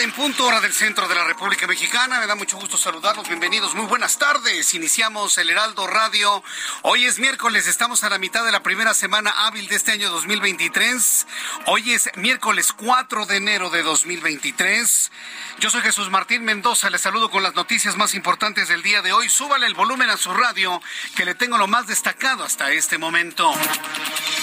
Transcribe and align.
En 0.00 0.12
punto, 0.12 0.46
hora 0.46 0.60
del 0.60 0.72
centro 0.72 1.08
de 1.08 1.14
la 1.14 1.24
República 1.24 1.66
Mexicana. 1.66 2.20
Me 2.20 2.26
da 2.26 2.34
mucho 2.34 2.58
gusto 2.58 2.76
saludarlos. 2.76 3.28
Bienvenidos. 3.28 3.74
Muy 3.74 3.86
buenas 3.86 4.18
tardes. 4.18 4.74
Iniciamos 4.74 5.38
el 5.38 5.48
Heraldo 5.48 5.86
Radio. 5.86 6.42
Hoy 6.82 7.06
es 7.06 7.18
miércoles. 7.18 7.66
Estamos 7.66 8.04
a 8.04 8.10
la 8.10 8.18
mitad 8.18 8.44
de 8.44 8.52
la 8.52 8.62
primera 8.62 8.92
semana 8.94 9.30
hábil 9.30 9.68
de 9.68 9.76
este 9.76 9.92
año 9.92 10.10
2023. 10.10 11.26
Hoy 11.66 11.92
es 11.92 12.10
miércoles 12.16 12.72
4 12.72 13.26
de 13.26 13.36
enero 13.36 13.70
de 13.70 13.82
2023. 13.82 15.10
Yo 15.60 15.70
soy 15.70 15.80
Jesús 15.80 16.10
Martín 16.10 16.44
Mendoza. 16.44 16.90
Les 16.90 17.00
saludo 17.00 17.30
con 17.30 17.42
las 17.42 17.54
noticias 17.54 17.96
más 17.96 18.14
importantes 18.14 18.68
del 18.68 18.82
día 18.82 19.00
de 19.00 19.12
hoy. 19.12 19.30
Súbale 19.30 19.66
el 19.66 19.74
volumen 19.74 20.10
a 20.10 20.18
su 20.18 20.32
radio, 20.34 20.82
que 21.14 21.24
le 21.24 21.34
tengo 21.34 21.56
lo 21.56 21.68
más 21.68 21.86
destacado 21.86 22.44
hasta 22.44 22.70
este 22.70 22.98
momento. 22.98 23.50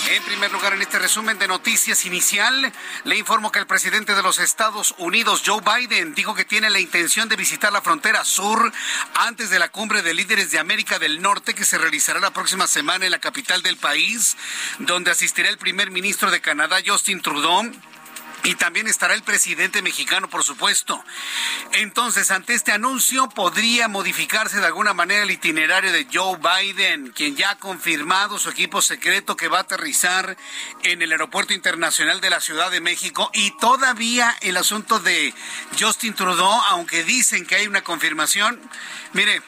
En 0.10 0.24
primer 0.24 0.52
lugar, 0.52 0.74
en 0.74 0.82
este 0.82 1.00
resumen 1.00 1.38
de 1.40 1.48
noticias 1.48 2.06
inicial, 2.06 2.74
le 3.04 3.16
informo 3.16 3.52
que 3.52 3.60
el 3.60 3.68
presidente 3.68 4.16
de 4.16 4.24
los 4.24 4.40
Estados 4.40 4.94
Unidos, 4.98 5.43
Joe 5.46 5.62
Biden 5.62 6.14
dijo 6.16 6.34
que 6.34 6.46
tiene 6.46 6.70
la 6.70 6.80
intención 6.80 7.28
de 7.28 7.36
visitar 7.36 7.74
la 7.74 7.82
frontera 7.82 8.24
sur 8.24 8.72
antes 9.16 9.50
de 9.50 9.60
la 9.60 9.70
cumbre 9.70 10.02
de 10.02 10.14
líderes 10.14 10.52
de 10.52 10.60
América 10.60 11.00
del 11.00 11.22
Norte 11.22 11.54
que 11.54 11.66
se 11.66 11.78
realizará 11.78 12.20
la 12.22 12.32
próxima 12.32 12.66
semana 12.66 13.06
en 13.06 13.12
la 13.12 13.20
capital 13.20 13.62
del 13.62 13.76
país, 13.76 14.38
donde 14.80 15.12
asistirá 15.12 15.50
el 15.50 15.58
primer 15.58 15.92
ministro 15.92 16.32
de 16.32 16.40
Canadá, 16.40 16.78
Justin 16.86 17.22
Trudeau 17.22 17.72
y 18.44 18.56
también 18.56 18.88
estará 18.88 19.14
el 19.14 19.24
presidente 19.24 19.82
mexicano, 19.82 20.30
por 20.30 20.44
supuesto. 20.44 21.04
Entonces, 21.72 22.30
ante 22.30 22.54
este 22.54 22.74
anuncio, 22.74 23.30
podría 23.30 23.88
modificarse 23.88 24.60
de 24.60 24.66
alguna 24.66 24.94
manera 24.94 25.24
el 25.24 25.32
itinerario 25.32 25.92
de 25.94 26.08
Joe 26.12 26.38
Biden, 26.38 27.12
quien 27.12 27.38
ya 27.38 27.52
ha 27.52 27.58
confirmado 27.58 28.38
su 28.38 28.50
equipo 28.50 28.82
secreto 28.82 29.38
que 29.38 29.48
va 29.48 29.60
a 29.60 29.62
aterrizar 29.62 30.36
en 30.84 31.02
el 31.02 31.12
Aeropuerto 31.12 31.54
Internacional 31.54 32.20
de 32.20 32.30
la 32.30 32.42
Ciudad 32.42 32.70
de 32.70 32.82
México. 32.82 33.32
Y 33.34 33.52
todavía 33.58 34.36
el 34.42 34.58
asunto 34.58 35.00
de 35.00 35.34
Justin 35.80 36.14
Trudeau, 36.14 36.62
aunque 36.70 37.04
dicen 37.06 37.46
que 37.46 37.56
hay 37.56 37.68
una 37.68 37.84
confirmación, 37.84 38.60
mire, 39.14 39.42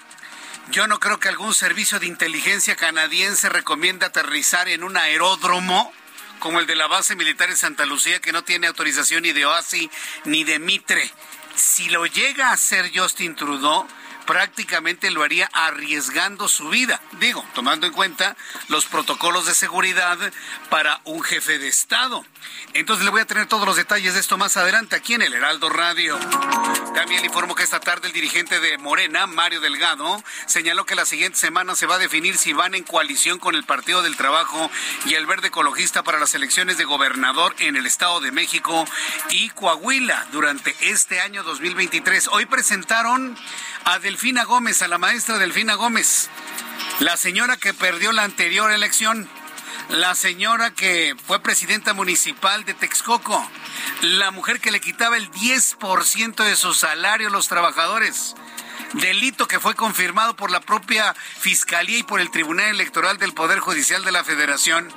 yo 0.72 0.88
no 0.88 1.00
creo 1.00 1.20
que 1.20 1.30
algún 1.30 1.54
servicio 1.54 2.00
de 2.00 2.08
inteligencia 2.08 2.76
canadiense 2.76 3.50
recomiende 3.50 4.06
aterrizar 4.06 4.70
en 4.70 4.84
un 4.84 4.98
aeródromo 4.98 5.92
como 6.40 6.60
el 6.60 6.68
de 6.68 6.76
la 6.76 6.88
base 6.88 7.16
militar 7.16 7.50
en 7.50 7.58
Santa 7.58 7.86
Lucía, 7.86 8.20
que 8.20 8.32
no 8.32 8.44
tiene 8.44 8.68
autorización 8.68 9.24
ni 9.24 9.32
de 9.32 9.46
OASI 9.46 9.90
ni 10.26 10.44
de 10.44 10.60
Mitre. 10.60 11.12
Si 11.56 11.90
lo 11.90 12.06
llega 12.06 12.50
a 12.50 12.54
hacer 12.54 12.92
Justin 12.94 13.36
Trudeau, 13.36 13.88
prácticamente 14.26 15.12
lo 15.12 15.24
haría 15.24 15.50
arriesgando 15.54 16.48
su 16.48 16.70
vida. 16.70 17.02
Digo, 17.20 17.46
tomando 17.54 17.88
en 17.88 17.94
cuenta 17.94 18.36
los 18.68 18.86
protocolos 18.86 19.46
de 19.46 19.54
seguridad 19.54 20.18
para 20.70 21.00
un 21.06 21.24
jefe 21.24 21.60
de 21.60 21.68
Estado. 21.68 22.26
Entonces 22.74 23.06
le 23.06 23.12
voy 23.12 23.22
a 23.22 23.26
tener 23.26 23.48
todos 23.48 23.66
los 23.66 23.78
detalles 23.78 24.14
de 24.14 24.20
esto 24.20 24.38
más 24.38 24.58
adelante 24.58 24.96
aquí 24.96 25.14
en 25.14 25.22
el 25.22 25.34
Heraldo 25.34 25.70
Radio. 25.70 26.20
También 26.94 27.22
le 27.22 27.28
informo 27.28 27.56
que 27.56 27.64
esta 27.64 27.80
tarde 27.80 28.08
el 28.08 28.14
dirigente 28.14 28.60
de 28.60 28.78
Morena, 28.78 29.28
Mario 29.28 29.62
Delgado, 29.62 30.24
señaló 30.46 30.86
que 30.86 30.96
la 30.96 31.06
siguiente 31.06 31.38
semana 31.38 31.76
se 31.76 31.86
va 31.86 31.96
a 31.96 32.00
definir 32.00 32.38
si 32.38 32.54
van 32.54 32.76
en 32.76 32.84
coalición 32.84 33.40
con 33.40 33.56
el 33.56 33.64
Partido 33.64 34.02
del 34.02 34.16
Trabajo 34.16 34.70
y 35.06 35.14
el 35.16 35.26
Verde 35.26 35.48
Ecologista 35.48 36.04
para 36.04 36.20
las 36.20 36.36
elecciones 36.36 36.78
de 36.78 36.86
gobernador 36.86 37.56
en 37.60 37.76
el 37.76 37.86
Estado 37.86 38.20
de 38.22 38.32
México 38.32 38.86
y 39.30 39.50
Coahuila 39.50 40.28
durante 40.32 40.76
este 40.82 41.20
año 41.20 41.44
2023. 41.44 42.30
Hoy 42.30 42.46
presentaron 42.46 43.38
a 43.86 44.00
Delfina 44.00 44.44
Gómez, 44.44 44.82
a 44.82 44.88
la 44.88 44.98
maestra 44.98 45.38
Delfina 45.38 45.76
Gómez, 45.76 46.30
la 47.00 47.18
señora 47.18 47.58
que 47.58 47.74
perdió 47.74 48.12
la 48.12 48.24
anterior 48.24 48.72
elección, 48.72 49.30
la 49.90 50.16
señora 50.16 50.72
que 50.72 51.16
fue 51.28 51.42
presidenta 51.42 51.94
municipal 51.94 52.66
de 52.66 52.74
Texcoco, 52.74 53.50
la 54.02 54.32
mujer 54.32 54.60
que 54.60 54.72
le 54.72 54.82
quitaba 54.82 55.18
el 55.18 55.30
10% 55.32 56.44
de 56.44 56.56
su 56.56 56.74
salario 56.74 57.28
a 57.28 57.32
los 57.32 57.48
trabajadores. 57.48 58.36
Delito 58.94 59.48
que 59.48 59.60
fue 59.60 59.76
confirmado 59.76 60.36
por 60.36 60.52
la 60.52 60.60
propia 60.60 61.14
Fiscalía 61.14 62.00
y 62.00 62.04
por 62.04 62.20
el 62.20 62.32
Tribunal 62.32 62.70
Electoral 62.70 63.18
del 63.18 63.34
Poder 63.34 63.60
Judicial 63.60 64.04
de 64.04 64.12
la 64.12 64.24
Federación. 64.24 64.92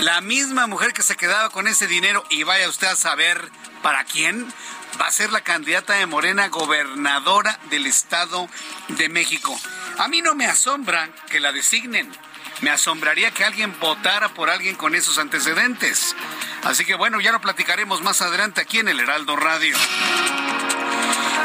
La 0.00 0.20
misma 0.20 0.66
mujer 0.66 0.92
que 0.92 1.02
se 1.02 1.16
quedaba 1.16 1.50
con 1.50 1.68
ese 1.68 1.86
dinero, 1.86 2.24
y 2.30 2.42
vaya 2.42 2.68
usted 2.68 2.88
a 2.88 2.96
saber 2.96 3.50
para 3.82 4.04
quién, 4.04 4.52
va 5.00 5.06
a 5.06 5.12
ser 5.12 5.30
la 5.30 5.42
candidata 5.42 5.94
de 5.94 6.06
Morena 6.06 6.48
gobernadora 6.48 7.58
del 7.70 7.86
Estado 7.86 8.48
de 8.88 9.08
México. 9.08 9.58
A 9.98 10.08
mí 10.08 10.22
no 10.22 10.34
me 10.34 10.46
asombra 10.46 11.10
que 11.28 11.40
la 11.40 11.52
designen. 11.52 12.10
Me 12.62 12.70
asombraría 12.70 13.30
que 13.30 13.44
alguien 13.44 13.74
votara 13.80 14.28
por 14.28 14.50
alguien 14.50 14.76
con 14.76 14.94
esos 14.94 15.18
antecedentes. 15.18 16.14
Así 16.64 16.84
que 16.84 16.94
bueno, 16.94 17.20
ya 17.20 17.32
lo 17.32 17.40
platicaremos 17.40 18.02
más 18.02 18.20
adelante 18.20 18.60
aquí 18.60 18.78
en 18.78 18.88
el 18.88 19.00
Heraldo 19.00 19.36
Radio. 19.36 19.76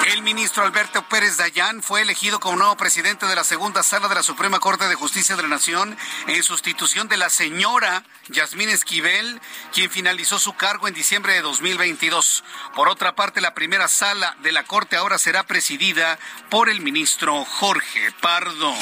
El 0.06 0.22
ministro 0.22 0.64
Alberto 0.64 1.02
Pérez 1.10 1.38
Dayán 1.38 1.82
fue 1.82 2.02
elegido 2.02 2.40
como 2.40 2.58
nuevo 2.58 2.78
presidente 2.78 3.26
de 3.26 3.36
la 3.36 3.44
segunda 3.44 3.82
sala 3.82 4.08
de 4.08 4.14
la 4.14 4.22
Suprema 4.22 4.60
Corte 4.60 4.88
de 4.88 4.94
Justicia 4.94 5.36
de 5.36 5.42
la 5.42 5.48
Nación 5.48 5.98
en 6.28 6.44
sustitución 6.44 7.08
de 7.08 7.18
la 7.18 7.32
señora 7.32 8.04
Yasmín 8.28 8.70
Esquivel, 8.70 9.42
quien 9.74 9.90
finalizó 9.90 10.38
su 10.38 10.54
cargo 10.54 10.88
en 10.88 10.94
diciembre 10.94 11.34
de 11.34 11.42
2022. 11.42 12.44
Por 12.76 12.88
otra 12.88 13.16
parte, 13.16 13.42
la 13.42 13.56
primera 13.56 13.88
sala 13.88 14.38
de 14.44 14.52
la 14.52 14.64
Corte 14.64 14.96
ahora 14.96 15.18
será 15.18 15.48
presidida 15.48 16.20
por 16.52 16.70
el 16.70 16.82
ministro 16.82 17.44
Jorge 17.44 18.12
Pardo. 18.22 18.76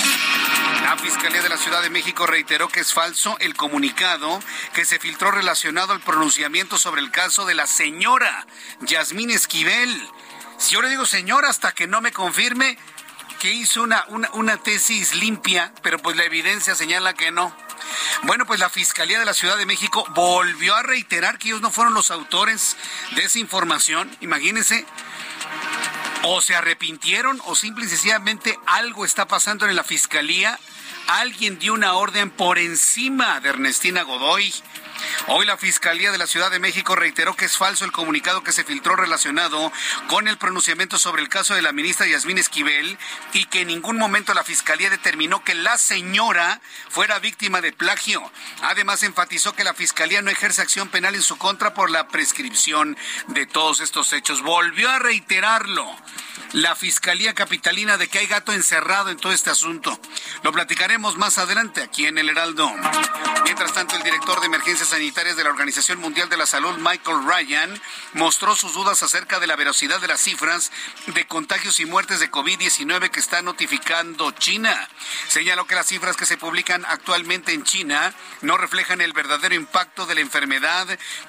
La 0.82 0.98
Fiscalía 0.98 1.42
de 1.42 1.50
la 1.50 1.58
Ciudad 1.58 1.82
de 1.82 1.90
México 1.90 2.28
reiteró 2.28 2.68
que 2.68 2.82
es 2.82 2.94
falso 2.94 3.38
el 3.40 3.56
comunicado 3.56 4.42
que 4.74 4.84
se 4.84 5.00
filtró 5.00 5.32
relacionado 5.32 5.94
al 5.94 6.02
pronunciamiento 6.02 6.78
sobre 6.78 7.00
el 7.00 7.12
caso 7.12 7.46
de 7.46 7.56
la 7.56 7.66
señora 7.66 8.46
Yasmín 8.82 9.30
Esquivel 9.30 10.12
si 10.64 10.76
yo 10.76 10.82
le 10.82 10.90
digo 10.90 11.06
señor 11.06 11.44
hasta 11.46 11.74
que 11.74 11.88
no 11.88 12.00
me 12.00 12.14
confirme 12.14 12.78
que 13.40 13.52
hizo 13.52 13.84
una, 13.84 14.06
una, 14.32 14.56
tesis 14.56 15.14
limpia, 15.16 15.74
pero 15.82 16.00
pues 16.00 16.16
la 16.16 16.24
evidencia 16.24 16.74
señala 16.74 17.14
que 17.14 17.32
no. 17.32 17.54
Bueno, 18.22 18.46
pues 18.46 18.62
la 18.62 18.70
Fiscalía 18.70 19.20
de 19.20 19.26
la 19.26 19.34
Ciudad 19.34 19.58
de 19.58 19.66
México 19.66 20.06
volvió 20.16 20.74
a 20.74 20.84
reiterar 20.84 21.38
que 21.38 21.50
ellos 21.50 21.60
no 21.60 21.70
fueron 21.70 21.94
los 21.94 22.12
autores 22.12 22.78
de 23.18 23.26
esa 23.26 23.40
información. 23.40 24.10
Imagínense, 24.22 24.86
o 26.24 26.40
se 26.40 26.56
arrepintieron 26.56 27.42
o 27.44 27.56
simple 27.56 27.84
y 27.84 27.90
sencillamente 27.90 28.58
algo 28.66 29.04
está 29.04 29.28
pasando 29.28 29.68
en 29.68 29.76
la 29.76 29.84
Fiscalía. 29.84 30.58
Alguien 31.08 31.60
dio 31.60 31.74
una 31.74 31.96
orden 31.96 32.30
por 32.30 32.58
encima 32.58 33.42
de 33.42 33.50
Ernestina 33.50 34.04
Godoy 34.04 34.54
Hoy 35.28 35.46
la 35.46 35.58
Fiscalía 35.58 36.12
de 36.12 36.18
la 36.18 36.28
Ciudad 36.28 36.52
de 36.52 36.60
México 36.60 36.96
reiteró 36.96 37.36
que 37.36 37.46
es 37.46 37.58
falso 37.58 37.86
el 37.86 37.92
comunicado 37.92 38.44
que 38.44 38.52
se 38.52 38.64
filtró 38.64 38.96
relacionado 38.96 39.72
con 40.08 40.28
el 40.28 40.38
pronunciamiento 40.38 40.98
sobre 40.98 41.22
el 41.22 41.30
caso 41.30 41.56
de 41.56 41.62
la 41.62 41.72
ministra 41.72 42.06
Yasmín 42.06 42.38
Esquivel 42.38 42.98
y 43.34 43.46
que 43.46 43.62
en 43.62 43.70
ningún 43.70 43.98
momento 43.98 44.34
la 44.34 44.44
Fiscalía 44.44 44.90
determinó 44.90 45.44
que 45.44 45.56
la 45.56 45.78
señora 45.78 46.62
fuera 46.90 47.20
víctima 47.20 47.62
de 47.62 47.72
plagio. 47.72 48.22
Además, 48.62 49.04
enfatizó 49.04 49.54
que 49.54 49.64
la 49.64 49.74
Fiscalía 49.74 50.22
no 50.22 50.30
ejerce 50.30 50.62
acción 50.62 50.90
penal 50.90 51.16
en 51.16 51.22
su 51.22 51.38
contra 51.38 51.74
por 51.74 51.90
la 51.90 52.08
prescripción 52.08 52.98
de 53.28 53.46
todos 53.46 53.80
estos 53.80 54.14
hechos. 54.14 54.42
Volvió 54.42 54.90
a 54.90 55.00
reiterarlo 55.00 55.96
la 56.52 56.76
Fiscalía 56.76 57.34
Capitalina 57.34 57.98
de 57.98 58.08
que 58.08 58.20
hay 58.20 58.28
gato 58.28 58.52
encerrado 58.52 59.10
en 59.10 59.18
todo 59.18 59.32
este 59.32 59.50
asunto. 59.50 60.00
Lo 60.44 60.52
platicaremos 60.52 61.18
más 61.18 61.38
adelante 61.38 61.82
aquí 61.82 62.06
en 62.06 62.18
el 62.18 62.30
Heraldo. 62.30 62.72
Mientras 63.44 63.74
tanto, 63.74 63.96
el 63.96 64.04
director 64.04 64.40
de 64.40 64.48
emergencias 64.48 64.90
sanitarias 64.90 65.36
de 65.36 65.44
la 65.44 65.50
Organización 65.50 66.00
Mundial 66.00 66.30
de 66.30 66.38
la 66.38 66.46
Salud, 66.46 66.78
Michael 66.78 67.26
Ryan, 67.26 67.82
mostró 68.14 68.56
sus 68.56 68.74
dudas 68.74 69.04
acerca 69.04 69.40
de 69.40 69.48
la 69.48 69.56
veracidad 69.56 70.00
de 70.00 70.08
las 70.08 70.22
cifras 70.22 70.72
de 71.08 71.28
contagios 71.28 71.80
y 71.80 71.86
muertes 71.86 72.20
de 72.20 72.32
COVID-19 72.32 73.10
que 73.10 73.20
está 73.20 73.42
notificando 73.42 74.32
China. 74.32 74.90
Señaló 75.28 75.66
que 75.66 75.76
las 75.76 75.88
cifras 75.88 76.16
que 76.16 76.26
se 76.26 76.38
publican 76.38 76.86
actualmente 76.86 77.54
en 77.54 77.64
China 77.64 78.14
no 78.42 78.58
reflejan 78.58 79.02
el 79.02 79.14
verdadero 79.14 79.56
impacto 79.56 80.06
de 80.06 80.16
la 80.16 80.22
enfermedad 80.22 80.88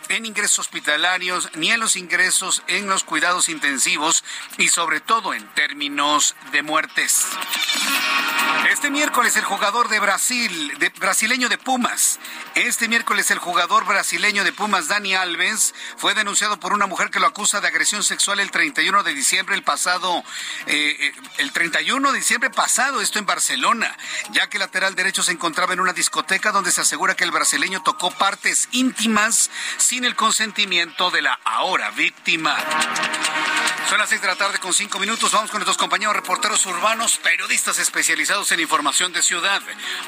en 0.09 0.27
ingresos 0.27 0.61
hospitalarios 0.61 1.51
ni 1.55 1.71
en 1.71 1.81
los 1.81 1.97
ingresos 1.97 2.63
en 2.69 2.87
los 2.87 3.05
cuidados 3.05 3.49
intensivos 3.49 4.25
y 4.59 4.69
sobre 4.69 5.01
todo 5.07 5.35
en 5.35 5.47
términos 5.55 6.35
de 6.53 6.63
muertes. 6.63 7.27
Este 8.71 8.91
miércoles 8.91 9.37
el 9.37 9.45
jugador 9.45 9.89
de 9.89 10.01
Brasil, 10.01 10.73
brasileño 10.99 11.49
de 11.49 11.59
Pumas, 11.59 12.19
este 12.55 12.89
miércoles 12.89 13.31
el 13.31 13.39
jugador 13.39 13.85
brasileño 13.85 14.45
de 14.45 14.53
Pumas, 14.53 14.89
Dani 14.89 15.15
Alves, 15.15 15.75
fue 15.97 16.15
denunciado 16.15 16.59
por 16.59 16.73
una 16.73 16.87
mujer 16.87 17.11
que 17.11 17.21
lo 17.21 17.27
acusa 17.27 17.61
de 17.61 17.69
agresión 17.69 18.03
sexual 18.03 18.41
el 18.41 18.51
31 18.51 19.03
de 19.03 19.15
diciembre, 19.15 19.55
el 19.55 19.63
pasado, 19.63 20.25
eh, 20.67 20.97
eh, 20.99 21.13
el 21.39 21.53
31 21.53 22.13
de 22.13 22.19
diciembre 22.19 22.51
pasado, 22.51 23.01
esto 23.01 23.19
en 23.19 23.27
Barcelona, 23.27 23.97
ya 24.31 24.49
que 24.49 24.59
lateral 24.59 24.95
derecho 24.95 25.23
se 25.23 25.33
encontraba 25.33 25.73
en 25.73 25.81
una 25.81 25.93
discoteca 25.93 26.53
donde 26.53 26.73
se 26.73 26.81
asegura 26.81 27.15
que 27.15 27.25
el 27.25 27.31
brasileño 27.31 27.83
tocó 27.83 28.11
partes 28.11 28.69
íntimas 28.73 29.51
sin 29.77 30.05
el 30.05 30.17
consentimiento 30.17 31.11
de 31.11 31.23
la 31.23 31.39
ahora 31.45 31.91
víctima. 31.91 32.57
Son 33.89 33.99
las 33.99 34.09
seis 34.09 34.23
de 34.23 34.29
la 34.29 34.37
tarde 34.37 34.59
con 34.59 34.73
cinco 34.73 34.94
minutos. 34.99 35.33
Vamos 35.33 35.51
con 35.51 35.59
nuestros 35.59 35.77
compañeros 35.77 36.15
reporteros 36.15 36.65
urbanos, 36.67 37.19
periodistas 37.19 37.79
especializados 37.79 38.51
en 38.53 38.61
información 38.61 39.13
de 39.13 39.23
ciudad. 39.23 39.61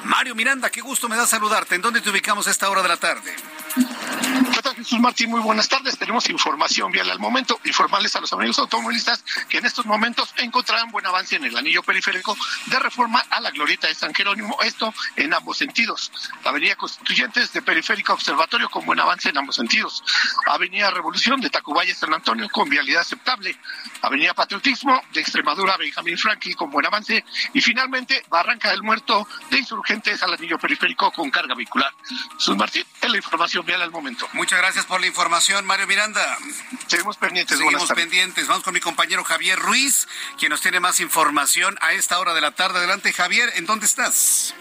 Mario 0.05 0.35
Miranda, 0.35 0.71
qué 0.71 0.81
gusto 0.81 1.09
me 1.09 1.17
da 1.17 1.27
saludarte. 1.27 1.75
¿En 1.75 1.83
dónde 1.83 2.00
te 2.00 2.11
ubicamos 2.11 2.47
a 2.47 2.50
esta 2.50 2.69
hora 2.71 2.83
de 2.83 2.88
la 2.88 2.97
tarde? 2.97 3.35
¿Qué 3.76 4.75
Jesús 4.76 5.00
Martín? 5.00 5.31
Muy 5.31 5.40
buenas 5.40 5.69
tardes. 5.69 5.99
Tenemos 5.99 6.28
información 6.31 6.90
vial 6.90 7.11
al 7.11 7.19
momento. 7.19 7.61
Informarles 7.64 8.17
a 8.17 8.20
los 8.20 8.32
amigos 8.32 8.58
automovilistas 8.58 9.23
que 9.49 9.58
en 9.58 9.67
estos 9.67 9.84
momentos 9.84 10.34
encontrarán 10.38 10.90
buen 10.90 11.05
avance 11.06 11.37
en 11.37 11.44
el 11.44 11.56
anillo 11.56 11.82
periférico 11.82 12.37
de 12.67 12.78
reforma 12.78 13.23
a 13.31 13.40
la 13.40 13.50
glorieta 13.50 13.87
de 13.87 13.94
San 13.94 14.14
Jerónimo. 14.14 14.56
Esto 14.62 14.94
en 15.17 15.34
ambos 15.34 15.58
sentidos. 15.58 16.11
Avenida 16.44 16.75
Constituyentes 16.76 17.52
de 17.52 17.62
Periférico 17.62 18.14
Observatorio 18.14 18.70
con 18.70 18.87
buen 18.87 18.99
avance 18.99 19.28
en 19.28 19.38
ambos 19.38 19.56
sentidos. 19.56 20.02
Avenida 20.46 20.90
Revolución 20.90 21.40
de 21.40 21.50
Tacubaya 21.50 21.94
San 21.94 22.14
Antonio 22.14 22.49
con 22.50 22.69
vialidad 22.69 23.02
aceptable. 23.02 23.58
Avenida 24.02 24.32
Patriotismo 24.32 25.02
de 25.12 25.20
Extremadura 25.20 25.76
Benjamín 25.76 26.17
Franklin 26.17 26.55
con 26.55 26.70
buen 26.70 26.87
avance. 26.87 27.25
Y 27.52 27.61
finalmente 27.61 28.25
Barranca 28.31 28.70
del 28.70 28.82
Muerto 28.82 29.28
de 29.50 29.58
Insurgentes 29.58 30.23
al 30.23 30.32
anillo 30.32 30.58
periférico 30.58 31.12
con 31.12 31.31
carga 31.31 31.55
vehicular. 31.55 31.93
Jesús 32.38 32.56
Martín, 32.56 32.84
es 33.02 33.11
la 33.11 33.17
información 33.17 33.65
vial 33.66 33.82
al 33.82 33.90
momento. 33.90 34.26
Muchas 34.32 34.58
gracias 34.58 34.86
por 34.86 35.00
la 35.00 35.06
información, 35.06 35.66
Mario 35.66 35.86
Miranda. 35.86 36.38
Seguimos 36.86 37.16
pendientes. 37.16 37.58
Seguimos 37.58 37.92
pendientes. 37.92 38.46
Vamos 38.46 38.62
con 38.62 38.72
mi 38.72 38.80
compañero 38.80 39.24
Javier 39.24 39.58
Ruiz, 39.58 40.08
quien 40.38 40.50
nos 40.50 40.62
tiene 40.62 40.80
más 40.80 41.00
información 41.00 41.76
a 41.80 41.92
esta 41.92 42.18
hora 42.18 42.32
de 42.32 42.40
la 42.40 42.52
tarde. 42.52 42.78
Adelante, 42.78 43.12
Javier, 43.12 43.50
¿en 43.56 43.66
dónde 43.66 43.86
estás? 43.86 44.54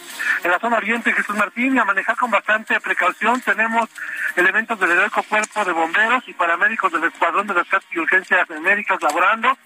En 0.43 0.51
la 0.51 0.59
zona 0.59 0.77
oriente, 0.77 1.13
Jesús 1.13 1.35
Martín, 1.35 1.75
y 1.75 1.79
a 1.79 1.85
manejar 1.85 2.17
con 2.17 2.31
bastante 2.31 2.79
precaución. 2.81 3.39
Tenemos 3.41 3.89
elementos 4.35 4.79
del 4.79 4.91
heroico 4.91 5.23
cuerpo 5.23 5.63
de 5.63 5.71
bomberos 5.71 6.23
y 6.27 6.33
paramédicos 6.33 6.91
del 6.91 7.03
Escuadrón 7.05 7.47
de 7.47 7.53
Rescate 7.53 7.85
y 7.91 7.99
Urgencias 7.99 8.49
Médicas 8.49 8.97
laborando 9.01 9.57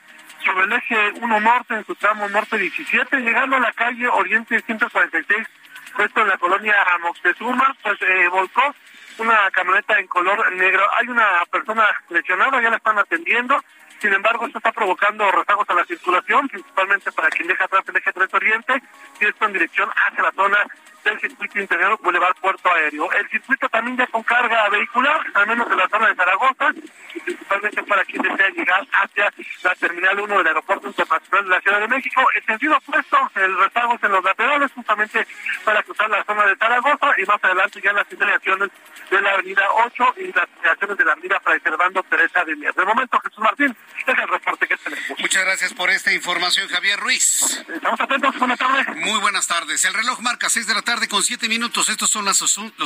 sobre 0.45 0.65
el 0.65 0.73
eje 0.73 1.11
1 1.21 1.39
norte, 1.39 1.75
en 1.75 1.85
su 1.85 1.95
tramo 1.95 2.27
norte 2.29 2.57
17, 2.57 3.17
llegando 3.17 3.57
a 3.57 3.59
la 3.59 3.73
calle 3.73 4.07
Oriente 4.07 4.61
146, 4.61 5.47
puesto 5.95 6.21
en 6.21 6.27
la 6.27 6.37
colonia 6.37 6.75
Moctezuma, 7.01 7.75
pues 7.81 8.01
eh, 8.01 8.27
volcó 8.29 8.73
una 9.19 9.49
camioneta 9.51 9.99
en 9.99 10.07
color 10.07 10.51
negro. 10.53 10.85
Hay 10.97 11.07
una 11.07 11.43
persona 11.51 11.85
lesionada, 12.09 12.61
ya 12.61 12.69
la 12.69 12.77
están 12.77 12.97
atendiendo. 12.97 13.61
Sin 13.99 14.13
embargo, 14.13 14.45
esto 14.45 14.59
está 14.59 14.71
provocando 14.71 15.29
rezagos 15.29 15.69
a 15.69 15.73
la 15.73 15.85
circulación, 15.85 16.47
principalmente 16.47 17.11
para 17.11 17.29
quien 17.29 17.47
deja 17.47 17.65
atrás 17.65 17.83
el 17.87 17.97
eje 17.97 18.13
3 18.13 18.33
Oriente, 18.33 18.81
y 19.19 19.25
esto 19.25 19.45
en 19.45 19.53
dirección 19.53 19.89
hacia 19.89 20.23
la 20.23 20.31
zona 20.31 20.57
del 21.03 21.19
circuito 21.19 21.59
interior 21.59 21.99
Boulevard 22.01 22.35
Puerto 22.41 22.71
Aéreo. 22.71 23.11
El 23.13 23.29
circuito 23.29 23.69
también 23.69 23.97
ya 23.97 24.07
con 24.07 24.23
carga 24.23 24.69
vehicular, 24.69 25.21
al 25.33 25.47
menos 25.47 25.69
en 25.71 25.77
la 25.77 25.89
zona 25.89 26.07
de 26.09 26.15
Zaragoza, 26.15 26.71
y 27.15 27.19
principalmente 27.21 27.83
para 27.83 28.05
quien 28.05 28.21
desea 28.21 28.49
llegar 28.49 28.87
hacia 28.91 29.33
la 29.63 29.75
Terminal 29.75 30.19
1 30.19 30.37
del 30.37 30.47
Aeropuerto 30.47 30.87
Internacional 30.87 31.43
de 31.43 31.49
la 31.49 31.61
Ciudad 31.61 31.79
de 31.79 31.87
México. 31.87 32.21
El 32.35 32.45
sentido 32.45 32.77
opuesto, 32.77 33.31
el 33.35 33.57
rezago 33.57 33.95
es 33.95 34.03
en 34.03 34.11
los 34.11 34.23
laterales, 34.23 34.71
justamente 34.73 35.27
para 35.63 35.83
cruzar 35.83 36.09
la 36.09 36.23
zona 36.23 36.45
de 36.45 36.55
Zaragoza, 36.57 37.13
y 37.17 37.25
más 37.25 37.43
adelante 37.43 37.81
ya 37.81 37.93
las 37.93 38.11
integraciones 38.11 38.69
de 39.09 39.21
la 39.21 39.31
Avenida 39.31 39.63
8 39.85 40.13
y 40.17 40.33
las 40.33 40.47
integraciones 40.49 40.97
de 40.97 41.05
la 41.05 41.11
Avenida 41.13 41.39
Fray 41.41 41.59
Servando 41.61 42.03
Teresa 42.03 42.43
de 42.45 42.55
Mier. 42.55 42.73
De 42.73 42.85
momento, 42.85 43.19
Jesús 43.23 43.39
Martín, 43.39 43.75
es 44.05 44.17
el 44.17 44.27
reporte 44.27 44.67
que 44.67 44.77
tenemos. 44.77 45.19
Muchas 45.19 45.43
gracias 45.43 45.73
por 45.73 45.89
esta 45.89 46.13
información, 46.13 46.67
Javier 46.67 46.99
Ruiz. 46.99 47.65
Estamos 47.67 47.99
atentos, 47.99 48.37
buenas 48.37 48.59
tardes. 48.59 48.95
Muy 48.97 49.19
buenas 49.19 49.47
tardes. 49.47 49.83
El 49.85 49.93
reloj 49.93 50.19
marca 50.21 50.49
6 50.49 50.67
de 50.67 50.73
la 50.73 50.81
tarde 50.81 50.88
con 51.07 51.21
siete 51.21 51.47
minutos. 51.47 51.87
Estos 51.89 52.09
son 52.09 52.25
los, 52.25 52.41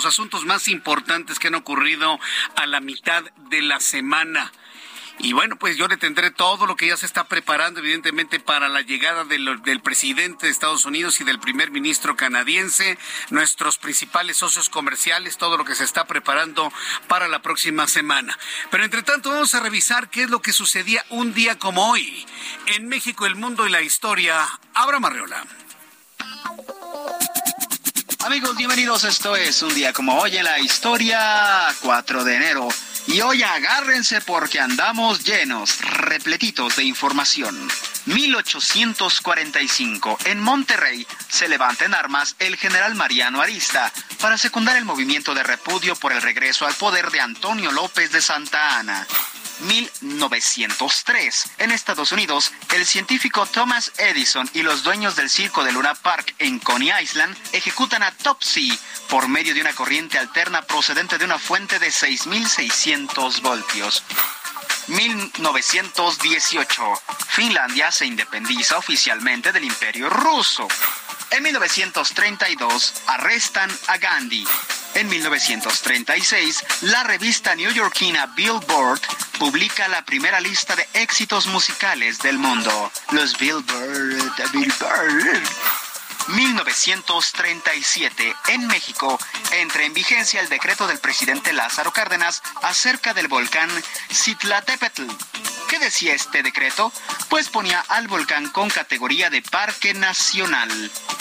asuntos 0.05 0.43
más 0.43 0.67
importantes 0.67 1.39
que 1.39 1.47
han 1.47 1.55
ocurrido 1.55 2.19
a 2.57 2.65
la 2.65 2.81
mitad 2.81 3.23
de 3.49 3.61
la 3.61 3.79
semana. 3.79 4.51
Y 5.19 5.31
bueno, 5.31 5.55
pues 5.55 5.77
yo 5.77 5.87
le 5.87 5.95
tendré 5.95 6.29
todo 6.29 6.65
lo 6.65 6.75
que 6.75 6.87
ya 6.87 6.97
se 6.97 7.05
está 7.05 7.29
preparando, 7.29 7.79
evidentemente, 7.79 8.41
para 8.41 8.67
la 8.67 8.81
llegada 8.81 9.23
del, 9.23 9.61
del, 9.63 9.79
presidente 9.79 10.47
de 10.47 10.51
Estados 10.51 10.83
Unidos 10.83 11.21
y 11.21 11.23
del 11.23 11.39
primer 11.39 11.71
ministro 11.71 12.17
canadiense, 12.17 12.97
nuestros 13.29 13.77
principales 13.77 14.35
socios 14.35 14.69
comerciales, 14.69 15.37
todo 15.37 15.55
lo 15.55 15.63
que 15.63 15.75
se 15.75 15.85
está 15.85 16.05
preparando 16.05 16.73
para 17.07 17.29
la 17.29 17.41
próxima 17.41 17.87
semana. 17.87 18.37
Pero 18.69 18.83
entre 18.83 19.03
tanto, 19.03 19.29
vamos 19.29 19.55
a 19.55 19.61
revisar 19.61 20.09
qué 20.09 20.23
es 20.23 20.29
lo 20.29 20.41
que 20.41 20.51
sucedía 20.51 21.05
un 21.07 21.33
día 21.33 21.57
como 21.57 21.89
hoy 21.89 22.25
en 22.65 22.89
México, 22.89 23.25
el 23.25 23.35
mundo 23.35 23.65
y 23.65 23.71
la 23.71 23.81
historia. 23.81 24.45
Abra 24.73 24.99
Marreola. 24.99 25.45
Amigos, 28.23 28.55
bienvenidos. 28.55 29.03
Esto 29.03 29.35
es 29.35 29.61
un 29.63 29.75
día 29.75 29.91
como 29.91 30.17
hoy 30.17 30.37
en 30.37 30.45
la 30.45 30.57
historia, 30.57 31.67
4 31.81 32.23
de 32.23 32.35
enero. 32.35 32.69
Y 33.05 33.19
hoy 33.19 33.43
agárrense 33.43 34.21
porque 34.21 34.61
andamos 34.61 35.25
llenos, 35.25 35.81
repletitos 35.81 36.77
de 36.77 36.85
información. 36.85 37.67
1845. 38.05 40.19
En 40.23 40.39
Monterrey 40.39 41.05
se 41.27 41.49
levanta 41.49 41.83
en 41.83 41.93
armas 41.93 42.37
el 42.39 42.55
general 42.55 42.95
Mariano 42.95 43.41
Arista 43.41 43.91
para 44.21 44.37
secundar 44.37 44.77
el 44.77 44.85
movimiento 44.85 45.35
de 45.35 45.43
repudio 45.43 45.97
por 45.97 46.13
el 46.13 46.21
regreso 46.21 46.65
al 46.65 46.75
poder 46.75 47.11
de 47.11 47.19
Antonio 47.19 47.73
López 47.73 48.09
de 48.13 48.21
Santa 48.21 48.79
Ana. 48.79 49.05
1903. 49.61 51.51
En 51.59 51.71
Estados 51.71 52.11
Unidos, 52.11 52.51
el 52.73 52.85
científico 52.85 53.45
Thomas 53.45 53.91
Edison 53.97 54.49
y 54.53 54.61
los 54.61 54.83
dueños 54.83 55.15
del 55.15 55.29
circo 55.29 55.63
de 55.63 55.71
Luna 55.71 55.95
Park 55.95 56.35
en 56.39 56.59
Coney 56.59 56.91
Island 57.01 57.35
ejecutan 57.51 58.03
a 58.03 58.11
Topsy 58.11 58.77
por 59.09 59.27
medio 59.27 59.53
de 59.53 59.61
una 59.61 59.73
corriente 59.73 60.17
alterna 60.17 60.61
procedente 60.63 61.17
de 61.17 61.25
una 61.25 61.39
fuente 61.39 61.79
de 61.79 61.87
6.600 61.87 63.41
voltios. 63.41 64.03
1918. 64.87 67.01
Finlandia 67.29 67.91
se 67.91 68.05
independiza 68.05 68.77
oficialmente 68.77 69.51
del 69.51 69.63
Imperio 69.63 70.09
Ruso. 70.09 70.67
En 71.33 71.41
1932 71.41 72.93
arrestan 73.07 73.71
a 73.87 73.97
Gandhi. 73.97 74.45
En 74.93 75.09
1936, 75.09 76.63
la 76.81 77.03
revista 77.03 77.55
neoyorquina 77.55 78.27
Billboard 78.35 79.01
publica 79.39 79.87
la 79.87 80.05
primera 80.05 80.39
lista 80.39 80.75
de 80.75 80.87
éxitos 80.93 81.47
musicales 81.47 82.19
del 82.19 82.37
mundo. 82.37 82.91
Los 83.09 83.35
Billboard, 83.39 84.51
Billboard. 84.51 85.41
1937, 86.27 88.35
en 88.49 88.67
México, 88.67 89.19
entra 89.53 89.85
en 89.85 89.95
vigencia 89.95 90.39
el 90.39 90.49
decreto 90.49 90.85
del 90.85 90.99
presidente 90.99 91.51
Lázaro 91.51 91.91
Cárdenas 91.91 92.43
acerca 92.61 93.15
del 93.15 93.27
volcán 93.27 93.71
Citlatépetl, 94.11 95.07
¿Qué 95.73 95.79
decía 95.79 96.13
este 96.13 96.43
decreto? 96.43 96.93
Pues 97.29 97.49
ponía 97.49 97.83
al 97.87 98.07
volcán 98.07 98.47
con 98.51 98.69
categoría 98.69 99.31
de 99.31 99.41
parque 99.41 99.95
nacional. 99.95 100.69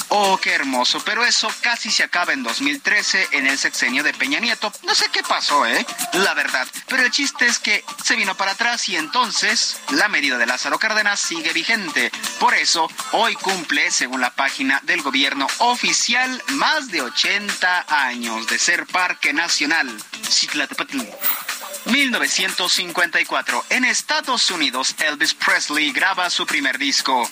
Oh, 0.09 0.37
qué 0.37 0.53
hermoso, 0.53 1.03
pero 1.07 1.25
eso 1.25 1.51
casi 1.63 1.91
se 1.91 2.03
acaba 2.03 2.35
en 2.35 2.43
2013 2.43 3.29
en 3.33 3.47
el 3.47 3.57
sexenio 3.57 4.03
de 4.03 4.13
Peña 4.13 4.41
Nieto. 4.41 4.71
No 4.83 4.95
sé 4.95 5.07
qué 5.11 5.23
pasó, 5.23 5.65
¿eh? 5.65 5.87
La 6.13 6.35
verdad. 6.35 6.69
Pero 6.87 7.03
el 7.03 7.11
chiste 7.11 7.47
es 7.47 7.59
que 7.59 7.83
se 8.05 8.15
vino 8.15 8.37
para 8.37 8.51
atrás 8.51 8.91
y 8.91 8.97
entonces 8.97 9.79
la 9.93 10.09
medida 10.09 10.37
de 10.37 10.45
Lázaro 10.45 10.79
Cárdenas 10.79 11.19
sigue 11.19 11.55
vigente. 11.55 12.13
Por 12.39 12.53
eso, 12.53 12.91
hoy 13.13 13.35
cumple, 13.37 13.91
según 13.91 14.21
la 14.21 14.35
página 14.35 14.81
del 14.83 15.01
gobierno 15.01 15.47
oficial, 15.61 16.43
más 16.49 16.91
de 16.91 17.01
80 17.01 17.87
años 17.89 18.47
de 18.49 18.59
ser 18.59 18.85
parque 18.87 19.33
nacional. 19.33 19.89
1954. 21.87 23.65
En 23.71 23.85
Estados 23.85 24.51
Unidos, 24.51 24.95
Elvis 24.99 25.35
Presley 25.35 25.93
graba 25.93 26.31
su 26.31 26.47
primer 26.47 26.79
disco. 26.79 27.29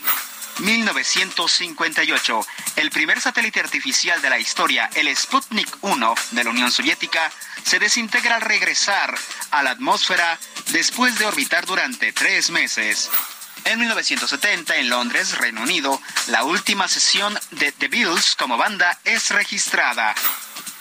1958. 0.58 2.46
El 2.76 2.90
primer 2.90 3.20
satélite 3.20 3.60
artificial 3.60 4.20
de 4.20 4.30
la 4.30 4.38
historia, 4.38 4.90
el 4.94 5.14
Sputnik 5.16 5.68
1 5.80 6.14
de 6.32 6.44
la 6.44 6.50
Unión 6.50 6.70
Soviética, 6.70 7.30
se 7.64 7.78
desintegra 7.78 8.36
al 8.36 8.42
regresar 8.42 9.14
a 9.50 9.62
la 9.62 9.70
atmósfera 9.70 10.38
después 10.68 11.18
de 11.18 11.26
orbitar 11.26 11.66
durante 11.66 12.12
tres 12.12 12.50
meses. 12.50 13.10
En 13.64 13.78
1970, 13.78 14.76
en 14.76 14.88
Londres, 14.88 15.36
Reino 15.38 15.62
Unido, 15.62 16.00
la 16.28 16.44
última 16.44 16.88
sesión 16.88 17.38
de 17.50 17.72
The 17.72 17.88
Beatles 17.88 18.34
como 18.36 18.56
banda 18.56 18.98
es 19.04 19.30
registrada. 19.30 20.14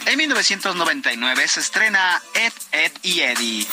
En 0.06 0.18
1999 0.18 1.48
se 1.48 1.60
estrena 1.60 2.22
Ed, 2.34 2.54
Ed 2.72 2.92
y 3.04 3.22
Eddie. 3.22 3.68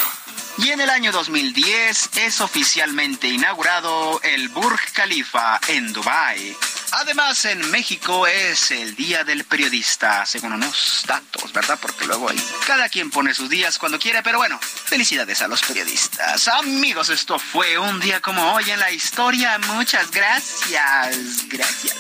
Y 0.58 0.70
en 0.70 0.80
el 0.80 0.90
año 0.90 1.12
2010 1.12 2.10
es 2.16 2.40
oficialmente 2.40 3.28
inaugurado 3.28 4.20
el 4.22 4.48
Burj 4.48 4.80
Khalifa 4.92 5.60
en 5.68 5.92
Dubái. 5.92 6.56
Además, 6.92 7.44
en 7.44 7.70
México 7.70 8.26
es 8.26 8.70
el 8.70 8.94
Día 8.96 9.24
del 9.24 9.44
Periodista, 9.44 10.24
según 10.24 10.52
unos 10.52 11.04
datos, 11.06 11.52
¿verdad? 11.52 11.78
Porque 11.80 12.06
luego 12.06 12.30
hay 12.30 12.40
cada 12.66 12.88
quien 12.88 13.10
pone 13.10 13.34
sus 13.34 13.50
días 13.50 13.78
cuando 13.78 13.98
quiere, 13.98 14.22
pero 14.22 14.38
bueno, 14.38 14.58
felicidades 14.60 15.42
a 15.42 15.48
los 15.48 15.62
periodistas. 15.62 16.48
Amigos, 16.48 17.08
esto 17.08 17.38
fue 17.38 17.78
un 17.78 18.00
día 18.00 18.20
como 18.20 18.54
hoy 18.54 18.70
en 18.70 18.80
la 18.80 18.90
historia. 18.90 19.58
Muchas 19.58 20.10
gracias. 20.10 21.48
Gracias. 21.48 21.96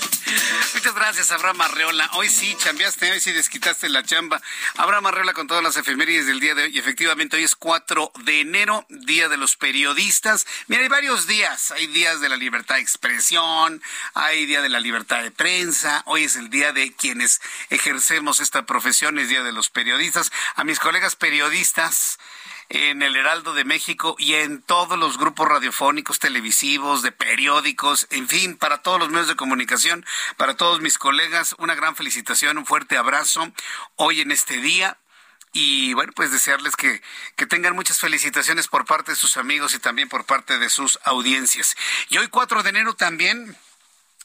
Muchas 0.74 0.94
gracias, 0.94 1.30
Abraham 1.30 1.60
Arreola. 1.60 2.10
Hoy 2.14 2.28
sí 2.28 2.56
chambeaste, 2.58 3.12
hoy 3.12 3.20
sí 3.20 3.32
desquitaste 3.32 3.88
la 3.88 4.02
chamba. 4.02 4.42
Abraham 4.76 5.06
Arreola 5.06 5.32
con 5.32 5.46
todas 5.46 5.62
las 5.62 5.76
efemérides 5.76 6.26
del 6.26 6.40
día 6.40 6.54
de 6.54 6.64
hoy. 6.64 6.78
Efectivamente, 6.78 7.36
hoy 7.36 7.44
es 7.44 7.54
4 7.54 8.12
de 8.24 8.40
enero, 8.40 8.86
Día 8.88 9.28
de 9.28 9.36
los 9.36 9.56
Periodistas. 9.56 10.46
Mira, 10.66 10.82
hay 10.82 10.88
varios 10.88 11.26
días. 11.26 11.70
Hay 11.70 11.86
días 11.88 12.20
de 12.20 12.28
la 12.28 12.36
libertad 12.36 12.76
de 12.76 12.80
expresión, 12.80 13.82
hay 14.14 14.46
Día 14.46 14.62
de 14.62 14.68
la 14.68 14.75
libertad 14.80 15.22
de 15.22 15.30
prensa. 15.30 16.02
Hoy 16.06 16.24
es 16.24 16.36
el 16.36 16.50
día 16.50 16.72
de 16.72 16.92
quienes 16.92 17.40
ejercemos 17.70 18.40
esta 18.40 18.66
profesión, 18.66 19.18
es 19.18 19.28
Día 19.28 19.42
de 19.42 19.52
los 19.52 19.70
Periodistas. 19.70 20.32
A 20.54 20.64
mis 20.64 20.78
colegas 20.78 21.16
periodistas, 21.16 22.18
en 22.68 23.02
el 23.02 23.16
Heraldo 23.16 23.54
de 23.54 23.64
México 23.64 24.16
y 24.18 24.34
en 24.34 24.60
todos 24.62 24.98
los 24.98 25.18
grupos 25.18 25.48
radiofónicos, 25.48 26.18
televisivos, 26.18 27.02
de 27.02 27.12
periódicos, 27.12 28.06
en 28.10 28.28
fin, 28.28 28.56
para 28.56 28.82
todos 28.82 28.98
los 28.98 29.10
medios 29.10 29.28
de 29.28 29.36
comunicación, 29.36 30.04
para 30.36 30.56
todos 30.56 30.80
mis 30.80 30.98
colegas, 30.98 31.54
una 31.58 31.74
gran 31.74 31.94
felicitación, 31.94 32.58
un 32.58 32.66
fuerte 32.66 32.96
abrazo 32.96 33.52
hoy 33.96 34.20
en 34.20 34.32
este 34.32 34.60
día. 34.60 34.98
Y 35.52 35.94
bueno, 35.94 36.12
pues 36.14 36.30
desearles 36.30 36.76
que, 36.76 37.00
que 37.34 37.46
tengan 37.46 37.74
muchas 37.74 37.98
felicitaciones 37.98 38.68
por 38.68 38.84
parte 38.84 39.12
de 39.12 39.16
sus 39.16 39.38
amigos 39.38 39.74
y 39.74 39.78
también 39.78 40.08
por 40.08 40.26
parte 40.26 40.58
de 40.58 40.68
sus 40.68 40.98
audiencias. 41.04 41.76
Y 42.10 42.18
hoy 42.18 42.28
4 42.28 42.62
de 42.62 42.68
enero 42.68 42.94
también 42.94 43.56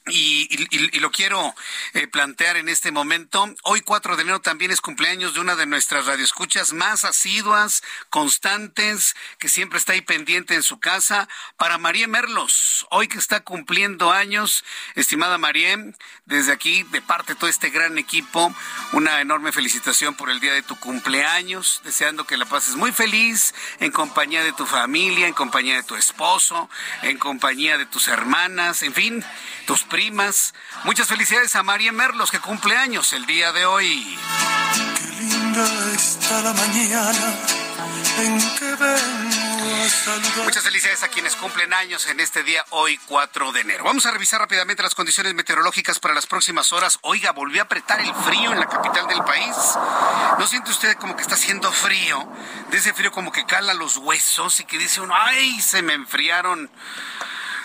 y, 0.06 0.98
lo 0.98 1.10
quiero 1.10 1.54
eh, 1.94 2.06
plantear 2.08 2.56
en 2.56 2.68
este 2.68 2.90
momento. 2.90 3.54
Hoy 3.62 3.82
4 3.82 4.16
de 4.16 4.22
enero 4.22 4.40
también 4.40 4.70
es 4.70 4.80
cumpleaños 4.80 5.34
de 5.34 5.40
una 5.40 5.54
de 5.54 5.66
nuestras 5.66 6.06
radioescuchas 6.06 6.72
más 6.72 7.04
asiduas, 7.04 7.82
constantes, 8.10 9.14
que 9.38 9.48
siempre 9.48 9.78
está 9.78 9.92
ahí 9.92 10.00
pendiente 10.00 10.54
en 10.54 10.62
su 10.62 10.80
casa, 10.80 11.28
para 11.56 11.78
María 11.78 12.08
Merlos. 12.08 12.86
Hoy 12.90 13.06
que 13.06 13.18
está 13.18 13.40
cumpliendo 13.40 14.10
años, 14.10 14.64
estimada 14.96 15.38
María, 15.38 15.78
desde 16.24 16.52
aquí, 16.52 16.82
de 16.84 17.00
parte 17.00 17.34
de 17.34 17.38
todo 17.38 17.48
este 17.48 17.70
gran 17.70 17.96
equipo, 17.98 18.52
una 18.92 19.20
enorme 19.20 19.52
felicitación 19.52 20.14
por 20.16 20.30
el 20.30 20.40
día 20.40 20.52
de 20.52 20.62
tu 20.62 20.78
cumpleaños, 20.80 21.80
deseando 21.84 22.26
que 22.26 22.36
la 22.36 22.46
pases 22.46 22.74
muy 22.74 22.90
feliz 22.90 23.54
en 23.78 23.92
compañía 23.92 24.42
de 24.42 24.52
tu 24.52 24.66
familia, 24.66 25.28
en 25.28 25.34
compañía 25.34 25.76
de 25.76 25.82
tu 25.84 25.94
esposo, 25.94 26.68
en 27.02 27.18
compañía 27.18 27.78
de 27.78 27.86
tus 27.86 28.08
hermanas, 28.08 28.82
en 28.82 28.92
fin, 28.92 29.24
tus 29.66 29.84
primas. 29.92 30.54
Muchas 30.84 31.06
felicidades 31.06 31.54
a 31.54 31.62
María 31.62 31.92
Merlos, 31.92 32.30
que 32.30 32.40
cumple 32.40 32.76
años 32.76 33.12
el 33.12 33.26
día 33.26 33.52
de 33.52 33.66
hoy. 33.66 34.18
Qué 34.96 35.22
linda 35.22 35.66
está 35.94 36.40
la 36.40 36.52
mañana 36.54 37.36
en 38.18 38.38
que 38.58 38.72
Muchas 40.44 40.64
felicidades 40.64 41.02
a 41.02 41.08
quienes 41.08 41.36
cumplen 41.36 41.74
años 41.74 42.06
en 42.06 42.20
este 42.20 42.42
día, 42.42 42.64
hoy 42.70 42.98
4 43.06 43.52
de 43.52 43.60
enero. 43.60 43.84
Vamos 43.84 44.06
a 44.06 44.10
revisar 44.10 44.40
rápidamente 44.40 44.82
las 44.82 44.94
condiciones 44.94 45.34
meteorológicas 45.34 45.98
para 45.98 46.14
las 46.14 46.26
próximas 46.26 46.72
horas. 46.72 46.98
Oiga, 47.02 47.32
volvió 47.32 47.60
a 47.60 47.64
apretar 47.64 48.00
el 48.00 48.14
frío 48.14 48.52
en 48.52 48.60
la 48.60 48.68
capital 48.68 49.06
del 49.08 49.22
país. 49.24 49.56
¿No 50.38 50.46
siente 50.46 50.70
usted 50.70 50.96
como 50.96 51.16
que 51.16 51.22
está 51.22 51.34
haciendo 51.34 51.70
frío? 51.70 52.26
De 52.70 52.78
ese 52.78 52.94
frío 52.94 53.12
como 53.12 53.30
que 53.30 53.44
cala 53.44 53.74
los 53.74 53.98
huesos 53.98 54.60
y 54.60 54.64
que 54.64 54.78
dice 54.78 55.00
uno, 55.00 55.14
ay, 55.14 55.60
se 55.60 55.82
me 55.82 55.92
enfriaron 55.92 56.70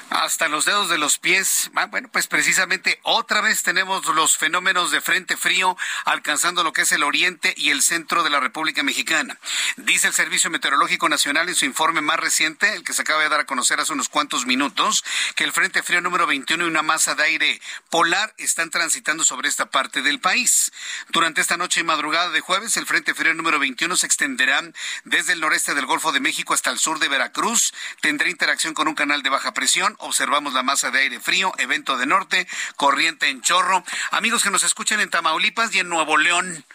hasta 0.10 0.48
los 0.48 0.66
dedos 0.66 0.90
de 0.90 0.98
los 0.98 1.18
pies. 1.18 1.70
Ah, 1.76 1.86
bueno, 1.86 2.10
pues 2.12 2.28
precisamente 2.28 3.00
otra 3.04 3.42
vez 3.42 3.64
tenemos 3.64 4.06
los 4.16 4.38
fenómenos 4.38 4.92
de 4.92 5.02
frente 5.02 5.38
frío 5.38 5.78
alcanzando 6.06 6.64
lo 6.64 6.74
que 6.74 6.82
es 6.82 6.92
el 6.92 7.04
oriente 7.04 7.54
y 7.58 7.72
el 7.72 7.82
centro 7.82 8.24
de 8.24 8.30
la 8.30 8.40
República 8.40 8.84
Mexicana. 8.84 9.38
Dice 9.76 10.08
el 10.08 10.14
Servicio 10.14 10.50
Meteorológico 10.50 11.10
Nacional 11.10 11.50
en 11.50 11.56
su 11.56 11.66
informe 11.66 12.02
más 12.02 12.20
reciente, 12.20 12.74
el 12.74 12.84
que 12.84 12.94
se 12.94 13.02
acaba 13.02 13.24
de 13.24 13.30
dar 13.30 13.42
a 13.42 13.46
conocer 13.46 13.80
hace 13.80 13.94
unos 13.94 14.10
cuantos 14.10 14.46
minutos, 14.46 15.04
que 15.36 15.44
el 15.44 15.52
frente 15.52 15.84
frío 15.84 16.02
número 16.02 16.26
21 16.26 16.66
y 16.66 16.68
una 16.68 16.82
masa 16.82 17.16
de 17.16 17.24
aire 17.24 17.62
polar 17.90 18.34
están 18.38 18.70
transitando 18.70 19.24
sobre 19.24 19.50
esta 19.50 19.70
parte 19.70 20.02
del 20.02 20.20
país. 20.20 20.72
Durante 21.10 21.42
esta 21.42 21.58
noche 21.58 21.82
y 21.82 21.84
madrugada 21.84 22.30
de 22.30 22.42
jueves, 22.42 22.78
el 22.78 22.86
frente 22.86 23.14
frío 23.14 23.34
número 23.34 23.60
21 23.60 23.96
se 23.96 24.06
extenderá 24.06 24.64
desde 25.04 25.34
el 25.34 25.42
noreste 25.42 25.76
del 25.76 25.86
Golfo 25.86 26.12
de 26.12 26.20
México 26.20 26.54
hasta 26.54 26.72
el 26.72 26.80
sur 26.80 27.00
de 27.00 27.10
Veracruz. 27.10 27.74
Tendrá 28.02 28.30
interacción 28.30 28.74
con 28.74 28.88
un 28.88 28.96
canal 28.96 29.22
de 29.22 29.30
baja 29.30 29.54
presión 29.54 29.97
observamos 30.00 30.54
la 30.54 30.64
masa 30.64 30.92
de 30.92 31.00
aire 31.00 31.20
frío, 31.20 31.54
evento 31.58 31.98
de 31.98 32.06
norte, 32.06 32.48
corriente 32.76 33.30
en 33.30 33.42
chorro. 33.42 33.84
Amigos 34.12 34.44
que 34.44 34.52
nos 34.52 34.64
escuchan 34.64 35.00
en 35.00 35.10
Tamaulipas 35.10 35.74
y 35.76 35.80
en 35.80 35.90
Nuevo 35.90 36.18
León 36.18 36.66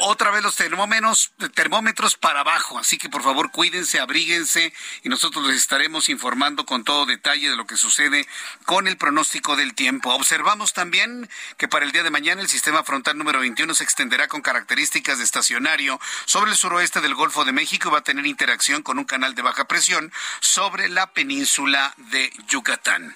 otra 0.00 0.30
vez 0.30 0.42
los 0.42 0.56
termómetros, 0.56 1.32
termómetros 1.54 2.16
para 2.16 2.40
abajo, 2.40 2.78
así 2.78 2.96
que 2.96 3.10
por 3.10 3.22
favor 3.22 3.50
cuídense, 3.50 4.00
abríguense 4.00 4.72
y 5.02 5.10
nosotros 5.10 5.46
les 5.46 5.58
estaremos 5.58 6.08
informando 6.08 6.64
con 6.64 6.84
todo 6.84 7.04
detalle 7.04 7.50
de 7.50 7.56
lo 7.56 7.66
que 7.66 7.76
sucede 7.76 8.26
con 8.64 8.88
el 8.88 8.96
pronóstico 8.96 9.56
del 9.56 9.74
tiempo. 9.74 10.14
Observamos 10.14 10.72
también 10.72 11.28
que 11.58 11.68
para 11.68 11.84
el 11.84 11.92
día 11.92 12.02
de 12.02 12.10
mañana 12.10 12.40
el 12.40 12.48
sistema 12.48 12.82
frontal 12.82 13.18
número 13.18 13.40
21 13.40 13.74
se 13.74 13.84
extenderá 13.84 14.26
con 14.26 14.40
características 14.40 15.18
de 15.18 15.24
estacionario 15.24 16.00
sobre 16.24 16.52
el 16.52 16.56
suroeste 16.56 17.02
del 17.02 17.14
Golfo 17.14 17.44
de 17.44 17.52
México 17.52 17.88
y 17.88 17.92
va 17.92 17.98
a 17.98 18.04
tener 18.04 18.26
interacción 18.26 18.82
con 18.82 18.98
un 18.98 19.04
canal 19.04 19.34
de 19.34 19.42
baja 19.42 19.66
presión 19.66 20.12
sobre 20.40 20.88
la 20.88 21.12
península 21.12 21.92
de 21.98 22.32
Yucatán. 22.48 23.14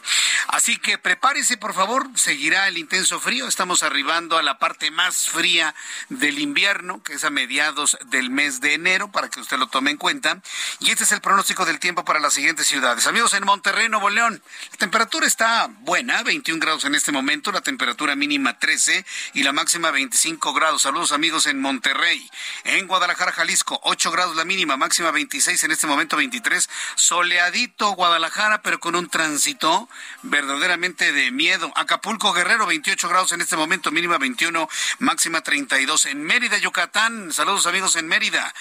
Así 0.49 0.77
que 0.77 0.99
prepárese, 0.99 1.57
por 1.57 1.73
favor, 1.73 2.11
seguirá 2.15 2.69
el 2.69 2.77
intenso 2.77 3.21
frío, 3.21 3.49
estamos 3.49 3.83
arribando 3.83 4.37
a 4.37 4.43
la 4.43 4.59
parte 4.59 4.91
más 4.91 5.31
fría 5.31 5.75
del 6.11 6.39
invierno 6.39 6.58
que 7.05 7.15
es 7.15 7.23
a 7.23 7.31
mediados 7.31 7.97
del 8.07 8.31
mes 8.31 8.61
de 8.61 8.75
enero, 8.75 9.12
para 9.12 9.29
que 9.29 9.38
usted 9.38 9.59
lo 9.59 9.69
tome 9.69 9.93
en 9.93 9.97
cuenta. 9.97 10.43
Y 10.81 10.91
este 10.91 11.05
es 11.05 11.12
el 11.12 11.21
pronóstico 11.21 11.65
del 11.65 11.79
tiempo 11.79 12.05
para 12.05 12.19
las 12.19 12.35
siguientes 12.35 12.67
ciudades. 12.67 13.07
Amigos, 13.07 13.33
en 13.35 13.45
Monterrey, 13.45 13.88
Nuevo 13.88 14.11
León, 14.11 14.43
la 14.73 14.77
temperatura 14.77 15.25
está 15.25 15.69
buena, 15.83 16.25
21 16.25 16.59
grados 16.59 16.85
en 16.85 16.97
este 16.97 17.12
momento, 17.12 17.53
la 17.53 17.61
temperatura 17.61 18.17
mínima 18.17 18.59
13 18.59 19.07
y 19.35 19.45
la 19.45 19.53
máxima 19.53 19.93
25 19.93 20.53
grados. 20.53 20.83
Saludos 20.83 21.12
amigos 21.12 21.47
en 21.47 21.61
Monterrey. 21.61 22.29
En 22.65 22.88
Guadalajara, 22.88 23.31
Jalisco, 23.31 23.79
8 23.85 24.11
grados 24.11 24.35
la 24.35 24.45
mínima, 24.45 24.77
máxima 24.77 25.12
26, 25.12 25.62
en 25.62 25.71
este 25.71 25.87
momento 25.87 26.17
23. 26.17 26.69
Soleadito 26.97 27.93
Guadalajara, 27.93 28.62
pero 28.62 28.81
con 28.81 28.97
un 28.97 29.09
tránsito 29.09 29.88
verdaderamente 30.23 31.12
de 31.12 31.31
miedo. 31.31 31.71
Acapulco, 31.77 32.33
Guerrero, 32.33 32.67
28 32.67 33.09
grados 33.09 33.31
en 33.31 33.43
este 33.43 33.57
momento, 33.57 33.93
mínima 33.93 34.19
21, 34.19 34.69
máxima 34.99 35.41
32. 35.43 36.07
En 36.07 36.25
Mérida, 36.25 36.48
de 36.49 36.61
Yucatán. 36.61 37.33
Saludos 37.33 37.67
amigos 37.67 37.97
en 37.97 38.09
Mérida. 38.09 38.55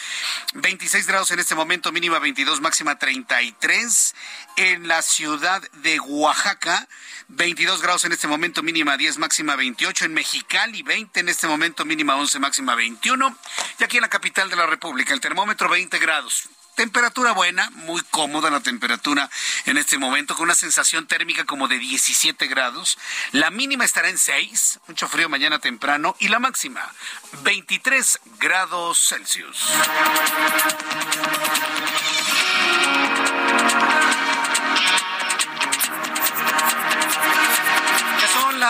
26 0.53 1.07
grados 1.07 1.31
en 1.31 1.39
este 1.39 1.55
momento, 1.55 1.91
mínima 1.91 2.19
22, 2.19 2.61
máxima 2.61 2.97
33. 2.97 4.15
En 4.57 4.87
la 4.87 5.01
ciudad 5.01 5.61
de 5.83 5.99
Oaxaca, 5.99 6.87
22 7.29 7.81
grados 7.81 8.05
en 8.05 8.11
este 8.11 8.27
momento, 8.27 8.63
mínima 8.63 8.97
10, 8.97 9.17
máxima 9.19 9.55
28. 9.55 10.05
En 10.05 10.13
Mexicali, 10.13 10.83
20 10.83 11.19
en 11.19 11.29
este 11.29 11.47
momento, 11.47 11.85
mínima 11.85 12.15
11, 12.15 12.39
máxima 12.39 12.75
21. 12.75 13.37
Y 13.79 13.83
aquí 13.83 13.97
en 13.97 14.01
la 14.01 14.09
capital 14.09 14.49
de 14.49 14.55
la 14.55 14.65
República, 14.65 15.13
el 15.13 15.21
termómetro 15.21 15.69
20 15.69 15.97
grados. 15.99 16.49
Temperatura 16.77 17.31
buena, 17.31 17.71
muy 17.71 18.01
cómoda 18.11 18.51
la 18.51 18.59
temperatura 18.59 19.29
en 19.65 19.77
este 19.77 19.97
momento, 19.97 20.35
con 20.35 20.43
una 20.43 20.53
sensación 20.53 21.07
térmica 21.07 21.43
como 21.43 21.67
de 21.67 21.79
17 21.79 22.45
grados. 22.45 22.99
La 23.31 23.49
mínima 23.49 23.83
estará 23.83 24.09
en 24.09 24.17
6, 24.19 24.81
mucho 24.87 25.07
frío 25.07 25.27
mañana 25.27 25.57
temprano, 25.57 26.15
y 26.19 26.27
la 26.27 26.37
máxima 26.37 26.93
23 27.41 28.19
grados 28.39 29.07
Celsius. 29.09 29.57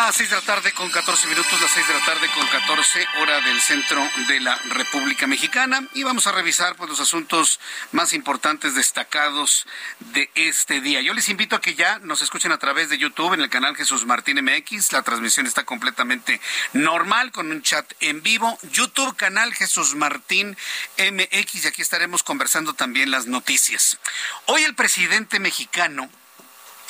Las 0.08 0.16
6 0.16 0.30
de 0.30 0.36
la 0.38 0.42
tarde 0.42 0.72
con 0.72 0.90
14 0.90 1.28
minutos, 1.28 1.60
las 1.60 1.70
6 1.70 1.86
de 1.86 1.94
la 1.94 2.06
tarde 2.06 2.30
con 2.34 2.48
14 2.48 3.06
hora 3.20 3.42
del 3.42 3.60
centro 3.60 4.10
de 4.30 4.40
la 4.40 4.56
República 4.70 5.28
Mexicana 5.28 5.86
y 5.94 6.04
vamos 6.04 6.28
a 6.28 6.32
revisar 6.32 6.78
pues 6.78 6.90
los 6.90 7.02
asuntos 7.02 7.60
más 7.92 8.14
importantes 8.14 8.74
destacados 8.74 9.68
de 10.00 10.32
este 10.34 10.80
día. 10.80 11.02
Yo 11.02 11.14
les 11.14 11.28
invito 11.28 11.58
a 11.58 11.62
que 11.62 11.76
ya 11.76 12.00
nos 12.00 12.22
escuchen 12.22 12.54
a 12.54 12.58
través 12.58 12.88
de 12.88 12.98
YouTube 12.98 13.34
en 13.34 13.42
el 13.42 13.50
canal 13.50 13.76
Jesús 13.76 14.06
Martín 14.06 14.42
MX. 14.42 14.94
La 14.94 15.02
transmisión 15.02 15.46
está 15.46 15.66
completamente 15.66 16.40
normal 16.72 17.34
con 17.34 17.52
un 17.52 17.62
chat 17.62 17.92
en 18.00 18.24
vivo. 18.24 18.58
YouTube 18.72 19.14
canal 19.18 19.54
Jesús 19.54 19.94
Martín 19.94 20.56
MX 20.98 21.66
y 21.66 21.68
aquí 21.68 21.82
estaremos 21.82 22.24
conversando 22.24 22.74
también 22.74 23.12
las 23.12 23.28
noticias. 23.28 24.00
Hoy 24.46 24.64
el 24.64 24.74
presidente 24.74 25.42
mexicano 25.42 26.10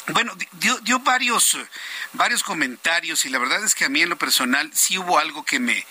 bueno, 0.07 0.33
dio, 0.83 0.99
varios, 0.99 1.57
varios 2.13 2.43
comentarios 2.43 3.25
y 3.25 3.29
la 3.29 3.39
verdad 3.39 3.63
es 3.63 3.75
que 3.75 3.85
a 3.85 3.89
mí 3.89 4.01
en 4.01 4.09
lo 4.09 4.17
personal 4.17 4.71
sí 4.73 4.97
hubo 4.97 5.19
algo 5.19 5.43
que 5.43 5.59
me, 5.59 5.85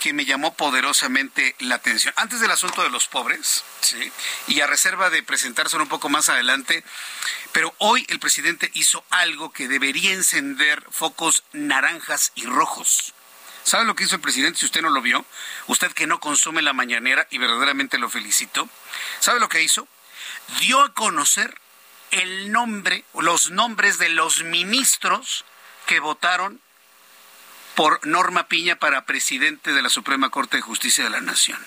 que 0.00 0.12
me 0.12 0.24
llamó 0.24 0.54
poderosamente 0.54 1.54
la 1.60 1.76
atención. 1.76 2.12
Antes 2.16 2.40
del 2.40 2.50
asunto 2.50 2.82
de 2.82 2.90
los 2.90 3.06
pobres, 3.06 3.62
¿sí? 3.80 4.12
y 4.48 4.60
a 4.60 4.66
reserva 4.66 5.10
de 5.10 5.22
presentarse 5.22 5.76
un 5.76 5.88
poco 5.88 6.08
más 6.08 6.28
adelante, 6.28 6.82
pero 7.52 7.72
hoy 7.78 8.04
el 8.08 8.18
presidente 8.18 8.70
hizo 8.74 9.04
algo 9.10 9.52
que 9.52 9.68
debería 9.68 10.12
encender 10.12 10.84
focos 10.90 11.44
naranjas 11.52 12.32
y 12.34 12.46
rojos. 12.46 13.14
¿Sabe 13.62 13.84
lo 13.84 13.94
que 13.94 14.02
hizo 14.04 14.16
el 14.16 14.20
presidente 14.20 14.58
si 14.58 14.66
usted 14.66 14.82
no 14.82 14.90
lo 14.90 15.02
vio? 15.02 15.24
Usted 15.68 15.92
que 15.92 16.08
no 16.08 16.18
consume 16.18 16.62
la 16.62 16.72
mañanera 16.72 17.28
y 17.30 17.38
verdaderamente 17.38 17.96
lo 17.96 18.10
felicito. 18.10 18.68
¿Sabe 19.20 19.38
lo 19.38 19.48
que 19.48 19.62
hizo? 19.62 19.86
Dio 20.58 20.80
a 20.80 20.92
conocer 20.92 21.56
el 22.12 22.52
nombre, 22.52 23.04
los 23.14 23.50
nombres 23.50 23.98
de 23.98 24.08
los 24.08 24.44
ministros 24.44 25.44
que 25.86 25.98
votaron 25.98 26.60
por 27.74 28.06
Norma 28.06 28.48
Piña 28.48 28.76
para 28.76 29.06
presidente 29.06 29.72
de 29.72 29.82
la 29.82 29.88
Suprema 29.88 30.30
Corte 30.30 30.58
de 30.58 30.62
Justicia 30.62 31.04
de 31.04 31.10
la 31.10 31.20
Nación. 31.20 31.58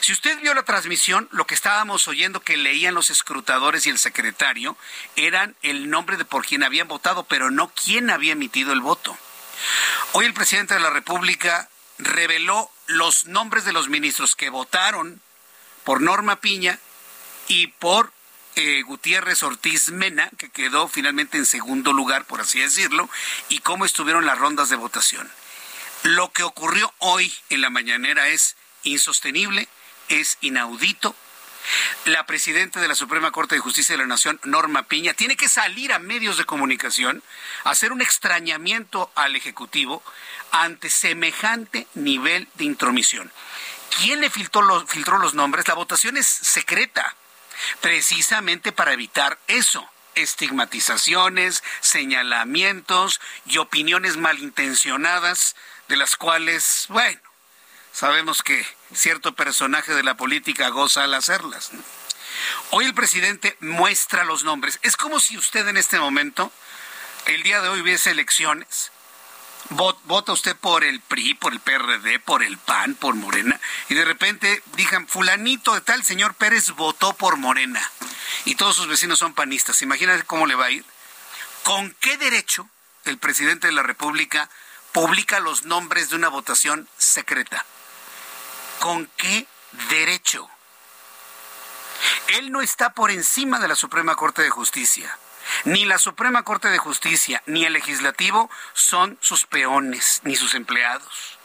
Si 0.00 0.12
usted 0.12 0.40
vio 0.40 0.54
la 0.54 0.62
transmisión, 0.62 1.28
lo 1.32 1.46
que 1.46 1.54
estábamos 1.54 2.06
oyendo 2.06 2.40
que 2.40 2.56
leían 2.56 2.94
los 2.94 3.10
escrutadores 3.10 3.86
y 3.86 3.90
el 3.90 3.98
secretario 3.98 4.76
eran 5.16 5.56
el 5.62 5.90
nombre 5.90 6.16
de 6.16 6.24
por 6.24 6.46
quien 6.46 6.62
habían 6.62 6.86
votado, 6.86 7.24
pero 7.24 7.50
no 7.50 7.72
quién 7.84 8.10
había 8.10 8.32
emitido 8.32 8.72
el 8.72 8.80
voto. 8.80 9.18
Hoy 10.12 10.26
el 10.26 10.34
presidente 10.34 10.74
de 10.74 10.80
la 10.80 10.90
República 10.90 11.68
reveló 11.98 12.70
los 12.86 13.26
nombres 13.26 13.64
de 13.64 13.72
los 13.72 13.88
ministros 13.88 14.36
que 14.36 14.50
votaron 14.50 15.20
por 15.82 16.00
Norma 16.00 16.36
Piña 16.40 16.78
y 17.48 17.68
por 17.68 18.12
eh, 18.56 18.82
Gutiérrez 18.82 19.42
Ortiz 19.42 19.90
Mena, 19.90 20.30
que 20.38 20.50
quedó 20.50 20.88
finalmente 20.88 21.36
en 21.36 21.44
segundo 21.44 21.92
lugar, 21.92 22.24
por 22.24 22.40
así 22.40 22.58
decirlo, 22.58 23.08
y 23.50 23.58
cómo 23.58 23.84
estuvieron 23.84 24.24
las 24.24 24.38
rondas 24.38 24.70
de 24.70 24.76
votación. 24.76 25.30
Lo 26.02 26.32
que 26.32 26.42
ocurrió 26.42 26.92
hoy 26.98 27.32
en 27.50 27.60
la 27.60 27.70
mañanera 27.70 28.28
es 28.28 28.56
insostenible, 28.82 29.68
es 30.08 30.38
inaudito. 30.40 31.14
La 32.06 32.24
presidenta 32.24 32.80
de 32.80 32.88
la 32.88 32.94
Suprema 32.94 33.30
Corte 33.30 33.56
de 33.56 33.60
Justicia 33.60 33.94
de 33.94 34.02
la 34.02 34.06
Nación, 34.06 34.40
Norma 34.44 34.84
Piña, 34.84 35.12
tiene 35.12 35.36
que 35.36 35.48
salir 35.48 35.92
a 35.92 35.98
medios 35.98 36.38
de 36.38 36.44
comunicación, 36.44 37.22
hacer 37.64 37.92
un 37.92 38.00
extrañamiento 38.00 39.10
al 39.16 39.36
Ejecutivo 39.36 40.02
ante 40.50 40.88
semejante 40.88 41.86
nivel 41.94 42.48
de 42.54 42.64
intromisión. 42.64 43.30
¿Quién 43.98 44.20
le 44.20 44.30
filtró 44.30 44.62
los, 44.62 44.88
filtró 44.88 45.18
los 45.18 45.34
nombres? 45.34 45.68
La 45.68 45.74
votación 45.74 46.16
es 46.16 46.26
secreta 46.26 47.16
precisamente 47.80 48.72
para 48.72 48.92
evitar 48.92 49.38
eso 49.46 49.88
estigmatizaciones, 50.16 51.62
señalamientos 51.80 53.20
y 53.44 53.58
opiniones 53.58 54.16
malintencionadas 54.16 55.54
de 55.88 55.96
las 55.96 56.16
cuales, 56.16 56.86
bueno, 56.88 57.20
sabemos 57.92 58.42
que 58.42 58.66
cierto 58.94 59.34
personaje 59.34 59.94
de 59.94 60.02
la 60.02 60.16
política 60.16 60.68
goza 60.70 61.04
al 61.04 61.14
hacerlas. 61.14 61.70
Hoy 62.70 62.86
el 62.86 62.94
presidente 62.94 63.56
muestra 63.60 64.24
los 64.24 64.42
nombres. 64.42 64.78
Es 64.82 64.96
como 64.96 65.20
si 65.20 65.36
usted 65.38 65.68
en 65.68 65.76
este 65.76 65.98
momento, 65.98 66.50
el 67.26 67.42
día 67.42 67.60
de 67.60 67.68
hoy 67.68 67.80
hubiese 67.80 68.10
elecciones 68.10 68.90
vota 69.70 70.32
usted 70.32 70.56
por 70.56 70.84
el 70.84 71.00
PRI, 71.00 71.34
por 71.34 71.52
el 71.52 71.60
PRD, 71.60 72.18
por 72.20 72.42
el 72.42 72.58
PAN, 72.58 72.94
por 72.94 73.14
Morena, 73.14 73.60
y 73.88 73.94
de 73.94 74.04
repente 74.04 74.62
digan, 74.74 75.08
fulanito 75.08 75.74
de 75.74 75.80
tal, 75.80 76.04
señor 76.04 76.34
Pérez 76.34 76.70
votó 76.70 77.14
por 77.14 77.36
Morena, 77.36 77.80
y 78.44 78.54
todos 78.54 78.76
sus 78.76 78.88
vecinos 78.88 79.18
son 79.18 79.34
panistas. 79.34 79.82
Imagínate 79.82 80.24
cómo 80.24 80.46
le 80.46 80.54
va 80.54 80.66
a 80.66 80.70
ir. 80.70 80.84
¿Con 81.64 81.94
qué 82.00 82.16
derecho 82.16 82.68
el 83.04 83.18
presidente 83.18 83.66
de 83.66 83.72
la 83.72 83.82
República 83.82 84.48
publica 84.92 85.40
los 85.40 85.64
nombres 85.64 86.10
de 86.10 86.16
una 86.16 86.28
votación 86.28 86.88
secreta? 86.96 87.64
¿Con 88.78 89.10
qué 89.16 89.46
derecho? 89.88 90.48
Él 92.28 92.52
no 92.52 92.60
está 92.60 92.92
por 92.92 93.10
encima 93.10 93.58
de 93.58 93.68
la 93.68 93.74
Suprema 93.74 94.14
Corte 94.14 94.42
de 94.42 94.50
Justicia. 94.50 95.18
Ni 95.64 95.84
la 95.84 95.98
Suprema 95.98 96.42
Corte 96.42 96.68
de 96.68 96.78
Justicia 96.78 97.42
ni 97.46 97.64
el 97.64 97.72
Legislativo 97.72 98.50
son 98.74 99.18
sus 99.20 99.46
peones 99.46 100.20
ni 100.24 100.36
sus 100.36 100.54
empleados. 100.54 101.38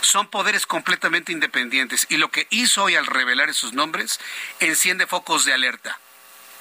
Son 0.00 0.28
poderes 0.28 0.66
completamente 0.66 1.32
independientes 1.32 2.06
y 2.08 2.16
lo 2.16 2.30
que 2.30 2.46
hizo 2.50 2.84
hoy 2.84 2.96
al 2.96 3.06
revelar 3.06 3.48
esos 3.48 3.72
nombres 3.72 4.18
enciende 4.60 5.06
focos 5.06 5.44
de 5.44 5.52
alerta. 5.52 5.98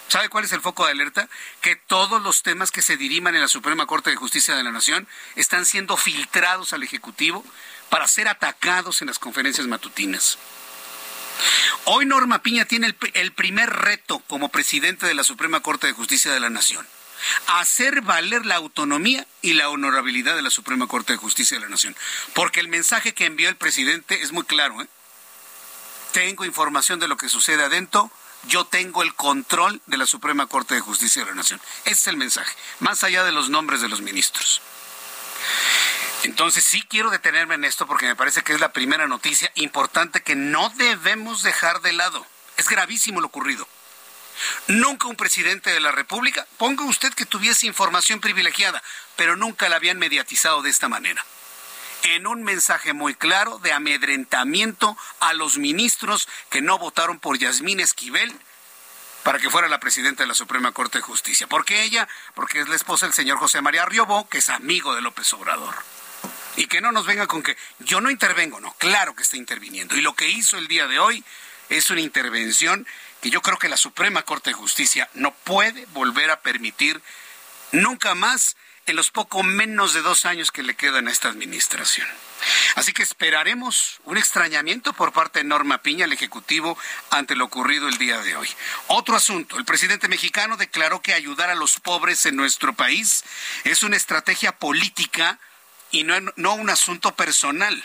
¿Sabe 0.07 0.29
cuál 0.29 0.45
es 0.45 0.51
el 0.51 0.61
foco 0.61 0.85
de 0.85 0.91
alerta? 0.91 1.27
Que 1.61 1.75
todos 1.75 2.21
los 2.21 2.43
temas 2.43 2.71
que 2.71 2.83
se 2.83 2.95
diriman 2.95 3.33
en 3.35 3.41
la 3.41 3.47
Suprema 3.47 3.87
Corte 3.87 4.11
de 4.11 4.15
Justicia 4.15 4.55
de 4.55 4.63
la 4.63 4.71
Nación 4.71 5.07
están 5.35 5.65
siendo 5.65 5.97
filtrados 5.97 6.73
al 6.73 6.83
Ejecutivo 6.83 7.43
para 7.89 8.07
ser 8.07 8.27
atacados 8.27 9.01
en 9.01 9.07
las 9.07 9.17
conferencias 9.17 9.65
matutinas. 9.65 10.37
Hoy 11.85 12.05
Norma 12.05 12.41
Piña 12.41 12.65
tiene 12.65 12.95
el, 13.13 13.31
primer 13.31 13.69
reto 13.69 14.19
como 14.27 14.49
presidente 14.49 15.05
de 15.05 15.13
la 15.13 15.23
Suprema 15.23 15.59
Corte 15.59 15.87
de 15.87 15.93
Justicia 15.93 16.31
de 16.33 16.39
la 16.39 16.49
Nación 16.49 16.85
hacer 17.47 18.01
valer 18.01 18.45
la 18.45 18.55
autonomía 18.55 19.25
y 19.41 19.53
la 19.53 19.69
honorabilidad 19.69 20.35
de 20.35 20.43
la 20.43 20.51
Suprema 20.51 20.85
Corte 20.85 21.13
de 21.13 21.17
Justicia 21.17 21.57
de 21.57 21.63
la 21.63 21.69
Nación. 21.69 21.95
Porque 22.33 22.59
el 22.59 22.67
mensaje 22.67 23.15
que 23.15 23.25
envió 23.25 23.49
el 23.49 23.55
presidente 23.55 24.21
es 24.21 24.31
muy 24.31 24.43
claro. 24.43 24.79
¿eh? 24.81 24.87
Tengo 26.11 26.45
información 26.45 26.99
de 26.99 27.07
lo 27.07 27.17
que 27.17 27.29
sucede 27.29 27.63
adentro, 27.63 28.11
yo 28.47 28.65
tengo 28.65 29.01
el 29.01 29.15
control 29.15 29.81
de 29.87 29.97
la 29.97 30.05
Suprema 30.05 30.45
Corte 30.45 30.75
de 30.75 30.81
Justicia 30.81 31.23
de 31.23 31.29
la 31.29 31.35
Nación. 31.35 31.59
Ese 31.85 31.93
es 31.93 32.07
el 32.07 32.17
mensaje, 32.17 32.55
más 32.79 33.03
allá 33.03 33.23
de 33.23 33.31
los 33.31 33.49
nombres 33.49 33.81
de 33.81 33.89
los 33.89 34.01
ministros. 34.01 34.61
Entonces 36.25 36.63
sí 36.63 36.81
quiero 36.81 37.11
detenerme 37.11 37.53
en 37.53 37.65
esto 37.65 37.85
porque 37.85 38.07
me 38.07 38.15
parece 38.15 38.41
que 38.41 38.51
es 38.51 38.59
la 38.59 38.73
primera 38.73 39.07
noticia 39.07 39.51
importante 39.53 40.23
que 40.23 40.35
no 40.35 40.69
debemos 40.69 41.43
dejar 41.43 41.81
de 41.81 41.93
lado. 41.93 42.25
Es 42.57 42.67
gravísimo 42.67 43.21
lo 43.21 43.27
ocurrido. 43.27 43.67
Nunca 44.67 45.07
un 45.07 45.17
presidente 45.17 45.69
de 45.69 45.79
la 45.79 45.91
República, 45.91 46.47
ponga 46.57 46.83
usted 46.83 47.13
que 47.13 47.27
tuviese 47.27 47.67
información 47.67 48.21
privilegiada, 48.21 48.81
pero 49.15 49.35
nunca 49.35 49.69
la 49.69 49.75
habían 49.75 49.99
mediatizado 49.99 50.63
de 50.63 50.71
esta 50.71 50.89
manera. 50.89 51.23
En 52.01 52.25
un 52.25 52.41
mensaje 52.41 52.93
muy 52.93 53.13
claro 53.13 53.59
de 53.59 53.73
amedrentamiento 53.73 54.97
a 55.19 55.33
los 55.33 55.59
ministros 55.59 56.27
que 56.49 56.63
no 56.63 56.79
votaron 56.79 57.19
por 57.19 57.38
Yasmín 57.38 57.79
Esquivel 57.79 58.33
para 59.21 59.38
que 59.38 59.51
fuera 59.51 59.69
la 59.69 59.79
presidenta 59.79 60.23
de 60.23 60.27
la 60.27 60.33
Suprema 60.33 60.71
Corte 60.71 60.97
de 60.97 61.03
Justicia. 61.03 61.45
¿Por 61.45 61.65
qué 61.65 61.83
ella? 61.83 62.07
Porque 62.33 62.61
es 62.61 62.67
la 62.67 62.75
esposa 62.75 63.05
del 63.05 63.13
señor 63.13 63.38
José 63.38 63.61
María 63.61 63.85
Riobó, 63.85 64.27
que 64.27 64.39
es 64.39 64.49
amigo 64.49 64.95
de 64.95 65.01
López 65.01 65.31
Obrador. 65.33 65.75
Y 66.55 66.67
que 66.67 66.81
no 66.81 66.91
nos 66.91 67.05
venga 67.05 67.27
con 67.27 67.43
que 67.43 67.57
yo 67.79 68.01
no 68.01 68.09
intervengo, 68.09 68.59
no, 68.59 68.73
claro 68.73 69.15
que 69.15 69.23
está 69.23 69.37
interviniendo. 69.37 69.95
Y 69.95 70.01
lo 70.01 70.15
que 70.15 70.29
hizo 70.29 70.57
el 70.57 70.67
día 70.67 70.87
de 70.87 70.99
hoy 70.99 71.23
es 71.69 71.89
una 71.89 72.01
intervención 72.01 72.87
que 73.21 73.29
yo 73.29 73.41
creo 73.41 73.57
que 73.57 73.69
la 73.69 73.77
Suprema 73.77 74.23
Corte 74.23 74.51
de 74.51 74.55
Justicia 74.55 75.09
no 75.13 75.33
puede 75.33 75.85
volver 75.87 76.31
a 76.31 76.41
permitir 76.41 77.01
nunca 77.71 78.15
más 78.15 78.55
en 78.85 78.95
los 78.95 79.09
poco 79.09 79.41
menos 79.41 79.93
de 79.93 80.01
dos 80.01 80.25
años 80.25 80.51
que 80.51 80.61
le 80.61 80.75
quedan 80.75 81.07
a 81.07 81.11
esta 81.11 81.29
administración. 81.29 82.07
Así 82.75 82.93
que 82.93 83.01
esperaremos 83.01 83.99
un 84.03 84.17
extrañamiento 84.17 84.93
por 84.93 85.11
parte 85.11 85.39
de 85.39 85.45
Norma 85.45 85.81
Piña, 85.81 86.05
el 86.05 86.13
Ejecutivo, 86.13 86.77
ante 87.09 87.35
lo 87.35 87.45
ocurrido 87.45 87.87
el 87.87 87.97
día 87.97 88.19
de 88.19 88.35
hoy. 88.35 88.47
Otro 88.87 89.15
asunto, 89.15 89.57
el 89.57 89.65
presidente 89.65 90.07
mexicano 90.07 90.55
declaró 90.55 91.01
que 91.01 91.13
ayudar 91.13 91.49
a 91.49 91.55
los 91.55 91.79
pobres 91.79 92.25
en 92.27 92.35
nuestro 92.35 92.73
país 92.73 93.23
es 93.63 93.81
una 93.81 93.97
estrategia 93.97 94.59
política 94.59 95.39
y 95.95 96.03
no, 96.03 96.15
no 96.36 96.55
un 96.55 96.69
asunto 96.69 97.15
personal. 97.15 97.84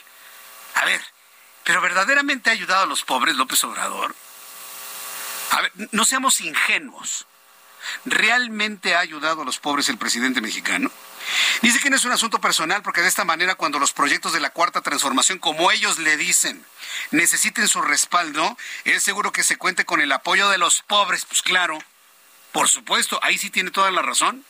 A 0.75 0.85
ver, 0.85 1.01
¿pero 1.65 1.81
verdaderamente 1.81 2.51
ha 2.51 2.53
ayudado 2.53 2.83
a 2.83 2.87
los 2.87 3.05
pobres 3.05 3.37
López 3.37 3.63
Obrador? 3.63 4.15
A 5.53 5.63
ver, 5.63 5.73
no 5.93 6.05
seamos 6.05 6.41
ingenuos. 6.41 7.27
¿Realmente 8.05 8.95
ha 8.95 9.01
ayudado 9.01 9.43
a 9.43 9.45
los 9.45 9.59
pobres 9.59 9.89
el 9.89 9.97
presidente 9.97 10.41
mexicano? 10.41 10.91
Dice 11.63 11.79
que 11.79 11.89
no 11.89 11.97
es 11.97 12.05
un 12.05 12.13
asunto 12.13 12.41
personal 12.41 12.83
porque 12.83 13.01
de 13.01 13.09
esta 13.09 13.25
manera 13.25 13.55
cuando 13.55 13.79
los 13.79 13.93
proyectos 13.93 14.33
de 14.33 14.41
la 14.41 14.51
cuarta 14.51 14.81
transformación, 14.81 15.39
como 15.39 15.71
ellos 15.71 15.99
le 15.99 16.17
dicen, 16.17 16.65
necesiten 17.13 17.69
su 17.69 17.81
respaldo, 17.81 18.59
es 18.85 19.03
seguro 19.03 19.33
que 19.33 19.45
se 19.45 19.57
cuente 19.57 19.85
con 19.85 20.01
el 20.01 20.13
apoyo 20.13 20.49
de 20.51 20.59
los 20.59 20.83
pobres. 20.83 21.25
Pues 21.25 21.43
claro, 21.43 21.79
por 22.53 22.69
supuesto, 22.69 23.21
ahí 23.23 23.39
sí 23.39 23.51
tiene 23.51 23.71
toda 23.71 23.91
la 23.93 24.03
razón. 24.03 24.45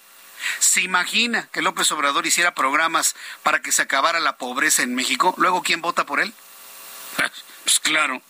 ¿Se 0.59 0.81
imagina 0.81 1.48
que 1.53 1.62
López 1.62 1.90
Obrador 1.92 2.26
hiciera 2.26 2.55
programas 2.55 3.14
para 3.42 3.61
que 3.61 3.72
se 3.72 3.83
acabara 3.83 4.20
la 4.20 4.37
pobreza 4.37 4.83
en 4.83 4.94
México? 4.94 5.35
Luego, 5.38 5.62
¿quién 5.62 5.81
vota 5.81 6.07
por 6.07 6.20
él? 6.20 6.33
Pues 7.62 7.79
claro. 7.79 8.20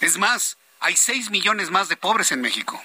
Es 0.00 0.16
más, 0.16 0.56
hay 0.80 0.96
seis 0.96 1.30
millones 1.30 1.70
más 1.70 1.88
de 1.88 1.96
pobres 1.96 2.32
en 2.32 2.40
México. 2.40 2.82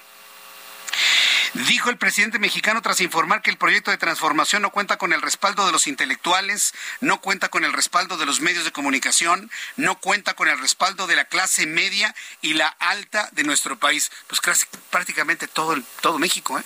Dijo 1.54 1.88
el 1.88 1.96
presidente 1.96 2.38
mexicano 2.38 2.82
tras 2.82 3.00
informar 3.00 3.40
que 3.40 3.50
el 3.50 3.56
proyecto 3.56 3.90
de 3.90 3.96
transformación 3.96 4.60
no 4.60 4.70
cuenta 4.70 4.98
con 4.98 5.14
el 5.14 5.22
respaldo 5.22 5.64
de 5.64 5.72
los 5.72 5.86
intelectuales, 5.86 6.74
no 7.00 7.20
cuenta 7.22 7.48
con 7.48 7.64
el 7.64 7.72
respaldo 7.72 8.18
de 8.18 8.26
los 8.26 8.40
medios 8.40 8.64
de 8.64 8.72
comunicación, 8.72 9.50
no 9.76 9.98
cuenta 9.98 10.34
con 10.34 10.48
el 10.48 10.58
respaldo 10.58 11.06
de 11.06 11.16
la 11.16 11.24
clase 11.24 11.66
media 11.66 12.14
y 12.42 12.54
la 12.54 12.68
alta 12.68 13.30
de 13.32 13.44
nuestro 13.44 13.78
país. 13.78 14.12
Pues 14.26 14.40
prácticamente 14.90 15.48
todo, 15.48 15.72
el, 15.72 15.82
todo 16.02 16.18
México. 16.18 16.58
¿eh? 16.58 16.64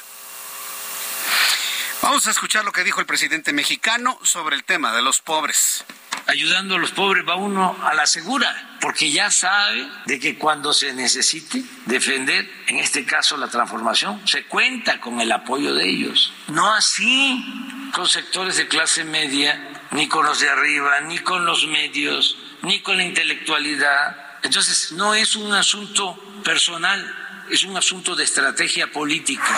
Vamos 2.03 2.27
a 2.27 2.31
escuchar 2.31 2.65
lo 2.65 2.73
que 2.73 2.85
dijo 2.85 3.01
el 3.01 3.07
presidente 3.07 3.53
mexicano 3.53 4.19
sobre 4.23 4.57
el 4.57 4.65
tema 4.65 4.93
de 4.93 5.03
los 5.03 5.21
pobres 5.21 5.85
ayudando 6.31 6.77
a 6.77 6.79
los 6.79 6.93
pobres 6.93 7.25
va 7.29 7.35
uno 7.35 7.77
a 7.83 7.93
la 7.93 8.07
segura, 8.07 8.77
porque 8.81 9.11
ya 9.11 9.31
sabe 9.31 9.89
de 10.07 10.21
que 10.21 10.39
cuando 10.39 10.73
se 10.73 10.93
necesite 10.93 11.63
defender, 11.87 12.49
en 12.69 12.79
este 12.79 13.05
caso 13.05 13.37
la 13.37 13.49
transformación, 13.49 14.27
se 14.27 14.45
cuenta 14.45 15.01
con 15.01 15.21
el 15.21 15.33
apoyo 15.33 15.75
de 15.75 15.89
ellos. 15.89 16.33
No 16.49 16.73
así 16.73 17.45
con 17.93 18.07
sectores 18.07 18.57
de 18.57 18.69
clase 18.69 19.05
media, 19.05 19.89
ni 19.91 20.09
con 20.09 20.25
los 20.25 20.41
de 20.41 20.49
arriba, 20.49 21.01
ni 21.01 21.19
con 21.19 21.45
los 21.45 21.67
medios, 21.67 22.37
ni 22.63 22.81
con 22.81 22.97
la 22.97 23.05
intelectualidad. 23.05 24.39
Entonces, 24.43 24.93
no 24.93 25.15
es 25.15 25.35
un 25.35 25.53
asunto 25.53 26.15
personal, 26.45 27.45
es 27.51 27.65
un 27.65 27.77
asunto 27.77 28.15
de 28.15 28.25
estrategia 28.25 28.91
política. 28.93 29.53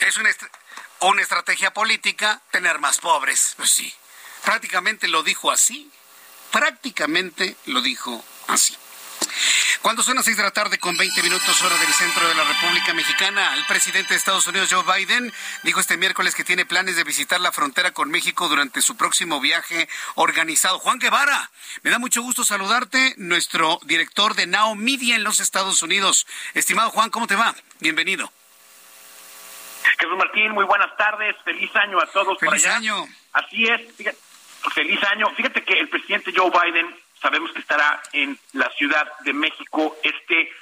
Es 0.00 0.16
una, 0.16 0.30
una 1.00 1.22
estrategia 1.22 1.72
política 1.72 2.40
tener 2.50 2.78
más 2.78 2.98
pobres, 2.98 3.54
pues 3.56 3.70
sí. 3.70 3.92
Prácticamente 4.44 5.08
lo 5.08 5.22
dijo 5.22 5.50
así. 5.50 5.90
Prácticamente 6.50 7.56
lo 7.66 7.80
dijo 7.82 8.24
así. 8.48 8.76
Cuando 9.82 10.02
son 10.02 10.16
las 10.16 10.24
seis 10.24 10.36
de 10.36 10.42
la 10.42 10.50
tarde 10.50 10.78
con 10.78 10.96
20 10.96 11.22
minutos 11.22 11.62
hora 11.62 11.76
del 11.78 11.92
centro 11.92 12.28
de 12.28 12.34
la 12.34 12.44
República 12.44 12.92
Mexicana, 12.92 13.54
el 13.54 13.64
presidente 13.66 14.10
de 14.10 14.16
Estados 14.16 14.46
Unidos, 14.46 14.70
Joe 14.70 14.84
Biden, 14.84 15.32
dijo 15.62 15.80
este 15.80 15.96
miércoles 15.96 16.34
que 16.34 16.44
tiene 16.44 16.66
planes 16.66 16.96
de 16.96 17.04
visitar 17.04 17.40
la 17.40 17.52
frontera 17.52 17.92
con 17.92 18.10
México 18.10 18.48
durante 18.48 18.82
su 18.82 18.96
próximo 18.96 19.40
viaje 19.40 19.88
organizado. 20.16 20.78
Juan 20.80 20.98
Guevara, 20.98 21.50
me 21.82 21.90
da 21.90 21.98
mucho 21.98 22.22
gusto 22.22 22.44
saludarte, 22.44 23.14
nuestro 23.16 23.80
director 23.84 24.34
de 24.34 24.46
Now 24.46 24.74
Media 24.74 25.16
en 25.16 25.24
los 25.24 25.40
Estados 25.40 25.82
Unidos. 25.82 26.26
Estimado 26.54 26.90
Juan, 26.90 27.10
¿cómo 27.10 27.26
te 27.26 27.36
va? 27.36 27.54
Bienvenido. 27.80 28.30
Jesús 29.98 30.16
Martín, 30.16 30.52
muy 30.52 30.64
buenas 30.64 30.96
tardes, 30.96 31.36
feliz 31.44 31.74
año 31.76 31.98
a 32.00 32.06
todos. 32.06 32.38
Feliz 32.38 32.66
año. 32.66 33.06
Así 33.32 33.64
es, 33.64 33.80
feliz 34.74 35.02
año. 35.04 35.28
Fíjate 35.36 35.62
que 35.62 35.74
el 35.78 35.88
presidente 35.88 36.32
Joe 36.34 36.50
Biden 36.50 36.94
sabemos 37.20 37.52
que 37.52 37.60
estará 37.60 38.02
en 38.12 38.38
la 38.52 38.68
Ciudad 38.70 39.10
de 39.20 39.32
México 39.32 39.96
este 40.02 40.52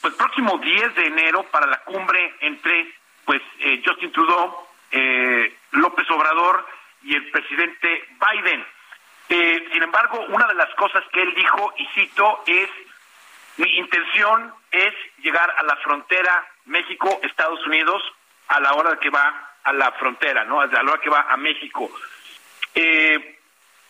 pues 0.00 0.14
próximo 0.14 0.58
10 0.58 0.94
de 0.96 1.06
enero 1.06 1.44
para 1.44 1.66
la 1.66 1.78
cumbre 1.82 2.34
entre 2.40 2.94
pues 3.24 3.40
eh, 3.60 3.82
Justin 3.84 4.12
Trudeau, 4.12 4.66
eh, 4.90 5.56
López 5.72 6.10
Obrador 6.10 6.66
y 7.02 7.14
el 7.14 7.30
presidente 7.30 8.08
Biden. 8.20 8.66
Eh, 9.28 9.68
sin 9.72 9.82
embargo, 9.82 10.20
una 10.28 10.46
de 10.46 10.54
las 10.54 10.72
cosas 10.74 11.02
que 11.12 11.22
él 11.22 11.34
dijo, 11.34 11.72
y 11.78 11.86
cito, 11.94 12.42
es 12.46 12.68
mi 13.56 13.70
intención 13.78 14.52
es 14.70 14.94
llegar 15.18 15.54
a 15.56 15.62
la 15.62 15.76
frontera 15.76 16.46
México-Estados 16.64 17.64
Unidos 17.66 18.02
a 18.48 18.60
la 18.60 18.74
hora 18.74 18.98
que 18.98 19.10
va 19.10 19.52
a 19.62 19.72
la 19.72 19.92
frontera, 19.92 20.44
¿no? 20.44 20.60
A 20.60 20.66
la 20.66 20.82
hora 20.82 21.00
que 21.00 21.10
va 21.10 21.26
a 21.28 21.36
México. 21.36 21.90
Eh, 22.74 23.38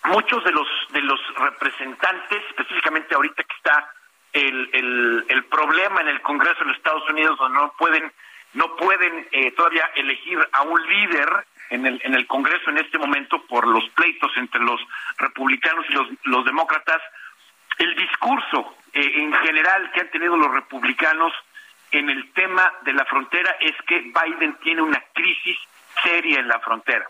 muchos 0.05 0.45
de 0.45 0.53
los 0.53 0.69
de 0.91 1.01
los 1.01 1.21
representantes, 1.37 2.43
específicamente 2.51 3.15
ahorita 3.15 3.43
que 3.43 3.57
está 3.57 3.91
el, 4.33 5.25
el, 5.29 5.45
problema 5.45 6.01
en 6.01 6.09
el 6.09 6.21
Congreso 6.21 6.61
de 6.61 6.67
los 6.67 6.77
Estados 6.77 7.09
Unidos, 7.09 7.39
donde 7.39 7.59
no 7.59 7.73
pueden 7.79 8.13
no 8.55 8.77
pueden 8.77 9.29
eh, 9.33 9.53
todavía 9.53 9.91
elegir 9.95 10.39
a 10.53 10.63
un 10.63 10.81
líder 10.87 11.47
en 11.71 11.87
el 11.87 12.01
en 12.05 12.15
el 12.15 12.27
Congreso 12.27 12.71
en 12.71 12.79
este 12.79 12.99
momento 12.99 13.43
por 13.47 13.67
los 13.67 13.89
pleitos 13.91 14.33
entre 14.37 14.61
los 14.61 14.81
republicanos 15.19 15.85
y 15.89 15.93
los 15.93 16.09
los 16.25 16.45
demócratas. 16.45 17.01
El 17.79 17.95
discurso 17.97 18.77
eh, 18.93 19.13
en 19.17 19.33
general 19.33 19.91
que 19.93 20.01
han 20.01 20.11
tenido 20.11 20.37
los 20.37 20.53
republicanos 20.53 21.33
en 21.95 22.11
el 22.11 22.33
tema 22.33 22.73
de 22.83 22.93
la 22.93 23.05
frontera 23.05 23.57
es 23.61 23.75
que 23.87 24.01
Biden 24.01 24.55
tiene 24.63 24.83
una 24.83 25.01
crisis 25.13 25.57
seria 26.03 26.41
en 26.41 26.49
la 26.49 26.59
frontera. 26.59 27.09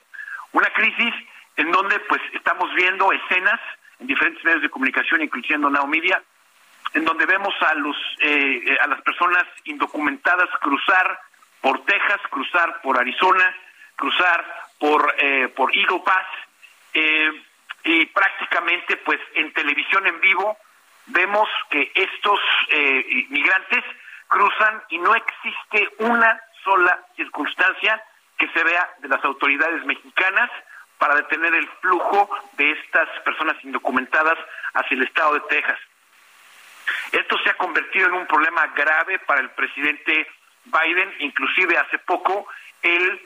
Una 0.53 0.69
crisis 0.71 1.15
en 1.57 1.73
donde 1.73 1.99
pues 2.01 2.21
estamos 2.35 2.73
viendo 2.75 3.11
escenas 3.11 3.61
en 3.99 4.07
diferentes 4.07 4.45
medios 4.45 4.63
de 4.63 4.69
comunicación, 4.69 5.23
incluyendo 5.23 5.71
Now 5.71 5.87
Media, 5.87 6.23
en 6.93 7.05
donde 7.05 7.25
vemos 7.25 7.55
a 7.63 7.75
los 7.75 7.97
eh, 8.21 8.63
eh, 8.67 8.79
a 8.81 8.87
las 8.87 9.01
personas 9.03 9.45
indocumentadas 9.65 10.51
cruzar 10.61 11.19
por 11.63 11.85
Texas, 11.87 12.21
cruzar 12.29 12.83
por 12.83 12.99
Arizona, 13.01 13.57
cruzar 13.97 14.45
por 14.79 15.15
eh, 15.19 15.49
por 15.49 15.75
Eagle 15.75 16.03
Pass 16.05 16.27
y 17.85 18.07
prácticamente 18.07 18.97
pues 18.99 19.19
en 19.35 19.53
televisión 19.53 20.07
en 20.07 20.21
vivo 20.21 20.57
vemos 21.07 21.49
que 21.71 21.91
estos 21.95 22.41
migrantes 23.29 23.85
cruzan 24.29 24.83
y 24.89 24.99
no 24.99 25.15
existe 25.15 25.89
una 25.99 26.41
sola 26.63 26.99
circunstancia 27.17 28.03
que 28.39 28.49
se 28.49 28.65
vea 28.65 28.89
de 28.99 29.09
las 29.09 29.25
autoridades 29.25 29.85
mexicanas 29.85 30.51
para 30.99 31.17
detener 31.17 31.55
el 31.55 31.69
flujo 31.81 32.31
de 32.57 32.73
estas 32.73 33.09
personas 33.21 33.57
indocumentadas 33.63 34.39
hacia 34.75 34.97
el 34.97 35.03
estado 35.03 35.35
de 35.35 35.41
Texas. 35.41 35.79
Esto 37.13 37.39
se 37.39 37.51
ha 37.51 37.57
convertido 37.57 38.09
en 38.09 38.15
un 38.15 38.27
problema 38.27 38.67
grave 38.69 39.19
para 39.21 39.41
el 39.41 39.51
presidente 39.51 40.27
Biden, 40.65 41.15
inclusive 41.21 41.77
hace 41.77 41.99
poco 41.99 42.47
el, 42.83 43.21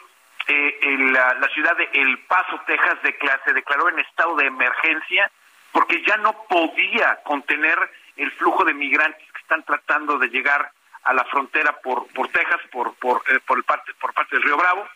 eh, 0.46 0.96
la, 1.12 1.48
ciudad 1.54 1.76
de 1.76 1.88
El 1.92 2.18
Paso, 2.20 2.60
Texas, 2.66 2.98
se 3.44 3.52
declaró 3.52 3.88
en 3.88 3.98
estado 4.00 4.36
de 4.36 4.46
emergencia 4.46 5.30
porque 5.72 6.02
ya 6.06 6.16
no 6.16 6.32
podía 6.48 7.20
contener 7.24 7.78
el 8.16 8.30
flujo 8.32 8.64
de 8.64 8.74
migrantes 8.74 9.30
que 9.32 9.40
están 9.40 9.62
tratando 9.64 10.18
de 10.18 10.28
llegar 10.28 10.72
a 11.08 11.14
la 11.14 11.24
frontera 11.24 11.72
por, 11.80 12.06
por 12.08 12.28
Texas, 12.28 12.60
por, 12.70 12.94
por, 12.96 13.22
eh, 13.28 13.40
por, 13.46 13.56
el 13.56 13.64
parte, 13.64 13.94
por 13.94 14.12
parte 14.12 14.36
del 14.36 14.44
Río 14.44 14.58
Bravo. 14.58 14.86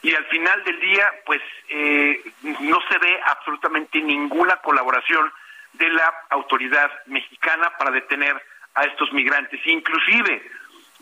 Y 0.00 0.14
al 0.14 0.24
final 0.26 0.62
del 0.62 0.78
día 0.80 1.12
pues 1.26 1.42
eh, 1.68 2.22
no 2.60 2.78
se 2.88 2.98
ve 2.98 3.20
absolutamente 3.26 4.00
ninguna 4.00 4.56
colaboración 4.58 5.32
de 5.72 5.88
la 5.88 6.14
autoridad 6.30 6.88
mexicana 7.06 7.70
para 7.76 7.90
detener 7.90 8.40
a 8.74 8.84
estos 8.84 9.12
migrantes. 9.12 9.60
Inclusive 9.66 10.50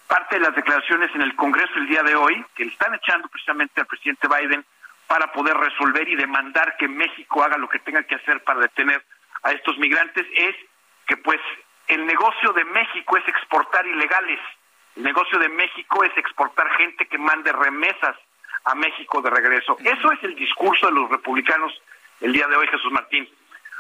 parte 0.07 0.37
de 0.37 0.43
las 0.43 0.55
declaraciones 0.55 1.15
en 1.15 1.23
el 1.23 1.37
Congreso 1.37 1.75
el 1.77 1.89
día 1.89 2.03
de 2.03 2.15
hoy 2.15 2.43
que 2.55 2.65
le 2.65 2.73
están 2.73 2.95
echando 2.95 3.29
precisamente 3.29 3.83
al 3.83 3.87
presidente 3.87 4.29
Biden 4.29 4.65
para 5.07 5.31
poder 5.33 5.59
resolver 5.59 6.09
y 6.09 6.17
demandar 6.17 6.79
que 6.79 6.89
México 6.89 7.45
haga 7.45 7.59
lo 7.59 7.69
que 7.69 7.81
tenga 7.81 8.03
que 8.05 8.15
hacer 8.15 8.43
para 8.45 8.61
detener 8.61 9.05
a 9.43 9.53
estos 9.53 9.77
migrantes 9.77 10.27
es 10.35 10.57
que 11.07 11.19
pues 11.19 11.41
el 11.89 12.07
negocio 12.07 12.53
de 12.53 12.65
México 12.65 13.17
es 13.17 13.29
exportar 13.29 13.87
ilegales 13.87 14.41
el 14.97 15.05
negocio 15.05 15.39
de 15.39 15.49
México 15.49 16.05
es 16.05 16.17
exportar 16.17 16.69
gente 16.77 17.07
que 17.07 17.19
mande 17.19 17.51
remesas 17.53 18.17
a 18.65 18.75
México 18.75 19.23
de 19.23 19.31
regreso. 19.31 19.77
Eso 19.83 20.13
es 20.13 20.23
el 20.23 20.35
discurso 20.35 20.87
de 20.87 20.93
los 20.93 21.11
republicanos 21.11 21.73
el 22.21 22.33
día 22.33 22.47
de 22.47 22.57
hoy, 22.57 22.69
Jesús 22.69 22.93
Martín. 22.93 23.29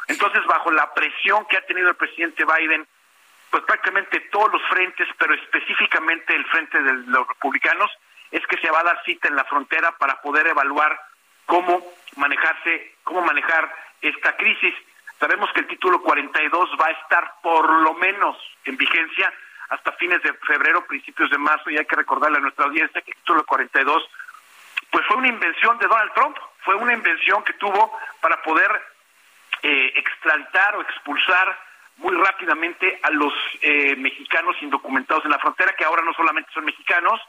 Entonces, 0.08 0.44
bajo 0.46 0.70
la 0.72 0.92
presión 0.94 1.44
que 1.46 1.56
ha 1.56 1.66
tenido 1.66 1.90
el 1.90 1.96
presidente 1.96 2.44
Biden, 2.44 2.86
pues 3.50 3.62
prácticamente 3.64 4.20
todos 4.32 4.52
los 4.52 4.62
frentes, 4.68 5.06
pero 5.18 5.34
específicamente 5.34 6.34
el 6.34 6.44
frente 6.46 6.82
de 6.82 6.92
los 7.06 7.28
republicanos, 7.28 7.90
es 8.30 8.44
que 8.46 8.56
se 8.56 8.70
va 8.70 8.80
a 8.80 8.84
dar 8.84 9.04
cita 9.04 9.28
en 9.28 9.36
la 9.36 9.44
frontera 9.44 9.92
para 9.98 10.20
poder 10.22 10.46
evaluar 10.46 10.98
cómo 11.44 11.84
manejarse, 12.16 12.96
cómo 13.04 13.20
manejar 13.20 13.70
esta 14.00 14.34
crisis. 14.36 14.74
Sabemos 15.22 15.52
que 15.52 15.60
el 15.60 15.68
título 15.68 16.02
42 16.02 16.70
va 16.80 16.86
a 16.86 16.90
estar 16.90 17.34
por 17.44 17.70
lo 17.84 17.94
menos 17.94 18.36
en 18.64 18.76
vigencia 18.76 19.32
hasta 19.68 19.92
fines 19.92 20.20
de 20.20 20.32
febrero, 20.32 20.84
principios 20.84 21.30
de 21.30 21.38
marzo, 21.38 21.70
y 21.70 21.78
hay 21.78 21.84
que 21.84 21.94
recordarle 21.94 22.38
a 22.38 22.40
nuestra 22.40 22.64
audiencia 22.64 23.00
que 23.02 23.12
el 23.12 23.16
título 23.18 23.46
42 23.46 24.02
pues 24.90 25.06
fue 25.06 25.18
una 25.18 25.28
invención 25.28 25.78
de 25.78 25.86
Donald 25.86 26.12
Trump, 26.14 26.36
fue 26.64 26.74
una 26.74 26.92
invención 26.92 27.44
que 27.44 27.52
tuvo 27.52 27.96
para 28.20 28.42
poder 28.42 28.68
eh, 29.62 29.92
extraditar 29.94 30.74
o 30.74 30.82
expulsar 30.82 31.56
muy 31.98 32.16
rápidamente 32.16 32.98
a 33.04 33.10
los 33.10 33.32
eh, 33.60 33.94
mexicanos 33.94 34.56
indocumentados 34.60 35.24
en 35.24 35.30
la 35.30 35.38
frontera, 35.38 35.72
que 35.78 35.84
ahora 35.84 36.02
no 36.02 36.12
solamente 36.14 36.50
son 36.52 36.64
mexicanos, 36.64 37.20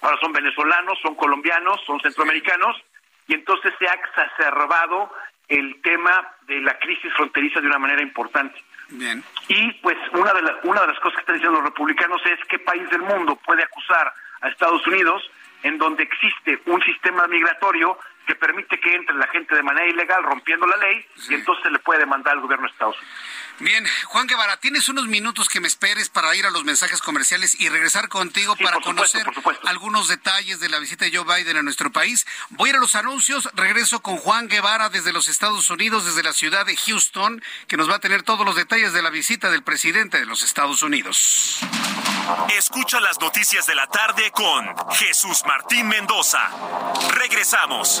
ahora 0.00 0.16
son 0.22 0.32
venezolanos, 0.32 0.98
son 1.02 1.14
colombianos, 1.16 1.82
son 1.84 2.00
centroamericanos, 2.00 2.82
y 3.26 3.34
entonces 3.34 3.74
se 3.78 3.86
ha 3.86 3.92
exacerbado 3.92 5.12
el 5.48 5.80
tema 5.82 6.28
de 6.46 6.60
la 6.60 6.78
crisis 6.78 7.12
fronteriza 7.14 7.60
de 7.60 7.66
una 7.66 7.78
manera 7.78 8.02
importante. 8.02 8.62
Bien. 8.88 9.22
Y 9.48 9.72
pues 9.74 9.96
una 10.12 10.32
de, 10.34 10.40
una 10.64 10.82
de 10.82 10.86
las 10.88 10.98
cosas 11.00 11.14
que 11.14 11.20
están 11.20 11.36
diciendo 11.36 11.60
los 11.60 11.70
republicanos 11.70 12.20
es 12.26 12.38
qué 12.48 12.58
país 12.58 12.88
del 12.90 13.02
mundo 13.02 13.36
puede 13.36 13.62
acusar 13.62 14.12
a 14.40 14.48
Estados 14.48 14.86
Unidos 14.86 15.22
en 15.62 15.78
donde 15.78 16.02
existe 16.02 16.60
un 16.66 16.82
sistema 16.82 17.26
migratorio 17.28 17.98
que 18.26 18.34
permite 18.34 18.78
que 18.78 18.94
entre 18.94 19.14
la 19.16 19.26
gente 19.28 19.54
de 19.54 19.62
manera 19.62 19.86
ilegal 19.86 20.22
rompiendo 20.22 20.66
la 20.66 20.76
ley 20.76 21.06
y 21.28 21.34
entonces 21.34 21.64
se 21.64 21.70
le 21.70 21.78
puede 21.80 22.00
demandar 22.00 22.34
al 22.34 22.40
gobierno 22.40 22.66
de 22.66 22.72
Estados 22.72 22.96
Unidos. 22.96 23.18
Bien, 23.58 23.86
Juan 24.06 24.26
Guevara, 24.26 24.56
tienes 24.56 24.88
unos 24.88 25.06
minutos 25.06 25.48
que 25.48 25.60
me 25.60 25.68
esperes 25.68 26.08
para 26.08 26.34
ir 26.34 26.46
a 26.46 26.50
los 26.50 26.64
mensajes 26.64 27.00
comerciales 27.00 27.60
y 27.60 27.68
regresar 27.68 28.08
contigo 28.08 28.56
para 28.56 28.80
conocer 28.80 29.24
algunos 29.66 30.08
detalles 30.08 30.58
de 30.58 30.68
la 30.68 30.78
visita 30.78 31.04
de 31.04 31.16
Joe 31.16 31.24
Biden 31.24 31.56
a 31.58 31.62
nuestro 31.62 31.92
país. 31.92 32.26
Voy 32.50 32.68
a 32.68 32.70
ir 32.70 32.76
a 32.76 32.80
los 32.80 32.96
anuncios, 32.96 33.48
regreso 33.54 34.00
con 34.00 34.16
Juan 34.16 34.48
Guevara 34.48 34.88
desde 34.88 35.12
los 35.12 35.28
Estados 35.28 35.70
Unidos, 35.70 36.04
desde 36.04 36.22
la 36.22 36.32
ciudad 36.32 36.66
de 36.66 36.76
Houston, 36.76 37.42
que 37.68 37.76
nos 37.76 37.88
va 37.88 37.96
a 37.96 38.00
tener 38.00 38.22
todos 38.22 38.44
los 38.44 38.56
detalles 38.56 38.92
de 38.92 39.02
la 39.02 39.10
visita 39.10 39.50
del 39.50 39.62
presidente 39.62 40.18
de 40.18 40.26
los 40.26 40.42
Estados 40.42 40.82
Unidos. 40.82 41.60
Escucha 42.56 43.00
las 43.00 43.20
noticias 43.20 43.66
de 43.66 43.74
la 43.74 43.86
tarde 43.86 44.30
con 44.32 44.74
Jesús 44.92 45.42
Martín 45.46 45.88
Mendoza. 45.88 46.50
Regresamos. 47.14 48.00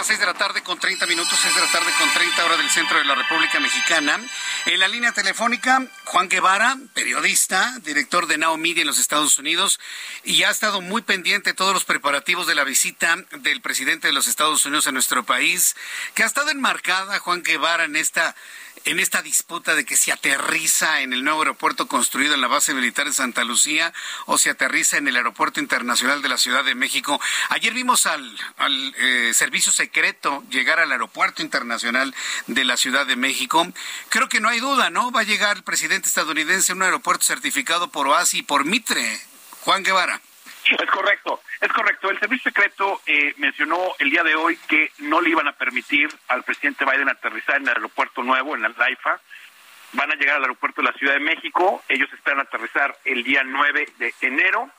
Las 0.00 0.06
6 0.06 0.18
de 0.18 0.24
la 0.24 0.32
tarde 0.32 0.62
con 0.62 0.78
30 0.78 1.04
minutos, 1.04 1.38
6 1.42 1.54
de 1.54 1.60
la 1.60 1.70
tarde 1.72 1.92
con 1.98 2.10
30 2.10 2.46
hora 2.46 2.56
del 2.56 2.70
centro 2.70 2.96
de 2.96 3.04
la 3.04 3.14
República 3.14 3.60
Mexicana. 3.60 4.18
En 4.64 4.80
la 4.80 4.88
línea 4.88 5.12
telefónica, 5.12 5.86
Juan 6.06 6.30
Guevara, 6.30 6.78
periodista, 6.94 7.76
director 7.82 8.26
de 8.26 8.38
Now 8.38 8.56
Media 8.56 8.80
en 8.80 8.86
los 8.86 8.98
Estados 8.98 9.36
Unidos, 9.36 9.78
y 10.24 10.42
ha 10.44 10.50
estado 10.50 10.80
muy 10.80 11.02
pendiente 11.02 11.50
de 11.50 11.54
todos 11.54 11.74
los 11.74 11.84
preparativos 11.84 12.46
de 12.46 12.54
la 12.54 12.64
visita 12.64 13.14
del 13.42 13.60
presidente 13.60 14.06
de 14.06 14.14
los 14.14 14.26
Estados 14.26 14.64
Unidos 14.64 14.86
a 14.86 14.92
nuestro 14.92 15.22
país, 15.24 15.76
que 16.14 16.22
ha 16.22 16.26
estado 16.26 16.48
enmarcada, 16.48 17.18
Juan 17.18 17.42
Guevara, 17.42 17.84
en 17.84 17.96
esta 17.96 18.34
en 18.84 19.00
esta 19.00 19.22
disputa 19.22 19.74
de 19.74 19.84
que 19.84 19.96
se 19.96 20.12
aterriza 20.12 21.00
en 21.00 21.12
el 21.12 21.24
nuevo 21.24 21.40
aeropuerto 21.40 21.86
construido 21.86 22.34
en 22.34 22.40
la 22.40 22.48
base 22.48 22.74
militar 22.74 23.06
de 23.06 23.12
Santa 23.12 23.44
Lucía 23.44 23.92
o 24.26 24.38
se 24.38 24.50
aterriza 24.50 24.96
en 24.96 25.08
el 25.08 25.16
aeropuerto 25.16 25.60
internacional 25.60 26.22
de 26.22 26.28
la 26.28 26.38
Ciudad 26.38 26.64
de 26.64 26.74
México. 26.74 27.20
Ayer 27.50 27.72
vimos 27.72 28.06
al, 28.06 28.38
eh, 28.98 29.32
servicio 29.34 29.72
secreto 29.72 30.42
llegar 30.50 30.80
al 30.80 30.92
aeropuerto 30.92 31.42
internacional 31.42 32.14
de 32.46 32.64
la 32.64 32.76
Ciudad 32.76 33.06
de 33.06 33.16
México. 33.16 33.66
Creo 34.08 34.28
que 34.28 34.40
no 34.40 34.48
hay 34.48 34.60
duda, 34.60 34.90
¿no? 34.90 35.10
Va 35.10 35.20
a 35.20 35.24
llegar 35.24 35.58
el 35.58 35.62
presidente 35.62 36.08
estadounidense 36.08 36.72
a 36.72 36.74
un 36.74 36.82
aeropuerto 36.82 37.24
certificado 37.24 37.88
por 37.88 38.08
OASI 38.08 38.38
y 38.38 38.42
por 38.42 38.64
Mitre. 38.64 39.20
Juan 39.62 39.82
Guevara. 39.82 40.20
Es 40.78 40.90
correcto, 40.90 41.40
es 41.60 41.72
correcto. 41.72 42.10
El 42.10 42.18
servicio 42.20 42.50
secreto 42.50 43.00
eh, 43.06 43.34
mencionó 43.38 43.78
el 43.98 44.10
día 44.10 44.22
de 44.22 44.34
hoy 44.34 44.56
que 44.68 44.92
no 44.98 45.20
le 45.20 45.30
iban 45.30 45.48
a 45.48 45.52
permitir 45.52 46.08
al 46.28 46.42
presidente 46.44 46.84
Biden 46.84 47.08
aterrizar 47.08 47.56
en 47.56 47.62
el 47.62 47.68
aeropuerto 47.68 48.22
nuevo, 48.22 48.54
en 48.54 48.62
la 48.62 48.68
LAIFA. 48.68 49.20
Van 49.92 50.12
a 50.12 50.14
llegar 50.14 50.36
al 50.36 50.42
aeropuerto 50.42 50.80
de 50.80 50.88
la 50.88 50.98
Ciudad 50.98 51.14
de 51.14 51.20
México. 51.20 51.82
Ellos 51.88 52.08
esperan 52.12 52.40
aterrizar 52.40 52.96
el 53.04 53.24
día 53.24 53.42
9 53.44 53.88
de 53.98 54.14
enero. 54.20 54.70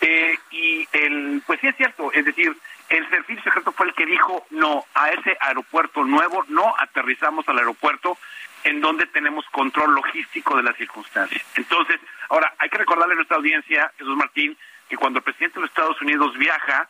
Eh, 0.00 0.38
y 0.50 0.88
el, 0.92 1.42
pues 1.46 1.60
sí 1.60 1.68
es 1.68 1.76
cierto, 1.76 2.12
es 2.12 2.24
decir, 2.24 2.54
el 2.90 3.08
servicio 3.08 3.42
secreto 3.42 3.72
fue 3.72 3.86
el 3.86 3.94
que 3.94 4.04
dijo 4.04 4.46
no 4.50 4.84
a 4.94 5.10
ese 5.10 5.36
aeropuerto 5.40 6.04
nuevo, 6.04 6.44
no 6.48 6.74
aterrizamos 6.78 7.48
al 7.48 7.58
aeropuerto 7.58 8.18
en 8.64 8.80
donde 8.80 9.06
tenemos 9.06 9.46
control 9.46 9.94
logístico 9.94 10.56
de 10.56 10.62
las 10.62 10.76
circunstancias. 10.76 11.42
Entonces, 11.54 11.98
ahora 12.28 12.52
hay 12.58 12.68
que 12.68 12.78
recordarle 12.78 13.14
a 13.14 13.16
nuestra 13.16 13.36
audiencia, 13.36 13.90
Jesús 13.96 14.16
Martín, 14.16 14.56
que 14.88 14.96
cuando 14.96 15.18
el 15.18 15.24
presidente 15.24 15.54
de 15.56 15.62
los 15.62 15.70
Estados 15.70 16.00
Unidos 16.00 16.36
viaja, 16.38 16.88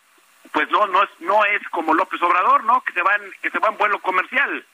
pues 0.52 0.70
no 0.70 0.86
no 0.86 1.02
es 1.02 1.10
no 1.20 1.44
es 1.44 1.62
como 1.70 1.94
López 1.94 2.20
Obrador, 2.22 2.64
¿no? 2.64 2.80
Que 2.82 2.92
se 2.92 3.02
va 3.02 3.14
en, 3.16 3.32
que 3.42 3.50
se 3.50 3.58
va 3.58 3.68
en 3.68 3.78
vuelo 3.78 3.98
comercial. 4.00 4.64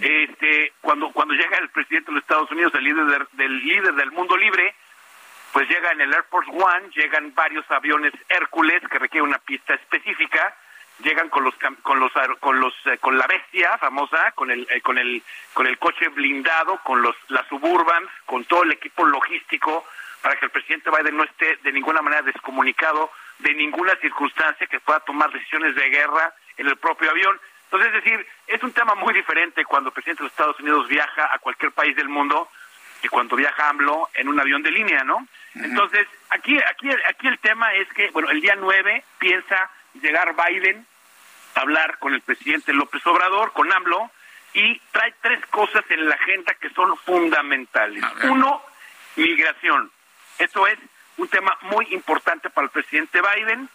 Este 0.00 0.72
cuando 0.80 1.10
cuando 1.12 1.34
llega 1.34 1.58
el 1.58 1.68
presidente 1.70 2.10
de 2.10 2.14
los 2.14 2.22
Estados 2.22 2.50
Unidos, 2.50 2.74
el 2.74 2.84
líder 2.84 3.28
del 3.32 3.58
líder 3.64 3.94
del 3.94 4.10
mundo 4.12 4.36
libre, 4.36 4.74
pues 5.52 5.68
llega 5.68 5.92
en 5.92 6.00
el 6.00 6.12
Air 6.12 6.24
Force 6.30 6.50
One, 6.50 6.90
llegan 6.94 7.34
varios 7.34 7.68
aviones 7.70 8.12
Hércules 8.28 8.82
que 8.90 8.98
requieren 8.98 9.28
una 9.28 9.38
pista 9.38 9.74
específica, 9.74 10.54
llegan 11.02 11.28
con 11.28 11.44
los 11.44 11.54
con 11.82 12.00
los 12.00 12.12
con 12.40 12.60
los 12.60 12.74
eh, 12.86 12.98
con 12.98 13.16
la 13.16 13.26
bestia 13.26 13.78
famosa, 13.78 14.32
con 14.32 14.50
el 14.50 14.66
eh, 14.70 14.80
con 14.80 14.98
el 14.98 15.22
con 15.54 15.66
el 15.66 15.78
coche 15.78 16.08
blindado, 16.08 16.78
con 16.82 17.02
los 17.02 17.16
las 17.28 17.46
suburban, 17.48 18.08
con 18.26 18.44
todo 18.44 18.64
el 18.64 18.72
equipo 18.72 19.04
logístico 19.04 19.86
para 20.22 20.36
que 20.36 20.46
el 20.46 20.50
presidente 20.50 20.90
Biden 20.90 21.16
no 21.16 21.24
esté 21.24 21.56
de 21.62 21.72
ninguna 21.72 22.02
manera 22.02 22.22
descomunicado 22.22 23.10
de 23.38 23.54
ninguna 23.54 23.96
circunstancia 23.96 24.66
que 24.66 24.80
pueda 24.80 25.00
tomar 25.00 25.32
decisiones 25.32 25.74
de 25.74 25.88
guerra 25.88 26.34
en 26.56 26.68
el 26.68 26.76
propio 26.76 27.10
avión. 27.10 27.40
Entonces, 27.64 27.94
es 27.94 28.04
decir, 28.04 28.26
es 28.46 28.62
un 28.62 28.72
tema 28.72 28.94
muy 28.94 29.14
diferente 29.14 29.64
cuando 29.64 29.88
el 29.88 29.94
presidente 29.94 30.22
de 30.22 30.24
los 30.24 30.32
Estados 30.32 30.60
Unidos 30.60 30.88
viaja 30.88 31.32
a 31.32 31.38
cualquier 31.38 31.72
país 31.72 31.96
del 31.96 32.08
mundo 32.08 32.48
que 33.00 33.08
cuando 33.08 33.36
viaja 33.36 33.68
AMLO 33.70 34.10
en 34.14 34.28
un 34.28 34.38
avión 34.38 34.62
de 34.62 34.70
línea, 34.70 35.04
¿no? 35.04 35.26
Entonces, 35.54 36.06
aquí, 36.28 36.58
aquí, 36.58 36.90
aquí 37.08 37.28
el 37.28 37.38
tema 37.38 37.72
es 37.74 37.88
que, 37.94 38.10
bueno, 38.10 38.28
el 38.30 38.40
día 38.40 38.56
9 38.56 39.04
piensa 39.18 39.70
llegar 39.94 40.34
Biden 40.36 40.86
a 41.54 41.60
hablar 41.60 41.98
con 41.98 42.12
el 42.12 42.20
presidente 42.20 42.72
López 42.72 43.04
Obrador, 43.06 43.52
con 43.52 43.72
AMLO, 43.72 44.10
y 44.52 44.78
trae 44.92 45.14
tres 45.22 45.44
cosas 45.46 45.84
en 45.90 46.08
la 46.08 46.14
agenda 46.14 46.54
que 46.54 46.70
son 46.70 46.96
fundamentales. 46.98 48.04
Uno, 48.24 48.62
migración. 49.16 49.90
Esto 50.40 50.66
es 50.66 50.78
un 51.18 51.28
tema 51.28 51.56
muy 51.60 51.86
importante 51.90 52.48
para 52.48 52.64
el 52.64 52.70
presidente 52.70 53.20
Biden. 53.20 53.68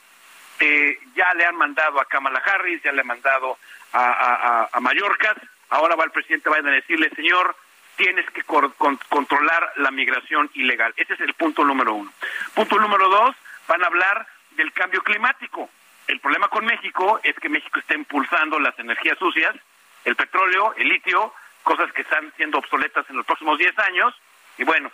Eh, 0.59 0.99
ya 1.15 1.31
le 1.35 1.45
han 1.45 1.55
mandado 1.55 2.01
a 2.01 2.05
Kamala 2.05 2.39
Harris, 2.39 2.81
ya 2.81 2.91
le 2.91 3.01
han 3.01 3.07
mandado 3.07 3.59
a, 3.93 4.67
a, 4.73 4.79
Mallorca. 4.79 5.35
Ahora 5.69 5.95
va 5.95 6.05
el 6.05 6.11
presidente 6.11 6.49
Biden 6.49 6.69
a 6.69 6.71
decirle, 6.71 7.11
señor, 7.15 7.55
tienes 7.97 8.27
que 8.31 8.43
controlar 8.43 9.73
la 9.75 9.91
migración 9.91 10.49
ilegal. 10.55 10.91
Ese 10.97 11.13
es 11.13 11.19
el 11.19 11.35
punto 11.35 11.63
número 11.63 11.93
uno. 11.93 12.11
Punto 12.55 12.79
número 12.79 13.09
dos, 13.09 13.35
van 13.67 13.83
a 13.83 13.87
hablar 13.87 14.25
del 14.51 14.71
cambio 14.73 15.03
climático. 15.03 15.69
El 16.07 16.19
problema 16.19 16.47
con 16.47 16.65
México 16.65 17.19
es 17.21 17.35
que 17.35 17.49
México 17.49 17.79
está 17.79 17.93
impulsando 17.93 18.59
las 18.59 18.77
energías 18.79 19.19
sucias, 19.19 19.55
el 20.03 20.15
petróleo, 20.15 20.73
el 20.77 20.89
litio, 20.89 21.31
cosas 21.61 21.91
que 21.93 22.01
están 22.01 22.33
siendo 22.37 22.57
obsoletas 22.57 23.07
en 23.09 23.17
los 23.17 23.25
próximos 23.25 23.59
10 23.59 23.77
años. 23.79 24.15
Y 24.57 24.63
bueno, 24.63 24.91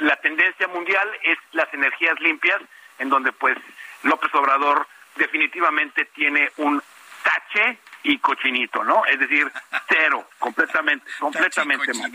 la 0.00 0.16
tendencia 0.16 0.68
mundial 0.68 1.08
es 1.22 1.38
las 1.52 1.72
energías 1.72 2.18
limpias, 2.20 2.60
en 2.98 3.08
donde 3.08 3.32
pues 3.32 3.56
López 4.02 4.32
Obrador 4.34 4.86
definitivamente 5.16 6.04
tiene 6.06 6.50
un 6.58 6.82
tache 7.22 7.78
y 8.02 8.18
cochinito, 8.18 8.82
¿no? 8.84 9.04
Es 9.06 9.18
decir, 9.18 9.50
cero, 9.88 10.28
completamente, 10.38 11.06
completamente 11.18 11.94
mal. 11.94 12.10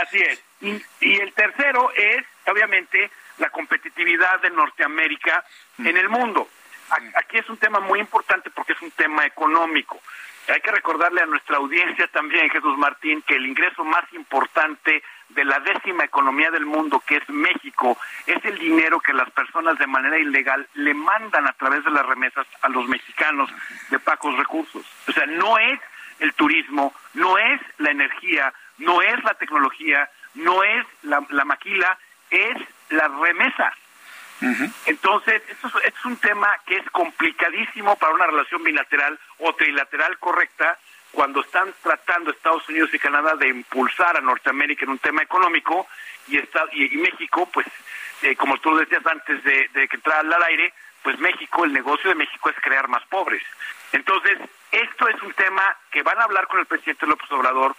Así 0.00 0.18
es. 0.18 0.42
Y, 0.60 0.82
y, 1.00 1.16
el 1.16 1.32
tercero 1.34 1.92
es, 1.94 2.24
obviamente, 2.46 3.10
la 3.38 3.50
competitividad 3.50 4.40
de 4.40 4.50
Norteamérica 4.50 5.44
en 5.78 5.96
el 5.96 6.08
mundo. 6.08 6.48
Aquí 7.14 7.38
es 7.38 7.48
un 7.50 7.58
tema 7.58 7.80
muy 7.80 7.98
importante 8.00 8.48
porque 8.50 8.72
es 8.72 8.80
un 8.80 8.92
tema 8.92 9.26
económico. 9.26 10.00
Hay 10.48 10.60
que 10.60 10.70
recordarle 10.70 11.20
a 11.22 11.26
nuestra 11.26 11.56
audiencia 11.56 12.06
también, 12.08 12.48
Jesús 12.50 12.78
Martín, 12.78 13.22
que 13.22 13.34
el 13.34 13.46
ingreso 13.46 13.84
más 13.84 14.04
importante 14.12 15.02
de 15.30 15.44
la 15.44 15.58
décima 15.60 16.04
economía 16.04 16.50
del 16.50 16.66
mundo, 16.66 17.02
que 17.06 17.16
es 17.16 17.28
México, 17.28 17.98
es 18.26 18.44
el 18.44 18.58
dinero 18.58 19.00
que 19.00 19.12
las 19.12 19.30
personas 19.30 19.78
de 19.78 19.86
manera 19.86 20.18
ilegal 20.18 20.66
le 20.74 20.94
mandan 20.94 21.46
a 21.46 21.52
través 21.52 21.84
de 21.84 21.90
las 21.90 22.06
remesas 22.06 22.46
a 22.62 22.68
los 22.68 22.86
mexicanos 22.88 23.50
de 23.90 23.98
pacos 23.98 24.36
recursos. 24.36 24.84
O 25.08 25.12
sea, 25.12 25.26
no 25.26 25.58
es 25.58 25.80
el 26.20 26.32
turismo, 26.34 26.94
no 27.14 27.36
es 27.38 27.60
la 27.78 27.90
energía, 27.90 28.52
no 28.78 29.02
es 29.02 29.22
la 29.24 29.34
tecnología, 29.34 30.08
no 30.34 30.62
es 30.62 30.86
la, 31.02 31.20
maquila, 31.44 31.98
es 32.30 32.56
la 32.90 33.08
remesa. 33.08 33.72
Entonces, 34.84 35.42
esto 35.48 35.68
es, 35.82 36.04
un 36.04 36.16
tema 36.18 36.48
que 36.66 36.76
es 36.76 36.90
complicadísimo 36.90 37.96
para 37.96 38.12
una 38.12 38.26
relación 38.26 38.62
bilateral 38.62 39.18
o 39.38 39.54
trilateral 39.54 40.18
correcta 40.18 40.78
cuando 41.12 41.40
están 41.40 41.72
tratando 41.82 42.30
Estados 42.30 42.68
Unidos 42.68 42.90
y 42.92 42.98
Canadá 42.98 43.34
de 43.36 43.48
impulsar 43.48 44.16
a 44.16 44.20
Norteamérica 44.20 44.84
en 44.84 44.90
un 44.90 44.98
tema 44.98 45.22
económico 45.22 45.86
y, 46.28 46.38
y, 46.38 46.96
México, 46.96 47.48
pues, 47.52 47.66
eh, 48.22 48.36
como 48.36 48.58
tú 48.58 48.76
decías 48.76 49.06
antes 49.06 49.42
de, 49.44 49.68
de 49.72 49.88
que 49.88 49.96
entrara 49.96 50.20
al 50.20 50.42
aire, 50.44 50.72
pues 51.02 51.18
México, 51.18 51.64
el 51.64 51.72
negocio 51.72 52.10
de 52.10 52.16
México 52.16 52.50
es 52.50 52.56
crear 52.60 52.88
más 52.88 53.04
pobres. 53.06 53.42
Entonces, 53.92 54.38
esto 54.72 55.08
es 55.08 55.22
un 55.22 55.32
tema 55.34 55.76
que 55.90 56.02
van 56.02 56.18
a 56.18 56.24
hablar 56.24 56.48
con 56.48 56.60
el 56.60 56.66
presidente 56.66 57.06
López 57.06 57.30
Obrador. 57.30 57.76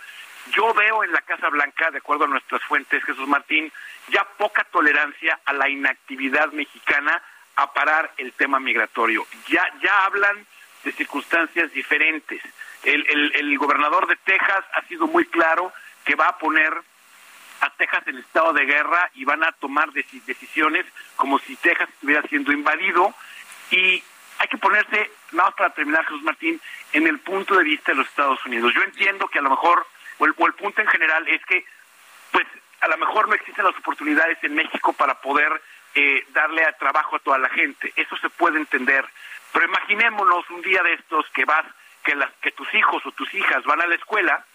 Yo 0.53 0.73
veo 0.73 1.03
en 1.03 1.11
la 1.11 1.21
Casa 1.21 1.49
Blanca, 1.49 1.91
de 1.91 1.97
acuerdo 1.97 2.23
a 2.23 2.29
nuestras 2.29 2.63
fuentes, 2.63 3.03
Jesús 3.03 3.27
Martín, 3.27 3.71
ya 4.07 4.23
poca 4.37 4.63
tolerancia 4.63 5.39
a 5.43 5.53
la 5.53 5.67
inactividad 5.67 6.51
mexicana 6.53 7.21
a 7.57 7.73
parar 7.73 8.13
el 8.17 8.31
tema 8.33 8.59
migratorio. 8.59 9.25
Ya, 9.49 9.69
ya 9.81 10.05
hablan 10.05 10.45
de 10.87 10.93
circunstancias 10.93 11.71
diferentes. 11.73 12.41
El, 12.83 13.05
el, 13.09 13.35
el 13.35 13.57
gobernador 13.57 14.07
de 14.07 14.15
Texas 14.15 14.63
ha 14.73 14.81
sido 14.87 15.05
muy 15.07 15.25
claro 15.25 15.73
que 16.05 16.15
va 16.15 16.29
a 16.29 16.37
poner 16.37 16.73
a 17.61 17.69
Texas 17.71 18.07
en 18.07 18.17
estado 18.17 18.53
de 18.53 18.65
guerra 18.65 19.11
y 19.15 19.25
van 19.25 19.43
a 19.43 19.51
tomar 19.51 19.91
decisiones 19.91 20.85
como 21.15 21.39
si 21.39 21.55
Texas 21.57 21.89
estuviera 21.89 22.21
siendo 22.29 22.51
invadido 22.53 23.13
y 23.71 24.01
hay 24.39 24.47
que 24.47 24.57
ponerse, 24.57 25.11
nada 25.31 25.49
más 25.49 25.55
para 25.55 25.73
terminar 25.73 26.05
Jesús 26.05 26.21
Martín, 26.21 26.61
en 26.93 27.07
el 27.07 27.19
punto 27.19 27.55
de 27.55 27.63
vista 27.63 27.91
de 27.91 27.97
los 27.97 28.07
Estados 28.07 28.45
Unidos. 28.45 28.73
Yo 28.73 28.83
entiendo 28.83 29.27
que 29.27 29.39
a 29.39 29.41
lo 29.41 29.49
mejor, 29.49 29.85
o 30.19 30.25
el, 30.25 30.33
punto 30.33 30.81
en 30.81 30.87
general 30.87 31.27
es 31.27 31.43
que, 31.45 31.65
pues, 32.31 32.45
a 32.79 32.87
lo 32.87 32.97
mejor 32.97 33.27
no 33.27 33.33
existen 33.33 33.65
las 33.65 33.75
oportunidades 33.77 34.37
en 34.43 34.53
México 34.53 34.93
para 34.93 35.19
poder 35.19 35.51
eh, 35.99 36.27
darle 36.29 36.63
a 36.63 36.73
trabajo 36.73 37.15
a 37.15 37.19
toda 37.19 37.39
la 37.39 37.49
gente. 37.49 37.91
Eso 37.95 38.15
se 38.17 38.29
puede 38.29 38.59
entender. 38.59 39.03
Pero 39.51 39.65
imaginémonos 39.65 40.47
un 40.51 40.61
día 40.61 40.83
de 40.83 40.93
estos 40.93 41.27
que 41.31 41.43
vas, 41.43 41.65
que, 42.03 42.13
las, 42.13 42.31
que 42.39 42.51
tus 42.51 42.71
hijos 42.75 43.03
o 43.03 43.11
tus 43.13 43.33
hijas 43.33 43.63
van 43.63 43.81
a 43.81 43.87
la 43.87 43.95
escuela 43.95 44.45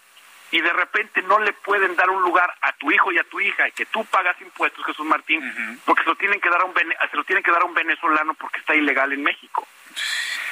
y 0.51 0.61
de 0.61 0.71
repente 0.71 1.21
no 1.23 1.39
le 1.39 1.51
pueden 1.51 1.97
dar 1.97 2.09
un 2.09 2.21
lugar 2.21 2.49
a 2.61 2.71
tu 2.73 2.89
hijo 2.93 3.11
y 3.11 3.17
a 3.17 3.25
tu 3.25 3.41
hija 3.41 3.67
y 3.67 3.73
que 3.73 3.85
tú 3.87 4.05
pagas 4.05 4.39
impuestos, 4.39 4.85
Jesús 4.85 5.05
Martín, 5.05 5.41
porque 5.83 6.03
se 6.03 6.09
lo 6.09 6.15
tienen 6.15 6.39
que 6.39 6.49
dar 6.49 6.61
a 6.61 6.63
un 6.63 6.73
se 6.73 7.17
lo 7.17 7.25
tienen 7.25 7.43
que 7.43 7.51
dar 7.51 7.63
a 7.63 7.65
un 7.65 7.73
venezolano 7.73 8.35
porque 8.35 8.61
está 8.61 8.73
ilegal 8.73 9.11
en 9.11 9.23
México. 9.23 9.67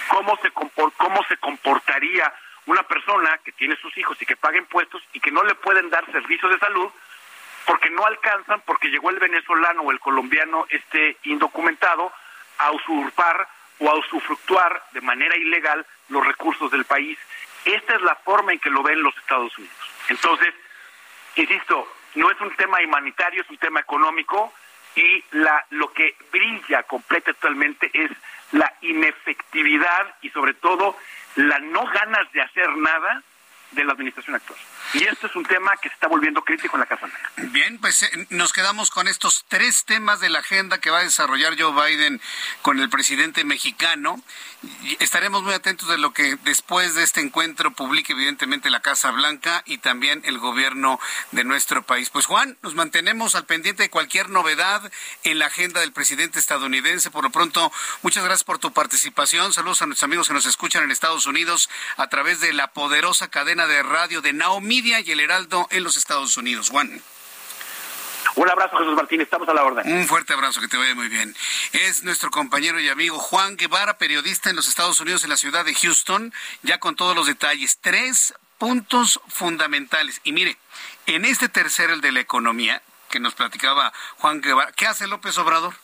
¿Cómo 0.09 0.37
se 0.41 0.51
cómo 0.51 1.23
se 1.29 1.37
comportaría 1.37 2.33
una 2.65 2.83
persona 2.83 3.39
que 3.45 3.53
tiene 3.53 3.77
sus 3.77 3.97
hijos 3.97 4.21
y 4.21 4.25
que 4.25 4.35
paga 4.35 4.57
impuestos 4.57 5.01
y 5.13 5.21
que 5.21 5.31
no 5.31 5.43
le 5.43 5.55
pueden 5.55 5.89
dar 5.89 6.05
servicios 6.11 6.51
de 6.51 6.59
salud 6.59 6.91
porque 7.65 7.89
no 7.89 8.05
alcanzan 8.05 8.61
porque 8.65 8.89
llegó 8.89 9.09
el 9.09 9.19
venezolano 9.19 9.83
o 9.83 9.91
el 9.91 9.99
colombiano 9.99 10.65
este 10.69 11.17
indocumentado 11.23 12.11
a 12.57 12.71
usurpar 12.71 13.47
o 13.79 13.89
a 13.89 13.95
usufructuar 13.95 14.83
de 14.91 15.01
manera 15.01 15.35
ilegal 15.35 15.85
los 16.09 16.25
recursos 16.25 16.71
del 16.71 16.85
país. 16.85 17.17
Esta 17.65 17.95
es 17.95 18.01
la 18.01 18.15
forma 18.15 18.53
en 18.53 18.59
que 18.59 18.69
lo 18.69 18.83
ven 18.83 19.01
los 19.01 19.15
Estados 19.17 19.55
Unidos. 19.57 19.75
Entonces, 20.09 20.53
insisto, 21.35 21.87
no 22.15 22.29
es 22.29 22.39
un 22.41 22.55
tema 22.55 22.77
humanitario, 22.83 23.41
es 23.41 23.49
un 23.49 23.57
tema 23.57 23.79
económico 23.79 24.53
y 24.95 25.23
la, 25.31 25.65
lo 25.69 25.91
que 25.93 26.15
brilla 26.31 26.83
completamente 26.83 27.89
es 27.93 28.11
la 28.51 28.73
inefectividad 28.81 30.15
y 30.21 30.29
sobre 30.31 30.53
todo 30.55 30.97
la 31.35 31.59
no 31.59 31.85
ganas 31.85 32.29
de 32.33 32.41
hacer 32.41 32.69
nada 32.77 33.23
de 33.71 33.85
la 33.85 33.93
administración 33.93 34.35
actual. 34.35 34.59
Y 34.93 35.05
esto 35.05 35.27
es 35.27 35.35
un 35.35 35.45
tema 35.45 35.71
que 35.77 35.89
se 35.89 35.95
está 35.95 36.07
volviendo 36.07 36.41
crítico 36.41 36.75
en 36.75 36.81
la 36.81 36.85
Casa 36.85 37.05
Blanca. 37.05 37.31
Bien, 37.51 37.79
pues 37.79 38.03
eh, 38.03 38.27
nos 38.29 38.51
quedamos 38.51 38.89
con 38.89 39.07
estos 39.07 39.45
tres 39.47 39.85
temas 39.85 40.19
de 40.19 40.29
la 40.29 40.39
agenda 40.39 40.79
que 40.79 40.89
va 40.89 40.99
a 40.99 41.03
desarrollar 41.03 41.55
Joe 41.59 41.73
Biden 41.73 42.21
con 42.61 42.79
el 42.79 42.89
presidente 42.89 43.43
mexicano. 43.45 44.21
estaremos 44.99 45.43
muy 45.43 45.53
atentos 45.53 45.87
de 45.87 45.97
lo 45.97 46.11
que 46.11 46.37
después 46.43 46.95
de 46.95 47.03
este 47.03 47.21
encuentro 47.21 47.71
publique 47.71 48.13
evidentemente 48.13 48.69
la 48.69 48.81
Casa 48.81 49.11
Blanca 49.11 49.63
y 49.65 49.77
también 49.77 50.21
el 50.25 50.37
gobierno 50.39 50.99
de 51.31 51.43
nuestro 51.43 51.83
país. 51.83 52.09
Pues 52.09 52.25
Juan, 52.25 52.57
nos 52.61 52.75
mantenemos 52.75 53.35
al 53.35 53.45
pendiente 53.45 53.83
de 53.83 53.89
cualquier 53.89 54.29
novedad 54.29 54.91
en 55.23 55.39
la 55.39 55.47
agenda 55.47 55.79
del 55.79 55.93
presidente 55.93 56.39
estadounidense. 56.39 57.11
Por 57.11 57.23
lo 57.23 57.29
pronto, 57.29 57.71
muchas 58.01 58.23
gracias 58.23 58.43
por 58.43 58.59
tu 58.59 58.73
participación. 58.73 59.53
Saludos 59.53 59.81
a 59.81 59.85
nuestros 59.85 60.03
amigos 60.03 60.27
que 60.27 60.33
nos 60.33 60.45
escuchan 60.45 60.83
en 60.83 60.91
Estados 60.91 61.25
Unidos 61.25 61.69
a 61.97 62.07
través 62.07 62.41
de 62.41 62.53
la 62.53 62.67
poderosa 62.67 63.29
cadena 63.29 63.60
de 63.67 63.83
radio 63.83 64.21
de 64.21 64.33
Naomi 64.33 64.79
y 64.79 65.11
el 65.11 65.19
Heraldo 65.19 65.67
en 65.71 65.83
los 65.83 65.97
Estados 65.97 66.37
Unidos. 66.37 66.69
Juan. 66.69 67.01
Un 68.35 68.49
abrazo, 68.49 68.77
Jesús 68.77 68.95
Martín. 68.95 69.21
Estamos 69.21 69.47
a 69.49 69.53
la 69.53 69.63
orden. 69.63 69.91
Un 69.91 70.07
fuerte 70.07 70.33
abrazo, 70.33 70.61
que 70.61 70.67
te 70.67 70.77
vaya 70.77 70.95
muy 70.95 71.09
bien. 71.09 71.35
Es 71.73 72.03
nuestro 72.03 72.31
compañero 72.31 72.79
y 72.79 72.87
amigo 72.87 73.19
Juan 73.19 73.57
Guevara, 73.57 73.97
periodista 73.97 74.49
en 74.49 74.55
los 74.55 74.67
Estados 74.67 74.99
Unidos, 74.99 75.23
en 75.23 75.29
la 75.29 75.37
ciudad 75.37 75.65
de 75.65 75.75
Houston, 75.75 76.33
ya 76.63 76.79
con 76.79 76.95
todos 76.95 77.15
los 77.15 77.27
detalles. 77.27 77.79
Tres 77.81 78.33
puntos 78.57 79.19
fundamentales. 79.27 80.21
Y 80.23 80.31
mire, 80.31 80.57
en 81.07 81.25
este 81.25 81.49
tercero, 81.49 81.93
el 81.93 82.01
de 82.01 82.11
la 82.11 82.21
economía, 82.21 82.81
que 83.09 83.19
nos 83.19 83.33
platicaba 83.33 83.91
Juan 84.17 84.41
Guevara, 84.41 84.71
¿qué 84.71 84.87
hace 84.87 85.07
López 85.07 85.37
Obrador? 85.37 85.75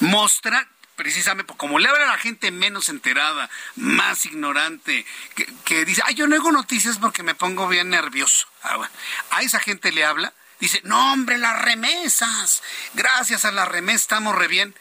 Mostrar 0.00 0.66
precisamente 0.98 1.54
como 1.56 1.78
le 1.78 1.88
habla 1.88 2.04
a 2.04 2.12
la 2.16 2.18
gente 2.18 2.50
menos 2.50 2.88
enterada, 2.88 3.48
más 3.76 4.26
ignorante, 4.26 5.06
que, 5.64 5.84
dice, 5.84 6.02
ay, 6.04 6.16
yo 6.16 6.26
no 6.26 6.34
hago 6.34 6.50
noticias 6.50 6.98
porque 6.98 7.22
me 7.22 7.36
pongo 7.36 7.68
bien 7.68 7.88
nervioso. 7.88 8.48
Ah, 8.64 8.90
a 9.30 9.42
esa 9.42 9.60
gente 9.60 9.92
le 9.92 10.04
habla, 10.04 10.34
dice, 10.58 10.80
no, 10.84 11.12
hombre, 11.12 11.38
las 11.38 11.62
remesas, 11.62 12.64
gracias 12.94 13.44
a 13.44 13.52
las 13.52 13.68
remesas 13.68 14.02
estamos 14.02 14.34
re 14.34 14.48
bien. 14.48 14.74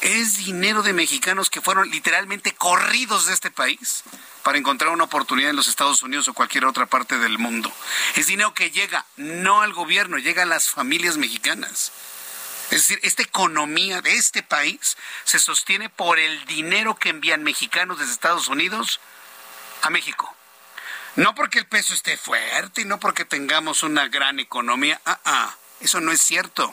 Es 0.00 0.38
dinero 0.38 0.82
de 0.82 0.94
mexicanos 0.94 1.50
que 1.50 1.60
fueron 1.60 1.90
literalmente 1.90 2.54
corridos 2.54 3.26
de 3.26 3.34
este 3.34 3.50
país 3.50 4.02
para 4.42 4.56
encontrar 4.58 4.92
una 4.92 5.04
oportunidad 5.04 5.50
en 5.50 5.56
los 5.56 5.68
Estados 5.68 6.02
Unidos 6.02 6.28
o 6.28 6.34
cualquier 6.34 6.64
otra 6.64 6.86
parte 6.86 7.18
del 7.18 7.38
mundo. 7.38 7.70
Es 8.14 8.28
dinero 8.28 8.54
que 8.54 8.70
llega 8.70 9.04
no 9.16 9.60
al 9.60 9.74
gobierno, 9.74 10.16
llega 10.16 10.44
a 10.44 10.46
las 10.46 10.70
familias 10.70 11.18
mexicanas. 11.18 11.92
Es 12.70 12.88
decir, 12.88 12.98
esta 13.02 13.22
economía 13.22 14.02
de 14.02 14.14
este 14.16 14.42
país 14.42 14.96
se 15.24 15.38
sostiene 15.38 15.88
por 15.88 16.18
el 16.18 16.44
dinero 16.46 16.96
que 16.96 17.10
envían 17.10 17.42
mexicanos 17.42 17.98
desde 17.98 18.12
Estados 18.12 18.48
Unidos 18.48 19.00
a 19.82 19.90
México. 19.90 20.34
No 21.14 21.34
porque 21.34 21.60
el 21.60 21.66
peso 21.66 21.94
esté 21.94 22.16
fuerte 22.16 22.82
y 22.82 22.84
no 22.84 23.00
porque 23.00 23.24
tengamos 23.24 23.82
una 23.82 24.08
gran 24.08 24.40
economía. 24.40 25.00
Ah, 25.06 25.18
ah, 25.24 25.56
eso 25.80 26.00
no 26.00 26.12
es 26.12 26.20
cierto. 26.20 26.72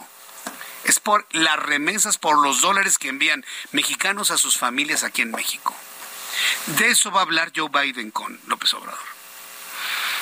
Es 0.84 1.00
por 1.00 1.26
las 1.32 1.58
remesas, 1.58 2.18
por 2.18 2.38
los 2.40 2.60
dólares 2.60 2.98
que 2.98 3.08
envían 3.08 3.46
mexicanos 3.72 4.32
a 4.32 4.38
sus 4.38 4.58
familias 4.58 5.04
aquí 5.04 5.22
en 5.22 5.32
México. 5.32 5.74
De 6.78 6.90
eso 6.90 7.12
va 7.12 7.20
a 7.20 7.24
hablar 7.24 7.54
Joe 7.56 7.70
Biden 7.70 8.12
con 8.12 8.40
López 8.48 8.74
Obrador. 8.74 9.14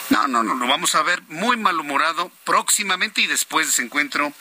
No, 0.10 0.28
no, 0.28 0.44
no, 0.44 0.56
lo 0.56 0.68
vamos 0.68 0.94
a 0.96 1.04
ver 1.04 1.22
muy 1.30 1.56
malhumorado 1.56 2.32
próximamente 2.44 3.22
y 3.22 3.28
después 3.28 3.66
de 3.66 3.72
ese 3.72 3.82
encuentro 3.82 4.34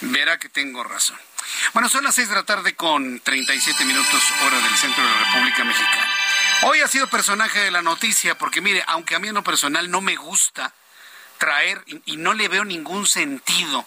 verá 0.00 0.38
que 0.38 0.48
tengo 0.48 0.84
razón. 0.84 1.18
Bueno, 1.72 1.88
son 1.88 2.04
las 2.04 2.14
seis 2.14 2.28
de 2.28 2.34
la 2.34 2.44
tarde 2.44 2.74
con 2.74 3.20
37 3.20 3.84
minutos 3.84 4.22
hora 4.44 4.58
del 4.60 4.76
centro 4.76 5.04
de 5.04 5.10
la 5.10 5.18
República 5.24 5.64
Mexicana. 5.64 6.08
Hoy 6.62 6.80
ha 6.80 6.88
sido 6.88 7.08
personaje 7.08 7.60
de 7.60 7.70
la 7.70 7.82
noticia 7.82 8.36
porque 8.36 8.60
mire, 8.60 8.82
aunque 8.86 9.14
a 9.14 9.18
mí 9.18 9.28
en 9.28 9.34
lo 9.34 9.44
personal 9.44 9.90
no 9.90 10.00
me 10.00 10.16
gusta 10.16 10.72
traer 11.38 11.84
y 12.06 12.16
no 12.16 12.32
le 12.32 12.48
veo 12.48 12.64
ningún 12.64 13.06
sentido 13.06 13.86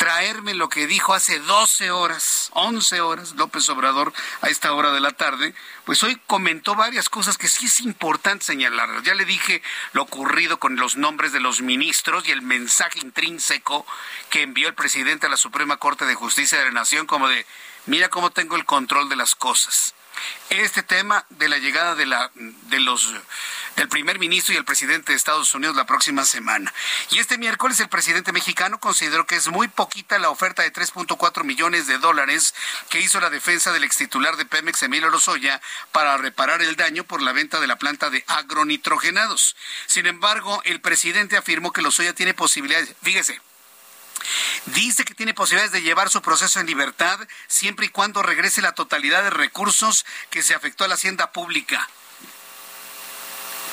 traerme 0.00 0.54
lo 0.54 0.70
que 0.70 0.86
dijo 0.86 1.12
hace 1.12 1.40
12 1.40 1.90
horas, 1.90 2.48
11 2.54 3.02
horas 3.02 3.32
López 3.32 3.68
Obrador 3.68 4.14
a 4.40 4.48
esta 4.48 4.72
hora 4.72 4.92
de 4.92 5.00
la 5.00 5.10
tarde, 5.10 5.54
pues 5.84 6.02
hoy 6.02 6.18
comentó 6.26 6.74
varias 6.74 7.10
cosas 7.10 7.36
que 7.36 7.48
sí 7.48 7.66
es 7.66 7.80
importante 7.80 8.46
señalar. 8.46 9.02
Ya 9.02 9.12
le 9.12 9.26
dije 9.26 9.62
lo 9.92 10.00
ocurrido 10.00 10.58
con 10.58 10.76
los 10.76 10.96
nombres 10.96 11.32
de 11.32 11.40
los 11.40 11.60
ministros 11.60 12.26
y 12.26 12.30
el 12.30 12.40
mensaje 12.40 13.00
intrínseco 13.00 13.86
que 14.30 14.40
envió 14.40 14.68
el 14.68 14.74
presidente 14.74 15.26
a 15.26 15.28
la 15.28 15.36
Suprema 15.36 15.76
Corte 15.76 16.06
de 16.06 16.14
Justicia 16.14 16.58
de 16.58 16.64
la 16.64 16.70
Nación 16.70 17.06
como 17.06 17.28
de, 17.28 17.44
mira 17.84 18.08
cómo 18.08 18.30
tengo 18.30 18.56
el 18.56 18.64
control 18.64 19.10
de 19.10 19.16
las 19.16 19.34
cosas 19.34 19.94
este 20.50 20.82
tema 20.82 21.24
de 21.30 21.48
la 21.48 21.58
llegada 21.58 21.94
de 21.94 22.06
la 22.06 22.30
de 22.34 22.80
los 22.80 23.14
del 23.76 23.88
primer 23.88 24.18
ministro 24.18 24.54
y 24.54 24.56
el 24.56 24.64
presidente 24.64 25.12
de 25.12 25.16
Estados 25.16 25.54
Unidos 25.54 25.76
la 25.76 25.86
próxima 25.86 26.24
semana. 26.24 26.72
Y 27.10 27.18
este 27.18 27.38
miércoles 27.38 27.80
el 27.80 27.88
presidente 27.88 28.32
mexicano 28.32 28.80
consideró 28.80 29.26
que 29.26 29.36
es 29.36 29.48
muy 29.48 29.68
poquita 29.68 30.18
la 30.18 30.30
oferta 30.30 30.62
de 30.62 30.72
3.4 30.72 31.44
millones 31.44 31.86
de 31.86 31.98
dólares 31.98 32.54
que 32.88 33.00
hizo 33.00 33.20
la 33.20 33.30
defensa 33.30 33.72
del 33.72 33.84
extitular 33.84 34.36
de 34.36 34.46
Pemex 34.46 34.82
Emilio 34.82 35.10
Lozoya 35.10 35.60
para 35.92 36.16
reparar 36.16 36.62
el 36.62 36.76
daño 36.76 37.04
por 37.04 37.22
la 37.22 37.32
venta 37.32 37.60
de 37.60 37.66
la 37.66 37.76
planta 37.76 38.10
de 38.10 38.24
agronitrogenados. 38.26 39.56
Sin 39.86 40.06
embargo, 40.06 40.60
el 40.64 40.80
presidente 40.80 41.36
afirmó 41.36 41.72
que 41.72 41.82
Lozoya 41.82 42.14
tiene 42.14 42.34
posibilidades, 42.34 42.94
fíjese, 43.02 43.40
Dice 44.66 45.04
que 45.04 45.14
tiene 45.14 45.34
posibilidades 45.34 45.72
de 45.72 45.82
llevar 45.82 46.10
su 46.10 46.20
proceso 46.20 46.60
en 46.60 46.66
libertad 46.66 47.18
siempre 47.48 47.86
y 47.86 47.88
cuando 47.88 48.22
regrese 48.22 48.60
la 48.60 48.72
totalidad 48.72 49.22
de 49.22 49.30
recursos 49.30 50.04
que 50.28 50.42
se 50.42 50.54
afectó 50.54 50.84
a 50.84 50.88
la 50.88 50.94
hacienda 50.94 51.32
pública. 51.32 51.88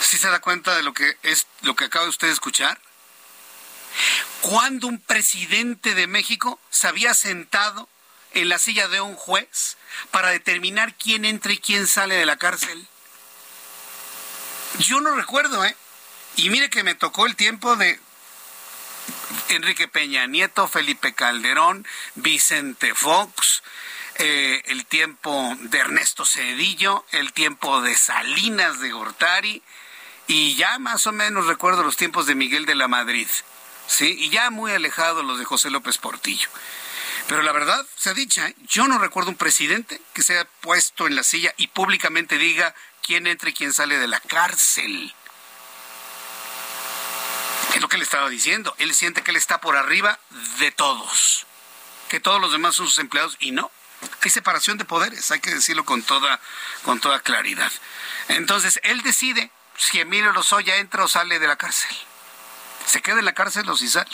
¿Sí 0.02 0.18
se 0.18 0.30
da 0.30 0.40
cuenta 0.40 0.76
de 0.76 0.84
lo 0.84 0.94
que 0.94 1.18
es 1.24 1.48
lo 1.62 1.76
que 1.76 1.86
acaba 1.86 2.08
usted 2.08 2.28
de 2.28 2.34
escuchar? 2.34 2.80
Cuando 4.42 4.88
un 4.88 5.00
presidente 5.00 5.96
de 5.96 6.08
México 6.08 6.60
se 6.70 6.88
había 6.88 7.14
sentado 7.14 7.90
en 8.34 8.50
la 8.50 8.60
silla 8.60 8.88
de 8.88 9.02
un 9.02 9.16
juez 9.16 9.78
para 10.12 10.30
determinar 10.30 10.96
quién 10.96 11.26
entra 11.26 11.52
y 11.52 11.58
quién 11.58 11.88
sale 11.88 12.16
de 12.16 12.26
la 12.26 12.38
cárcel. 12.38 12.88
Yo 14.80 15.02
no 15.02 15.16
recuerdo, 15.16 15.66
¿eh? 15.66 15.76
Y 16.36 16.50
mire 16.50 16.70
que 16.70 16.84
me 16.84 16.94
tocó 16.94 17.26
el 17.26 17.36
tiempo 17.36 17.76
de 17.76 18.00
Enrique 19.50 19.88
Peña 19.88 20.28
Nieto, 20.28 20.68
Felipe 20.68 21.16
Calderón, 21.16 21.88
Vicente 22.16 22.94
Fox, 22.94 23.64
eh, 24.16 24.62
el 24.66 24.86
tiempo 24.86 25.56
de 25.60 25.80
Ernesto 25.80 26.26
Cedillo, 26.26 27.06
el 27.12 27.34
tiempo 27.34 27.82
de 27.82 27.96
Salinas 27.96 28.80
de 28.80 28.92
Gortari, 28.92 29.64
y 30.28 30.56
ya 30.56 30.78
más 30.78 31.08
o 31.08 31.12
menos 31.12 31.48
recuerdo 31.48 31.84
los 31.84 31.98
tiempos 31.98 32.26
de 32.26 32.36
Miguel 32.36 32.66
de 32.66 32.76
la 32.76 32.88
Madrid, 32.88 33.28
¿sí? 33.88 34.16
Y 34.20 34.30
ya 34.30 34.50
muy 34.50 34.72
alejados 34.74 35.26
los 35.26 35.40
de 35.40 35.46
José 35.46 35.70
López 35.70 35.98
Portillo. 35.98 36.50
Pero 37.28 37.42
la 37.42 37.52
verdad, 37.52 37.86
se 37.98 38.10
ha 38.10 38.14
dicho, 38.14 38.42
¿eh? 38.42 38.56
yo 38.68 38.88
no 38.88 39.00
recuerdo 39.00 39.30
un 39.30 39.38
presidente 39.38 40.02
que 40.14 40.24
se 40.24 40.34
haya 40.34 40.50
puesto 40.62 41.08
en 41.08 41.16
la 41.16 41.24
silla 41.24 41.54
y 41.58 41.68
públicamente 41.68 42.38
diga 42.38 42.74
quién 43.02 43.28
entra 43.28 43.50
y 43.50 43.54
quién 43.54 43.74
sale 43.74 43.98
de 43.98 44.08
la 44.08 44.20
cárcel. 44.20 45.14
Es 47.74 47.82
lo 47.82 47.90
que 47.90 47.98
le 47.98 48.04
estaba 48.04 48.30
diciendo. 48.30 48.74
Él 48.78 48.94
siente 48.96 49.24
que 49.24 49.32
él 49.32 49.38
está 49.38 49.60
por 49.60 49.76
arriba 49.76 50.20
de 50.60 50.72
todos. 50.72 51.46
Que 52.10 52.20
todos 52.20 52.40
los 52.40 52.52
demás 52.52 52.76
son 52.76 52.88
sus 52.88 53.00
empleados 53.00 53.36
y 53.40 53.52
no. 53.52 53.72
Hay 54.22 54.30
separación 54.30 54.78
de 54.78 54.86
poderes, 54.86 55.32
hay 55.32 55.40
que 55.40 55.54
decirlo 55.54 55.84
con 55.84 56.04
toda, 56.04 56.40
con 56.84 57.00
toda 57.00 57.20
claridad. 57.20 57.72
Entonces, 58.30 58.80
él 58.84 59.02
decide 59.02 59.52
si 59.78 60.00
Emilio 60.00 60.34
Lozoya 60.34 60.78
entra 60.78 61.06
o 61.06 61.08
sale 61.08 61.40
de 61.40 61.48
la 61.48 61.56
cárcel. 61.56 61.96
Se 62.86 63.02
queda 63.02 63.20
en 63.20 63.26
la 63.26 63.34
cárcel 63.34 63.70
o 63.70 63.78
si 63.78 63.88
sale. 63.88 64.12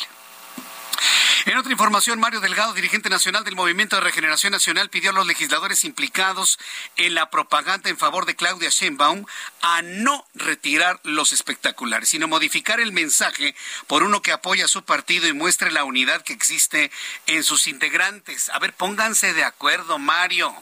En 1.46 1.58
otra 1.58 1.74
información, 1.74 2.22
Mario 2.22 2.40
Delgado, 2.40 2.74
dirigente 2.74 3.10
nacional 3.10 3.44
del 3.44 3.58
Movimiento 3.58 3.98
de 3.98 4.02
Regeneración 4.02 4.52
Nacional, 4.52 4.90
pidió 4.90 5.10
a 5.10 5.14
los 5.14 5.28
legisladores 5.28 5.84
implicados 5.84 6.58
en 6.96 7.16
la 7.16 7.30
propaganda 7.30 7.90
en 7.90 7.98
favor 7.98 8.26
de 8.26 8.38
Claudia 8.38 8.70
Sheinbaum 8.70 9.26
a 9.62 9.82
no 9.82 10.26
retirar 10.36 11.02
los 11.04 11.34
espectaculares, 11.34 12.08
sino 12.08 12.30
modificar 12.30 12.80
el 12.80 12.94
mensaje 12.94 13.56
por 13.88 14.04
uno 14.04 14.22
que 14.22 14.32
apoya 14.32 14.66
a 14.66 14.70
su 14.70 14.86
partido 14.86 15.28
y 15.28 15.34
muestre 15.34 15.72
la 15.72 15.84
unidad 15.84 16.22
que 16.22 16.32
existe 16.32 16.92
en 17.26 17.44
sus 17.44 17.68
integrantes. 17.68 18.48
A 18.48 18.60
ver, 18.60 18.74
pónganse 18.74 19.34
de 19.34 19.44
acuerdo, 19.44 20.00
Mario. 20.00 20.56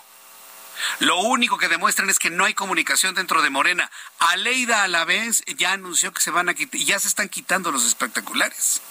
Lo 0.99 1.17
único 1.19 1.57
que 1.57 1.67
demuestran 1.69 2.09
es 2.09 2.19
que 2.19 2.29
no 2.29 2.45
hay 2.45 2.53
comunicación 2.53 3.15
dentro 3.15 3.41
de 3.41 3.49
Morena. 3.49 3.91
Aleida 4.19 4.83
a 4.83 4.87
la 4.87 5.05
vez 5.05 5.43
ya 5.57 5.73
anunció 5.73 6.13
que 6.13 6.21
se 6.21 6.31
van 6.31 6.49
a 6.49 6.53
quitar, 6.53 6.79
ya 6.79 6.99
se 6.99 7.07
están 7.07 7.29
quitando 7.29 7.71
los 7.71 7.85
espectaculares. 7.85 8.81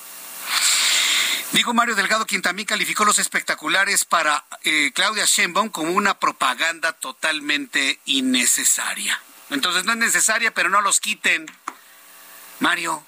Dijo 1.53 1.74
Mario 1.74 1.97
Delgado, 1.97 2.26
quien 2.26 2.43
también 2.43 2.66
calificó 2.66 3.05
los 3.05 3.18
espectaculares 3.18 4.05
para 4.05 4.45
eh, 4.62 4.93
Claudia 4.95 5.24
Sheinbaum 5.24 5.68
como 5.68 5.93
una 5.93 6.18
propaganda 6.18 6.93
totalmente 6.93 7.99
innecesaria. 8.05 9.20
Entonces 9.51 9.84
no 9.84 9.93
es 9.93 9.99
necesaria, 9.99 10.55
pero 10.55 10.68
no 10.68 10.80
los 10.80 11.01
quiten. 11.01 11.47
Mario, 12.61 13.05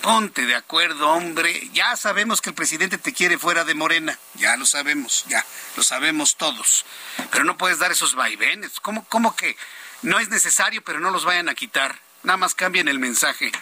ponte 0.00 0.46
de 0.46 0.54
acuerdo, 0.54 1.10
hombre. 1.10 1.70
Ya 1.72 1.96
sabemos 1.96 2.40
que 2.40 2.50
el 2.50 2.54
presidente 2.54 2.98
te 2.98 3.12
quiere 3.12 3.38
fuera 3.38 3.64
de 3.64 3.74
Morena. 3.74 4.18
Ya 4.34 4.56
lo 4.56 4.66
sabemos, 4.66 5.24
ya 5.28 5.44
lo 5.76 5.82
sabemos 5.82 6.36
todos. 6.36 6.84
Pero 7.30 7.44
no 7.44 7.56
puedes 7.56 7.78
dar 7.78 7.92
esos 7.92 8.14
vaivenes. 8.14 8.80
¿Cómo, 8.80 9.04
cómo 9.08 9.36
que 9.36 9.56
no 10.02 10.18
es 10.18 10.28
necesario, 10.28 10.82
pero 10.82 11.00
no 11.00 11.10
los 11.10 11.24
vayan 11.24 11.48
a 11.48 11.54
quitar? 11.54 11.98
Nada 12.22 12.36
más 12.36 12.54
cambien 12.54 12.88
el 12.88 12.98
mensaje. 12.98 13.52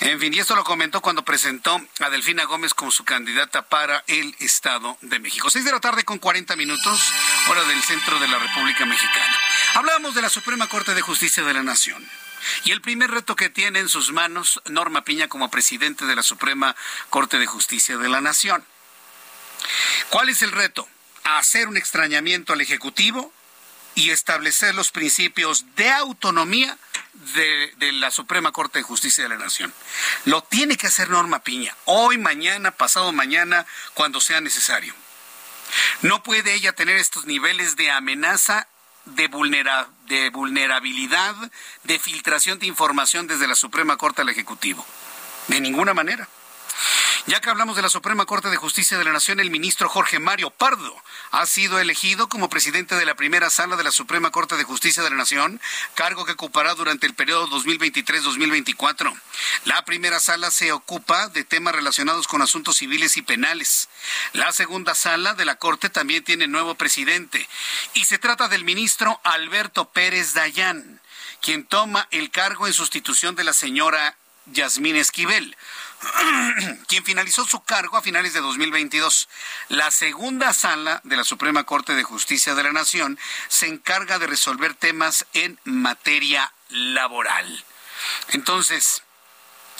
En 0.00 0.20
fin, 0.20 0.34
y 0.34 0.38
esto 0.38 0.54
lo 0.54 0.62
comentó 0.62 1.00
cuando 1.00 1.24
presentó 1.24 1.80
a 2.00 2.10
Delfina 2.10 2.44
Gómez 2.44 2.74
como 2.74 2.90
su 2.90 3.04
candidata 3.04 3.62
para 3.62 4.04
el 4.06 4.36
Estado 4.40 4.98
de 5.00 5.18
México. 5.18 5.48
Seis 5.48 5.64
de 5.64 5.72
la 5.72 5.80
tarde 5.80 6.04
con 6.04 6.18
40 6.18 6.54
minutos, 6.54 7.12
hora 7.48 7.64
del 7.64 7.82
centro 7.82 8.18
de 8.18 8.28
la 8.28 8.38
República 8.38 8.84
Mexicana. 8.84 9.40
Hablamos 9.74 10.14
de 10.14 10.22
la 10.22 10.28
Suprema 10.28 10.68
Corte 10.68 10.94
de 10.94 11.00
Justicia 11.00 11.42
de 11.44 11.54
la 11.54 11.62
Nación. 11.62 12.06
Y 12.64 12.72
el 12.72 12.80
primer 12.80 13.10
reto 13.10 13.36
que 13.36 13.50
tiene 13.50 13.78
en 13.80 13.88
sus 13.88 14.12
manos 14.12 14.60
Norma 14.66 15.04
Piña 15.04 15.28
como 15.28 15.50
presidente 15.50 16.04
de 16.06 16.16
la 16.16 16.22
Suprema 16.22 16.74
Corte 17.10 17.38
de 17.38 17.46
Justicia 17.46 17.96
de 17.96 18.08
la 18.08 18.20
Nación. 18.20 18.64
¿Cuál 20.10 20.28
es 20.28 20.42
el 20.42 20.52
reto? 20.52 20.88
Hacer 21.24 21.68
un 21.68 21.76
extrañamiento 21.76 22.52
al 22.52 22.60
Ejecutivo 22.60 23.32
y 23.96 24.10
establecer 24.10 24.74
los 24.74 24.90
principios 24.90 25.64
de 25.74 25.90
autonomía 25.90 26.78
de, 27.34 27.92
la 27.92 28.10
Suprema 28.10 28.52
Corte 28.52 28.78
de 28.78 28.82
Justicia 28.82 29.24
de 29.24 29.30
la 29.30 29.36
Nación. 29.36 29.72
Lo 30.26 30.42
tiene 30.42 30.76
que 30.76 30.86
hacer 30.86 31.08
Norma 31.10 31.42
Piña, 31.42 31.74
hoy, 31.86 32.18
mañana, 32.18 32.70
pasado 32.72 33.12
mañana, 33.12 33.66
cuando 33.94 34.20
sea 34.20 34.40
necesario. 34.40 34.94
No 36.02 36.22
puede 36.22 36.54
ella 36.54 36.74
tener 36.74 36.96
estos 36.98 37.24
niveles 37.24 37.74
de 37.76 37.90
amenaza, 37.90 38.68
de, 39.06 39.28
de 40.06 40.30
vulnerabilidad, 40.30 41.34
de 41.84 41.98
filtración 41.98 42.58
de 42.58 42.66
información 42.66 43.26
desde 43.26 43.48
la 43.48 43.54
Suprema 43.54 43.96
Corte 43.96 44.22
al 44.22 44.28
Ejecutivo. 44.28 44.84
De 45.48 45.60
ninguna 45.60 45.94
manera. 45.94 46.28
Ya 47.26 47.40
que 47.40 47.50
hablamos 47.50 47.74
de 47.74 47.82
la 47.82 47.88
Suprema 47.88 48.24
Corte 48.24 48.50
de 48.50 48.56
Justicia 48.56 48.98
de 48.98 49.04
la 49.04 49.12
Nación, 49.12 49.40
el 49.40 49.50
ministro 49.50 49.88
Jorge 49.88 50.20
Mario 50.20 50.50
Pardo 50.50 50.94
ha 51.32 51.44
sido 51.46 51.80
elegido 51.80 52.28
como 52.28 52.48
presidente 52.48 52.94
de 52.94 53.04
la 53.04 53.16
primera 53.16 53.50
sala 53.50 53.74
de 53.74 53.82
la 53.82 53.90
Suprema 53.90 54.30
Corte 54.30 54.56
de 54.56 54.62
Justicia 54.62 55.02
de 55.02 55.10
la 55.10 55.16
Nación, 55.16 55.60
cargo 55.94 56.24
que 56.24 56.32
ocupará 56.32 56.74
durante 56.74 57.04
el 57.06 57.14
periodo 57.14 57.48
2023-2024. 57.48 59.20
La 59.64 59.84
primera 59.84 60.20
sala 60.20 60.52
se 60.52 60.70
ocupa 60.70 61.28
de 61.28 61.42
temas 61.42 61.74
relacionados 61.74 62.28
con 62.28 62.42
asuntos 62.42 62.76
civiles 62.76 63.16
y 63.16 63.22
penales. 63.22 63.88
La 64.32 64.52
segunda 64.52 64.94
sala 64.94 65.34
de 65.34 65.44
la 65.44 65.56
Corte 65.56 65.90
también 65.90 66.22
tiene 66.22 66.46
nuevo 66.46 66.76
presidente 66.76 67.48
y 67.94 68.04
se 68.04 68.18
trata 68.18 68.48
del 68.48 68.64
ministro 68.64 69.20
Alberto 69.24 69.90
Pérez 69.90 70.34
Dayán, 70.34 71.00
quien 71.40 71.64
toma 71.64 72.06
el 72.12 72.30
cargo 72.30 72.68
en 72.68 72.72
sustitución 72.72 73.34
de 73.34 73.44
la 73.44 73.52
señora 73.52 74.16
Yasmín 74.46 74.96
Esquivel. 74.96 75.56
quien 76.88 77.04
finalizó 77.04 77.44
su 77.44 77.62
cargo 77.62 77.96
a 77.96 78.02
finales 78.02 78.32
de 78.32 78.40
2022. 78.40 79.28
La 79.68 79.90
segunda 79.90 80.52
sala 80.52 81.00
de 81.04 81.16
la 81.16 81.24
Suprema 81.24 81.64
Corte 81.64 81.94
de 81.94 82.02
Justicia 82.02 82.54
de 82.54 82.62
la 82.62 82.72
Nación 82.72 83.18
se 83.48 83.66
encarga 83.66 84.18
de 84.18 84.26
resolver 84.26 84.74
temas 84.74 85.26
en 85.32 85.58
materia 85.64 86.52
laboral. 86.68 87.64
Entonces, 88.28 89.02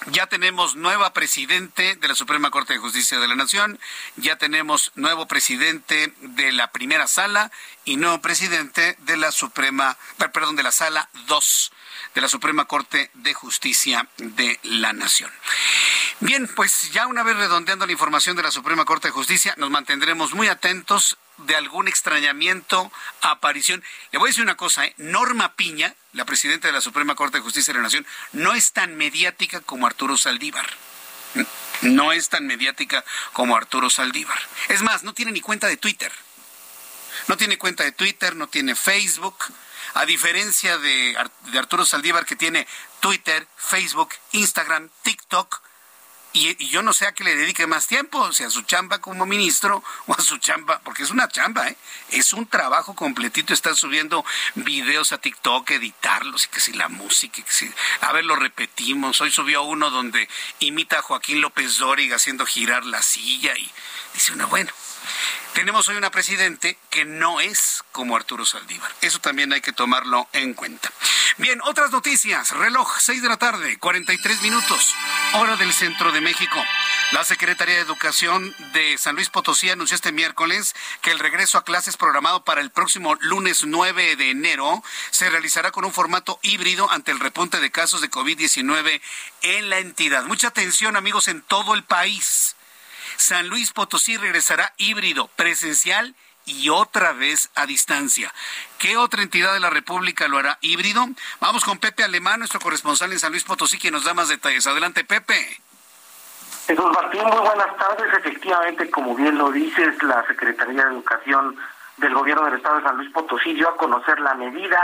ya 0.07 0.27
tenemos 0.27 0.77
nueva 0.77 1.13
presidente 1.13 1.97
de 1.97 2.09
la 2.09 2.15
Suprema 2.15 2.51
Corte 2.51 2.75
de 2.75 2.79
Justicia 2.79 3.19
de 3.19 3.29
la 3.29 3.35
Nación, 3.35 3.81
ya 4.17 4.37
tenemos 4.37 4.93
nuevo 4.95 5.27
presidente 5.27 6.13
de 6.21 6.53
la 6.53 6.71
primera 6.71 7.07
sala 7.07 7.51
y 7.85 7.97
nuevo 7.97 8.21
presidente 8.21 8.97
de 9.01 9.17
la 9.17 9.33
Suprema, 9.33 9.97
perdón, 10.33 10.57
de 10.57 10.63
la 10.63 10.73
sala 10.73 11.09
2 11.27 11.73
de 12.17 12.23
la 12.23 12.29
Suprema 12.29 12.65
Corte 12.65 13.11
de 13.13 13.35
Justicia 13.35 14.09
de 14.17 14.59
la 14.63 14.95
Nación. 14.95 15.31
Bien, 16.21 16.49
pues 16.49 16.91
ya 16.91 17.07
una 17.07 17.23
vez 17.23 17.37
redondeando 17.37 17.85
la 17.85 17.93
información 17.93 18.37
de 18.37 18.43
la 18.43 18.51
Suprema 18.51 18.87
Corte 18.87 19.09
de 19.09 19.13
Justicia, 19.13 19.53
nos 19.59 19.69
mantendremos 19.69 20.33
muy 20.33 20.49
atentos 20.49 21.19
de 21.37 21.57
algún 21.57 21.89
extrañamiento, 21.89 22.91
aparición. 23.21 23.85
Le 24.13 24.19
voy 24.19 24.29
a 24.29 24.31
decir 24.31 24.43
una 24.43 24.57
cosa, 24.57 24.87
¿eh? 24.87 24.95
Norma 24.97 25.57
Piña, 25.57 25.95
la 26.15 26.25
presidenta 26.25 26.69
de 26.69 26.73
la 26.73 26.81
Suprema 26.81 27.15
Corte 27.15 27.37
de 27.37 27.45
Justicia 27.45 27.75
de 27.75 27.81
la 27.81 27.85
Nación, 27.85 28.07
no 28.33 28.55
es 28.55 28.73
tan 28.73 28.97
mediática 28.97 29.61
como 29.61 29.87
Arturo 29.87 30.17
Saldívar. 30.17 30.67
No 31.83 32.13
es 32.13 32.31
tan 32.31 32.47
mediática 32.47 33.05
como 33.35 33.57
Arturo 33.57 33.91
Saldívar. 33.91 34.41
Es 34.69 34.81
más, 34.81 35.03
no 35.03 35.13
tiene 35.13 35.33
ni 35.33 35.43
cuenta 35.43 35.67
de 35.67 35.77
Twitter. 35.77 36.13
No 37.29 37.37
tiene 37.37 37.59
cuenta 37.59 37.85
de 37.85 37.93
Twitter, 37.93 38.37
no 38.37 38.47
tiene 38.47 38.75
Facebook. 38.75 39.37
A 39.95 40.05
diferencia 40.07 40.79
de, 40.79 41.17
de 41.53 41.59
Arturo 41.59 41.85
Saldívar, 41.85 42.25
que 42.25 42.37
tiene 42.37 42.67
Twitter, 43.01 43.47
Facebook, 43.57 44.11
Instagram, 44.33 44.91
TikTok, 45.03 45.63
y, 46.37 46.69
yo 46.69 46.83
no 46.83 46.93
sé 46.93 47.07
a 47.07 47.13
qué 47.13 47.25
le 47.25 47.35
dedique 47.35 47.67
más 47.67 47.87
tiempo, 47.87 48.19
o 48.19 48.33
sea, 48.33 48.49
a 48.49 48.51
su 48.51 48.61
chamba 48.63 48.99
como 48.99 49.25
ministro 49.25 49.83
o 50.07 50.13
a 50.13 50.21
su 50.21 50.37
chamba, 50.37 50.81
porque 50.85 51.03
es 51.03 51.11
una 51.11 51.29
chamba, 51.29 51.67
¿eh? 51.69 51.77
es 52.11 52.35
un 52.35 52.47
trabajo 52.47 52.95
completito 52.95 53.55
estar 53.55 53.75
subiendo 53.75 54.23
videos 54.55 55.13
a 55.13 55.19
TikTok, 55.19 55.71
editarlos 55.71 56.45
y 56.45 56.49
que 56.49 56.61
si 56.61 56.75
la 56.75 56.89
música, 56.89 57.43
que 57.43 57.51
si, 57.51 57.73
a 58.03 58.13
ver, 58.13 58.27
lo 58.27 58.37
repetimos. 58.37 59.21
Hoy 59.23 59.31
subió 59.31 59.63
uno 59.63 59.89
donde 59.91 60.29
imita 60.59 60.99
a 60.99 61.03
Joaquín 61.03 61.41
López 61.41 61.79
Dóriga 61.79 62.17
haciendo 62.17 62.45
girar 62.45 62.85
la 62.85 63.01
silla 63.03 63.57
y 63.57 63.71
dice 64.13 64.33
uno, 64.33 64.47
bueno, 64.49 64.71
tenemos 65.55 65.89
hoy 65.89 65.97
una 65.97 66.11
presidente 66.11 66.79
que 66.91 67.05
no 67.05 67.41
es 67.41 67.83
como 67.93 68.17
Arturo 68.17 68.45
Saldívar. 68.45 68.91
Eso 69.01 69.21
también 69.21 69.53
hay 69.53 69.61
que 69.61 69.73
tomarlo 69.73 70.29
en 70.33 70.55
cuenta. 70.55 70.91
Bien, 71.39 71.61
otras 71.65 71.91
noticias. 71.91 72.51
Reloj, 72.53 72.99
6 72.99 73.23
de 73.23 73.29
la 73.29 73.37
tarde, 73.37 73.79
43 73.79 74.43
minutos, 74.43 74.95
hora 75.35 75.57
del 75.57 75.73
centro 75.73 76.13
de 76.13 76.21
México. 76.21 76.63
La 77.13 77.25
Secretaría 77.25 77.77
de 77.77 77.83
Educación 77.83 78.55
de 78.73 78.99
San 78.99 79.15
Luis 79.15 79.29
Potosí 79.29 79.71
anunció 79.71 79.95
este 79.95 80.13
miércoles 80.13 80.75
que 81.03 81.11
el 81.11 81.19
regreso 81.19 81.59
a 81.59 81.65
clases 81.65 81.97
programado 81.97 82.43
para 82.43 82.61
el 82.61 82.71
próximo 82.71 83.15
lunes 83.21 83.65
9 83.65 84.17
de 84.17 84.31
enero 84.31 84.83
se 85.11 85.31
realizará 85.31 85.71
con 85.71 85.85
un 85.85 85.93
formato 85.93 86.41
híbrido 86.43 86.91
ante 86.91 87.13
el 87.13 87.21
repunte 87.21 87.61
de 87.61 87.71
casos 87.71 88.01
de 88.01 88.11
COVID-19 88.11 89.01
en 89.43 89.71
la 89.71 89.79
entidad. 89.79 90.25
Mucha 90.25 90.49
atención 90.49 90.97
amigos 90.97 91.29
en 91.29 91.43
todo 91.43 91.75
el 91.75 91.85
país. 91.85 92.56
San 93.17 93.49
Luis 93.49 93.73
Potosí 93.73 94.17
regresará 94.17 94.73
híbrido, 94.77 95.29
presencial 95.37 96.15
y 96.45 96.69
otra 96.71 97.13
vez 97.13 97.51
a 97.55 97.67
distancia. 97.67 98.33
¿Qué 98.79 98.97
otra 98.97 99.23
entidad 99.23 99.53
de 99.53 99.61
la 99.61 99.71
República 99.71 100.29
lo 100.29 100.39
hará 100.39 100.59
híbrido? 100.61 101.05
Vamos 101.41 101.65
con 101.65 101.79
Pepe 101.79 102.05
Alemán, 102.05 102.39
nuestro 102.39 102.61
corresponsal 102.61 103.13
en 103.13 103.19
San 103.19 103.33
Luis 103.33 103.45
Potosí, 103.45 103.79
quien 103.79 103.95
nos 103.95 104.05
da 104.05 104.15
más 104.15 104.29
detalles. 104.29 104.67
Adelante, 104.67 105.05
Pepe. 105.05 105.61
Jesús 106.67 106.87
Martín, 106.95 107.23
muy 107.25 107.41
buenas 107.41 107.77
tardes. 107.77 108.13
Efectivamente, 108.15 108.91
como 108.91 109.15
bien 109.15 109.37
lo 109.39 109.51
dices, 109.51 110.03
la 110.03 110.25
Secretaría 110.27 110.85
de 110.85 110.91
Educación 110.91 111.57
del 111.97 112.15
Gobierno 112.15 112.45
del 112.45 112.55
Estado 112.55 112.77
de 112.77 112.83
San 112.83 112.97
Luis 112.97 113.11
Potosí 113.13 113.55
dio 113.55 113.69
a 113.69 113.77
conocer 113.77 114.21
la 114.21 114.35
medida 114.35 114.79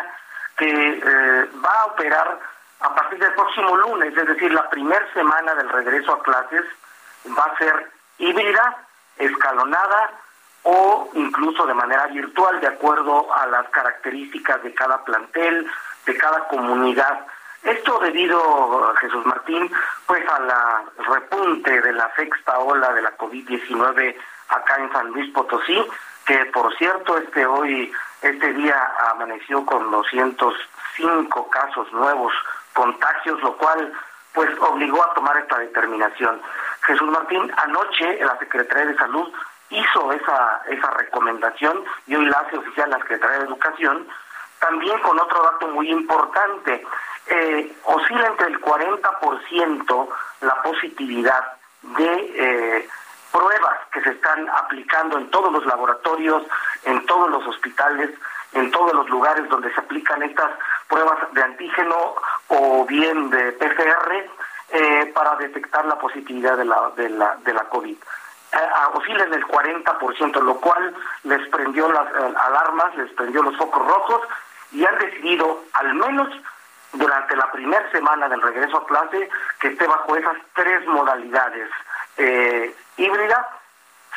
que 0.57 0.69
eh, 0.69 1.51
va 1.65 1.81
a 1.81 1.87
operar 1.87 2.41
a 2.81 2.95
partir 2.95 3.19
del 3.19 3.33
próximo 3.35 3.77
lunes, 3.77 4.17
es 4.17 4.27
decir, 4.27 4.53
la 4.53 4.69
primera 4.69 5.07
semana 5.13 5.55
del 5.55 5.69
regreso 5.69 6.15
a 6.15 6.23
clases 6.23 6.65
va 7.27 7.45
a 7.45 7.59
ser 7.59 7.92
híbrida, 8.23 8.87
escalonada 9.19 10.11
o 10.63 11.11
incluso 11.15 11.67
de 11.67 11.75
manera 11.75 12.07
virtual, 12.07 12.61
de 12.61 12.69
acuerdo 12.69 13.35
a 13.35 13.47
las 13.47 13.69
características 13.71 14.63
de 14.63 14.73
cada 14.73 15.05
plantel, 15.05 15.67
de 16.07 16.17
cada 16.17 16.47
comunidad. 16.47 17.27
Esto 17.65 17.99
debido, 17.99 18.95
Jesús 19.01 19.27
Martín, 19.27 19.71
pues 20.07 20.27
a 20.29 20.41
la 20.41 20.85
repunte 20.99 21.81
de 21.81 21.93
la 21.93 22.13
sexta 22.15 22.59
ola 22.59 22.93
de 22.93 23.03
la 23.03 23.17
COVID-19 23.17 24.17
acá 24.49 24.77
en 24.79 24.93
San 24.93 25.09
Luis 25.09 25.33
Potosí, 25.33 25.85
que 26.27 26.45
por 26.47 26.77
cierto 26.77 27.19
este 27.19 27.45
hoy 27.45 27.93
este 28.21 28.53
día 28.53 28.93
amaneció 29.11 29.67
con 29.67 29.91
205 29.91 31.51
casos 31.51 31.93
nuevos 31.93 32.33
contagios, 32.73 33.41
lo 33.43 33.57
cual 33.57 33.93
pues 34.33 34.51
obligó 34.61 35.03
a 35.05 35.15
tomar 35.15 35.37
esta 35.37 35.59
determinación. 35.59 36.41
Jesús 36.83 37.11
Martín, 37.11 37.51
anoche 37.57 38.19
la 38.25 38.39
Secretaría 38.39 38.87
de 38.87 38.97
Salud 38.97 39.33
hizo 39.71 40.13
esa, 40.13 40.63
esa 40.69 40.91
recomendación 40.91 41.85
y 42.07 42.15
hoy 42.15 42.27
la 42.27 42.39
hace 42.41 42.59
oficial 42.59 42.91
la 42.91 42.99
Secretaría 42.99 43.39
de 43.39 43.45
Educación, 43.45 44.07
también 44.59 44.99
con 45.01 45.19
otro 45.19 45.43
dato 45.43 45.69
muy 45.69 45.91
importante. 45.91 46.85
Eh, 47.27 47.77
oscila 47.85 48.27
entre 48.27 48.49
el 48.49 48.61
40% 48.61 50.09
la 50.41 50.63
positividad 50.63 51.45
de 51.83 52.33
eh, 52.35 52.89
pruebas 53.33 53.79
que 53.93 54.03
se 54.03 54.11
están 54.11 54.49
aplicando 54.51 55.19
en 55.19 55.31
todos 55.31 55.53
los 55.53 55.65
laboratorios, 55.67 56.43
en 56.85 57.05
todos 57.07 57.31
los 57.31 57.47
hospitales, 57.47 58.11
en 58.53 58.71
todos 58.71 58.93
los 58.95 59.09
lugares 59.09 59.49
donde 59.49 59.73
se 59.73 59.81
aplican 59.81 60.23
estas 60.23 60.51
pruebas 60.89 61.19
de 61.33 61.43
antígeno 61.43 62.15
o 62.49 62.85
bien 62.85 63.31
de 63.31 63.53
PCR 63.53 64.31
eh, 64.71 65.13
para 65.15 65.37
detectar 65.37 65.85
la 65.87 65.99
positividad 65.99 66.57
de 66.57 66.65
la, 66.65 66.91
de 66.97 67.09
la, 67.11 67.37
de 67.45 67.55
la 67.55 67.65
COVID. 67.65 67.97
Eh, 68.53 68.59
oscila 68.95 69.25
en 69.25 69.35
el 69.35 69.47
40%, 69.47 70.41
lo 70.43 70.57
cual 70.57 70.95
les 71.25 71.49
prendió 71.49 71.91
las 71.91 72.07
eh, 72.07 72.35
alarmas, 72.39 72.95
les 72.97 73.11
prendió 73.13 73.43
los 73.43 73.57
focos 73.57 73.87
rojos 73.87 74.21
y 74.73 74.85
han 74.85 74.99
decidido, 74.99 75.65
al 75.73 75.95
menos 75.95 76.29
durante 76.93 77.35
la 77.35 77.51
primera 77.51 77.91
semana 77.91 78.29
del 78.29 78.43
regreso 78.43 78.77
a 78.77 78.87
clase, 78.87 79.31
que 79.59 79.69
esté 79.69 79.87
bajo 79.87 80.17
esas 80.17 80.37
tres 80.55 80.87
modalidades, 80.87 81.71
eh, 82.19 82.75
híbrida, 82.99 83.49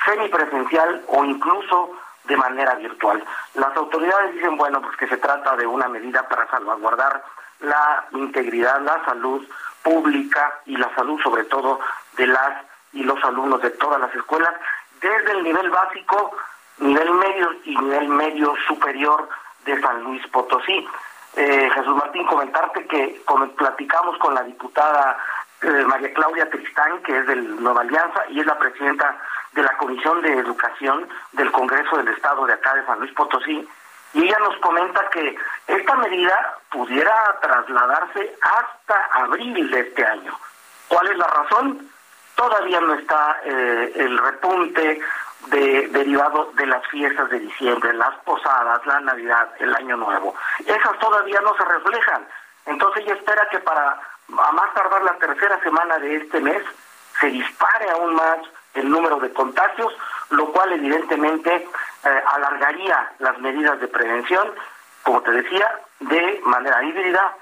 semipresencial 0.04 1.04
o 1.08 1.24
incluso 1.24 1.92
de 2.28 2.38
manera 2.38 2.76
virtual. 2.76 3.24
Las 3.54 3.76
autoridades 3.76 4.34
dicen, 4.34 4.58
bueno, 4.58 4.82
pues 4.82 4.98
que 4.98 5.08
se 5.08 5.18
trata 5.18 5.56
de 5.56 5.68
una 5.68 5.88
medida 5.88 6.28
para 6.28 6.50
salvaguardar 6.50 7.24
la 7.60 8.06
integridad, 8.12 8.82
la 8.82 9.04
salud 9.06 9.48
pública 9.84 10.60
y 10.66 10.76
la 10.78 10.94
salud 10.96 11.20
sobre 11.22 11.44
todo 11.46 11.80
de 12.18 12.28
las 12.28 12.66
y 12.94 13.04
los 13.04 13.22
alumnos 13.24 13.62
de 13.62 13.72
todas 13.72 14.00
las 14.00 14.14
escuelas, 14.16 14.54
desde 15.02 15.32
el 15.34 15.44
nivel 15.44 15.70
básico, 15.70 16.36
nivel 16.78 17.12
medio 17.12 17.50
y 17.66 17.78
nivel 17.78 18.08
medio 18.08 18.56
superior 18.68 19.28
de 19.66 19.80
San 19.82 20.02
Luis 20.04 20.26
Potosí. 20.28 20.88
Eh, 21.36 21.70
Jesús 21.74 21.96
Martín, 21.96 22.26
comentarte 22.26 22.86
que 22.88 23.22
platicamos 23.58 24.18
con 24.20 24.34
la 24.34 24.44
diputada 24.44 25.18
eh, 25.62 25.86
María 25.86 26.14
Claudia 26.14 26.50
Tristán, 26.50 27.02
que 27.04 27.18
es 27.18 27.28
del 27.28 27.62
Nueva 27.62 27.82
Alianza 27.82 28.24
y 28.30 28.40
es 28.40 28.46
la 28.46 28.58
presidenta 28.58 29.18
de 29.54 29.64
la 29.64 29.78
Comisión 29.78 30.22
de 30.22 30.34
Educación 30.34 31.08
del 31.32 31.52
Congreso 31.52 31.98
del 31.98 32.10
Estado 32.10 32.46
de 32.46 32.54
acá 32.54 32.76
de 32.76 32.86
San 32.86 33.00
Luis 33.00 33.14
Potosí, 33.14 33.68
y 34.14 34.24
ella 34.24 34.38
nos 34.40 34.58
comenta 34.58 35.10
que 35.10 35.36
esta 35.68 35.96
medida 35.96 36.58
pudiera 36.72 37.14
trasladarse 37.42 38.38
hasta 38.42 39.06
abril 39.12 39.70
de 39.70 39.80
este 39.82 40.06
año. 40.06 40.38
¿Cuál 40.88 41.08
es 41.08 41.18
la 41.18 41.28
razón? 41.28 41.90
Todavía 42.36 42.80
no 42.80 42.94
está 42.94 43.42
eh, 43.44 43.94
el 43.96 44.18
repunte 44.18 45.02
de, 45.48 45.88
derivado 45.88 46.52
de 46.54 46.66
las 46.66 46.86
fiestas 46.88 47.30
de 47.30 47.40
diciembre, 47.40 47.94
las 47.94 48.16
posadas, 48.20 48.86
la 48.86 49.00
Navidad, 49.02 49.50
el 49.60 49.76
Año 49.76 49.98
Nuevo. 49.98 50.36
Esas 50.66 50.98
todavía 51.00 51.42
no 51.42 51.56
se 51.56 51.66
reflejan. 51.66 52.26
Entonces 52.66 53.04
ella 53.04 53.16
espera 53.16 53.48
que 53.50 53.60
para 53.60 54.00
a 54.30 54.52
más 54.52 54.74
tardar 54.74 55.04
la 55.04 55.18
tercera 55.18 55.60
semana 55.62 55.98
de 56.00 56.16
este 56.18 56.40
mes 56.40 56.62
se 57.20 57.28
dispare 57.28 57.90
aún 57.92 58.16
más 58.16 58.40
el 58.74 58.90
número 58.90 59.20
de 59.20 59.32
contagios, 59.32 59.94
lo 60.30 60.52
cual 60.52 60.74
evidentemente 60.74 61.56
eh, 61.56 62.24
alargaría 62.34 63.14
las 63.20 63.38
medidas 63.40 63.80
de 63.80 63.88
prevención, 63.88 64.52
como 65.04 65.22
te 65.22 65.32
decía, 65.32 65.80
de 66.00 66.42
manera 66.46 66.84
híbrida, 66.84 67.38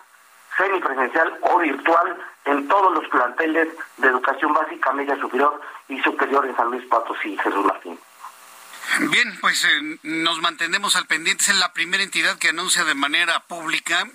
semipresencial 0.58 1.40
o 1.42 1.58
virtual 1.58 2.18
en 2.46 2.68
todos 2.68 2.94
los 2.94 3.08
planteles 3.10 3.70
de 3.98 4.08
educación 4.08 4.54
básica, 4.54 4.94
media 4.94 5.16
superior 5.18 5.60
y 5.88 6.00
superior 6.02 6.46
en 6.46 6.56
San 6.56 6.70
Luis 6.70 6.86
Potosí, 6.86 7.38
Jesús 7.38 7.66
Martín. 7.66 8.00
Bien, 9.10 9.38
pues 9.42 9.64
eh, 9.64 10.00
nos 10.04 10.40
mantenemos 10.42 10.96
al 10.96 11.08
pendiente. 11.08 11.46
Es 11.48 11.58
la 11.58 11.74
primera 11.74 12.04
entidad 12.04 12.38
que 12.38 12.50
anuncia 12.50 12.84
de 12.84 12.94
manera 12.94 13.40
pública 13.40 14.08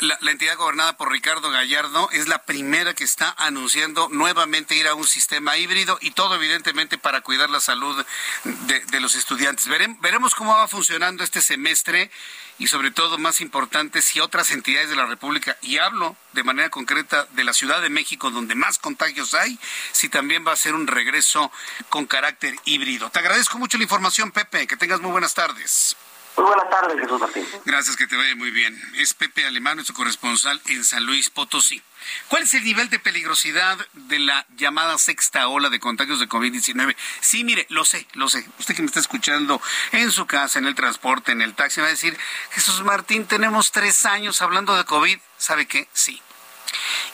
la, 0.00 0.30
entidad 0.30 0.56
gobernada 0.56 0.96
por 0.96 1.10
Ricardo 1.10 1.50
Gallardo 1.50 2.08
es 2.12 2.28
la 2.28 2.42
primera 2.42 2.94
que 2.94 3.04
está 3.04 3.34
anunciando 3.38 4.08
nuevamente 4.10 4.76
ir 4.76 4.88
a 4.88 4.94
un 4.94 5.06
sistema 5.06 5.56
híbrido 5.56 5.98
y 6.00 6.12
todo 6.12 6.34
evidentemente 6.34 6.98
para 6.98 7.20
cuidar 7.20 7.50
la 7.50 7.60
salud 7.60 8.04
de, 8.44 9.00
los 9.00 9.14
estudiantes. 9.14 9.68
veremos 9.68 10.34
cómo 10.34 10.54
va 10.54 10.68
funcionando 10.68 11.22
este 11.22 11.40
semestre 11.40 12.10
y 12.58 12.66
sobre 12.66 12.90
todo, 12.90 13.18
más 13.18 13.40
importante, 13.40 14.02
si 14.02 14.18
otras 14.18 14.50
entidades 14.50 14.90
de 14.90 14.96
la 14.96 15.06
República, 15.06 15.56
y 15.62 15.78
hablo 15.78 16.16
de 16.32 16.42
manera 16.42 16.70
concreta 16.70 17.26
de 17.30 17.44
la 17.44 17.52
Ciudad 17.52 17.80
de 17.80 17.88
México, 17.88 18.30
donde 18.30 18.56
más 18.56 18.78
contagios 18.78 19.34
hay, 19.34 19.58
si 19.92 20.08
también 20.08 20.44
va 20.46 20.52
a 20.52 20.56
ser 20.56 20.74
un 20.74 20.88
regreso 20.88 21.52
con 21.88 22.06
carácter 22.06 22.56
híbrido. 22.64 23.10
Te 23.10 23.20
agradezco 23.20 23.58
mucho 23.58 23.78
la 23.78 23.84
información, 23.84 24.32
Pepe. 24.32 24.66
Que 24.66 24.76
tengas 24.76 25.00
muy 25.00 25.12
buenas 25.12 25.34
tardes. 25.34 25.96
Muy 26.38 26.46
buenas 26.46 26.70
tardes, 26.70 27.00
Jesús 27.00 27.20
Martín. 27.20 27.44
Gracias, 27.64 27.96
que 27.96 28.06
te 28.06 28.14
vaya 28.14 28.36
muy 28.36 28.52
bien. 28.52 28.80
Es 28.94 29.12
Pepe 29.12 29.44
Alemán, 29.44 29.74
nuestro 29.74 29.96
corresponsal 29.96 30.60
en 30.66 30.84
San 30.84 31.04
Luis 31.04 31.30
Potosí. 31.30 31.82
¿Cuál 32.28 32.44
es 32.44 32.54
el 32.54 32.62
nivel 32.62 32.88
de 32.90 33.00
peligrosidad 33.00 33.76
de 33.92 34.20
la 34.20 34.46
llamada 34.56 34.96
sexta 34.98 35.48
ola 35.48 35.68
de 35.68 35.80
contagios 35.80 36.20
de 36.20 36.28
COVID-19? 36.28 36.94
Sí, 37.20 37.42
mire, 37.42 37.66
lo 37.70 37.84
sé, 37.84 38.06
lo 38.12 38.28
sé. 38.28 38.46
Usted 38.60 38.76
que 38.76 38.82
me 38.82 38.86
está 38.86 39.00
escuchando 39.00 39.60
en 39.90 40.12
su 40.12 40.28
casa, 40.28 40.60
en 40.60 40.66
el 40.66 40.76
transporte, 40.76 41.32
en 41.32 41.42
el 41.42 41.56
taxi, 41.56 41.80
va 41.80 41.88
a 41.88 41.90
decir, 41.90 42.16
Jesús 42.52 42.84
Martín, 42.84 43.26
tenemos 43.26 43.72
tres 43.72 44.06
años 44.06 44.40
hablando 44.40 44.76
de 44.76 44.84
COVID. 44.84 45.18
¿Sabe 45.38 45.66
qué? 45.66 45.88
Sí. 45.92 46.22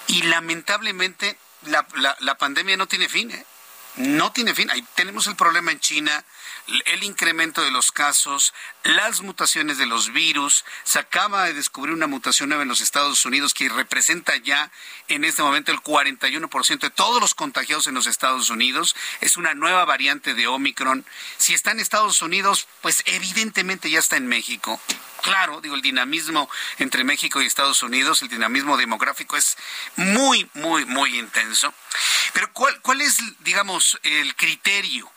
Y 0.07 0.25
lamentablemente 0.25 1.39
la, 1.63 1.87
la 2.21 2.37
pandemia 2.37 2.77
no 2.77 2.87
tiene 2.89 3.09
fin. 3.09 3.31
¿eh? 3.31 3.47
No 3.97 4.33
tiene 4.33 4.55
fin. 4.55 4.71
Ahí 4.71 4.85
tenemos 4.97 5.27
el 5.29 5.37
problema 5.37 5.71
en 5.71 5.79
China, 5.79 6.25
el 6.87 7.05
incremento 7.05 7.63
de 7.63 7.71
los 7.71 7.93
casos, 7.93 8.55
las 8.83 9.21
mutaciones 9.21 9.79
de 9.79 9.87
los 9.87 10.13
virus. 10.13 10.65
Se 10.85 10.99
acaba 10.99 11.45
de 11.45 11.55
descubrir 11.55 11.95
una 11.95 12.07
mutación 12.07 12.49
nueva 12.49 12.63
en 12.63 12.69
los 12.69 12.81
Estados 12.81 13.25
Unidos 13.25 13.55
que 13.55 13.69
representa 13.69 14.37
ya 14.37 14.71
en 15.09 15.25
este 15.25 15.43
momento 15.43 15.73
el 15.73 15.81
41% 15.81 16.79
de 16.79 16.91
todos 16.91 17.21
los 17.21 17.35
contagiados 17.35 17.87
en 17.87 17.95
los 17.95 18.07
Estados 18.07 18.51
Unidos. 18.51 18.97
Es 19.21 19.37
una 19.37 19.55
nueva 19.55 19.85
variante 19.85 20.35
de 20.35 20.47
Omicron. 20.47 21.05
Si 21.37 21.55
está 21.55 21.73
en 21.73 21.81
Estados 21.81 22.23
Unidos, 22.23 22.67
pues 22.81 23.03
evidentemente 23.07 23.91
ya 23.91 23.99
está 23.99 24.17
en 24.17 24.27
México. 24.27 24.81
Claro, 25.23 25.63
digo, 25.63 25.75
el 25.75 25.83
dinamismo 25.83 26.51
entre 26.79 27.03
México 27.03 27.41
y 27.41 27.47
Estados 27.47 27.83
Unidos, 27.83 28.21
el 28.21 28.29
dinamismo 28.29 28.77
demográfico 28.77 29.39
es 29.39 29.57
muy, 29.97 30.49
muy, 30.53 30.85
muy 30.85 31.19
intenso. 31.19 31.73
Pero 32.35 32.53
¿cuál, 32.53 32.79
cuál 32.83 33.01
es, 33.01 33.17
digamos, 33.41 33.99
el 34.03 34.37
criterio? 34.37 35.14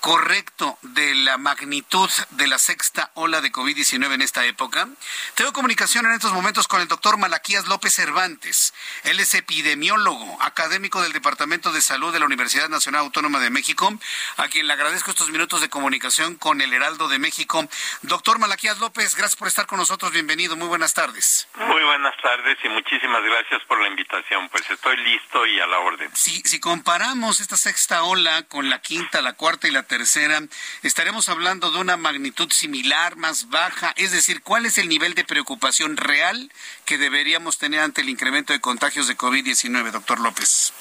Correcto 0.00 0.78
de 0.82 1.14
la 1.14 1.38
magnitud 1.38 2.10
de 2.30 2.46
la 2.46 2.58
sexta 2.58 3.10
ola 3.14 3.40
de 3.40 3.52
COVID-19 3.52 4.14
en 4.14 4.22
esta 4.22 4.44
época? 4.44 4.88
Tengo 5.34 5.52
comunicación 5.52 6.06
en 6.06 6.12
estos 6.12 6.32
momentos 6.32 6.68
con 6.68 6.80
el 6.80 6.88
doctor 6.88 7.18
Malaquías 7.18 7.66
López 7.66 7.94
Cervantes. 7.94 8.74
Él 9.04 9.20
es 9.20 9.34
epidemiólogo, 9.34 10.38
académico 10.42 11.02
del 11.02 11.12
Departamento 11.12 11.72
de 11.72 11.80
Salud 11.80 12.12
de 12.12 12.20
la 12.20 12.26
Universidad 12.26 12.68
Nacional 12.68 13.02
Autónoma 13.02 13.40
de 13.40 13.50
México, 13.50 13.92
a 14.36 14.48
quien 14.48 14.66
le 14.66 14.72
agradezco 14.72 15.10
estos 15.10 15.30
minutos 15.30 15.60
de 15.60 15.68
comunicación 15.68 16.36
con 16.36 16.60
el 16.60 16.72
Heraldo 16.72 17.08
de 17.08 17.18
México. 17.18 17.68
Doctor 18.02 18.38
Malaquías 18.38 18.78
López, 18.78 19.14
gracias 19.16 19.36
por 19.36 19.48
estar 19.48 19.66
con 19.66 19.78
nosotros. 19.78 20.12
Bienvenido. 20.12 20.56
Muy 20.56 20.68
buenas 20.68 20.94
tardes. 20.94 21.48
Muy 21.54 21.82
buenas 21.82 22.14
tardes 22.22 22.58
y 22.64 22.68
muchísimas 22.68 23.22
gracias 23.22 23.62
por 23.66 23.80
la 23.80 23.88
invitación. 23.88 24.48
Pues 24.48 24.68
estoy 24.70 24.96
listo 24.98 25.46
y 25.46 25.60
a 25.60 25.66
la 25.66 25.78
orden. 25.78 26.10
Si, 26.14 26.40
si 26.42 26.60
comparamos 26.60 27.40
esta 27.40 27.56
sexta 27.56 28.02
ola 28.02 28.42
con 28.44 28.70
la 28.70 28.80
quinta, 28.80 29.20
la 29.20 29.34
cuarta 29.34 29.68
y 29.68 29.70
la 29.70 29.82
tercera, 29.88 30.40
estaremos 30.82 31.28
hablando 31.28 31.72
de 31.72 31.80
una 31.80 31.96
magnitud 31.96 32.50
similar, 32.52 33.16
más 33.16 33.48
baja, 33.48 33.92
es 33.96 34.12
decir, 34.12 34.42
¿cuál 34.42 34.66
es 34.66 34.78
el 34.78 34.88
nivel 34.88 35.14
de 35.14 35.24
preocupación 35.24 35.96
real 35.96 36.52
que 36.84 36.98
deberíamos 36.98 37.58
tener 37.58 37.80
ante 37.80 38.02
el 38.02 38.08
incremento 38.08 38.52
de 38.52 38.60
contagios 38.60 39.08
de 39.08 39.16
COVID-19, 39.16 39.90
doctor 39.90 40.20
López? 40.20 40.72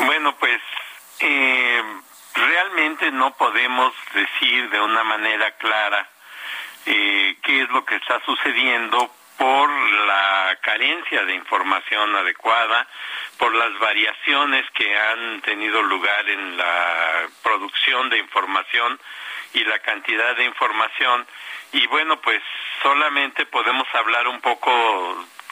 Bueno, 0.00 0.36
pues 0.36 0.60
eh, 1.20 1.82
realmente 2.34 3.10
no 3.12 3.34
podemos 3.36 3.94
decir 4.12 4.68
de 4.70 4.80
una 4.80 5.04
manera 5.04 5.56
clara 5.56 6.10
eh, 6.84 7.36
qué 7.42 7.62
es 7.62 7.68
lo 7.70 7.84
que 7.84 7.96
está 7.96 8.20
sucediendo 8.24 9.10
por 9.36 9.68
la 10.06 10.58
carencia 10.62 11.24
de 11.24 11.34
información 11.34 12.16
adecuada, 12.16 12.86
por 13.38 13.54
las 13.54 13.78
variaciones 13.78 14.64
que 14.72 14.98
han 14.98 15.40
tenido 15.42 15.82
lugar 15.82 16.28
en 16.28 16.56
la 16.56 17.28
producción 17.42 18.08
de 18.10 18.18
información 18.18 18.98
y 19.52 19.64
la 19.64 19.78
cantidad 19.80 20.36
de 20.36 20.44
información. 20.44 21.26
Y 21.72 21.86
bueno, 21.88 22.20
pues 22.20 22.42
solamente 22.82 23.46
podemos 23.46 23.86
hablar 23.94 24.28
un 24.28 24.40
poco 24.40 24.70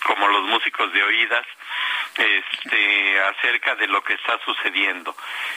como 0.04 0.28
los 0.28 0.42
músicos 0.42 0.92
de 0.92 1.02
oídas, 1.02 1.46
este, 2.16 3.20
acerca 3.20 3.74
de 3.76 3.86
lo 3.88 4.02
que 4.02 4.14
está 4.14 4.38
sucediendo. 4.44 5.14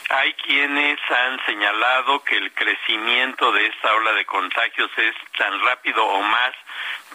Hay 0.09 0.33
quienes 0.33 0.99
han 1.09 1.45
señalado 1.45 2.23
que 2.23 2.37
el 2.37 2.51
crecimiento 2.53 3.51
de 3.51 3.67
esta 3.67 3.93
ola 3.95 4.13
de 4.13 4.25
contagios 4.25 4.91
es 4.97 5.15
tan 5.37 5.59
rápido 5.61 6.05
o 6.05 6.21
más 6.21 6.53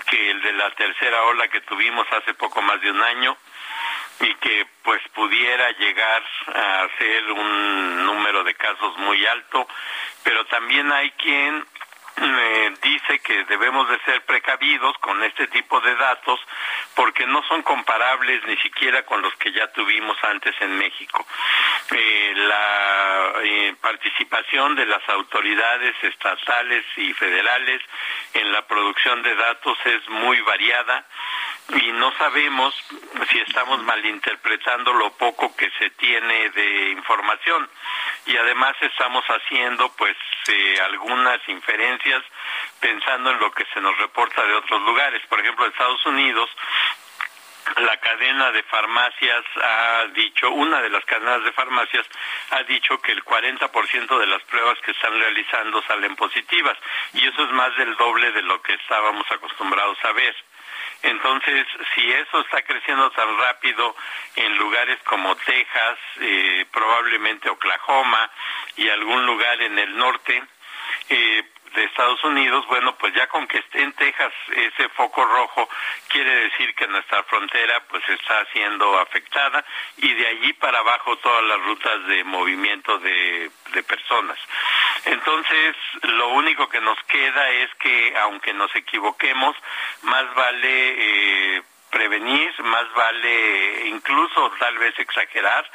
que 0.07 0.30
el 0.30 0.43
de 0.43 0.53
la 0.53 0.70
tercera 0.72 1.22
ola 1.24 1.49
que 1.49 1.61
tuvimos 1.62 2.07
hace 2.12 2.34
poco 2.34 2.62
más 2.62 2.80
de 2.80 2.90
un 2.90 3.03
año 3.03 3.36
y 4.20 4.34
que 4.36 4.66
pues 4.82 5.01
pudiera 5.14 5.70
llegar 5.72 6.22
a 6.55 6.88
ser 6.99 7.30
un 7.32 8.07
número 8.07 8.45
de 8.45 8.55
casos 8.55 8.97
muy 8.99 9.24
alto, 9.26 9.66
pero 10.22 10.45
también 10.47 10.93
hay 10.93 11.11
quien 11.12 11.66
dice 12.83 13.19
que 13.21 13.45
debemos 13.45 13.89
de 13.89 13.99
ser 14.01 14.25
precavidos 14.25 14.97
con 14.99 15.23
este 15.23 15.47
tipo 15.49 15.81
de 15.81 15.95
datos 15.97 16.41
porque 16.95 17.27
no 17.27 17.43
son 17.45 17.63
comparables 17.63 18.43
ni 18.47 18.57
siquiera 18.59 19.05
con 19.05 19.23
los 19.23 19.35
que 19.37 19.53
ya 19.53 19.73
tuvimos 19.73 20.17
antes 20.23 20.55
en 20.61 20.79
México. 20.79 21.27
Eh, 21.91 22.22
la 22.35 23.33
eh, 23.43 23.74
participación 23.80 24.74
de 24.74 24.87
las 24.87 25.07
autoridades 25.09 25.95
estatales 26.03 26.85
y 26.97 27.12
federales 27.14 27.80
en 28.35 28.53
la 28.53 28.66
producción 28.66 29.22
de 29.22 29.35
datos 29.35 29.78
es 29.85 30.09
muy 30.09 30.41
variada 30.41 31.07
y 31.68 31.93
no 31.93 32.12
sabemos 32.18 32.74
si 33.30 33.39
estamos 33.41 33.83
malinterpretando 33.83 34.93
lo 34.93 35.12
poco 35.12 35.55
que 35.57 35.70
se 35.78 35.91
tiene 35.91 36.51
de 36.51 36.91
información. 36.91 37.68
Y 38.26 38.37
además 38.37 38.74
estamos 38.80 39.24
haciendo 39.26 39.91
pues 39.97 40.16
eh, 40.49 40.80
algunas 40.85 41.41
inferencias 41.49 42.22
pensando 42.80 43.30
en 43.30 43.39
lo 43.39 43.51
que 43.53 43.64
se 43.72 43.80
nos 43.80 43.97
reporta 43.99 44.45
de 44.45 44.55
otros 44.55 44.83
lugares. 44.83 45.22
Por 45.28 45.41
ejemplo 45.41 45.66
Estados 45.66 46.05
Unidos 46.07 46.51
la 47.77 47.97
cadena 47.99 48.51
de 48.53 48.63
farmacias 48.65 49.45
ha 49.63 50.07
dicho, 50.15 50.51
una 50.51 50.81
de 50.81 50.91
las 50.91 51.05
cadenas 51.05 51.45
de 51.45 51.53
farmacias 51.53 52.07
ha 52.51 52.63
dicho 52.65 53.01
que 53.01 53.13
el 53.13 53.25
40% 53.25 54.19
de 54.19 54.27
las 54.27 54.43
pruebas 54.45 54.79
que 54.81 54.91
están 54.91 55.19
realizando 55.19 55.83
salen 55.83 56.17
positivas 56.17 56.77
y 57.15 57.27
eso 57.27 57.45
es 57.45 57.51
más 57.51 57.77
del 57.77 57.97
doble 57.97 58.33
de 58.33 58.43
lo 58.43 58.61
que 58.63 58.75
estábamos 58.75 59.31
acostumbrados 59.31 59.99
a 60.05 60.13
ver. 60.13 60.35
Entonces, 61.03 61.67
si 61.95 62.13
eso 62.13 62.41
está 62.41 62.63
creciendo 62.63 63.11
tan 63.11 63.37
rápido 63.37 63.97
en 64.37 64.57
lugares 64.57 64.99
como 65.05 65.35
Texas, 65.37 65.99
eh, 66.21 66.65
probablemente 66.71 67.51
Oklahoma 67.51 68.31
y 68.77 68.89
algún 68.89 69.27
lugar 69.27 69.61
en 69.63 69.79
el 69.79 69.97
norte, 69.97 70.43
eh, 71.09 71.45
de 71.75 71.85
Estados 71.85 72.23
Unidos, 72.25 72.66
bueno, 72.66 72.95
pues 72.97 73.14
ya 73.14 73.27
con 73.29 73.47
que 73.47 73.59
esté 73.59 73.83
en 73.83 73.93
Texas 73.93 74.33
ese 74.55 74.89
foco 74.91 75.25
rojo, 75.25 75.68
quiere 76.09 76.35
decir 76.45 76.75
que 76.75 76.87
nuestra 76.87 77.23
frontera 77.25 77.83
pues 77.89 78.07
está 78.09 78.45
siendo 78.53 78.99
afectada 78.99 79.64
y 79.97 80.12
de 80.14 80.27
allí 80.27 80.53
para 80.55 80.79
abajo 80.79 81.16
todas 81.16 81.45
las 81.45 81.61
rutas 81.62 82.07
de 82.07 82.25
movimiento 82.25 82.99
de, 82.99 83.51
personas. 83.87 84.39
Entonces, 85.07 85.77
lo 86.03 86.29
único 86.29 86.68
que 86.68 86.81
nos 86.81 86.99
queda 87.05 87.51
es 87.51 87.75
que, 87.77 88.14
aunque 88.18 88.53
nos 88.53 88.75
equivoquemos, 88.77 89.57
más 90.03 90.33
vale 90.35 91.57
eh, 91.57 91.62
prevenir, 91.93 92.51
más 92.62 92.90
vale 92.95 93.86
incluso 93.86 94.51
tal 94.59 94.78
vez 94.78 94.99
exagerar 94.99 95.70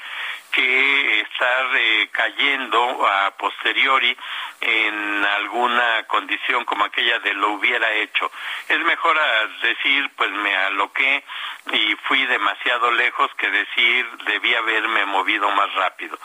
que 0.52 1.22
estar 1.22 1.66
eh, 1.78 2.10
cayendo 2.12 3.08
a 3.08 3.32
posteriori 3.38 4.18
en 4.60 5.26
alguna 5.26 6.04
condición 6.08 6.66
como 6.66 6.86
aquella 6.86 7.20
de 7.20 7.34
lo 7.36 7.52
hubiera 7.52 7.92
hecho. 7.94 8.32
Es 8.68 8.80
mejor 8.80 9.16
decir, 9.62 10.10
pues 10.16 10.32
me 10.32 10.56
aloqué 10.56 11.24
y 11.72 11.96
fui 12.08 12.26
demasiado 12.26 12.92
lejos 12.92 13.30
que 13.38 13.52
decir 13.52 14.10
debí 14.26 14.56
haberme 14.56 15.06
movido 15.06 15.52
más 15.52 15.72
rápido. 15.76 16.18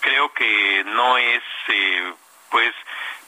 Creo 0.00 0.32
que 0.32 0.84
no 0.86 1.18
es, 1.18 1.42
eh, 1.68 2.14
pues, 2.50 2.72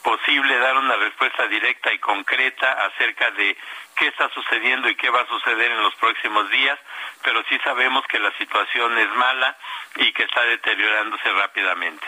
posible 0.02 0.58
dar 0.58 0.76
una 0.76 0.96
respuesta 0.96 1.46
directa 1.46 1.92
y 1.92 1.98
concreta 1.98 2.72
acerca 2.86 3.30
de 3.32 3.56
qué 3.96 4.08
está 4.08 4.28
sucediendo 4.30 4.88
y 4.88 4.96
qué 4.96 5.10
va 5.10 5.22
a 5.22 5.28
suceder 5.28 5.70
en 5.70 5.82
los 5.82 5.94
próximos 5.96 6.50
días, 6.50 6.78
pero 7.22 7.42
sí 7.48 7.58
sabemos 7.64 8.04
que 8.06 8.18
la 8.18 8.32
situación 8.38 8.98
es 8.98 9.08
mala 9.14 9.56
y 9.96 10.12
que 10.12 10.24
está 10.24 10.42
deteriorándose 10.42 11.30
rápidamente. 11.32 12.06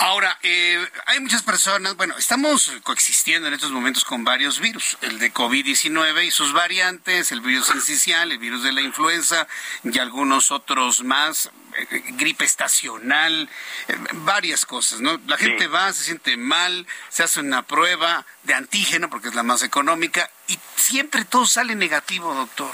Ahora, 0.00 0.38
eh, 0.42 0.88
hay 1.06 1.18
muchas 1.18 1.42
personas, 1.42 1.96
bueno, 1.96 2.16
estamos 2.16 2.70
coexistiendo 2.84 3.48
en 3.48 3.54
estos 3.54 3.72
momentos 3.72 4.04
con 4.04 4.22
varios 4.22 4.60
virus, 4.60 4.96
el 5.00 5.18
de 5.18 5.32
COVID-19 5.34 6.24
y 6.24 6.30
sus 6.30 6.52
variantes, 6.52 7.32
el 7.32 7.40
virus 7.40 7.74
incisional, 7.74 8.30
el 8.30 8.38
virus 8.38 8.62
de 8.62 8.72
la 8.72 8.80
influenza 8.80 9.48
y 9.82 9.98
algunos 9.98 10.52
otros 10.52 11.02
más, 11.02 11.50
eh, 11.76 12.02
gripe 12.10 12.44
estacional, 12.44 13.50
eh, 13.88 13.96
varias 14.12 14.64
cosas, 14.66 15.00
¿no? 15.00 15.20
La 15.26 15.36
gente 15.36 15.66
va, 15.66 15.92
se 15.92 16.04
siente 16.04 16.36
mal, 16.36 16.86
se 17.08 17.24
hace 17.24 17.40
una 17.40 17.62
prueba 17.62 18.24
de 18.44 18.54
antígeno 18.54 19.10
porque 19.10 19.28
es 19.28 19.34
la 19.34 19.42
más 19.42 19.64
económica 19.64 20.30
y 20.46 20.56
siempre 20.76 21.24
todo 21.24 21.44
sale 21.44 21.74
negativo, 21.74 22.34
doctor 22.34 22.70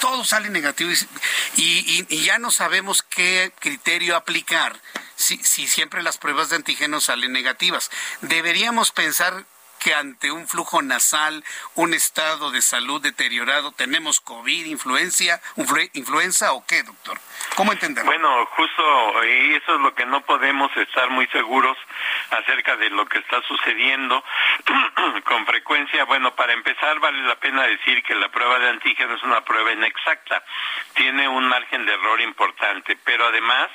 todo 0.00 0.24
sale 0.24 0.50
negativo 0.50 0.90
y, 1.56 2.24
ya 2.24 2.38
no 2.38 2.50
sabemos 2.50 3.02
qué 3.02 3.52
criterio 3.60 4.16
aplicar 4.16 4.80
si, 5.16 5.38
si 5.38 5.66
siempre 5.66 6.02
las 6.02 6.18
pruebas 6.18 6.50
de 6.50 6.56
antígenos 6.56 7.04
salen 7.04 7.32
negativas. 7.32 7.90
Deberíamos 8.20 8.90
pensar 8.90 9.44
que 9.78 9.94
ante 9.94 10.30
un 10.30 10.46
flujo 10.46 10.82
nasal, 10.82 11.44
un 11.74 11.94
estado 11.94 12.50
de 12.50 12.62
salud 12.62 13.00
deteriorado, 13.00 13.72
tenemos 13.72 14.20
COVID, 14.20 14.66
influencia, 14.66 15.40
influenza 15.94 16.52
o 16.52 16.64
qué, 16.66 16.82
doctor? 16.82 17.18
¿Cómo 17.56 17.72
entenderlo? 17.72 18.10
Bueno, 18.10 18.46
justo 18.46 19.22
eso 19.22 19.74
es 19.74 19.80
lo 19.80 19.94
que 19.94 20.06
no 20.06 20.20
podemos 20.22 20.74
estar 20.76 21.10
muy 21.10 21.26
seguros 21.28 21.76
acerca 22.30 22.76
de 22.76 22.90
lo 22.90 23.06
que 23.06 23.18
está 23.18 23.40
sucediendo 23.42 24.22
con 25.24 25.46
frecuencia. 25.46 26.04
Bueno, 26.04 26.34
para 26.34 26.52
empezar 26.52 26.98
vale 27.00 27.22
la 27.22 27.36
pena 27.36 27.62
decir 27.62 28.02
que 28.02 28.14
la 28.14 28.28
prueba 28.28 28.58
de 28.58 28.68
antígeno 28.70 29.14
es 29.14 29.22
una 29.22 29.40
prueba 29.42 29.72
inexacta, 29.72 30.42
tiene 30.94 31.28
un 31.28 31.48
margen 31.48 31.86
de 31.86 31.94
error 31.94 32.20
importante, 32.20 32.96
pero 33.04 33.26
además 33.26 33.68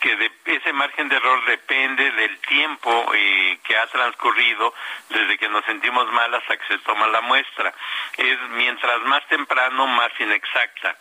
que 0.00 0.16
de 0.16 0.30
ese 0.46 0.72
margen 0.72 1.08
de 1.08 1.16
error 1.16 1.44
depende 1.46 2.10
del 2.12 2.38
tiempo 2.40 3.12
eh, 3.14 3.58
que 3.64 3.76
ha 3.76 3.86
transcurrido 3.86 4.74
desde 5.08 5.38
que 5.38 5.48
nos 5.48 5.64
sentimos 5.64 6.10
mal 6.12 6.32
hasta 6.34 6.56
que 6.56 6.66
se 6.66 6.78
toma 6.78 7.06
la 7.08 7.20
muestra. 7.22 7.72
Es 8.16 8.38
mientras 8.50 9.02
más 9.02 9.26
temprano, 9.28 9.86
más 9.86 10.12
inexacta. 10.18 10.96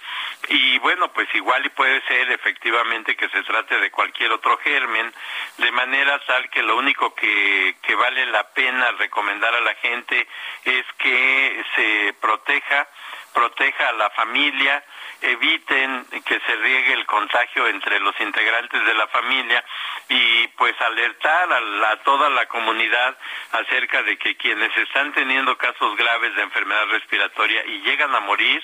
Y 0.50 0.80
bueno, 0.80 1.12
pues 1.14 1.28
igual 1.36 1.66
y 1.66 1.70
puede 1.70 2.02
ser 2.08 2.32
efectivamente 2.32 3.16
que 3.16 3.30
se 3.30 3.44
trate 3.44 3.78
de 3.80 3.92
cualquier 3.92 4.32
otro 4.32 4.58
germen, 4.58 5.14
de 5.58 5.72
manera 5.72 6.20
tal 6.26 6.50
que 6.50 6.64
lo 6.64 6.78
único 6.78 7.14
que, 7.16 7.76
que 7.82 7.96
vale 7.96 8.26
la 8.28 8.50
pena 8.52 8.92
recomendar 8.94 9.54
a 9.54 9.62
la 9.62 9.76
gente 9.76 10.28
es 10.64 10.86
que 10.98 11.64
se 11.76 12.14
proteja, 12.20 12.88
proteja 13.34 13.90
a 13.90 13.94
la 13.94 14.10
familia, 14.12 14.84
eviten 15.32 16.06
que 16.26 16.40
se 16.40 16.56
riegue 16.58 16.94
el 16.94 17.06
contagio 17.06 17.68
entre 17.68 18.00
los 18.00 18.20
integrantes 18.20 18.86
de 18.86 18.94
la 18.94 19.08
familia 19.08 19.64
y 20.10 20.48
pues 20.50 20.80
alertar 20.82 21.52
a, 21.52 21.96
toda 22.04 22.30
la 22.30 22.46
comunidad 22.48 23.18
acerca 23.52 24.04
de 24.04 24.18
que 24.18 24.36
quienes 24.38 24.76
están 24.78 25.14
teniendo 25.14 25.58
casos 25.58 25.96
graves 25.96 26.36
de 26.36 26.44
enfermedad 26.44 26.86
respiratoria 26.92 27.66
y 27.66 27.82
llegan 27.82 28.14
a 28.14 28.20
morir 28.20 28.64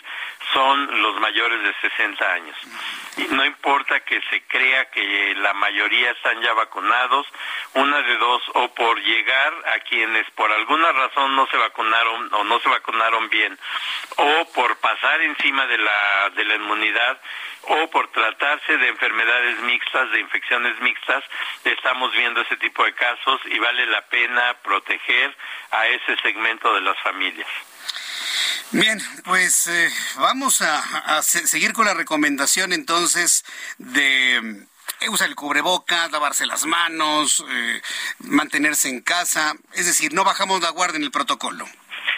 son 0.53 1.01
los 1.01 1.19
mayores 1.19 1.63
de 1.63 1.89
60 1.89 2.33
años. 2.33 2.57
Y 3.17 3.23
no 3.33 3.45
importa 3.45 3.99
que 4.01 4.21
se 4.29 4.43
crea 4.43 4.89
que 4.91 5.35
la 5.35 5.53
mayoría 5.53 6.11
están 6.11 6.41
ya 6.41 6.53
vacunados, 6.53 7.27
una 7.73 8.01
de 8.01 8.17
dos, 8.17 8.41
o 8.53 8.73
por 8.73 8.99
llegar 9.01 9.53
a 9.73 9.79
quienes 9.79 10.29
por 10.31 10.51
alguna 10.51 10.91
razón 10.91 11.35
no 11.35 11.47
se 11.47 11.57
vacunaron 11.57 12.33
o 12.33 12.43
no 12.43 12.59
se 12.59 12.69
vacunaron 12.69 13.29
bien, 13.29 13.57
o 14.17 14.51
por 14.53 14.77
pasar 14.77 15.21
encima 15.21 15.65
de 15.67 15.77
la, 15.77 16.29
de 16.35 16.45
la 16.45 16.50
inmunidad, 16.55 17.21
o 17.63 17.89
por 17.89 18.11
tratarse 18.11 18.77
de 18.77 18.87
enfermedades 18.87 19.59
mixtas, 19.61 20.11
de 20.11 20.19
infecciones 20.19 20.79
mixtas, 20.81 21.23
estamos 21.63 22.11
viendo 22.13 22.41
ese 22.41 22.57
tipo 22.57 22.83
de 22.83 22.93
casos 22.93 23.41
y 23.45 23.59
vale 23.59 23.85
la 23.85 24.01
pena 24.07 24.55
proteger 24.63 25.35
a 25.71 25.87
ese 25.87 26.17
segmento 26.23 26.73
de 26.73 26.81
las 26.81 26.99
familias. 27.01 27.47
Bien, 28.71 29.01
pues 29.25 29.67
eh, 29.67 29.91
vamos 30.15 30.61
a, 30.61 31.21
seguir 31.21 31.73
con 31.73 31.85
la 31.85 31.93
recomendación 31.93 32.71
entonces 32.71 33.43
de 33.77 34.37
eh, 34.37 35.09
usar 35.09 35.27
el 35.27 35.35
cubreboca, 35.35 36.07
lavarse 36.07 36.45
las 36.45 36.65
manos, 36.65 37.43
eh, 37.49 37.81
mantenerse 38.19 38.87
en 38.87 39.01
casa, 39.01 39.55
es 39.73 39.87
decir, 39.87 40.13
no 40.13 40.23
bajamos 40.23 40.61
la 40.61 40.69
guardia 40.69 40.97
en 40.97 41.03
el 41.03 41.11
protocolo. 41.11 41.67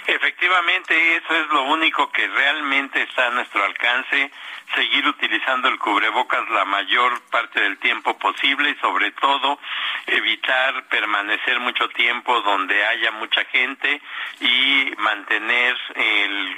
Efectivamente, 0.05 1.15
eso 1.17 1.35
es 1.35 1.47
lo 1.47 1.63
único 1.63 2.11
que 2.11 2.27
realmente 2.27 3.01
está 3.03 3.27
a 3.27 3.31
nuestro 3.31 3.63
alcance 3.63 4.31
seguir 4.76 5.07
utilizando 5.07 5.67
el 5.67 5.78
cubrebocas 5.78 6.49
la 6.49 6.65
mayor 6.65 7.21
parte 7.30 7.61
del 7.61 7.78
tiempo 7.78 8.17
posible 8.17 8.71
y 8.71 8.76
sobre 8.76 9.11
todo 9.11 9.59
evitar 10.07 10.86
permanecer 10.88 11.59
mucho 11.59 11.88
tiempo 11.89 12.41
donde 12.41 12.86
haya 12.86 13.11
mucha 13.11 13.43
gente 13.45 14.01
y 14.39 14.93
mantener 14.97 15.76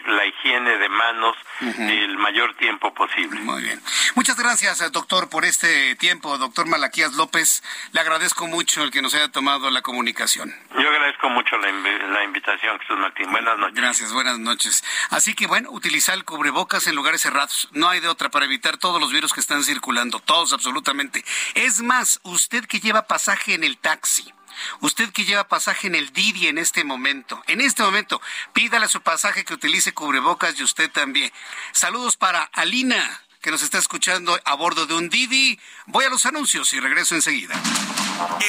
la 0.07 0.25
higiene 0.25 0.77
de 0.77 0.89
manos 0.89 1.35
el 1.61 2.17
mayor 2.17 2.55
tiempo 2.55 2.93
posible. 2.93 3.39
Muy 3.41 3.63
bien. 3.63 3.81
Muchas 4.15 4.37
gracias, 4.37 4.91
doctor, 4.91 5.29
por 5.29 5.45
este 5.45 5.95
tiempo. 5.95 6.37
Doctor 6.37 6.67
Malaquías 6.67 7.13
López, 7.13 7.63
le 7.91 7.99
agradezco 7.99 8.47
mucho 8.47 8.83
el 8.83 8.91
que 8.91 9.01
nos 9.01 9.13
haya 9.15 9.29
tomado 9.29 9.69
la 9.69 9.81
comunicación. 9.81 10.53
Yo 10.79 10.89
agradezco 10.89 11.29
mucho 11.29 11.57
la, 11.57 11.71
la 11.71 12.23
invitación, 12.23 12.79
Jesús 12.79 12.97
Martín. 12.97 13.31
Buenas 13.31 13.57
noches. 13.57 13.75
Gracias, 13.75 14.13
buenas 14.13 14.39
noches. 14.39 14.83
Así 15.09 15.33
que 15.33 15.47
bueno, 15.47 15.69
utilizar 15.71 16.15
el 16.15 16.25
cubrebocas 16.25 16.87
en 16.87 16.95
lugares 16.95 17.21
cerrados. 17.21 17.69
No 17.71 17.89
hay 17.89 17.99
otra 18.07 18.29
para 18.29 18.45
evitar 18.45 18.77
todos 18.77 18.99
los 18.99 19.11
virus 19.11 19.33
que 19.33 19.39
están 19.39 19.63
circulando, 19.63 20.19
todos 20.19 20.53
absolutamente. 20.53 21.23
Es 21.53 21.81
más, 21.81 22.19
usted 22.23 22.65
que 22.65 22.79
lleva 22.79 23.07
pasaje 23.07 23.53
en 23.53 23.63
el 23.63 23.77
taxi. 23.77 24.31
Usted 24.79 25.11
que 25.11 25.25
lleva 25.25 25.47
pasaje 25.47 25.87
en 25.87 25.95
el 25.95 26.13
Didi 26.13 26.47
en 26.47 26.57
este 26.57 26.83
momento, 26.83 27.43
en 27.47 27.59
este 27.59 27.83
momento, 27.83 28.21
pídale 28.53 28.87
su 28.87 29.01
pasaje 29.01 29.43
que 29.43 29.53
utilice 29.53 29.93
cubrebocas 29.93 30.57
y 30.57 30.63
usted 30.63 30.89
también. 30.91 31.31
Saludos 31.73 32.15
para 32.15 32.43
Alina, 32.53 33.21
que 33.41 33.51
nos 33.51 33.61
está 33.61 33.77
escuchando 33.77 34.39
a 34.43 34.55
bordo 34.55 34.85
de 34.85 34.93
un 34.93 35.09
Didi. 35.09 35.59
Voy 35.87 36.05
a 36.05 36.09
los 36.09 36.25
anuncios 36.25 36.73
y 36.73 36.79
regreso 36.79 37.15
enseguida. 37.15 37.55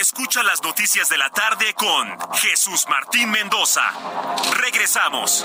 Escucha 0.01 0.43
las 0.43 0.63
noticias 0.63 1.09
de 1.09 1.19
la 1.19 1.31
tarde 1.31 1.75
con 1.75 2.17
Jesús 2.35 2.87
Martín 2.89 3.31
Mendoza. 3.31 3.83
Regresamos. 4.55 5.45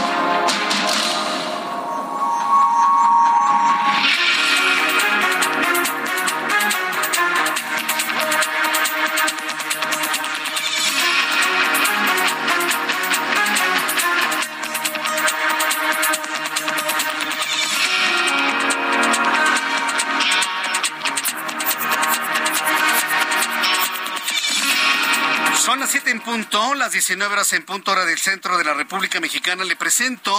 Punto, 26.31 26.75
las 26.75 26.93
19 26.93 27.33
horas 27.33 27.51
en 27.51 27.65
punto 27.65 27.91
hora 27.91 28.05
del 28.05 28.17
centro 28.17 28.57
de 28.57 28.63
la 28.63 28.73
República 28.73 29.19
Mexicana. 29.19 29.65
Le 29.65 29.75
presento 29.75 30.33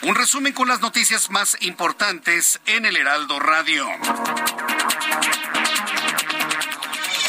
un 0.00 0.14
resumen 0.14 0.54
con 0.54 0.66
las 0.66 0.80
noticias 0.80 1.28
más 1.28 1.58
importantes 1.60 2.58
en 2.64 2.86
el 2.86 2.96
Heraldo 2.96 3.38
Radio. 3.38 3.86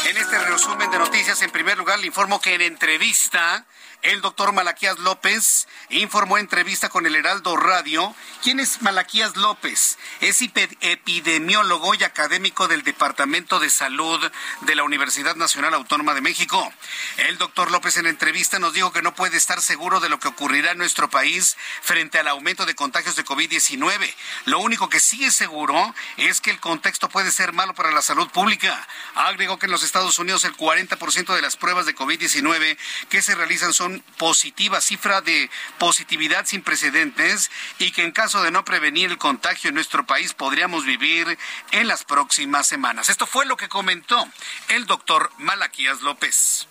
En 0.06 0.16
este 0.16 0.38
resumen 0.38 0.90
de 0.90 0.98
noticias, 0.98 1.42
en 1.42 1.50
primer 1.50 1.76
lugar, 1.76 1.98
le 1.98 2.06
informo 2.06 2.40
que 2.40 2.54
en 2.54 2.62
entrevista 2.62 3.66
el 4.02 4.20
doctor 4.20 4.52
Malaquías 4.52 4.98
López 4.98 5.66
informó 5.90 6.36
en 6.38 6.48
entrevista 6.48 6.88
con 6.88 7.04
el 7.04 7.16
Heraldo 7.16 7.56
Radio. 7.56 8.14
¿Quién 8.42 8.60
es 8.60 8.80
Malaquías 8.80 9.36
López? 9.36 9.98
Es 10.20 10.40
epidemiólogo 10.40 11.94
y 11.94 12.04
académico 12.04 12.68
del 12.68 12.84
Departamento 12.84 13.58
de 13.58 13.68
Salud 13.70 14.18
de 14.62 14.74
la 14.74 14.84
Universidad 14.84 15.36
Nacional 15.36 15.74
Autónoma 15.74 16.14
de 16.14 16.20
México. 16.20 16.72
El 17.18 17.38
doctor 17.38 17.70
López 17.70 17.96
en 17.96 18.06
entrevista 18.06 18.58
nos 18.58 18.72
dijo 18.72 18.92
que 18.92 19.02
no 19.02 19.14
puede 19.14 19.36
estar 19.36 19.60
seguro 19.60 20.00
de 20.00 20.08
lo 20.08 20.18
que 20.18 20.28
ocurrirá 20.28 20.72
en 20.72 20.78
nuestro 20.78 21.10
país 21.10 21.56
frente 21.82 22.18
al 22.18 22.28
aumento 22.28 22.66
de 22.66 22.74
contagios 22.74 23.16
de 23.16 23.24
COVID-19. 23.24 24.14
Lo 24.44 24.60
único 24.60 24.88
que 24.88 25.00
sí 25.00 25.24
es 25.24 25.34
seguro 25.34 25.94
es 26.16 26.40
que 26.40 26.50
el 26.50 26.60
contexto 26.60 27.08
puede 27.08 27.32
ser 27.32 27.52
malo 27.52 27.74
para 27.74 27.90
la 27.90 28.02
salud 28.02 28.28
pública. 28.30 28.86
Agregó 29.14 29.58
que 29.58 29.66
en 29.66 29.72
los 29.72 29.82
Estados 29.82 30.18
Unidos 30.18 30.44
el 30.44 30.56
40% 30.56 31.34
de 31.34 31.42
las 31.42 31.56
pruebas 31.56 31.84
de 31.84 31.94
COVID-19 31.94 32.78
que 33.08 33.22
se 33.22 33.34
realizan 33.34 33.74
son 33.74 33.87
positiva, 34.16 34.80
cifra 34.80 35.20
de 35.20 35.50
positividad 35.78 36.46
sin 36.46 36.62
precedentes 36.62 37.50
y 37.78 37.90
que 37.92 38.02
en 38.02 38.12
caso 38.12 38.42
de 38.42 38.50
no 38.50 38.64
prevenir 38.64 39.10
el 39.10 39.18
contagio 39.18 39.68
en 39.68 39.74
nuestro 39.74 40.06
país 40.06 40.34
podríamos 40.34 40.84
vivir 40.84 41.38
en 41.72 41.88
las 41.88 42.04
próximas 42.04 42.66
semanas. 42.66 43.08
Esto 43.08 43.26
fue 43.26 43.46
lo 43.46 43.56
que 43.56 43.68
comentó 43.68 44.28
el 44.68 44.86
doctor 44.86 45.30
Malaquías 45.38 46.00
López 46.02 46.68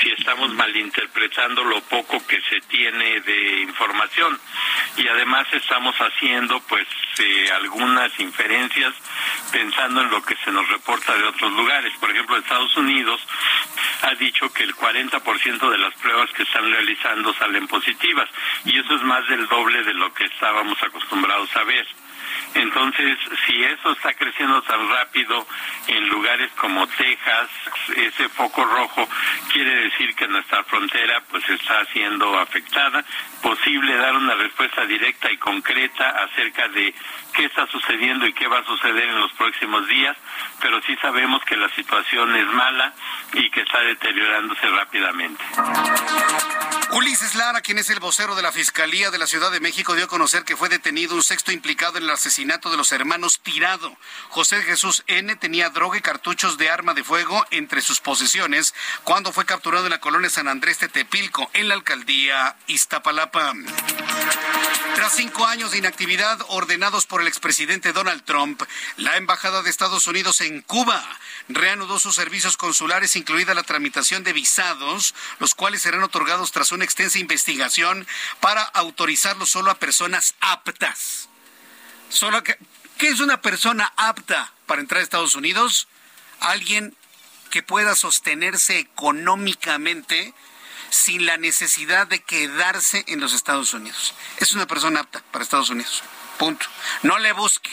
si 0.00 0.10
estamos 0.10 0.52
malinterpretando 0.54 1.64
lo 1.64 1.80
poco 1.82 2.24
que 2.26 2.40
se 2.42 2.60
tiene 2.62 3.20
de 3.20 3.60
información 3.60 4.38
y 4.96 5.06
además 5.08 5.46
estamos 5.52 5.94
haciendo 5.96 6.60
pues 6.60 6.86
eh, 7.18 7.50
algunas 7.52 8.18
inferencias 8.20 8.94
pensando 9.50 10.02
en 10.02 10.10
lo 10.10 10.22
que 10.22 10.36
se 10.44 10.52
nos 10.52 10.68
reporta 10.68 11.16
de 11.16 11.24
otros 11.24 11.52
lugares. 11.52 11.92
Por 11.98 12.10
ejemplo, 12.10 12.36
Estados 12.36 12.76
Unidos 12.76 13.20
ha 14.02 14.14
dicho 14.14 14.52
que 14.52 14.64
el 14.64 14.74
40% 14.74 15.70
de 15.70 15.78
las 15.78 15.94
pruebas 15.94 16.30
que 16.32 16.42
están 16.42 16.70
realizando 16.70 17.32
salen 17.34 17.66
positivas 17.66 18.28
y 18.64 18.78
eso 18.78 18.94
es 18.94 19.02
más 19.02 19.26
del 19.28 19.46
doble 19.48 19.82
de 19.82 19.94
lo 19.94 20.12
que 20.12 20.24
estábamos 20.24 20.80
acostumbrados 20.82 21.54
a 21.56 21.64
ver. 21.64 21.86
Entonces, 22.54 23.18
si 23.46 23.62
eso 23.62 23.92
está 23.92 24.14
creciendo 24.14 24.60
tan 24.62 24.88
rápido 24.88 25.46
en 25.86 26.08
lugares 26.08 26.50
como 26.52 26.86
Texas, 26.86 27.48
ese 27.96 28.28
foco 28.30 28.64
rojo 28.64 29.08
quiere 29.52 29.84
decir 29.84 30.14
que 30.14 30.26
nuestra 30.28 30.64
frontera 30.64 31.22
pues 31.30 31.48
está 31.48 31.84
siendo 31.86 32.38
afectada. 32.38 33.04
Posible 33.42 33.96
dar 33.96 34.16
una 34.16 34.34
respuesta 34.34 34.84
directa 34.84 35.30
y 35.30 35.36
concreta 35.36 36.10
acerca 36.24 36.68
de 36.68 36.92
qué 37.34 37.44
está 37.44 37.66
sucediendo 37.68 38.26
y 38.26 38.32
qué 38.32 38.48
va 38.48 38.58
a 38.58 38.64
suceder 38.64 39.08
en 39.08 39.20
los 39.20 39.32
próximos 39.32 39.86
días, 39.86 40.16
pero 40.60 40.80
sí 40.82 40.96
sabemos 40.96 41.42
que 41.44 41.56
la 41.56 41.68
situación 41.74 42.34
es 42.34 42.46
mala 42.46 42.92
y 43.32 43.48
que 43.50 43.60
está 43.60 43.80
deteriorándose 43.80 44.66
rápidamente. 44.68 45.44
Ulises 46.92 47.34
Lara, 47.34 47.60
quien 47.60 47.78
es 47.78 47.90
el 47.90 48.00
vocero 48.00 48.34
de 48.34 48.42
la 48.42 48.50
Fiscalía 48.50 49.10
de 49.10 49.18
la 49.18 49.26
Ciudad 49.26 49.52
de 49.52 49.60
México, 49.60 49.94
dio 49.94 50.06
a 50.06 50.08
conocer 50.08 50.44
que 50.44 50.56
fue 50.56 50.68
detenido 50.68 51.14
un 51.14 51.22
sexto 51.22 51.52
implicado 51.52 51.98
en 51.98 52.04
el 52.04 52.10
asesinato 52.10 52.70
de 52.70 52.76
los 52.76 52.90
hermanos 52.92 53.40
Tirado. 53.40 53.94
José 54.30 54.62
Jesús 54.62 55.04
N. 55.06 55.36
tenía 55.36 55.70
droga 55.70 55.98
y 55.98 56.00
cartuchos 56.00 56.58
de 56.58 56.70
arma 56.70 56.94
de 56.94 57.04
fuego 57.04 57.44
entre 57.50 57.82
sus 57.82 58.00
posesiones 58.00 58.74
cuando 59.04 59.32
fue 59.32 59.44
capturado 59.44 59.84
en 59.84 59.90
la 59.90 60.00
colonia 60.00 60.30
San 60.30 60.48
Andrés 60.48 60.80
de 60.80 60.88
Tepilco, 60.88 61.50
en 61.52 61.68
la 61.68 61.74
alcaldía 61.74 62.56
Iztapalapa. 62.66 63.27
Tras 64.94 65.14
cinco 65.14 65.46
años 65.46 65.70
de 65.70 65.78
inactividad 65.78 66.38
ordenados 66.48 67.06
por 67.06 67.20
el 67.20 67.28
expresidente 67.28 67.92
Donald 67.92 68.24
Trump, 68.24 68.62
la 68.96 69.16
Embajada 69.16 69.62
de 69.62 69.70
Estados 69.70 70.06
Unidos 70.06 70.40
en 70.40 70.62
Cuba 70.62 71.02
reanudó 71.48 71.98
sus 71.98 72.14
servicios 72.14 72.56
consulares, 72.56 73.16
incluida 73.16 73.54
la 73.54 73.62
tramitación 73.62 74.24
de 74.24 74.32
visados, 74.32 75.14
los 75.38 75.54
cuales 75.54 75.82
serán 75.82 76.02
otorgados 76.02 76.52
tras 76.52 76.72
una 76.72 76.84
extensa 76.84 77.18
investigación 77.18 78.06
para 78.40 78.62
autorizarlo 78.62 79.46
solo 79.46 79.70
a 79.70 79.78
personas 79.78 80.34
aptas. 80.40 81.28
Solo 82.10 82.42
que, 82.42 82.58
¿Qué 82.98 83.06
es 83.06 83.20
una 83.20 83.40
persona 83.40 83.92
apta 83.96 84.52
para 84.66 84.80
entrar 84.80 85.00
a 85.00 85.04
Estados 85.04 85.36
Unidos? 85.36 85.86
Alguien 86.40 86.96
que 87.50 87.62
pueda 87.62 87.94
sostenerse 87.94 88.80
económicamente 88.80 90.34
sin 90.90 91.26
la 91.26 91.36
necesidad 91.36 92.06
de 92.06 92.22
quedarse 92.22 93.04
en 93.08 93.20
los 93.20 93.32
Estados 93.32 93.74
Unidos. 93.74 94.14
Es 94.38 94.52
una 94.52 94.66
persona 94.66 95.00
apta 95.00 95.22
para 95.30 95.44
Estados 95.44 95.70
Unidos. 95.70 96.02
Punto. 96.38 96.66
No 97.02 97.18
le 97.18 97.32
busque. 97.32 97.70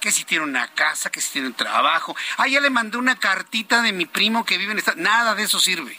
Que 0.00 0.12
si 0.12 0.24
tiene 0.24 0.44
una 0.44 0.68
casa, 0.74 1.10
que 1.10 1.20
si 1.20 1.30
tiene 1.30 1.48
un 1.48 1.54
trabajo. 1.54 2.14
Ah, 2.36 2.46
ya 2.46 2.60
le 2.60 2.70
mandé 2.70 2.98
una 2.98 3.18
cartita 3.18 3.80
de 3.82 3.92
mi 3.92 4.06
primo 4.06 4.44
que 4.44 4.58
vive 4.58 4.72
en 4.72 4.78
Estados 4.78 5.00
Nada 5.00 5.34
de 5.34 5.44
eso 5.44 5.58
sirve. 5.58 5.98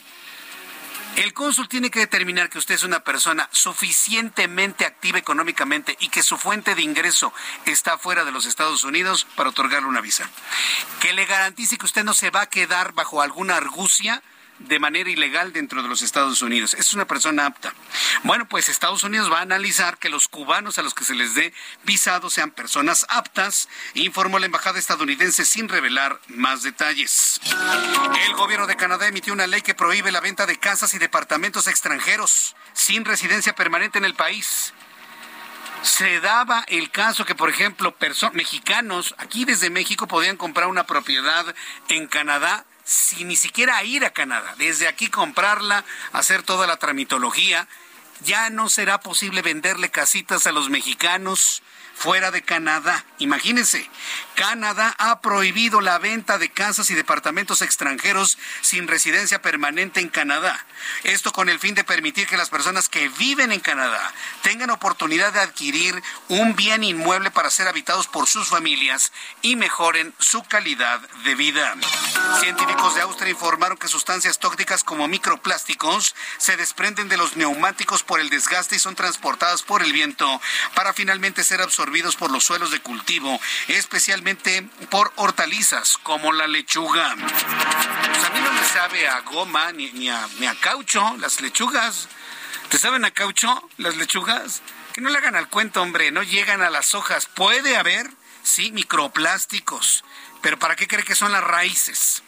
El 1.16 1.34
cónsul 1.34 1.70
tiene 1.70 1.90
que 1.90 2.00
determinar 2.00 2.50
que 2.50 2.58
usted 2.58 2.76
es 2.76 2.84
una 2.84 3.00
persona 3.00 3.48
suficientemente 3.54 4.86
activa 4.86 5.18
económicamente 5.18 5.96
y 6.02 6.10
que 6.10 6.22
su 6.22 6.38
fuente 6.38 6.76
de 6.76 6.82
ingreso 6.82 7.34
está 7.66 7.98
fuera 7.98 8.26
de 8.26 8.34
los 8.34 8.46
Estados 8.46 8.84
Unidos 8.84 9.26
para 9.36 9.50
otorgarle 9.50 9.88
una 9.88 10.02
visa. 10.02 10.30
Que 11.00 11.14
le 11.14 11.26
garantice 11.26 11.78
que 11.78 11.86
usted 11.86 12.04
no 12.04 12.14
se 12.14 12.32
va 12.32 12.42
a 12.42 12.50
quedar 12.50 12.92
bajo 12.92 13.22
alguna 13.22 13.56
argucia 13.56 14.22
de 14.60 14.80
manera 14.80 15.10
ilegal 15.10 15.54
dentro 15.54 15.84
de 15.84 15.90
los 15.90 16.02
Estados 16.02 16.42
Unidos. 16.42 16.74
Es 16.74 16.94
una 16.94 17.06
persona 17.06 17.46
apta. 17.46 17.74
Bueno, 18.24 18.48
pues 18.48 18.70
Estados 18.70 19.04
Unidos 19.04 19.32
va 19.32 19.40
a 19.40 19.44
analizar 19.44 19.98
que 19.98 20.10
los 20.10 20.28
cubanos 20.28 20.78
a 20.78 20.84
los 20.84 20.94
que 20.94 21.04
se 21.04 21.16
les 21.16 21.36
dé 21.36 21.54
visado 21.84 22.30
sean 22.30 22.52
personas 22.52 23.06
aptas, 23.10 23.70
informó 23.94 24.40
la 24.40 24.46
embajada 24.46 24.80
estadounidense 24.80 25.46
sin 25.46 25.70
revelar 25.70 26.20
más 26.28 26.64
detalles. 26.64 27.40
El 28.26 28.34
gobierno 28.36 28.68
de 28.68 28.76
Canadá 28.76 29.08
emitió 29.08 29.34
una 29.34 29.48
ley 29.48 29.62
que 29.62 29.76
prohíbe 29.76 30.12
la 30.12 30.22
venta 30.22 30.46
de 30.46 30.58
casas 30.58 30.94
y 30.94 31.00
departamentos 31.00 31.68
extranjeros 31.68 32.56
sin 32.74 33.06
residencia 33.06 33.56
permanente 33.56 33.98
en 33.98 34.06
el 34.06 34.16
país 34.16 34.74
se 35.86 36.20
daba 36.20 36.66
el 36.68 36.90
caso 36.90 37.26
que, 37.26 37.36
por 37.36 37.48
ejemplo, 37.48 37.96
mexicanos 38.34 39.14
aquí 39.20 39.46
desde 39.46 39.70
México 39.70 40.08
podían 40.08 40.36
comprar 40.36 40.68
una 40.68 40.86
propiedad 40.86 41.46
en 41.90 42.08
Canadá 42.08 42.66
sin 42.86 43.28
ni 43.28 43.36
siquiera 43.36 43.84
ir 43.84 44.06
a 44.06 44.12
Canadá, 44.12 44.54
desde 44.58 44.88
aquí 44.88 45.10
comprarla, 45.10 45.84
hacer 46.14 46.44
toda 46.44 46.68
la 46.68 46.78
tramitología, 46.78 47.68
ya 48.22 48.50
no 48.50 48.70
será 48.70 49.00
posible 49.00 49.42
venderle 49.42 49.90
casitas 49.90 50.48
a 50.48 50.52
los 50.52 50.70
mexicanos 50.70 51.64
fuera 51.96 52.32
de 52.32 52.44
Canadá. 52.44 53.04
Imagínense, 53.18 53.90
Canadá 54.36 54.94
ha 54.98 55.22
prohibido 55.22 55.80
la 55.80 55.98
venta 55.98 56.38
de 56.38 56.50
casas 56.50 56.90
y 56.90 56.94
departamentos 56.94 57.62
extranjeros 57.62 58.38
sin 58.62 58.86
residencia 58.88 59.42
permanente 59.42 60.02
en 60.02 60.10
Canadá. 60.10 60.66
Esto 61.04 61.32
con 61.32 61.48
el 61.48 61.58
fin 61.58 61.74
de 61.74 61.86
permitir 61.86 62.28
que 62.28 62.36
las 62.36 62.50
personas 62.50 62.90
que 62.90 63.08
viven 63.10 63.54
en 63.54 63.62
Canadá 63.62 64.14
tengan 64.44 64.72
oportunidad 64.72 65.32
de 65.32 65.40
adquirir 65.40 66.04
un 66.28 66.56
bien 66.56 66.84
inmueble 66.84 67.32
para 67.32 67.50
ser 67.50 67.70
habitados 67.70 68.08
por 68.08 68.28
sus 68.28 68.50
familias 68.50 69.14
y 69.42 69.56
mejoren 69.56 70.14
su 70.20 70.44
calidad 70.44 71.00
de 71.24 71.36
vida. 71.36 71.74
Científicos 72.42 72.96
de 72.96 73.02
Austria 73.02 73.32
informaron 73.32 73.78
que 73.78 73.88
sustancias 73.88 74.40
tóxicas 74.40 74.84
como 74.84 75.08
microplásticos 75.08 76.14
se 76.38 76.58
desprenden 76.58 77.08
de 77.08 77.18
los 77.18 77.38
neumáticos 77.38 78.04
por 78.04 78.20
el 78.20 78.30
desgaste 78.30 78.76
y 78.76 78.80
son 78.80 78.96
transportadas 78.96 79.64
por 79.64 79.82
el 79.82 79.94
viento 79.94 80.42
para 80.76 80.92
finalmente 80.92 81.44
ser 81.46 81.62
absorbidos 81.62 82.18
por 82.18 82.32
los 82.32 82.44
suelos 82.44 82.72
de 82.72 82.82
cultivo, 82.82 83.40
especialmente 83.70 84.25
por 84.90 85.14
hortalizas 85.18 86.00
como 86.00 86.32
la 86.32 86.48
lechuga. 86.48 87.16
Pues 87.16 88.26
a 88.26 88.30
mí 88.32 88.40
no 88.44 88.52
me 88.54 88.64
sabe 88.64 89.08
a 89.08 89.20
goma 89.22 89.72
ni, 89.72 90.10
a, 90.10 90.28
ni 90.40 90.48
a 90.48 90.56
caucho 90.56 91.16
las 91.20 91.42
lechugas. 91.42 92.08
¿Te 92.70 92.80
saben 92.80 93.06
a 93.06 93.12
caucho 93.12 93.70
las 93.78 93.96
lechugas? 93.98 94.64
Que 94.94 95.02
no 95.02 95.10
le 95.10 95.20
hagan 95.20 95.36
al 95.36 95.48
cuento, 95.48 95.82
hombre, 95.82 96.12
no 96.12 96.24
llegan 96.24 96.64
a 96.64 96.72
las 96.72 96.96
hojas. 96.96 97.28
Puede 97.28 97.78
haber, 97.78 98.10
sí, 98.42 98.72
microplásticos, 98.72 100.04
pero 100.42 100.58
¿para 100.58 100.76
qué 100.76 100.88
cree 100.88 101.04
que 101.04 101.14
son 101.14 101.32
las 101.32 101.44
raíces? 101.44 102.24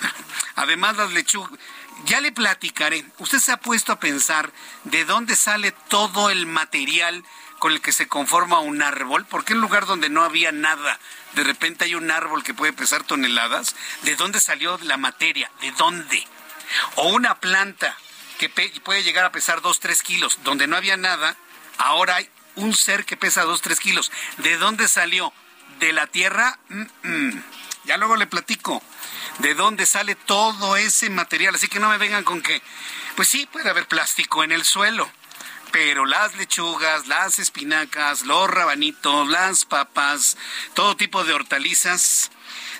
Además, 0.56 0.98
las 0.98 1.12
lechugas, 1.12 1.58
ya 2.04 2.20
le 2.20 2.32
platicaré. 2.32 3.06
Usted 3.18 3.38
se 3.38 3.52
ha 3.52 3.56
puesto 3.56 3.92
a 3.92 4.00
pensar 4.00 4.52
de 4.84 5.06
dónde 5.06 5.36
sale 5.36 5.72
todo 5.88 6.28
el 6.28 6.44
material 6.44 7.24
con 7.60 7.72
el 7.72 7.80
que 7.80 7.92
se 7.92 8.08
conforma 8.08 8.58
un 8.58 8.82
árbol, 8.82 9.24
porque 9.26 9.52
en 9.52 9.58
un 9.58 9.62
lugar 9.62 9.86
donde 9.86 10.08
no 10.08 10.24
había 10.24 10.50
nada, 10.50 10.98
de 11.34 11.44
repente 11.44 11.84
hay 11.84 11.94
un 11.94 12.10
árbol 12.10 12.42
que 12.42 12.54
puede 12.54 12.72
pesar 12.72 13.04
toneladas, 13.04 13.76
¿de 14.02 14.16
dónde 14.16 14.40
salió 14.40 14.78
la 14.82 14.96
materia? 14.96 15.52
¿De 15.60 15.70
dónde? 15.72 16.26
O 16.96 17.10
una 17.10 17.38
planta 17.38 17.96
que 18.38 18.48
puede 18.48 19.02
llegar 19.02 19.26
a 19.26 19.32
pesar 19.32 19.60
2, 19.60 19.78
3 19.78 20.02
kilos, 20.02 20.38
donde 20.42 20.66
no 20.66 20.76
había 20.76 20.96
nada, 20.96 21.36
ahora 21.76 22.16
hay 22.16 22.30
un 22.56 22.74
ser 22.74 23.04
que 23.04 23.18
pesa 23.18 23.42
2, 23.42 23.60
3 23.60 23.78
kilos. 23.78 24.10
¿De 24.38 24.56
dónde 24.56 24.88
salió? 24.88 25.32
¿De 25.78 25.92
la 25.92 26.06
tierra? 26.06 26.58
Ya 27.84 27.98
luego 27.98 28.16
le 28.16 28.26
platico 28.26 28.82
de 29.38 29.54
dónde 29.54 29.84
sale 29.84 30.14
todo 30.14 30.76
ese 30.76 31.10
material. 31.10 31.54
Así 31.54 31.68
que 31.68 31.78
no 31.78 31.90
me 31.90 31.98
vengan 31.98 32.24
con 32.24 32.40
que, 32.40 32.62
pues 33.16 33.28
sí, 33.28 33.46
puede 33.46 33.68
haber 33.68 33.86
plástico 33.86 34.42
en 34.42 34.52
el 34.52 34.64
suelo 34.64 35.10
pero 35.72 36.06
las 36.06 36.34
lechugas, 36.36 37.06
las 37.06 37.38
espinacas, 37.38 38.22
los 38.22 38.48
rabanitos, 38.48 39.28
las 39.28 39.64
papas, 39.64 40.36
todo 40.74 40.96
tipo 40.96 41.24
de 41.24 41.32
hortalizas, 41.32 42.30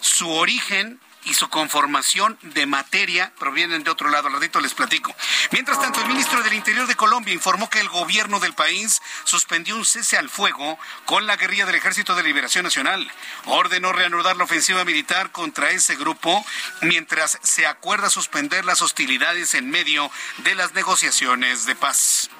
su 0.00 0.30
origen 0.30 1.00
y 1.24 1.34
su 1.34 1.48
conformación 1.48 2.38
de 2.42 2.66
materia 2.66 3.32
provienen 3.38 3.84
de 3.84 3.90
otro 3.90 4.08
lado. 4.08 4.28
Al 4.28 4.34
ratito 4.34 4.60
les 4.60 4.74
platico. 4.74 5.14
Mientras 5.50 5.80
tanto, 5.80 6.00
el 6.00 6.08
ministro 6.08 6.42
del 6.42 6.54
Interior 6.54 6.86
de 6.86 6.94
Colombia 6.94 7.34
informó 7.34 7.68
que 7.68 7.80
el 7.80 7.88
gobierno 7.88 8.40
del 8.40 8.54
país 8.54 9.02
suspendió 9.24 9.76
un 9.76 9.84
cese 9.84 10.16
al 10.16 10.30
fuego 10.30 10.78
con 11.04 11.26
la 11.26 11.36
guerrilla 11.36 11.66
del 11.66 11.74
Ejército 11.74 12.14
de 12.14 12.22
Liberación 12.22 12.64
Nacional. 12.64 13.10
Ordenó 13.46 13.92
reanudar 13.92 14.36
la 14.36 14.44
ofensiva 14.44 14.84
militar 14.84 15.30
contra 15.30 15.70
ese 15.70 15.96
grupo 15.96 16.44
mientras 16.82 17.38
se 17.42 17.66
acuerda 17.66 18.10
suspender 18.10 18.64
las 18.64 18.82
hostilidades 18.82 19.54
en 19.54 19.70
medio 19.70 20.10
de 20.38 20.54
las 20.54 20.72
negociaciones 20.74 21.66
de 21.66 21.74
paz. 21.74 22.30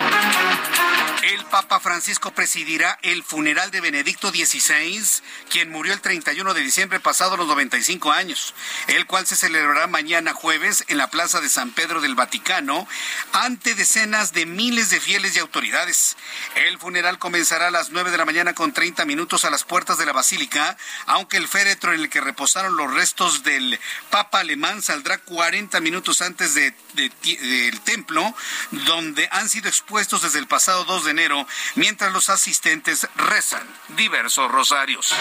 El 1.23 1.45
Papa 1.47 1.81
Francisco 1.81 2.33
presidirá 2.33 2.99
el 3.03 3.23
funeral 3.23 3.71
de 3.71 3.81
Benedicto 3.81 4.31
XVI, 4.31 5.05
quien 5.51 5.71
murió 5.71 5.93
el 5.93 6.01
31 6.01 6.55
de 6.55 6.61
diciembre 6.61 6.99
pasado 6.99 7.35
a 7.35 7.37
los 7.37 7.47
95 7.47 8.11
años 8.13 8.55
el 8.89 9.07
cual 9.07 9.27
se 9.27 9.37
celebrará 9.37 9.87
mañana 9.87 10.33
jueves 10.33 10.85
en 10.89 10.99
la 10.99 11.11
Plaza 11.11 11.41
de 11.41 11.49
San 11.49 11.71
Pedro 11.71 12.01
del 12.01 12.15
Vaticano 12.15 12.87
ante 13.33 13.75
decenas 13.75 14.33
de 14.33 14.47
miles 14.47 14.91
de 14.91 15.01
fieles 15.01 15.37
y 15.37 15.39
autoridades. 15.39 16.17
El 16.55 16.79
funeral 16.79 17.19
comenzará 17.19 17.69
a 17.69 17.71
las 17.71 17.91
9 17.91 18.11
de 18.11 18.19
la 18.19 18.25
mañana 18.25 18.55
con 18.55 18.73
30 18.73 19.05
minutos 19.05 19.45
a 19.45 19.51
las 19.51 19.65
puertas 19.65 19.99
de 19.99 20.07
la 20.07 20.13
Basílica, 20.13 20.77
aunque 21.07 21.37
el 21.37 21.49
féretro 21.49 21.93
en 21.93 22.01
el 22.01 22.11
que 22.11 22.21
reposaron 22.21 22.77
los 22.77 22.93
restos 22.93 23.43
del 23.43 23.79
Papa 24.11 24.41
alemán 24.41 24.83
saldrá 24.83 25.19
40 25.19 25.81
minutos 25.81 26.23
antes 26.23 26.55
de, 26.55 26.75
del 26.95 27.81
templo, 27.81 28.35
donde 28.71 29.29
han 29.33 29.49
sido 29.49 29.69
expuestos 29.69 30.23
desde 30.23 30.39
el 30.39 30.47
pasado 30.47 30.85
2 30.85 31.05
de 31.05 31.11
enero, 31.11 31.47
mientras 31.75 32.13
los 32.13 32.31
asistentes 32.31 33.07
rezan 33.17 33.67
diversos 33.97 34.51
rosarios. 34.51 35.15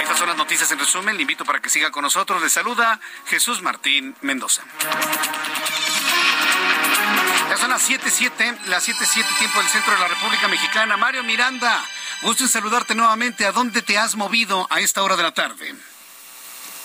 Estas 0.00 0.18
son 0.18 0.28
las 0.28 0.36
noticias 0.36 0.70
en 0.72 0.78
resumen. 0.78 1.16
Le 1.16 1.22
invito 1.22 1.44
para 1.44 1.60
que 1.60 1.70
siga 1.70 1.90
con 1.90 2.02
nosotros. 2.02 2.42
Le 2.44 2.50
saluda 2.50 3.00
Jesús 3.24 3.62
Martín 3.62 4.14
Mendoza. 4.20 4.62
Ya 7.48 7.56
son 7.56 7.70
las 7.70 7.88
7.7, 7.88 8.66
las 8.66 8.86
7.7 8.86 9.38
tiempo 9.38 9.60
del 9.60 9.68
centro 9.68 9.94
de 9.94 10.00
la 10.00 10.08
República 10.08 10.46
Mexicana. 10.48 10.98
Mario 10.98 11.24
Miranda, 11.24 11.82
gusto 12.20 12.42
en 12.44 12.50
saludarte 12.50 12.94
nuevamente. 12.94 13.46
¿A 13.46 13.52
dónde 13.52 13.80
te 13.80 13.96
has 13.96 14.14
movido 14.16 14.66
a 14.68 14.80
esta 14.80 15.02
hora 15.02 15.16
de 15.16 15.22
la 15.22 15.32
tarde? 15.32 15.74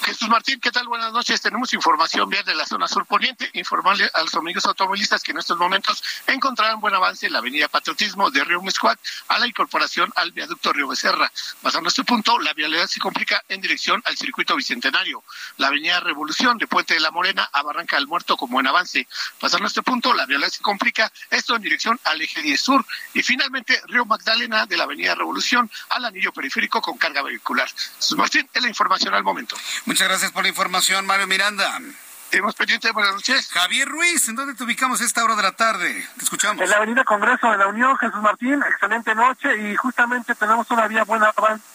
Jesús 0.03 0.29
Martín, 0.29 0.59
¿qué 0.59 0.71
tal? 0.71 0.87
Buenas 0.87 1.11
noches. 1.11 1.41
Tenemos 1.41 1.73
información 1.73 2.29
bien 2.29 2.43
de 2.45 2.55
la 2.55 2.65
zona 2.65 2.87
sur 2.87 3.05
poniente. 3.05 3.49
Informarle 3.53 4.09
a 4.13 4.21
los 4.21 4.33
amigos 4.35 4.65
automovilistas 4.65 5.21
que 5.21 5.31
en 5.31 5.39
estos 5.39 5.57
momentos 5.57 6.03
encontrarán 6.27 6.79
buen 6.79 6.95
avance 6.95 7.27
en 7.27 7.33
la 7.33 7.39
avenida 7.39 7.67
Patriotismo 7.67 8.31
de 8.31 8.43
Río 8.43 8.61
Miscuac 8.61 8.99
a 9.27 9.39
la 9.39 9.47
incorporación 9.47 10.11
al 10.15 10.31
viaducto 10.31 10.73
Río 10.73 10.87
Becerra. 10.87 11.31
Pasando 11.61 11.89
este 11.89 12.03
punto, 12.03 12.39
la 12.39 12.53
vialidad 12.53 12.87
se 12.87 12.99
complica 12.99 13.43
en 13.49 13.61
dirección 13.61 14.01
al 14.05 14.17
circuito 14.17 14.55
bicentenario. 14.55 15.23
La 15.57 15.67
avenida 15.67 15.99
Revolución 15.99 16.57
de 16.57 16.67
Puente 16.67 16.93
de 16.93 17.01
la 17.01 17.11
Morena 17.11 17.49
a 17.51 17.61
Barranca 17.61 17.97
del 17.97 18.07
Muerto 18.07 18.37
con 18.37 18.49
buen 18.49 18.67
avance. 18.67 19.07
Pasando 19.39 19.67
este 19.67 19.83
punto, 19.83 20.13
la 20.13 20.25
vialidad 20.25 20.49
se 20.49 20.61
complica, 20.61 21.11
esto 21.29 21.55
en 21.55 21.61
dirección 21.61 21.99
al 22.05 22.21
eje 22.21 22.41
10 22.41 22.59
sur. 22.59 22.85
Y 23.13 23.21
finalmente, 23.21 23.81
Río 23.87 24.05
Magdalena 24.05 24.65
de 24.65 24.77
la 24.77 24.85
avenida 24.85 25.13
Revolución 25.15 25.69
al 25.89 26.05
anillo 26.05 26.31
periférico 26.31 26.81
con 26.81 26.97
carga 26.97 27.21
vehicular. 27.21 27.69
Jesús 27.97 28.17
Martín, 28.17 28.49
es 28.53 28.61
la 28.61 28.69
información 28.69 29.13
al 29.13 29.23
momento. 29.23 29.55
Muchas 29.89 30.07
gracias 30.07 30.31
por 30.31 30.43
la 30.43 30.49
información, 30.49 31.07
Mario 31.07 31.25
Miranda. 31.25 31.79
Tenemos 32.29 32.53
pendiente, 32.53 32.91
buenas 32.91 33.11
noches. 33.11 33.49
Javier 33.51 33.89
Ruiz, 33.89 34.29
¿en 34.29 34.35
dónde 34.35 34.53
te 34.53 34.63
ubicamos 34.63 35.01
a 35.01 35.03
esta 35.03 35.23
hora 35.23 35.35
de 35.35 35.41
la 35.41 35.53
tarde? 35.53 36.07
Te 36.15 36.25
escuchamos. 36.25 36.61
En 36.61 36.69
la 36.69 36.75
Avenida 36.75 37.03
Congreso 37.03 37.49
de 37.49 37.57
la 37.57 37.65
Unión, 37.65 37.97
Jesús 37.97 38.21
Martín, 38.21 38.61
excelente 38.69 39.15
noche 39.15 39.49
y 39.57 39.75
justamente 39.75 40.35
tenemos 40.35 40.67
todavía 40.67 41.05
buena 41.05 41.33
avance 41.35 41.65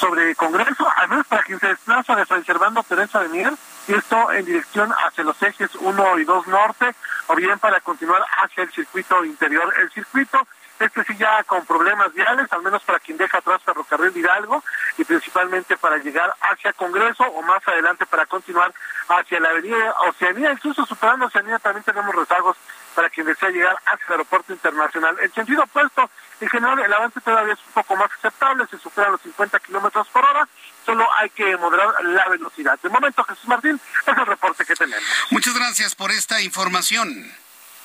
sobre 0.00 0.34
Congreso, 0.34 0.88
al 0.96 1.08
menos 1.08 1.24
para 1.28 1.44
quien 1.44 1.60
se 1.60 1.68
desplaza 1.68 2.16
de 2.16 2.26
San 2.26 2.44
Servando 2.44 2.82
Teresa 2.82 3.20
de 3.20 3.28
Mier, 3.28 3.52
y 3.86 3.94
esto 3.94 4.32
en 4.32 4.44
dirección 4.44 4.92
hacia 5.06 5.22
los 5.22 5.40
ejes 5.40 5.70
1 5.76 6.18
y 6.18 6.24
2 6.24 6.48
norte, 6.48 6.96
o 7.28 7.36
bien 7.36 7.60
para 7.60 7.78
continuar 7.78 8.24
hacia 8.42 8.64
el 8.64 8.72
circuito 8.72 9.24
interior. 9.24 9.72
El 9.78 9.88
circuito 9.92 10.48
este 10.80 11.04
sí 11.04 11.16
ya 11.16 11.42
con 11.44 11.64
problemas 11.66 12.12
viales, 12.12 12.52
al 12.52 12.62
menos 12.62 12.82
para 12.82 12.98
quien 12.98 13.16
deja 13.16 13.38
atrás 13.38 13.62
Ferrocarril 13.64 14.16
Hidalgo 14.16 14.62
y 14.98 15.04
principalmente 15.04 15.76
para 15.76 15.98
llegar 15.98 16.34
hacia 16.40 16.72
Congreso 16.72 17.24
o 17.24 17.42
más 17.42 17.66
adelante 17.68 18.06
para 18.06 18.26
continuar 18.26 18.72
hacia 19.08 19.40
la 19.40 19.50
avenida 19.50 19.94
Oceanía, 20.08 20.52
incluso 20.52 20.84
superando 20.84 21.26
Oceanía 21.26 21.58
también 21.58 21.84
tenemos 21.84 22.14
rezagos 22.14 22.56
para 22.94 23.10
quien 23.10 23.26
desea 23.26 23.50
llegar 23.50 23.76
hacia 23.86 24.06
el 24.06 24.12
aeropuerto 24.12 24.52
internacional. 24.52 25.16
En 25.20 25.32
sentido 25.32 25.64
opuesto, 25.64 26.10
en 26.40 26.48
general 26.48 26.78
el 26.78 26.92
avance 26.92 27.20
todavía 27.20 27.54
es 27.54 27.60
un 27.66 27.72
poco 27.72 27.96
más 27.96 28.10
aceptable, 28.18 28.66
se 28.66 28.78
superan 28.78 29.12
los 29.12 29.20
50 29.22 29.58
kilómetros 29.60 30.08
por 30.08 30.24
hora, 30.24 30.48
solo 30.84 31.06
hay 31.18 31.30
que 31.30 31.56
moderar 31.56 31.88
la 32.04 32.28
velocidad. 32.28 32.78
De 32.82 32.88
momento, 32.88 33.24
Jesús 33.24 33.48
Martín, 33.48 33.80
es 34.06 34.18
el 34.18 34.26
reporte 34.26 34.64
que 34.64 34.74
tenemos. 34.74 35.04
Muchas 35.30 35.54
gracias 35.54 35.94
por 35.94 36.10
esta 36.10 36.40
información. 36.40 37.32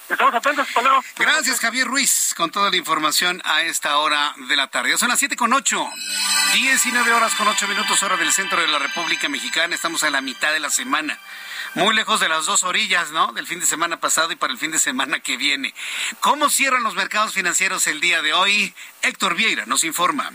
Estamos 0.10 0.34
atentos, 0.34 0.68
Gracias, 1.18 1.60
Javier 1.60 1.86
Ruiz, 1.86 2.34
con 2.36 2.50
toda 2.50 2.72
la 2.72 2.78
información 2.78 3.42
a 3.46 3.62
esta 3.62 3.98
hora 3.98 4.34
de 4.48 4.56
la 4.56 4.66
tarde. 4.66 4.98
son 4.98 5.10
las 5.10 5.20
siete 5.20 5.36
con 5.36 5.54
ocho. 5.54 5.88
19 6.54 7.14
horas 7.14 7.36
con 7.36 7.48
ocho 7.48 7.68
minutos, 7.68 8.02
hora 8.02 8.18
del 8.18 8.32
centro 8.32 8.60
de 8.60 8.68
la 8.68 8.80
República 8.80 9.30
Mexicana. 9.30 9.76
Estamos 9.76 10.04
a 10.04 10.10
la 10.10 10.22
mitad 10.22 10.52
de 10.52 10.60
la 10.60 10.72
semana. 10.72 11.20
Muy 11.76 11.94
lejos 11.94 12.20
de 12.20 12.28
las 12.28 12.48
dos 12.48 12.64
orillas, 12.64 13.12
¿no? 13.12 13.34
Del 13.34 13.46
fin 13.46 13.60
de 13.60 13.68
semana 13.68 14.00
pasado 14.00 14.32
y 14.32 14.36
para 14.36 14.52
el 14.52 14.58
fin 14.58 14.72
de 14.72 14.80
semana 14.80 15.20
que 15.20 15.38
viene. 15.38 15.76
¿Cómo 16.22 16.50
cierran 16.50 16.82
los 16.82 16.96
mercados 16.96 17.34
financieros 17.34 17.86
el 17.86 18.02
día 18.02 18.24
de 18.24 18.34
hoy? 18.34 18.74
Héctor 19.04 19.36
Vieira 19.36 19.68
nos 19.68 19.84
informa. 19.84 20.32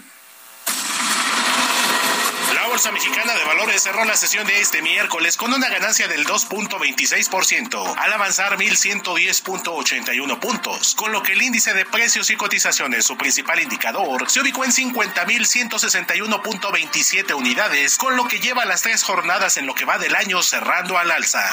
La 2.64 2.70
Bolsa 2.70 2.92
Mexicana 2.92 3.34
de 3.34 3.44
Valores 3.44 3.82
cerró 3.82 4.06
la 4.06 4.16
sesión 4.16 4.46
de 4.46 4.58
este 4.58 4.80
miércoles 4.80 5.36
con 5.36 5.52
una 5.52 5.68
ganancia 5.68 6.08
del 6.08 6.24
2.26%, 6.24 7.94
al 7.98 8.10
avanzar 8.10 8.56
1.110.81 8.56 10.38
puntos, 10.38 10.94
con 10.94 11.12
lo 11.12 11.22
que 11.22 11.32
el 11.32 11.42
índice 11.42 11.74
de 11.74 11.84
precios 11.84 12.30
y 12.30 12.36
cotizaciones, 12.36 13.04
su 13.04 13.18
principal 13.18 13.60
indicador, 13.60 14.30
se 14.30 14.40
ubicó 14.40 14.64
en 14.64 14.72
50.161.27 14.72 17.34
unidades, 17.34 17.98
con 17.98 18.16
lo 18.16 18.26
que 18.28 18.40
lleva 18.40 18.64
las 18.64 18.80
tres 18.80 19.02
jornadas 19.02 19.58
en 19.58 19.66
lo 19.66 19.74
que 19.74 19.84
va 19.84 19.98
del 19.98 20.16
año 20.16 20.42
cerrando 20.42 20.96
al 20.96 21.10
alza. 21.10 21.44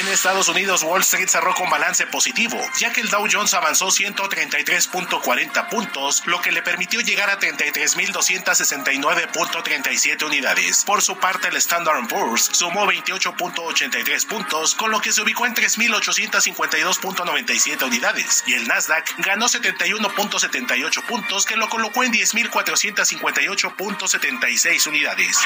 En 0.00 0.08
Estados 0.08 0.48
Unidos, 0.48 0.82
Wall 0.82 1.00
Street 1.00 1.28
cerró 1.28 1.54
con 1.54 1.70
balance 1.70 2.06
positivo, 2.06 2.60
ya 2.78 2.92
que 2.92 3.00
el 3.00 3.08
Dow 3.08 3.26
Jones 3.32 3.54
avanzó 3.54 3.86
133.40 3.86 5.70
puntos, 5.70 6.26
lo 6.26 6.42
que 6.42 6.52
le 6.52 6.60
permitió 6.60 7.00
llegar 7.00 7.30
a 7.30 7.40
33.269.37 7.40 10.17
unidades. 10.26 10.84
Por 10.84 11.00
su 11.02 11.18
parte, 11.18 11.48
el 11.48 11.56
Standard 11.56 12.06
Poor's 12.08 12.50
sumó 12.52 12.86
28.83 12.86 14.26
puntos, 14.26 14.74
con 14.74 14.90
lo 14.90 15.00
que 15.00 15.12
se 15.12 15.22
ubicó 15.22 15.46
en 15.46 15.54
3.852.97 15.54 17.82
unidades, 17.82 18.42
y 18.46 18.54
el 18.54 18.66
Nasdaq 18.66 19.14
ganó 19.18 19.46
71.78 19.46 21.02
puntos, 21.02 21.44
que 21.44 21.56
lo 21.56 21.68
colocó 21.68 22.02
en 22.04 22.12
10.458.76 22.12 24.86
unidades. 24.86 25.36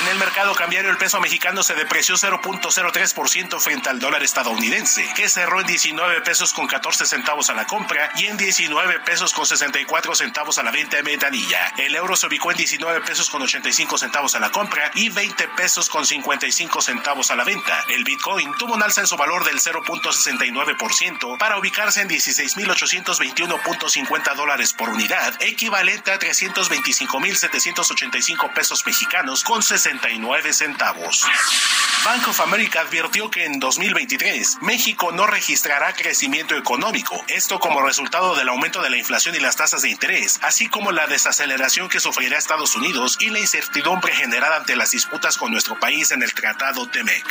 En 0.00 0.08
el 0.08 0.18
mercado 0.18 0.54
cambiario, 0.54 0.90
el 0.90 0.96
peso 0.96 1.20
mexicano 1.20 1.62
se 1.62 1.74
depreció 1.74 2.14
0.03% 2.14 3.60
frente 3.60 3.90
al 3.90 4.00
dólar 4.00 4.22
estadounidense, 4.22 5.06
que 5.14 5.28
cerró 5.28 5.60
en 5.60 5.66
19 5.66 6.22
pesos 6.22 6.54
con 6.54 6.66
14 6.66 7.04
centavos 7.04 7.50
a 7.50 7.54
la 7.54 7.66
compra 7.66 8.10
y 8.16 8.24
en 8.26 8.38
19 8.38 9.00
pesos 9.00 9.34
con 9.34 9.44
64 9.44 10.14
centavos 10.14 10.56
a 10.56 10.62
la 10.62 10.70
venta 10.70 10.96
de 10.96 11.02
metanilla. 11.02 11.74
El 11.76 11.94
euro 11.94 12.16
se 12.16 12.26
ubicó 12.26 12.50
en 12.50 12.56
19 12.56 13.02
pesos 13.02 13.28
con 13.28 13.42
85 13.42 13.83
centavos 13.98 14.34
a 14.34 14.40
la 14.40 14.50
compra 14.50 14.90
y 14.94 15.10
20 15.10 15.46
pesos 15.56 15.88
con 15.88 16.04
55 16.04 16.80
centavos 16.80 17.30
a 17.30 17.36
la 17.36 17.44
venta. 17.44 17.84
El 17.88 18.02
Bitcoin 18.04 18.52
tuvo 18.58 18.74
un 18.74 18.82
alza 18.82 19.02
en 19.02 19.06
su 19.06 19.16
valor 19.16 19.44
del 19.44 19.60
0.69% 19.60 21.38
para 21.38 21.56
ubicarse 21.58 22.02
en 22.02 22.08
16.821.50 22.08 24.34
dólares 24.34 24.72
por 24.72 24.88
unidad, 24.88 25.40
equivalente 25.40 26.10
a 26.10 26.18
325.785 26.18 28.52
pesos 28.52 28.84
mexicanos 28.86 29.44
con 29.44 29.62
69 29.62 30.52
centavos. 30.52 31.24
Bank 32.04 32.26
of 32.28 32.40
America 32.40 32.80
advirtió 32.80 33.30
que 33.30 33.44
en 33.46 33.60
2023 33.60 34.58
México 34.60 35.12
no 35.12 35.26
registrará 35.26 35.94
crecimiento 35.94 36.54
económico, 36.56 37.24
esto 37.28 37.58
como 37.58 37.80
resultado 37.80 38.34
del 38.34 38.50
aumento 38.50 38.82
de 38.82 38.90
la 38.90 38.98
inflación 38.98 39.34
y 39.34 39.40
las 39.40 39.56
tasas 39.56 39.80
de 39.82 39.88
interés, 39.88 40.38
así 40.42 40.68
como 40.68 40.92
la 40.92 41.06
desaceleración 41.06 41.88
que 41.88 42.00
sufrirá 42.00 42.36
Estados 42.36 42.76
Unidos 42.76 43.16
y 43.20 43.30
la 43.30 43.38
incertidumbre 43.38 43.63
generada 44.12 44.56
ante 44.56 44.76
las 44.76 44.90
disputas 44.90 45.36
con 45.36 45.50
nuestro 45.50 45.78
país 45.78 46.10
en 46.10 46.22
el 46.22 46.32
Tratado 46.34 46.86
TEMEC. 46.88 47.24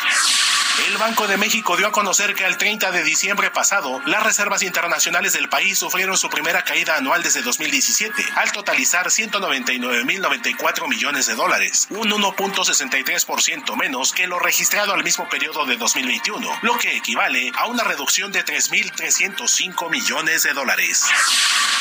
El 0.87 0.97
Banco 0.97 1.27
de 1.27 1.37
México 1.37 1.77
dio 1.77 1.85
a 1.87 1.91
conocer 1.91 2.33
que 2.33 2.45
al 2.45 2.57
30 2.57 2.91
de 2.91 3.03
diciembre 3.03 3.51
pasado, 3.51 4.01
las 4.07 4.23
reservas 4.23 4.63
internacionales 4.63 5.33
del 5.33 5.47
país 5.47 5.77
sufrieron 5.77 6.17
su 6.17 6.29
primera 6.29 6.63
caída 6.63 6.97
anual 6.97 7.21
desde 7.21 7.43
2017, 7.43 8.25
al 8.35 8.51
totalizar 8.51 9.05
199.094 9.07 10.87
millones 10.87 11.27
de 11.27 11.35
dólares, 11.35 11.85
un 11.91 12.09
1.63% 12.09 13.75
menos 13.75 14.13
que 14.13 14.25
lo 14.25 14.39
registrado 14.39 14.93
al 14.93 15.03
mismo 15.03 15.29
periodo 15.29 15.65
de 15.65 15.77
2021, 15.77 16.59
lo 16.63 16.77
que 16.79 16.97
equivale 16.97 17.51
a 17.55 17.67
una 17.67 17.83
reducción 17.83 18.31
de 18.31 18.43
3.305 18.43 19.91
millones 19.91 20.41
de 20.41 20.53
dólares. 20.53 21.05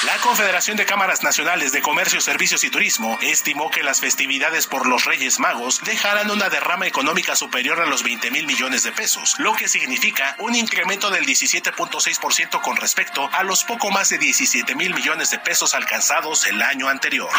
La 0.07 0.17
Confederación 0.17 0.77
de 0.77 0.85
Cámaras 0.85 1.23
Nacionales 1.23 1.71
de 1.71 1.81
Comercio, 1.81 2.21
Servicios 2.21 2.65
y 2.65 2.71
Turismo 2.71 3.19
estimó 3.23 3.71
que 3.71 3.85
las 3.85 4.01
festividades 4.01 4.42
por 4.69 4.89
los 4.89 5.05
Reyes 5.05 5.39
Magos 5.39 5.81
dejarán 5.85 6.29
una 6.29 6.49
derrama 6.49 6.89
económica 6.89 7.37
superior 7.37 7.81
a 7.81 7.87
los 7.87 8.03
20 8.03 8.33
mil 8.33 8.45
millones 8.45 8.83
de 8.83 8.91
pesos, 8.91 9.37
lo 9.39 9.55
que 9.55 9.69
significa 9.69 10.35
un 10.41 10.57
incremento 10.57 11.11
del 11.11 11.25
17.6% 11.25 12.61
con 12.61 12.77
respecto 12.77 13.31
a 13.33 13.45
los 13.45 13.63
poco 13.63 13.93
más 13.93 14.09
de 14.09 14.19
17 14.19 14.75
mil 14.75 14.95
millones 14.95 15.31
de 15.31 15.39
pesos 15.39 15.75
alcanzados 15.75 16.45
el 16.49 16.61
año 16.61 16.89
anterior. 16.89 17.31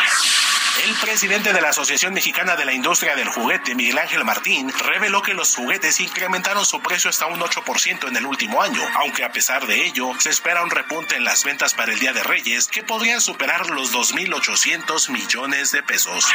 El 0.86 0.96
presidente 0.96 1.54
de 1.54 1.62
la 1.62 1.70
Asociación 1.70 2.14
Mexicana 2.14 2.56
de 2.56 2.66
la 2.66 2.74
Industria 2.74 3.16
del 3.16 3.30
Juguete, 3.30 3.76
Miguel 3.76 4.00
Ángel 4.00 4.26
Martín, 4.26 4.72
reveló 4.72 5.22
que 5.22 5.36
los 5.36 5.56
juguetes 5.56 6.00
incrementaron 6.00 6.66
su 6.66 6.82
precio 6.82 7.12
hasta 7.12 7.28
un 7.28 7.40
8% 7.40 8.08
en 8.08 8.16
el 8.16 8.26
último 8.26 8.62
año, 8.62 8.82
aunque 8.96 9.24
a 9.24 9.32
pesar 9.32 9.68
de 9.68 9.86
ello, 9.86 10.14
se 10.20 10.32
espera 10.32 10.64
un 10.64 10.72
repunte 10.72 11.16
en 11.16 11.26
las 11.26 11.44
ventas 11.44 11.76
para 11.76 11.94
el 11.94 12.00
Día 12.00 12.14
de 12.14 12.24
Reyes 12.24 12.68
que 12.68 12.82
podrían 12.82 13.22
superar 13.22 13.70
los 13.70 13.94
2.800 13.94 15.10
millones 15.10 15.72
de 15.72 15.84
pesos. 15.84 16.26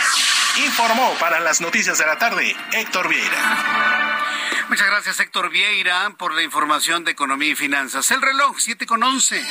Informó 0.64 1.14
para 1.20 1.40
las 1.40 1.60
noticias 1.60 1.98
de 1.98 2.06
la 2.06 2.18
tarde 2.18 2.56
Héctor 2.72 3.08
Vieira. 3.08 4.24
Muchas 4.68 4.86
gracias, 4.86 5.20
Héctor 5.20 5.50
Vieira, 5.50 6.10
por 6.18 6.34
la 6.34 6.42
información 6.42 7.04
de 7.04 7.12
economía 7.12 7.50
y 7.50 7.54
finanzas. 7.54 8.10
El 8.10 8.20
reloj, 8.20 8.56
7 8.58 8.84
con 8.84 9.02
11. 9.02 9.42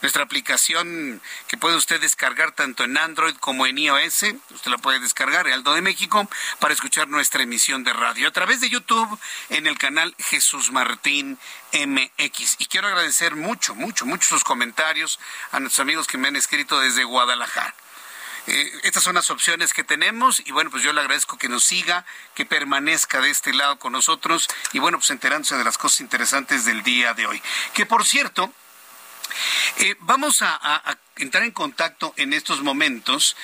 nuestra 0.00 0.22
aplicación 0.22 1.20
que 1.48 1.56
puede 1.56 1.74
usted 1.76 2.00
descargar 2.00 2.52
tanto 2.52 2.84
en 2.84 2.98
Android 3.05 3.34
como 3.36 3.66
en 3.66 3.78
iOS. 3.78 4.22
Usted 4.51 4.70
la 4.70 4.78
puede 4.78 5.01
descargar, 5.01 5.46
Heraldo 5.46 5.74
de 5.74 5.82
México, 5.82 6.28
para 6.59 6.74
escuchar 6.74 7.09
nuestra 7.09 7.42
emisión 7.42 7.84
de 7.84 7.92
radio. 7.92 8.28
A 8.28 8.32
través 8.32 8.61
de 8.61 8.70
YouTube, 8.70 9.18
en 9.48 9.66
el 9.66 9.78
canal 9.78 10.14
Jesús 10.18 10.70
Martín 10.70 11.38
MX. 11.72 12.57
Y 12.59 12.66
quiero 12.66 12.88
agradecer 12.88 13.36
mucho, 13.36 13.74
mucho, 13.74 14.07
mucho 14.07 14.28
sus 14.28 14.44
comentarios 14.44 15.18
a 15.53 15.61
nuestros 15.61 15.80
amigos 15.80 16.07
que 16.07 16.18
me 16.18 16.28
han 16.28 16.36
escrito 16.36 16.80
desde 16.80 17.05
Guadalajara. 17.05 17.74
eh, 18.46 18.72
estas 18.82 19.03
son 19.03 19.14
las 19.14 19.30
opciones 19.30 19.72
que 19.72 19.84
tenemos 19.84 20.42
y 20.44 20.53
bueno, 20.53 20.70
pues 20.70 20.82
yo 20.82 20.92
le 20.92 21.01
agradezco 21.01 21.38
que 21.38 21.48
nos 21.48 21.64
siga, 21.64 22.05
que 22.34 22.46
permanezca 22.46 23.20
de 23.20 23.30
este 23.30 23.53
lado 23.53 23.78
con 23.78 23.92
nosotros 23.92 24.48
y 24.72 24.78
bueno, 24.78 24.98
pues 24.98 25.11
enterándose 25.11 25.57
de 25.57 25.64
las 25.64 25.78
cosas 25.78 26.01
interesantes 26.01 26.64
del 26.64 26.82
día 26.82 27.14
de 27.14 27.26
hoy. 27.26 27.42
Que 27.74 27.86
por 27.86 28.07
cierto, 28.07 28.53
eh, 29.78 29.97
vamos 30.01 30.43
a, 30.43 30.99
entrar 31.16 31.45
en 31.45 31.51
contacto 31.51 32.14
en 32.16 32.33
estos 32.33 32.62
momentos 32.62 33.37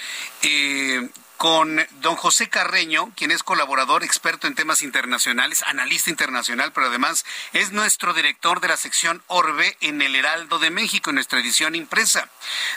eh, 0.43 1.09
con 1.37 1.87
don 2.01 2.16
José 2.16 2.49
Carreño, 2.49 3.12
quien 3.14 3.30
es 3.30 3.43
colaborador 3.43 4.03
experto 4.03 4.47
en 4.47 4.55
temas 4.55 4.82
internacionales, 4.82 5.62
analista 5.66 6.11
internacional, 6.11 6.72
pero 6.72 6.87
además 6.87 7.26
es 7.53 7.72
nuestro 7.72 8.14
director 8.14 8.61
de 8.61 8.68
la 8.68 8.76
sección 8.76 9.22
Orbe 9.26 9.76
en 9.80 10.01
el 10.01 10.16
Heraldo 10.16 10.59
de 10.59 10.70
México, 10.70 11.11
en 11.11 11.16
nuestra 11.16 11.41
edición 11.41 11.74
impresa. 11.74 12.30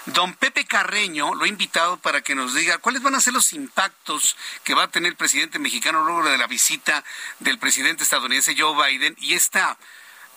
Don 0.08 0.34
Pepe 0.34 0.66
Carreño 0.66 1.34
lo 1.36 1.46
he 1.46 1.50
invitado 1.50 1.98
para 1.98 2.22
que 2.22 2.36
nos 2.36 2.54
diga 2.54 2.80
cuáles 2.80 3.02
van 3.02 3.16
a 3.16 3.22
ser 3.22 3.34
los 3.34 3.54
impactos 3.54 4.36
que 4.64 4.74
va 4.74 4.84
a 4.84 4.92
tener 4.92 5.10
el 5.10 5.18
presidente 5.18 5.60
mexicano 5.60 6.04
luego 6.04 6.30
de 6.30 6.38
la 6.38 6.48
visita 6.48 7.04
del 7.40 7.60
presidente 7.60 8.04
estadounidense 8.04 8.56
Joe 8.58 8.76
Biden 8.90 9.16
y 9.20 9.36
esta 9.36 9.78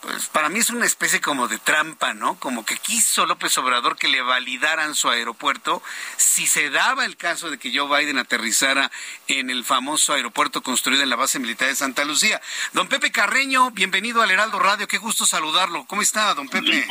pues 0.02 0.26
para 0.26 0.48
mí 0.48 0.58
es 0.58 0.70
una 0.70 0.84
especie 0.84 1.20
como 1.20 1.46
de 1.46 1.58
trampa, 1.58 2.12
¿no? 2.12 2.34
Como 2.34 2.66
que 2.66 2.76
quiso 2.76 3.24
López 3.24 3.56
Obrador 3.56 3.96
que 3.96 4.08
le 4.08 4.20
validaran 4.20 4.96
su 4.96 5.08
aeropuerto 5.08 5.80
si 6.16 6.48
se 6.48 6.70
daba 6.70 7.04
el 7.04 7.16
caso 7.16 7.50
de 7.50 7.58
que 7.58 7.72
Joe 7.74 7.88
Biden 7.88 8.18
aterrizara 8.18 8.90
en 9.28 9.48
el 9.48 9.64
famoso 9.64 10.12
aeropuerto 10.12 10.60
construido 10.62 11.04
en 11.04 11.08
la 11.08 11.14
base 11.16 11.38
militar 11.38 11.68
de 11.68 11.76
Santa 11.76 12.04
Lucía. 12.04 12.40
Don 12.72 12.88
Pepe 12.88 13.12
Carreño, 13.12 13.70
bienvenido 13.70 14.22
al 14.22 14.32
Heraldo 14.32 14.58
Radio, 14.58 14.88
qué 14.88 14.98
gusto 14.98 15.24
saludarlo. 15.24 15.84
¿Cómo 15.86 16.02
está, 16.02 16.34
don 16.34 16.48
Pepe? 16.48 16.84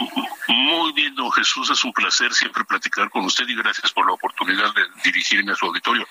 Muy 0.47 0.93
bien, 0.93 1.13
don 1.13 1.31
Jesús, 1.33 1.69
es 1.69 1.83
un 1.83 1.91
placer 1.91 2.33
siempre 2.33 2.63
platicar 2.63 3.09
con 3.09 3.25
usted 3.25 3.47
y 3.47 3.55
gracias 3.55 3.91
por 3.91 4.05
la 4.05 4.13
oportunidad 4.13 4.73
de 4.73 4.83
dirigirme 5.03 5.51
a 5.51 5.55
su 5.55 5.65
auditorio. 5.65 6.07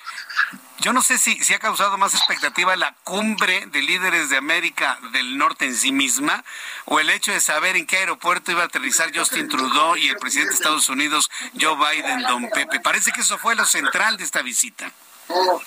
Yo 0.81 0.95
no 0.95 1.03
sé 1.03 1.19
si, 1.19 1.35
si 1.45 1.53
ha 1.53 1.59
causado 1.59 1.99
más 1.99 2.15
expectativa 2.15 2.75
la 2.75 2.95
cumbre 3.05 3.67
de 3.67 3.83
líderes 3.83 4.31
de 4.31 4.39
América 4.39 4.99
del 5.13 5.37
Norte 5.37 5.67
en 5.67 5.77
sí 5.77 5.93
misma 5.93 6.43
o 6.87 7.01
el 7.01 7.11
hecho 7.11 7.33
de 7.33 7.41
saber 7.41 7.77
en 7.77 7.87
qué 7.87 7.99
aeropuerto 7.99 8.51
iba 8.51 8.63
a 8.63 8.67
aterrizar 8.67 9.15
Justin 9.15 9.49
Trudeau 9.49 9.97
y 9.97 10.09
el 10.09 10.17
presidente 10.17 10.53
de 10.53 10.57
Estados 10.57 10.89
Unidos, 10.89 11.31
Joe 11.61 11.77
Biden, 11.77 12.23
don 12.23 12.49
Pepe. 12.49 12.81
Parece 12.81 13.13
que 13.13 13.21
eso 13.21 13.37
fue 13.37 13.55
lo 13.57 13.67
central 13.67 14.17
de 14.17 14.25
esta 14.25 14.41
visita. 14.41 14.91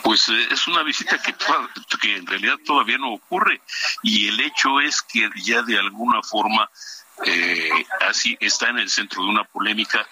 Pues 0.01 0.29
eh, 0.29 0.47
es 0.49 0.65
una 0.65 0.81
visita 0.81 1.21
que, 1.21 2.15
en 2.15 2.25
realidad 2.25 2.57
todavía 2.65 2.97
no 2.97 3.13
ocurre 3.13 3.61
y 4.01 4.27
el 4.29 4.39
hecho 4.39 4.81
es 4.81 5.03
que 5.03 5.29
ya 5.35 5.61
de 5.61 5.77
alguna 5.77 6.23
forma 6.23 6.69
eh, 7.23 7.69
así 8.01 8.35
está 8.39 8.69
en 8.69 8.79
el 8.79 8.89
centro 8.89 9.21
de 9.23 9.29
una 9.29 9.43
polémica 9.43 10.07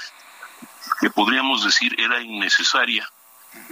que 1.00 1.10
podríamos 1.10 1.66
decir 1.66 2.00
era 2.00 2.22
innecesaria 2.22 3.10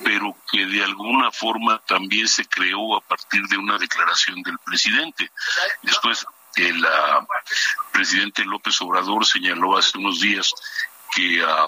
pero 0.04 0.36
que 0.52 0.66
de 0.66 0.84
alguna 0.84 1.32
forma 1.32 1.80
también 1.86 2.28
se 2.28 2.46
creó 2.46 2.98
a 2.98 3.02
partir 3.02 3.42
de 3.48 3.58
una 3.58 3.78
declaración 3.78 4.42
del 4.42 4.58
presidente. 4.60 5.32
Después, 5.82 6.26
el 6.56 6.86
ah, 6.86 7.26
presidente 7.92 8.44
López 8.46 8.80
Obrador 8.82 9.26
señaló 9.26 9.78
hace 9.78 9.98
unos 9.98 10.20
días 10.20 10.54
que, 11.14 11.44
ah, 11.46 11.66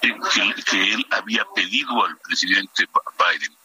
que, 0.00 0.92
él 0.92 1.06
había 1.10 1.44
pedido 1.54 2.04
al 2.04 2.16
presidente 2.18 2.88
Biden 3.18 3.56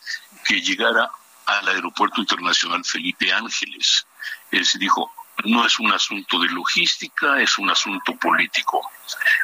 que 0.45 0.61
llegara 0.61 1.09
al 1.45 1.67
aeropuerto 1.69 2.21
internacional 2.21 2.83
Felipe 2.83 3.31
Ángeles. 3.31 4.05
Él 4.51 4.65
se 4.65 4.77
dijo, 4.77 5.11
no 5.45 5.65
es 5.65 5.79
un 5.79 5.91
asunto 5.91 6.39
de 6.39 6.49
logística, 6.49 7.39
es 7.41 7.57
un 7.57 7.69
asunto 7.69 8.15
político. 8.15 8.81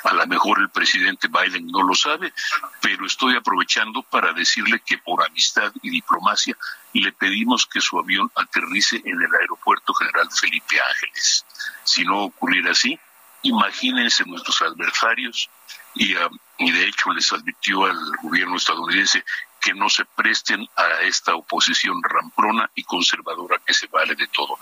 A 0.03 0.13
lo 0.13 0.25
mejor 0.27 0.59
el 0.59 0.69
presidente 0.69 1.27
Biden 1.27 1.67
no 1.67 1.83
lo 1.83 1.93
sabe, 1.93 2.33
pero 2.81 3.05
estoy 3.05 3.35
aprovechando 3.35 4.01
para 4.03 4.33
decirle 4.33 4.81
que 4.85 4.97
por 4.97 5.23
amistad 5.23 5.71
y 5.81 5.89
diplomacia 5.89 6.57
le 6.93 7.11
pedimos 7.11 7.65
que 7.65 7.81
su 7.81 7.99
avión 7.99 8.29
aterrice 8.35 9.01
en 9.05 9.21
el 9.21 9.35
aeropuerto 9.39 9.93
general 9.93 10.29
Felipe 10.31 10.77
Ángeles. 10.89 11.45
Si 11.83 12.03
no 12.03 12.23
ocurriera 12.23 12.71
así, 12.71 12.99
imagínense 13.43 14.25
nuestros 14.25 14.61
adversarios 14.61 15.49
y, 15.95 16.15
ah, 16.15 16.29
y 16.57 16.71
de 16.71 16.87
hecho 16.87 17.11
les 17.11 17.31
advirtió 17.31 17.85
al 17.85 17.97
gobierno 18.21 18.55
estadounidense 18.55 19.23
que 19.61 19.73
no 19.73 19.89
se 19.89 20.03
presten 20.05 20.67
a 20.75 21.01
esta 21.03 21.35
oposición 21.35 22.01
ramprona 22.03 22.69
y 22.75 22.83
conservadora 22.83 23.61
que 23.65 23.73
se 23.73 23.87
vale 23.87 24.13
de 24.15 24.27
todo. 24.27 24.57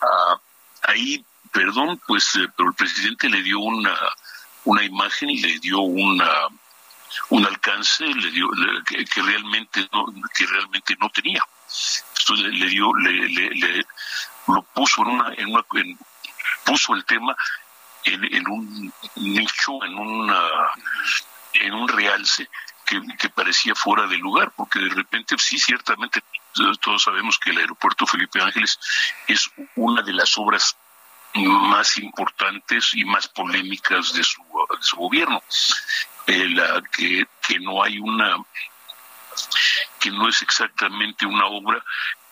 Ah, 0.00 0.40
ahí, 0.90 1.24
perdón, 1.52 2.00
pues, 2.06 2.36
eh, 2.36 2.48
pero 2.56 2.70
el 2.70 2.74
presidente 2.74 3.28
le 3.28 3.42
dio 3.42 3.58
una, 3.60 3.96
una 4.64 4.84
imagen 4.84 5.28
le 5.28 5.58
dio 5.58 5.80
una 5.80 6.30
un 7.30 7.44
alcance 7.44 8.04
le 8.04 8.30
dio 8.30 8.48
que, 8.86 9.22
realmente 9.22 9.88
no 9.92 10.06
que 10.34 10.46
realmente 10.46 10.96
no 11.00 11.08
tenía. 11.10 11.42
Entonces 12.20 12.46
le, 12.52 12.66
dio 12.66 12.94
le, 12.94 13.28
le, 13.28 13.86
lo 14.46 14.62
puso 14.62 15.02
en 15.02 15.08
una 15.08 15.34
en 15.34 15.48
una 15.48 15.64
puso 16.64 16.94
el 16.94 17.04
tema 17.04 17.34
en, 18.04 18.24
en 18.32 18.48
un 18.48 18.92
nicho 19.16 19.84
en 19.84 19.94
una 19.98 20.40
en 21.54 21.74
un 21.74 21.88
realce 21.88 22.48
que, 22.86 23.00
que, 23.18 23.28
parecía 23.28 23.74
fuera 23.74 24.06
de 24.08 24.16
lugar, 24.16 24.52
porque 24.56 24.80
de 24.80 24.88
repente 24.88 25.36
sí, 25.38 25.58
ciertamente 25.58 26.22
todos 26.80 27.02
sabemos 27.02 27.38
que 27.38 27.50
el 27.50 27.58
aeropuerto 27.58 28.06
Felipe 28.06 28.40
Ángeles 28.40 28.78
es 29.28 29.50
una 29.76 30.02
de 30.02 30.12
las 30.12 30.36
obras 30.36 30.76
más 31.34 31.96
importantes 31.98 32.90
y 32.94 33.04
más 33.04 33.28
polémicas 33.28 34.12
de 34.12 34.24
su, 34.24 34.42
de 34.42 34.82
su 34.82 34.96
gobierno. 34.96 35.42
la, 36.26 36.82
que, 36.92 37.26
que 37.46 37.58
no 37.58 37.82
hay 37.82 37.98
una 37.98 38.36
que 39.98 40.10
no 40.10 40.28
es 40.28 40.42
exactamente 40.42 41.26
una 41.26 41.46
obra 41.46 41.82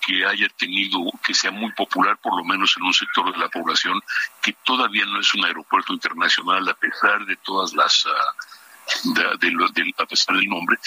que 0.01 0.24
haya 0.24 0.49
tenido, 0.51 0.99
que 1.22 1.34
sea 1.34 1.51
muy 1.51 1.72
popular, 1.72 2.16
por 2.18 2.36
lo 2.36 2.44
menos 2.44 2.74
en 2.76 2.84
un 2.84 2.94
sector 2.94 3.32
de 3.32 3.38
la 3.38 3.49
población, 3.49 4.01
que 4.40 4.55
todavía 4.64 5.05
no 5.07 5.20
es 5.20 5.32
un 5.34 5.44
aeropuerto 5.44 5.92
internacional 5.92 6.68
a 6.68 6.74
pesar 6.74 7.24
de 7.26 7.36
todas 7.36 7.72
las, 7.74 8.07
uh, 8.07 9.12
de, 9.14 9.22
de, 9.38 9.94
a 9.99 10.07
pesar 10.07 10.36
del 10.36 10.49
nombre, 10.49 10.78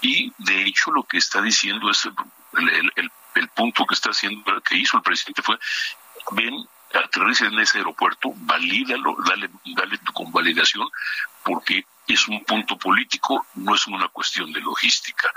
y 0.00 0.32
de 0.38 0.62
hecho 0.62 0.92
lo 0.92 1.02
que 1.02 1.18
está 1.18 1.42
diciendo 1.42 1.90
es 1.90 2.04
el, 2.04 2.90
el, 2.96 3.10
el 3.34 3.48
punto 3.48 3.84
que 3.84 3.94
está 3.94 4.10
haciendo, 4.10 4.60
que 4.62 4.76
hizo 4.76 4.96
el 4.96 5.02
presidente 5.02 5.42
fue, 5.42 5.58
ven, 6.32 6.54
aterriza 6.94 7.46
en 7.46 7.58
ese 7.58 7.78
aeropuerto, 7.78 8.32
valídalo, 8.36 9.16
dale, 9.26 9.50
dale 9.64 9.98
tu 9.98 10.12
convalidación, 10.12 10.88
porque 11.44 11.84
es 12.06 12.26
un 12.28 12.42
punto 12.44 12.78
político, 12.78 13.46
no 13.54 13.74
es 13.74 13.86
una 13.86 14.08
cuestión 14.08 14.52
de 14.52 14.60
logística. 14.60 15.30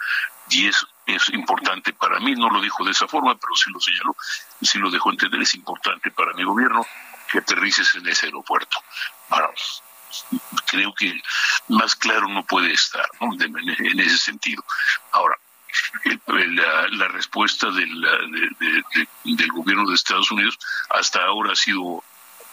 Y 0.50 0.68
es, 0.68 0.86
es 1.06 1.30
importante 1.30 1.94
para 1.94 2.20
mí, 2.20 2.34
no 2.34 2.50
lo 2.50 2.62
dijo 2.62 2.84
de 2.86 2.92
esa 2.92 3.08
forma, 3.08 3.36
pero 3.36 3.56
sí 3.56 3.70
lo 3.72 3.80
señaló, 3.80 4.16
sí 4.62 4.78
lo 4.80 4.90
dejó 4.90 5.12
entender, 5.12 5.42
es 5.42 5.56
importante 5.56 6.12
para 6.12 6.34
mi 6.34 6.44
gobierno 6.44 6.86
que 7.30 7.40
aterrices 7.40 7.96
en 7.96 8.08
ese 8.08 8.28
aeropuerto. 8.28 8.78
Ahora, 9.30 9.50
creo 10.68 10.94
que 10.94 11.22
más 11.70 11.96
claro 11.96 12.28
no 12.28 12.44
puede 12.44 12.74
estar 12.74 13.06
en 13.22 14.00
ese 14.00 14.18
sentido. 14.18 14.64
Ahora, 15.12 15.38
la, 16.28 17.08
respuesta 17.10 17.70
del, 17.72 18.02
del 19.24 19.52
gobierno 19.52 19.88
de 19.88 19.96
Estados 19.96 20.32
Unidos 20.32 20.58
hasta 20.90 21.24
ahora 21.24 21.54
ha 21.54 21.56
sido 21.56 22.04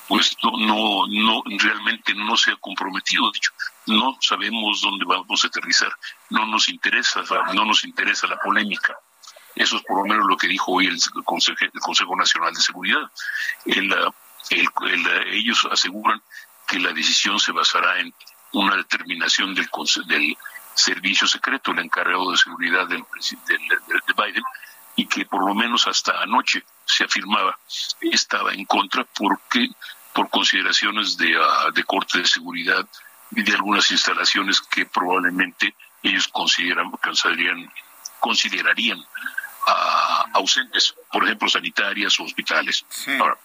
pues 0.09 0.37
no, 0.43 1.07
no, 1.07 1.43
realmente 1.59 2.15
no 2.15 2.35
se 2.37 2.51
ha 2.51 2.57
comprometido, 2.57 3.31
dicho, 3.31 3.53
no 3.87 4.17
sabemos 4.21 4.81
dónde 4.81 5.05
vamos 5.05 5.45
a 5.45 5.49
aterrizar, 5.49 5.93
no 6.31 6.47
nos 6.47 6.71
interesa, 6.71 7.23
no 7.53 7.67
nos 7.67 7.85
interesa 7.85 8.27
la 8.27 8.39
polémica. 8.39 8.97
Eso 9.55 9.77
es 9.77 9.83
por 9.83 9.99
lo 9.99 10.05
menos 10.05 10.27
lo 10.27 10.37
que 10.37 10.49
dijo 10.49 10.73
hoy 10.73 10.87
el 10.87 10.99
Consejo, 11.25 11.59
el 11.61 11.81
Consejo 11.81 12.17
Nacional 12.17 12.55
de 12.55 12.61
Seguridad. 12.61 13.03
El, 13.67 13.95
ellos 15.31 15.69
aseguran 15.71 16.23
que 16.67 16.79
la 16.79 16.93
decisión 16.93 17.39
se 17.39 17.53
basará 17.53 18.01
en 18.01 18.15
una 18.53 18.77
determinación 18.77 19.55
del, 19.55 19.69
del 20.07 20.37
servicio 20.79 21.27
secreto, 21.27 21.73
el 21.73 21.81
encargado 21.81 22.31
de 22.31 22.37
seguridad 22.37 22.87
del, 22.87 23.03
de 23.03 24.25
Biden, 24.25 24.45
y 24.97 25.07
que 25.07 25.27
por 25.27 25.47
lo 25.47 25.55
menos 25.55 25.87
hasta 25.87 26.23
anoche 26.23 26.65
se 26.85 27.05
afirmaba 27.05 27.59
estaba 28.01 28.53
en 28.53 28.65
contra 28.65 29.05
porque 29.05 29.69
por 30.13 30.31
consideraciones 30.31 31.17
de, 31.17 31.39
uh, 31.39 31.71
de 31.73 31.85
corte 31.85 32.19
de 32.19 32.27
seguridad 32.27 32.87
y 33.31 33.43
de 33.43 33.55
algunas 33.55 33.91
instalaciones 33.91 34.61
que 34.61 34.87
probablemente 34.87 35.75
ellos 36.03 36.27
consideran, 36.29 36.91
considerarían, 36.91 37.73
considerarían 38.19 38.99
uh, 38.99 40.25
ausentes, 40.35 40.95
por 41.13 41.25
ejemplo, 41.25 41.49
sanitarias 41.49 42.19
o 42.19 42.25
hospitales. 42.25 42.85
Ahora, 43.21 43.39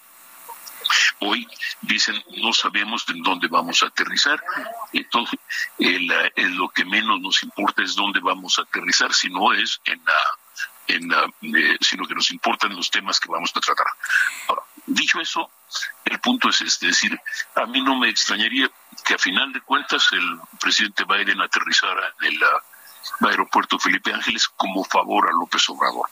Hoy 1.19 1.47
dicen 1.81 2.21
no 2.37 2.53
sabemos 2.53 3.05
en 3.09 3.21
dónde 3.21 3.47
vamos 3.47 3.83
a 3.83 3.87
aterrizar, 3.87 4.43
entonces 4.91 5.39
el, 5.79 6.07
lo 6.55 6.69
que 6.69 6.85
menos 6.85 7.19
nos 7.21 7.43
importa 7.43 7.83
es 7.83 7.95
dónde 7.95 8.19
vamos 8.19 8.59
a 8.59 8.63
aterrizar, 8.63 9.13
si 9.13 9.29
no 9.29 9.53
es 9.53 9.79
en 9.85 10.01
la, 10.05 10.95
en 10.95 11.09
la, 11.09 11.33
eh, 11.41 11.77
sino 11.81 12.05
que 12.05 12.15
nos 12.15 12.31
importan 12.31 12.75
los 12.75 12.89
temas 12.89 13.19
que 13.19 13.29
vamos 13.29 13.51
a 13.55 13.59
tratar. 13.59 13.87
Dicho 14.85 15.21
eso, 15.21 15.49
el 16.05 16.19
punto 16.19 16.49
es 16.49 16.61
este, 16.61 16.89
es 16.89 17.01
decir, 17.01 17.19
a 17.55 17.65
mí 17.65 17.81
no 17.81 17.95
me 17.95 18.09
extrañaría 18.09 18.69
que 19.05 19.13
a 19.13 19.17
final 19.17 19.53
de 19.53 19.61
cuentas 19.61 20.07
el 20.11 20.39
presidente 20.59 21.05
Biden 21.05 21.41
aterrizara 21.41 22.13
en 22.21 22.33
el, 22.33 22.43
aeropuerto 23.27 23.77
Felipe 23.79 24.13
Ángeles 24.13 24.47
como 24.47 24.83
favor 24.83 25.27
a 25.27 25.31
López 25.31 25.69
Obrador. 25.69 26.09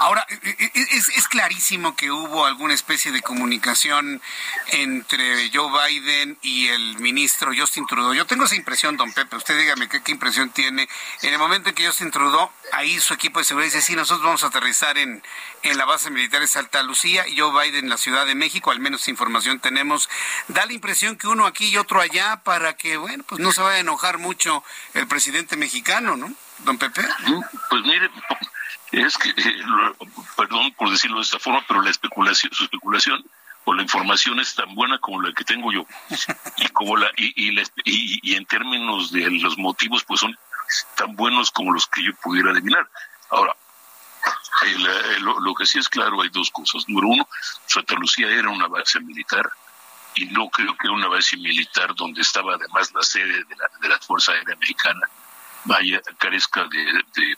Ahora, 0.00 0.24
e, 0.28 0.34
e, 0.48 0.70
e, 0.74 0.96
es, 0.96 1.28
clarísimo 1.28 1.96
que 1.96 2.10
hubo 2.10 2.46
alguna 2.46 2.72
especie 2.72 3.10
de 3.10 3.20
comunicación 3.20 4.22
entre 4.68 5.50
Joe 5.52 5.70
Biden 5.70 6.38
y 6.40 6.68
el 6.68 6.98
ministro 7.00 7.52
Justin 7.56 7.86
Trudeau. 7.86 8.14
Yo 8.14 8.26
tengo 8.26 8.44
esa 8.44 8.54
impresión, 8.54 8.96
don 8.96 9.12
Pepe. 9.12 9.36
Usted 9.36 9.58
dígame 9.58 9.88
qué, 9.88 10.00
impresión 10.12 10.50
tiene. 10.50 10.88
En 11.22 11.32
el 11.32 11.38
momento 11.38 11.68
en 11.68 11.74
que 11.74 11.86
Justin 11.86 12.12
Trudeau, 12.12 12.50
ahí 12.72 13.00
su 13.00 13.12
equipo 13.14 13.40
de 13.40 13.44
seguridad 13.44 13.72
dice, 13.72 13.82
sí, 13.82 13.96
nosotros 13.96 14.24
vamos 14.24 14.44
a 14.44 14.48
aterrizar 14.48 14.98
en, 14.98 15.22
en 15.62 15.78
la 15.78 15.84
base 15.84 16.10
militar 16.10 16.40
de 16.40 16.46
Santa 16.46 16.82
Lucía 16.82 17.26
y 17.26 17.36
Joe 17.36 17.50
Biden 17.50 17.84
en 17.84 17.90
la 17.90 17.98
Ciudad 17.98 18.24
de 18.24 18.34
México, 18.34 18.70
al 18.70 18.80
menos 18.80 19.08
información 19.08 19.58
tenemos. 19.58 20.08
Da 20.46 20.64
la 20.66 20.72
impresión 20.72 21.16
que 21.16 21.26
uno 21.26 21.46
aquí 21.46 21.66
y 21.70 21.76
otro 21.76 22.00
allá 22.00 22.40
para 22.44 22.74
que, 22.76 22.96
bueno, 22.96 23.24
pues 23.24 23.40
no 23.40 23.50
se 23.52 23.62
vaya 23.62 23.78
a 23.78 23.80
enojar 23.80 24.18
mucho 24.18 24.62
el 24.94 25.08
presidente 25.08 25.56
mexicano, 25.56 26.16
¿no? 26.16 26.32
Don 26.64 26.78
Pepe. 26.78 27.02
Pues 27.70 27.82
mire, 27.82 28.10
es 28.92 29.18
que, 29.18 29.30
eh, 29.30 29.64
perdón 30.36 30.72
por 30.72 30.90
decirlo 30.90 31.18
de 31.18 31.22
esta 31.22 31.38
forma, 31.38 31.64
pero 31.66 31.82
la 31.82 31.90
especulación, 31.90 32.52
su 32.52 32.64
especulación 32.64 33.22
o 33.64 33.74
la 33.74 33.82
información 33.82 34.40
es 34.40 34.54
tan 34.54 34.74
buena 34.74 34.98
como 34.98 35.20
la 35.20 35.32
que 35.32 35.44
tengo 35.44 35.70
yo 35.70 35.86
y 36.56 36.68
como 36.68 36.96
la 36.96 37.10
y, 37.16 37.54
y, 37.84 38.34
en 38.34 38.46
términos 38.46 39.12
de 39.12 39.30
los 39.30 39.58
motivos 39.58 40.04
pues 40.04 40.20
son 40.20 40.36
tan 40.96 41.14
buenos 41.16 41.50
como 41.50 41.72
los 41.72 41.86
que 41.86 42.02
yo 42.02 42.12
pudiera 42.22 42.50
adivinar. 42.50 42.88
Ahora, 43.30 43.54
eh, 44.64 45.18
lo, 45.20 45.54
que 45.54 45.66
sí 45.66 45.78
es 45.78 45.88
claro 45.88 46.22
hay 46.22 46.30
dos 46.30 46.50
cosas. 46.50 46.88
Número 46.88 47.08
uno, 47.08 47.28
Santa 47.66 47.94
Lucía 47.94 48.28
era 48.30 48.48
una 48.48 48.68
base 48.68 49.00
militar 49.00 49.50
y 50.14 50.24
no 50.26 50.48
creo 50.48 50.74
que 50.76 50.88
una 50.88 51.08
base 51.08 51.36
militar 51.36 51.94
donde 51.94 52.22
estaba 52.22 52.54
además 52.54 52.90
la 52.94 53.02
sede 53.02 53.44
de 53.44 53.56
la, 53.56 53.70
de 53.80 53.88
la 53.88 53.98
Fuerza 53.98 54.32
Aérea 54.32 54.54
Americana 54.54 55.08
vaya 55.64 56.00
carezca 56.18 56.64
de 56.64 57.36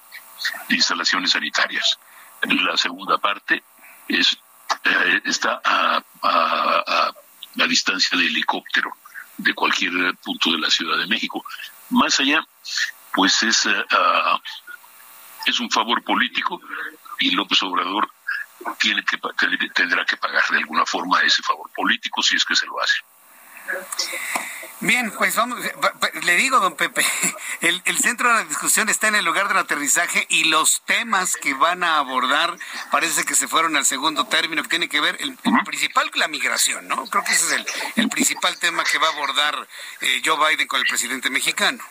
instalaciones 0.69 1.31
sanitarias. 1.33 1.99
La 2.43 2.77
segunda 2.77 3.19
parte 3.19 3.63
es 4.09 4.39
eh, 4.85 5.21
está 5.25 5.61
a, 5.65 6.03
a, 6.23 7.13
a, 7.59 7.67
distancia 7.67 8.17
de 8.17 8.27
helicóptero 8.27 8.91
de 9.37 9.53
cualquier 9.55 9.93
punto 10.23 10.53
de 10.53 10.59
la 10.59 10.71
Ciudad 10.71 10.99
de 10.99 11.07
México. 11.07 11.45
Más 11.91 12.19
allá, 12.21 12.47
pues 13.13 13.43
es, 13.43 13.67
eh, 13.67 13.85
es 15.47 15.61
un 15.61 15.71
favor 15.71 16.03
político 16.03 16.61
y 17.19 17.33
López 17.33 17.63
Obrador 17.63 18.11
tiene 18.79 19.03
que 19.05 19.19
tendrá 19.75 20.05
que 20.05 20.17
pagar 20.17 20.47
de 20.51 20.59
alguna 20.59 20.85
forma 20.85 21.21
ese 21.23 21.43
favor 21.43 21.71
político 21.75 22.23
si 22.23 22.37
es 22.37 22.45
que 22.45 22.55
se 22.55 22.67
lo 22.67 22.81
hace. 22.81 22.97
Bien, 24.83 25.13
pues 25.19 25.37
vamos, 25.37 25.59
le 26.23 26.37
digo, 26.37 26.59
don 26.59 26.75
Pepe, 26.75 27.05
el, 27.61 27.99
centro 27.99 28.29
de 28.29 28.35
la 28.37 28.45
discusión 28.45 28.89
está 28.89 29.09
en 29.09 29.15
el 29.15 29.27
lugar 29.27 29.47
del 29.49 29.59
aterrizaje 29.59 30.25
y 30.31 30.45
los 30.45 30.83
temas 30.87 31.37
que 31.37 31.53
van 31.53 31.85
a 31.85 31.99
abordar 31.99 32.57
parece 32.91 33.25
que 33.25 33.35
se 33.35 33.47
fueron 33.47 33.77
al 33.77 33.85
segundo 33.85 34.27
término, 34.27 34.63
que 34.63 34.71
tiene 34.71 34.89
que 34.89 35.03
ver, 35.03 35.19
el, 35.21 35.37
principal, 35.67 36.11
la 36.15 36.29
migración, 36.29 36.89
¿no? 36.89 37.05
Creo 37.09 37.23
que 37.25 37.33
ese 37.33 37.57
es 37.57 37.67
el, 37.97 38.09
principal 38.09 38.59
tema 38.59 38.83
que 38.85 38.97
va 38.97 39.09
a 39.09 39.13
abordar 39.13 39.69
eh, 40.01 40.23
Joe 40.25 40.39
Biden 40.49 40.67
con 40.67 40.81
el 40.81 40.87
presidente 40.87 41.29
mexicano. 41.29 41.85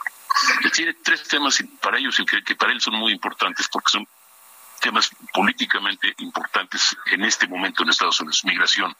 Tiene 0.74 0.96
tres 0.96 1.28
temas 1.28 1.64
para 1.82 2.00
ellos 2.00 2.20
que, 2.28 2.44
que 2.44 2.56
para 2.56 2.72
él 2.72 2.82
son 2.82 2.96
muy 2.96 3.12
importantes 3.12 3.68
porque 3.72 3.92
son 3.92 4.08
temas 4.82 5.12
políticamente 5.32 6.16
importantes 6.18 6.98
en 7.06 7.24
este 7.24 7.48
momento 7.48 7.84
en 7.84 7.90
Estados 7.90 8.20
Unidos. 8.20 8.44
Migración, 8.46 8.98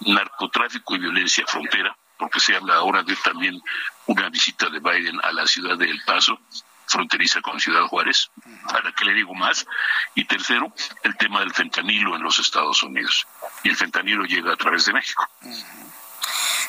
narcotráfico 0.00 0.94
y 0.94 0.98
violencia 0.98 1.44
frontera 1.48 1.96
porque 2.18 2.40
se 2.40 2.56
habla 2.56 2.76
ahora 2.76 3.02
de 3.02 3.16
también 3.16 3.60
una 4.06 4.28
visita 4.28 4.68
de 4.68 4.80
Biden 4.80 5.20
a 5.22 5.32
la 5.32 5.46
ciudad 5.46 5.76
de 5.76 5.86
El 5.86 6.02
Paso, 6.04 6.38
fronteriza 6.86 7.40
con 7.40 7.58
Ciudad 7.58 7.86
Juárez, 7.86 8.30
para 8.70 8.92
que 8.92 9.04
le 9.04 9.14
digo 9.14 9.34
más. 9.34 9.66
Y 10.14 10.24
tercero, 10.24 10.72
el 11.02 11.16
tema 11.16 11.40
del 11.40 11.52
fentanilo 11.52 12.16
en 12.16 12.22
los 12.22 12.38
Estados 12.38 12.82
Unidos. 12.82 13.26
Y 13.62 13.70
el 13.70 13.76
fentanilo 13.76 14.24
llega 14.24 14.52
a 14.52 14.56
través 14.56 14.84
de 14.86 14.92
México. 14.92 15.26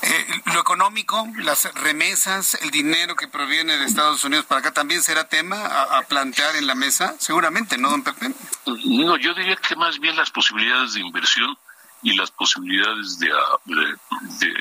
Eh, 0.01 0.41
lo 0.53 0.59
económico, 0.59 1.27
las 1.37 1.73
remesas, 1.75 2.55
el 2.61 2.69
dinero 2.69 3.15
que 3.15 3.27
proviene 3.27 3.77
de 3.77 3.85
Estados 3.85 4.23
Unidos 4.23 4.45
para 4.45 4.59
acá, 4.59 4.71
¿también 4.71 5.01
será 5.01 5.27
tema 5.27 5.65
a, 5.65 6.01
plantear 6.03 6.55
en 6.55 6.67
la 6.67 6.75
mesa? 6.75 7.15
Seguramente, 7.17 7.77
¿no, 7.77 7.89
don 7.89 8.03
Pepe? 8.03 8.31
No, 8.65 9.17
yo 9.17 9.33
diría 9.33 9.55
que 9.55 9.75
más 9.75 9.99
bien 9.99 10.15
las 10.15 10.31
posibilidades 10.31 10.93
de 10.93 10.99
inversión 10.99 11.57
y 12.03 12.15
las 12.15 12.29
posibilidades 12.29 13.17
de, 13.19 13.29
de 13.65 13.97
de 14.39 14.53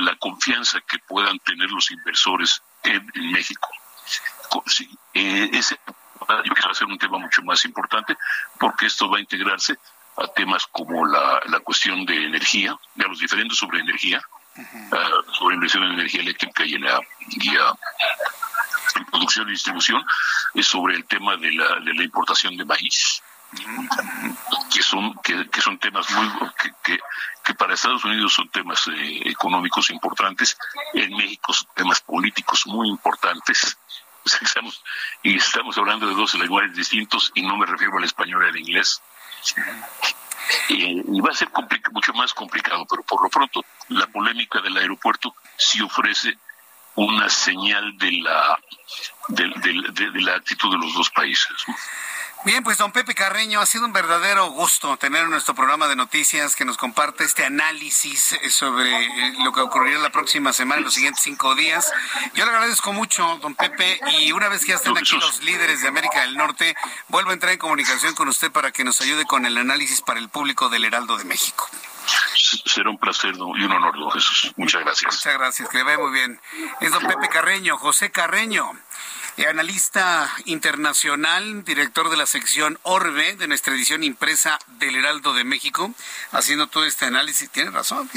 la, 0.00 0.16
confianza 0.16 0.80
que 0.80 0.98
puedan 1.00 1.38
tener 1.40 1.70
los 1.70 1.90
inversores 1.90 2.62
en, 2.82 3.06
México. 3.32 3.68
Sí, 4.66 4.88
eh, 5.14 5.50
ese 5.52 5.78
yo 6.44 6.54
quiero 6.54 6.70
hacer 6.70 6.86
un 6.86 6.98
tema 6.98 7.18
mucho 7.18 7.42
más 7.42 7.64
importante 7.64 8.16
porque 8.58 8.86
esto 8.86 9.08
va 9.08 9.18
a 9.18 9.20
integrarse 9.20 9.76
a 10.16 10.26
temas 10.28 10.66
como 10.66 11.06
la, 11.06 11.40
la 11.46 11.60
cuestión 11.60 12.04
de 12.04 12.26
energía, 12.26 12.76
de 12.94 13.08
los 13.08 13.18
diferentes 13.18 13.58
sobre 13.58 13.80
energía, 13.80 14.20
ah, 14.92 15.10
sobre 15.32 15.54
inversión 15.54 15.84
en 15.84 15.92
energía 15.92 16.20
eléctrica 16.20 16.64
y 16.64 16.74
en 16.74 16.82
la, 16.82 17.00
producción 19.10 19.48
y 19.48 19.52
distribución, 19.52 20.04
es 20.54 20.66
sobre 20.66 20.96
el 20.96 21.04
tema 21.06 21.36
de 21.36 21.52
la, 21.52 21.80
de 21.80 21.94
la 21.94 22.02
importación 22.02 22.56
de 22.56 22.64
maíz, 22.64 23.22
que 24.72 24.82
son 24.82 25.14
que, 25.22 25.60
son 25.60 25.78
temas 25.78 26.08
muy 26.10 26.28
que, 26.82 26.98
que, 27.44 27.54
para 27.54 27.74
Estados 27.74 28.04
Unidos 28.04 28.32
son 28.32 28.48
temas 28.48 28.86
eh, 28.88 29.22
económicos 29.24 29.90
importantes. 29.90 30.56
En 30.94 31.16
México 31.16 31.52
son 31.52 31.68
temas 31.74 32.00
políticos 32.00 32.66
muy 32.66 32.88
importantes. 32.88 33.76
Estamos 34.42 34.82
y 35.22 35.36
estamos 35.36 35.76
hablando 35.78 36.06
de 36.06 36.14
dos 36.14 36.34
lenguajes 36.34 36.74
distintos 36.74 37.32
y 37.34 37.42
no 37.42 37.56
me 37.56 37.66
refiero 37.66 37.96
al 37.96 38.04
español 38.04 38.44
y 38.44 38.48
al 38.48 38.56
inglés. 38.56 39.02
Y 40.68 41.20
va 41.20 41.30
a 41.30 41.34
ser 41.34 41.48
mucho 41.90 42.12
más 42.12 42.34
complicado 42.34 42.86
pero 42.88 43.02
por 43.02 43.22
lo 43.22 43.30
pronto 43.30 43.64
la 43.88 44.06
polémica 44.08 44.60
del 44.60 44.76
aeropuerto 44.76 45.34
sí 45.56 45.80
ofrece 45.80 46.38
una 46.96 47.28
señal 47.30 47.96
de 47.96 48.12
la 48.12 48.58
de, 49.28 49.50
de, 49.56 50.10
de 50.10 50.20
la 50.20 50.34
actitud 50.34 50.70
de 50.70 50.78
los 50.78 50.92
dos 50.92 51.10
países 51.10 51.66
Bien, 52.42 52.64
pues 52.64 52.78
don 52.78 52.90
Pepe 52.90 53.14
Carreño, 53.14 53.60
ha 53.60 53.66
sido 53.66 53.84
un 53.84 53.92
verdadero 53.92 54.46
gusto 54.46 54.96
tener 54.96 55.24
en 55.24 55.30
nuestro 55.30 55.54
programa 55.54 55.88
de 55.88 55.96
noticias 55.96 56.56
que 56.56 56.64
nos 56.64 56.78
comparte 56.78 57.22
este 57.22 57.44
análisis 57.44 58.32
eh, 58.32 58.48
sobre 58.48 58.88
eh, 58.88 59.34
lo 59.44 59.52
que 59.52 59.60
ocurrirá 59.60 59.98
la 59.98 60.08
próxima 60.08 60.54
semana, 60.54 60.78
en 60.78 60.84
los 60.84 60.94
siguientes 60.94 61.22
cinco 61.22 61.54
días. 61.54 61.92
Yo 62.32 62.46
le 62.46 62.50
agradezco 62.50 62.94
mucho, 62.94 63.38
don 63.42 63.54
Pepe, 63.54 64.00
y 64.18 64.32
una 64.32 64.48
vez 64.48 64.62
que 64.62 64.68
ya 64.68 64.76
estén 64.76 64.96
aquí 64.96 65.18
los 65.18 65.42
líderes 65.42 65.82
de 65.82 65.88
América 65.88 66.22
del 66.22 66.34
Norte, 66.34 66.74
vuelvo 67.08 67.28
a 67.28 67.34
entrar 67.34 67.52
en 67.52 67.58
comunicación 67.58 68.14
con 68.14 68.26
usted 68.28 68.50
para 68.50 68.72
que 68.72 68.84
nos 68.84 69.02
ayude 69.02 69.26
con 69.26 69.44
el 69.44 69.58
análisis 69.58 70.00
para 70.00 70.18
el 70.18 70.30
público 70.30 70.70
del 70.70 70.86
Heraldo 70.86 71.18
de 71.18 71.24
México. 71.24 71.68
Será 72.64 72.88
un 72.88 72.98
placer 72.98 73.34
y 73.34 73.64
un 73.64 73.70
honor, 73.70 73.98
don 73.98 74.10
Jesús. 74.12 74.54
Muchas 74.56 74.82
gracias. 74.82 75.14
Muchas 75.14 75.34
gracias, 75.34 75.68
que 75.68 75.76
le 75.76 75.84
vaya 75.84 75.98
muy 75.98 76.12
bien. 76.12 76.40
Es 76.80 76.90
don 76.90 77.06
Pepe 77.06 77.28
Carreño, 77.28 77.76
José 77.76 78.10
Carreño 78.10 78.72
analista 79.48 80.30
internacional, 80.44 81.64
director 81.64 82.10
de 82.10 82.16
la 82.16 82.26
sección 82.26 82.78
Orbe 82.82 83.36
de 83.36 83.48
nuestra 83.48 83.74
edición 83.74 84.04
impresa 84.04 84.58
del 84.78 84.96
Heraldo 84.96 85.34
de 85.34 85.44
México, 85.44 85.92
haciendo 86.32 86.66
todo 86.66 86.84
este 86.84 87.06
análisis. 87.06 87.50
Tiene 87.50 87.70
razón. 87.70 88.08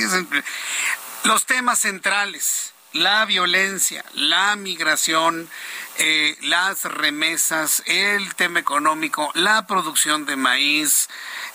Los 1.23 1.45
temas 1.45 1.79
centrales, 1.79 2.73
la 2.91 3.25
violencia, 3.25 4.03
la 4.13 4.55
migración, 4.55 5.49
eh, 5.97 6.37
las 6.41 6.83
remesas, 6.83 7.83
el 7.85 8.35
tema 8.35 8.59
económico, 8.59 9.31
la 9.33 9.65
producción 9.67 10.25
de 10.25 10.35
maíz, 10.35 11.09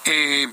eh, 0.04 0.48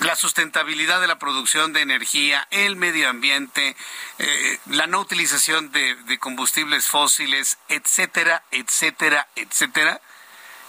la 0.00 0.16
sustentabilidad 0.16 1.00
de 1.00 1.06
la 1.06 1.18
producción 1.18 1.72
de 1.72 1.80
energía, 1.80 2.46
el 2.50 2.76
medio 2.76 3.08
ambiente, 3.08 3.76
eh, 4.18 4.58
la 4.66 4.86
no 4.86 5.00
utilización 5.00 5.70
de, 5.70 6.18
combustibles 6.18 6.86
fósiles, 6.86 7.58
etcétera, 7.68 8.42
etcétera, 8.50 9.28
etcétera. 9.36 10.00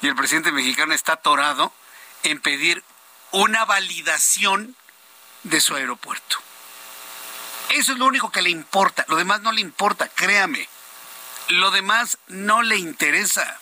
Y 0.02 0.08
el 0.08 0.16
presidente 0.16 0.52
mexicano 0.52 0.94
está 0.94 1.14
atorado 1.14 1.74
en 2.24 2.40
pedir 2.42 2.84
una 3.32 3.66
validación 3.66 4.76
de 5.44 5.62
su 5.62 5.76
aeropuerto. 5.76 6.38
Eso 7.70 7.94
es 7.94 7.98
lo 7.98 8.06
único 8.06 8.32
que 8.32 8.42
le 8.42 8.50
importa. 8.50 9.06
Lo 9.08 9.16
demás 9.16 9.42
no 9.42 9.52
le 9.52 9.62
importa, 9.62 10.08
créame. 10.10 10.68
Lo 11.50 11.72
demás 11.72 12.20
no 12.28 12.62
le 12.62 12.78
interesa. 12.78 13.60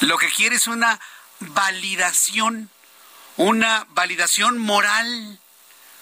Lo 0.00 0.18
que 0.18 0.30
quiere 0.30 0.56
es 0.56 0.66
una 0.66 1.00
validación 1.40 2.70
una 3.36 3.86
validación 3.90 4.58
moral, 4.58 5.38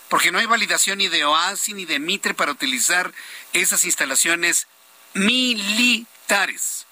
porque 0.09 0.31
no 0.31 0.39
hay 0.39 0.47
validación 0.47 0.99
ni 0.99 1.09
de 1.09 1.25
OASI 1.25 1.75
ni 1.75 1.85
de 1.85 1.99
Mitre 1.99 2.35
para 2.35 2.53
utilizar 2.53 3.13
esas 3.53 3.85
instalaciones 3.85 4.67
militares. 5.15 6.87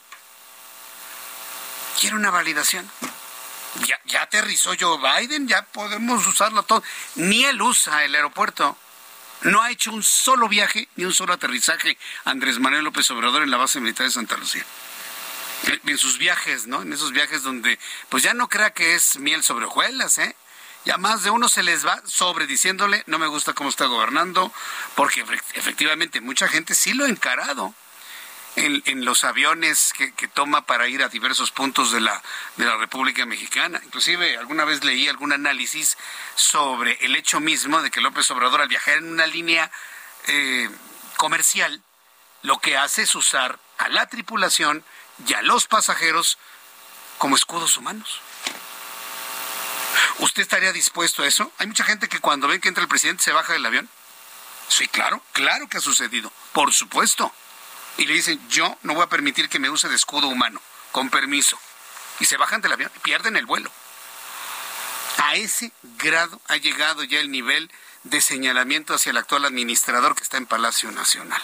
Quiero 2.00 2.16
una 2.16 2.30
validación. 2.30 2.90
Ya, 4.06 4.22
aterrizó 4.22 4.72
Joe 4.78 4.98
Biden, 4.98 5.48
ya 5.48 5.62
podemos 5.62 6.26
usarlo 6.26 6.62
todo. 6.62 6.82
Ni 7.14 7.44
él 7.44 7.60
usa 7.62 8.04
el 8.04 8.14
aeropuerto. 8.14 8.76
No 9.42 9.62
ha 9.62 9.70
hecho 9.70 9.92
un 9.92 10.02
solo 10.02 10.48
viaje 10.48 10.88
ni 10.96 11.04
un 11.04 11.14
solo 11.14 11.32
aterrizaje 11.32 11.98
Andrés 12.24 12.58
Manuel 12.58 12.84
López 12.84 13.10
Obrador 13.10 13.42
en 13.42 13.50
la 13.50 13.56
base 13.56 13.80
militar 13.80 14.06
de 14.06 14.12
Santa 14.12 14.36
Lucía. 14.36 14.64
En 15.84 15.98
sus 15.98 16.18
viajes, 16.18 16.66
¿no? 16.66 16.82
En 16.82 16.92
esos 16.92 17.12
viajes 17.12 17.42
donde, 17.42 17.78
pues 18.08 18.22
ya 18.22 18.34
no 18.34 18.48
crea 18.48 18.72
que 18.72 18.94
es 18.94 19.18
miel 19.18 19.42
sobre 19.42 19.66
hojuelas, 19.66 20.18
¿eh? 20.18 20.34
Ya 20.84 20.96
más 20.96 21.22
de 21.22 21.30
uno 21.30 21.48
se 21.48 21.62
les 21.62 21.86
va 21.86 22.02
sobre 22.04 22.46
diciéndole, 22.46 23.04
no 23.06 23.18
me 23.18 23.28
gusta 23.28 23.52
cómo 23.52 23.70
está 23.70 23.86
gobernando, 23.86 24.52
porque 24.96 25.24
efectivamente 25.54 26.20
mucha 26.20 26.48
gente 26.48 26.74
sí 26.74 26.92
lo 26.92 27.04
ha 27.04 27.08
encarado 27.08 27.72
en, 28.56 29.04
los 29.04 29.24
aviones 29.24 29.92
que, 29.96 30.28
toma 30.28 30.66
para 30.66 30.88
ir 30.88 31.02
a 31.02 31.08
diversos 31.08 31.50
puntos 31.50 31.92
de 31.92 32.00
la, 32.00 32.22
de 32.56 32.64
la 32.64 32.76
República 32.76 33.24
Mexicana. 33.26 33.80
Inclusive 33.84 34.36
alguna 34.36 34.64
vez 34.64 34.84
leí 34.84 35.08
algún 35.08 35.32
análisis 35.32 35.96
sobre 36.34 36.98
el 37.04 37.16
hecho 37.16 37.40
mismo 37.40 37.80
de 37.80 37.90
que 37.90 38.00
López 38.00 38.30
Obrador 38.30 38.60
al 38.60 38.68
viajar 38.68 38.98
en 38.98 39.12
una 39.12 39.26
línea 39.26 39.70
eh, 40.26 40.68
comercial, 41.16 41.82
lo 42.42 42.58
que 42.58 42.76
hace 42.76 43.02
es 43.02 43.14
usar 43.14 43.58
a 43.78 43.88
la 43.88 44.06
tripulación 44.06 44.84
y 45.26 45.34
a 45.34 45.42
los 45.42 45.66
pasajeros 45.66 46.38
como 47.18 47.36
escudos 47.36 47.76
humanos. 47.76 48.20
¿Usted 50.18 50.42
estaría 50.42 50.72
dispuesto 50.72 51.22
a 51.22 51.26
eso? 51.26 51.52
Hay 51.58 51.66
mucha 51.66 51.84
gente 51.84 52.08
que 52.08 52.20
cuando 52.20 52.48
ven 52.48 52.60
que 52.60 52.68
entra 52.68 52.82
el 52.82 52.88
presidente 52.88 53.22
se 53.22 53.32
baja 53.32 53.52
del 53.52 53.66
avión. 53.66 53.88
Sí, 54.68 54.88
claro, 54.88 55.22
claro 55.32 55.68
que 55.68 55.78
ha 55.78 55.80
sucedido, 55.80 56.32
por 56.52 56.72
supuesto 56.72 57.32
y 57.98 58.06
le 58.06 58.14
dicen, 58.14 58.40
yo 58.48 58.76
no 58.82 58.94
voy 58.94 59.04
a 59.04 59.08
permitir 59.08 59.48
que 59.48 59.58
me 59.58 59.70
use 59.70 59.88
de 59.88 59.96
escudo 59.96 60.28
humano, 60.28 60.60
con 60.92 61.10
permiso. 61.10 61.58
Y 62.20 62.24
se 62.24 62.36
bajan 62.36 62.60
del 62.60 62.72
avión, 62.72 62.90
pierden 63.02 63.36
el 63.36 63.46
vuelo. 63.46 63.70
A 65.18 65.36
ese 65.36 65.72
grado 65.98 66.40
ha 66.48 66.56
llegado 66.56 67.04
ya 67.04 67.20
el 67.20 67.30
nivel 67.30 67.70
de 68.04 68.20
señalamiento 68.20 68.94
hacia 68.94 69.10
el 69.10 69.16
actual 69.16 69.44
administrador 69.44 70.14
que 70.14 70.22
está 70.22 70.36
en 70.36 70.46
Palacio 70.46 70.90
Nacional. 70.92 71.40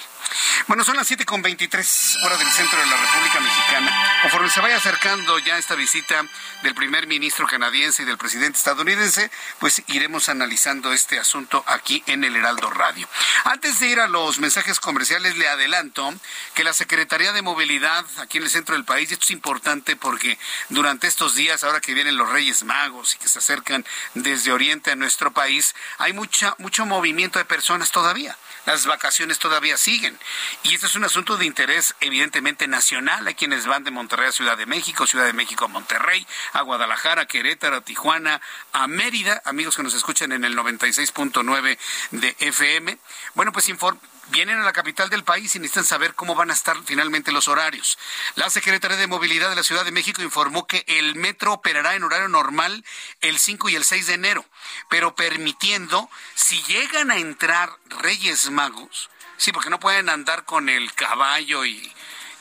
Bueno, 0.67 0.85
son 0.85 0.97
las 0.97 1.11
7.23 1.11 2.25
horas 2.25 2.39
del 2.39 2.51
centro 2.51 2.79
de 2.79 2.87
la 2.87 2.97
República 2.97 3.41
Mexicana. 3.41 4.21
Conforme 4.23 4.51
se 4.51 4.61
vaya 4.61 4.77
acercando 4.77 5.39
ya 5.39 5.57
esta 5.57 5.75
visita 5.75 6.23
del 6.63 6.75
primer 6.75 7.07
ministro 7.07 7.47
canadiense 7.47 8.03
y 8.03 8.07
del 8.07 8.19
presidente 8.19 8.59
estadounidense, 8.59 9.31
pues 9.59 9.83
iremos 9.87 10.29
analizando 10.29 10.93
este 10.93 11.19
asunto 11.19 11.65
aquí 11.67 12.03
en 12.07 12.25
el 12.25 12.37
Heraldo 12.37 12.69
Radio. 12.71 13.09
Antes 13.45 13.79
de 13.79 13.89
ir 13.89 14.01
a 14.01 14.09
los 14.09 14.39
mensajes 14.39 14.81
comerciales, 14.81 15.37
le 15.39 15.49
adelanto 15.49 16.13
que 16.55 16.65
la 16.65 16.73
Secretaría 16.73 17.33
de 17.33 17.43
Movilidad 17.43 18.05
aquí 18.19 18.39
en 18.39 18.45
el 18.45 18.51
centro 18.51 18.75
del 18.75 18.85
país, 18.85 19.11
esto 19.11 19.25
es 19.25 19.31
importante 19.31 19.97
porque 19.97 20.39
durante 20.69 21.07
estos 21.07 21.35
días, 21.35 21.65
ahora 21.65 21.81
que 21.81 21.95
vienen 21.95 22.17
los 22.17 22.29
Reyes 22.29 22.65
Magos 22.65 23.15
y 23.15 23.19
que 23.19 23.29
se 23.29 23.39
acercan 23.39 23.85
desde 24.15 24.53
Oriente 24.53 24.91
a 24.91 24.97
nuestro 24.97 25.33
país, 25.33 25.75
hay 25.99 26.13
mucha, 26.13 26.48
mucho 26.59 26.87
movimiento 26.87 27.39
de 27.39 27.45
personas 27.45 27.91
todavía. 27.91 28.37
Las 28.67 28.85
vacaciones 28.87 29.39
todavía 29.39 29.77
siguen. 29.79 30.19
Y 30.63 30.75
este 30.75 30.87
es 30.87 30.95
un 30.95 31.05
asunto 31.05 31.37
de 31.37 31.47
interés 31.47 31.95
evidentemente 32.01 32.69
nacional. 32.69 33.27
Hay 33.27 33.35
quienes 33.35 33.67
van 33.67 33.85
de 33.85 33.91
Monterrey 33.91 34.29
a 34.29 34.33
Ciudad 34.33 34.59
de 34.59 34.67
México, 34.67 35.07
Ciudad 35.07 35.25
de 35.25 35.33
México 35.33 35.65
a 35.65 35.69
Monterrey, 35.69 36.27
a 36.53 36.63
Guadalajara, 36.63 37.27
Querétaro, 37.27 37.77
a 37.77 37.81
Tijuana, 37.81 38.43
a 38.73 38.87
Mérida. 38.87 39.41
Amigos 39.47 39.77
que 39.77 39.83
nos 39.83 39.95
escuchan 39.95 40.33
en 40.33 40.45
el 40.45 40.57
96.9 40.57 41.79
de 42.11 42.37
FM. 42.41 42.99
Bueno, 43.35 43.53
pues 43.53 43.69
vienen 44.31 44.59
a 44.59 44.65
la 44.65 44.73
capital 44.73 45.09
del 45.11 45.25
país 45.25 45.55
y 45.55 45.59
necesitan 45.59 45.85
saber 45.85 46.15
cómo 46.15 46.35
van 46.35 46.51
a 46.51 46.55
estar 46.55 46.77
finalmente 46.85 47.33
los 47.33 47.49
horarios. 47.49 47.99
La 48.35 48.51
Secretaría 48.51 48.97
de 48.97 49.07
Movilidad 49.07 49.51
de 49.51 49.57
la 49.57 49.63
Ciudad 49.63 49.85
de 49.85 49.93
México 49.93 50.23
informó 50.23 50.67
que 50.67 50.85
el 50.87 51.15
metro 51.15 51.53
operará 51.53 51.95
en 51.95 52.05
horario 52.05 52.29
normal 52.29 52.85
el 53.21 53.39
5 53.39 53.69
y 53.71 53.77
el 53.77 53.85
6 53.85 54.07
de 54.07 54.15
enero, 54.15 54.45
pero 54.89 55.15
permitiendo, 55.15 56.11
si 56.35 56.63
llegan 56.63 57.11
a 57.11 57.19
entrar 57.19 57.71
Reyes 57.87 58.51
Magos, 58.51 59.11
sí, 59.37 59.53
porque 59.53 59.71
no 59.71 59.81
pueden 59.81 60.09
andar 60.09 60.45
con 60.45 60.69
el 60.69 60.93
caballo 60.95 61.65
y, 61.65 61.93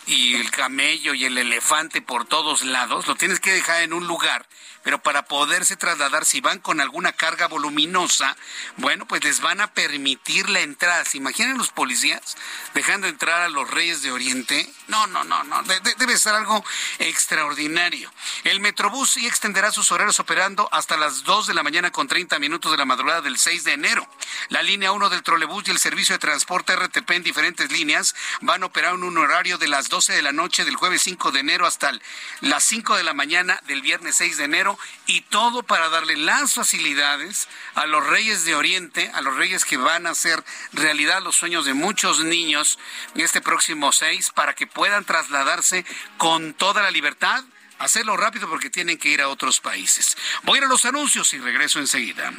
y 0.06 0.36
el 0.36 0.50
camello 0.52 1.14
y 1.14 1.26
el 1.26 1.38
elefante 1.38 2.02
por 2.02 2.26
todos 2.26 2.64
lados, 2.64 3.08
lo 3.08 3.16
tienes 3.16 3.40
que 3.40 3.52
dejar 3.52 3.82
en 3.82 3.94
un 3.94 4.08
lugar 4.08 4.48
pero 4.88 5.00
para 5.04 5.26
poderse 5.26 5.76
trasladar, 5.76 6.24
si 6.24 6.40
van 6.40 6.60
con 6.60 6.80
alguna 6.80 7.12
carga 7.12 7.50
voluminosa, 7.50 8.38
bueno, 8.78 9.06
pues 9.06 9.22
les 9.22 9.42
van 9.42 9.60
a 9.60 9.74
permitir 9.74 10.50
la 10.50 10.62
entrada. 10.62 11.04
¿Se 11.04 11.18
imaginan 11.18 11.58
los 11.58 11.72
policías 11.72 12.38
dejando 12.74 13.08
entrar 13.08 13.42
a 13.42 13.50
los 13.50 13.70
Reyes 13.70 14.02
de 14.02 14.14
Oriente? 14.14 14.72
No, 14.88 15.06
no, 15.08 15.26
no, 15.26 15.44
no, 15.44 15.62
debe 15.64 16.18
ser 16.18 16.36
algo 16.36 16.64
extraordinario. 17.00 18.10
El 18.46 18.62
Metrobús 18.62 19.10
sí 19.10 19.28
extenderá 19.28 19.72
sus 19.72 19.92
horarios 19.92 20.22
operando 20.22 20.70
hasta 20.72 20.96
las 20.96 21.26
2 21.26 21.48
de 21.48 21.54
la 21.54 21.64
mañana 21.64 21.92
con 21.92 22.08
30 22.08 22.40
minutos 22.40 22.72
de 22.72 22.78
la 22.78 22.86
madrugada 22.86 23.20
del 23.20 23.38
6 23.38 23.66
de 23.66 23.74
enero. 23.74 24.08
La 24.48 24.64
línea 24.64 24.94
1 24.94 25.10
del 25.10 25.22
trolebús 25.22 25.68
y 25.68 25.72
el 25.72 25.80
servicio 25.80 26.16
de 26.16 26.20
transporte 26.20 26.74
RTP 26.78 27.12
en 27.12 27.24
diferentes 27.24 27.74
líneas 27.74 28.16
van 28.40 28.64
a 28.64 28.68
operar 28.68 28.94
en 28.94 29.04
un 29.04 29.18
horario 29.18 29.58
de 29.58 29.68
las 29.68 29.90
12 29.90 30.14
de 30.14 30.22
la 30.22 30.32
noche 30.32 30.64
del 30.64 30.78
jueves 30.78 31.02
5 31.02 31.34
de 31.34 31.42
enero 31.42 31.68
hasta 31.68 31.92
las 32.40 32.64
5 32.64 32.96
de 32.96 33.04
la 33.04 33.14
mañana 33.14 33.62
del 33.68 33.82
viernes 33.82 34.16
6 34.16 34.38
de 34.38 34.46
enero 34.46 34.77
y 35.06 35.22
todo 35.22 35.64
para 35.64 35.90
darle 35.90 36.18
las 36.18 36.54
facilidades 36.54 37.48
a 37.76 37.86
los 37.86 38.06
reyes 38.06 38.46
de 38.46 38.56
Oriente, 38.56 39.12
a 39.14 39.22
los 39.22 39.36
reyes 39.36 39.66
que 39.66 39.78
van 39.78 40.08
a 40.08 40.12
hacer 40.12 40.44
realidad 40.74 41.22
los 41.22 41.36
sueños 41.36 41.66
de 41.66 41.74
muchos 41.74 42.24
niños 42.24 42.80
este 43.16 43.42
próximo 43.42 43.92
6 43.92 44.32
para 44.32 44.54
que 44.54 44.68
puedan 44.68 45.06
trasladarse 45.06 45.86
con 46.18 46.54
toda 46.54 46.82
la 46.82 46.92
libertad. 46.92 47.44
Hacerlo 47.80 48.18
rápido 48.18 48.50
porque 48.50 48.70
tienen 48.70 48.98
que 48.98 49.10
ir 49.10 49.22
a 49.22 49.30
otros 49.30 49.60
países. 49.60 50.18
Voy 50.44 50.56
a 50.56 50.58
ir 50.60 50.64
a 50.66 50.68
los 50.68 50.86
anuncios 50.86 51.34
y 51.34 51.40
regreso 51.40 51.80
enseguida. 51.80 52.32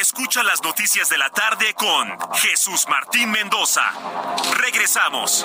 Escucha 0.00 0.42
las 0.42 0.62
noticias 0.62 1.08
de 1.08 1.18
la 1.18 1.30
tarde 1.30 1.74
con 1.74 2.16
Jesús 2.34 2.86
Martín 2.88 3.30
Mendoza. 3.30 3.92
Regresamos. 4.56 5.44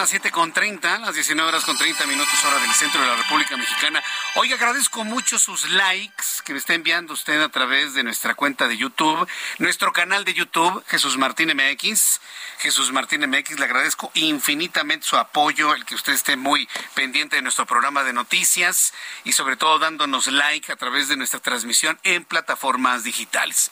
Las 0.00 0.08
7 0.08 0.30
con 0.30 0.50
30, 0.50 1.00
las 1.00 1.14
19 1.14 1.46
horas 1.46 1.62
con 1.62 1.76
30 1.76 2.06
minutos 2.06 2.32
hora 2.46 2.58
del 2.58 2.72
centro 2.72 3.02
de 3.02 3.06
la 3.06 3.16
República 3.16 3.54
Mexicana. 3.58 4.02
Hoy 4.36 4.50
agradezco 4.50 5.04
mucho 5.04 5.38
sus 5.38 5.68
likes 5.68 6.24
que 6.42 6.54
me 6.54 6.58
está 6.58 6.72
enviando 6.72 7.12
usted 7.12 7.38
a 7.42 7.50
través 7.50 7.92
de 7.92 8.02
nuestra 8.02 8.34
cuenta 8.34 8.66
de 8.66 8.78
YouTube, 8.78 9.28
nuestro 9.58 9.92
canal 9.92 10.24
de 10.24 10.32
YouTube, 10.32 10.82
Jesús 10.88 11.18
Martín 11.18 11.52
MX. 11.54 12.18
Jesús 12.60 12.92
Martín 12.92 13.28
MX, 13.28 13.58
le 13.58 13.64
agradezco 13.66 14.10
infinitamente 14.14 15.06
su 15.06 15.18
apoyo, 15.18 15.74
el 15.74 15.84
que 15.84 15.94
usted 15.94 16.14
esté 16.14 16.36
muy 16.36 16.66
pendiente 16.94 17.36
de 17.36 17.42
nuestro 17.42 17.66
programa 17.66 18.02
de 18.02 18.14
noticias 18.14 18.94
y 19.24 19.32
sobre 19.32 19.56
todo 19.56 19.78
dándonos 19.78 20.28
like 20.28 20.72
a 20.72 20.76
través 20.76 21.08
de 21.08 21.16
nuestra 21.16 21.40
transmisión 21.40 21.98
en 22.04 22.24
plataformas 22.24 23.04
digitales. 23.04 23.70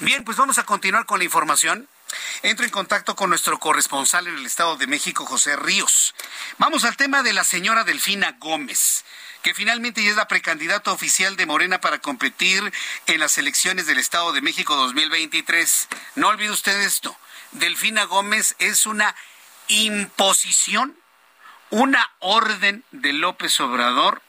Bien, 0.00 0.24
pues 0.24 0.36
vamos 0.36 0.58
a 0.58 0.64
continuar 0.64 1.06
con 1.06 1.20
la 1.20 1.24
información. 1.24 1.88
Entro 2.42 2.64
en 2.64 2.70
contacto 2.70 3.16
con 3.16 3.30
nuestro 3.30 3.58
corresponsal 3.58 4.26
en 4.26 4.36
el 4.36 4.46
Estado 4.46 4.76
de 4.76 4.86
México, 4.86 5.26
José 5.26 5.56
Ríos. 5.56 6.14
Vamos 6.58 6.84
al 6.84 6.96
tema 6.96 7.22
de 7.22 7.32
la 7.32 7.44
señora 7.44 7.84
Delfina 7.84 8.36
Gómez 8.38 9.04
que 9.42 9.54
finalmente 9.54 10.02
ya 10.02 10.10
es 10.10 10.16
la 10.16 10.28
precandidata 10.28 10.92
oficial 10.92 11.36
de 11.36 11.46
Morena 11.46 11.80
para 11.80 11.98
competir 11.98 12.72
en 13.06 13.20
las 13.20 13.38
elecciones 13.38 13.86
del 13.86 13.98
Estado 13.98 14.32
de 14.32 14.42
México 14.42 14.76
2023. 14.76 15.88
No 16.16 16.28
olvide 16.28 16.50
usted 16.50 16.78
esto. 16.80 17.16
Delfina 17.52 18.04
Gómez 18.04 18.54
es 18.58 18.86
una 18.86 19.14
imposición, 19.68 20.96
una 21.70 22.10
orden 22.18 22.84
de 22.90 23.12
López 23.12 23.58
Obrador 23.60 24.22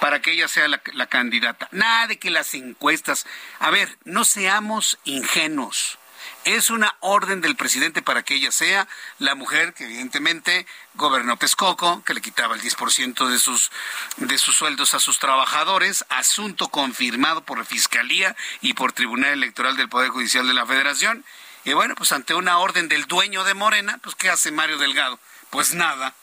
para 0.00 0.20
que 0.20 0.32
ella 0.32 0.46
sea 0.46 0.68
la, 0.68 0.80
la, 0.92 1.06
candidata. 1.06 1.68
Nada 1.72 2.06
de 2.06 2.18
que 2.18 2.30
las 2.30 2.54
encuestas. 2.54 3.26
A 3.58 3.70
ver, 3.70 3.98
no 4.04 4.24
seamos 4.24 4.98
ingenuos 5.04 5.98
es 6.44 6.70
una 6.70 6.96
orden 7.00 7.40
del 7.40 7.56
presidente 7.56 8.02
para 8.02 8.22
que 8.22 8.34
ella 8.34 8.52
sea 8.52 8.86
la 9.18 9.34
mujer 9.34 9.74
que 9.74 9.84
evidentemente 9.84 10.66
gobernó 10.94 11.36
Pescoco, 11.36 12.02
que 12.04 12.14
le 12.14 12.20
quitaba 12.20 12.54
el 12.54 12.62
10% 12.62 13.28
de 13.28 13.38
sus, 13.38 13.70
de 14.18 14.38
sus 14.38 14.56
sueldos 14.56 14.94
a 14.94 15.00
sus 15.00 15.18
trabajadores, 15.18 16.04
asunto 16.08 16.68
confirmado 16.68 17.44
por 17.44 17.58
la 17.58 17.64
Fiscalía 17.64 18.36
y 18.60 18.74
por 18.74 18.92
Tribunal 18.92 19.32
Electoral 19.32 19.76
del 19.76 19.88
Poder 19.88 20.10
Judicial 20.10 20.46
de 20.46 20.54
la 20.54 20.66
Federación. 20.66 21.24
Y 21.64 21.72
bueno, 21.72 21.94
pues 21.96 22.12
ante 22.12 22.34
una 22.34 22.58
orden 22.58 22.88
del 22.88 23.06
dueño 23.06 23.42
de 23.42 23.54
Morena, 23.54 23.98
pues 24.02 24.14
¿qué 24.14 24.30
hace 24.30 24.52
Mario 24.52 24.78
Delgado? 24.78 25.18
Pues 25.50 25.74
nada. 25.74 26.14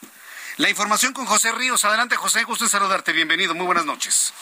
La 0.57 0.69
información 0.69 1.13
con 1.13 1.25
José 1.25 1.51
Ríos. 1.51 1.83
Adelante, 1.83 2.15
José, 2.15 2.43
gusto 2.43 2.63
en 2.63 2.69
saludarte. 2.69 3.11
Bienvenido. 3.11 3.55
Muy 3.55 3.65
buenas 3.65 3.85
noches. 3.85 4.33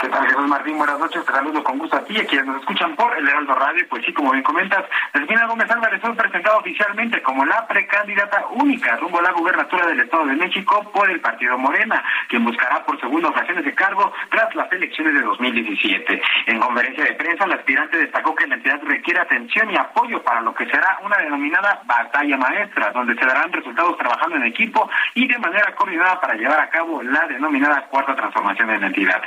¿Qué 0.00 0.08
tal, 0.08 0.26
Jesús 0.26 0.48
Martín? 0.48 0.78
Buenas 0.78 0.98
noches, 0.98 1.24
te 1.24 1.32
saludo 1.32 1.62
con 1.62 1.78
gusto 1.78 1.96
a 1.96 2.04
ti 2.04 2.14
y 2.14 2.20
a 2.20 2.26
quienes 2.26 2.46
nos 2.46 2.60
escuchan 2.60 2.96
por 2.96 3.16
el 3.16 3.28
Heraldo 3.28 3.54
Radio. 3.54 3.86
Pues 3.88 4.04
sí, 4.04 4.12
como 4.12 4.32
bien 4.32 4.42
comentas, 4.42 4.84
Delfina 5.12 5.46
Gómez 5.46 5.70
Álvarez 5.70 6.00
fue 6.00 6.14
presentada 6.14 6.56
oficialmente 6.56 7.22
como 7.22 7.44
la 7.44 7.66
precandidata 7.68 8.46
única 8.50 8.96
rumbo 8.96 9.20
a 9.20 9.22
la 9.22 9.32
gubernatura 9.32 9.86
del 9.86 10.00
Estado 10.00 10.26
de 10.26 10.34
México 10.34 10.90
por 10.92 11.08
el 11.10 11.20
partido 11.20 11.56
Morena, 11.56 12.02
quien 12.28 12.44
buscará 12.44 12.84
por 12.84 12.98
segunda 13.00 13.28
ocasión 13.28 13.58
ese 13.58 13.74
cargo 13.74 14.12
tras 14.30 14.54
las 14.56 14.72
elecciones 14.72 15.14
de 15.14 15.22
2017. 15.22 16.22
En 16.46 16.58
conferencia 16.58 17.04
de 17.04 17.12
prensa, 17.12 17.44
el 17.44 17.52
aspirante 17.52 17.98
destacó 17.98 18.34
que 18.34 18.46
la 18.46 18.56
entidad 18.56 18.80
requiere 18.82 19.20
atención 19.20 19.70
y 19.70 19.76
apoyo 19.76 20.22
para 20.22 20.40
lo 20.40 20.54
que 20.54 20.66
será 20.66 20.98
una 21.04 21.18
denominada 21.18 21.82
batalla 21.84 22.36
maestra, 22.36 22.90
donde 22.90 23.14
se 23.14 23.26
darán 23.26 23.52
resultados 23.52 23.96
trabajando 23.98 24.36
en 24.36 24.44
equipo 24.44 24.88
y 25.14 25.28
de 25.28 25.38
manera 25.38 25.74
coordinada 25.74 26.20
para 26.20 26.34
llevar 26.34 26.60
a 26.60 26.70
cabo 26.70 27.02
la 27.02 27.26
denominada 27.28 27.86
cuarta 27.86 28.16
transformación 28.16 28.68
de 28.68 28.78
la 28.78 28.86
entidad. 28.86 29.22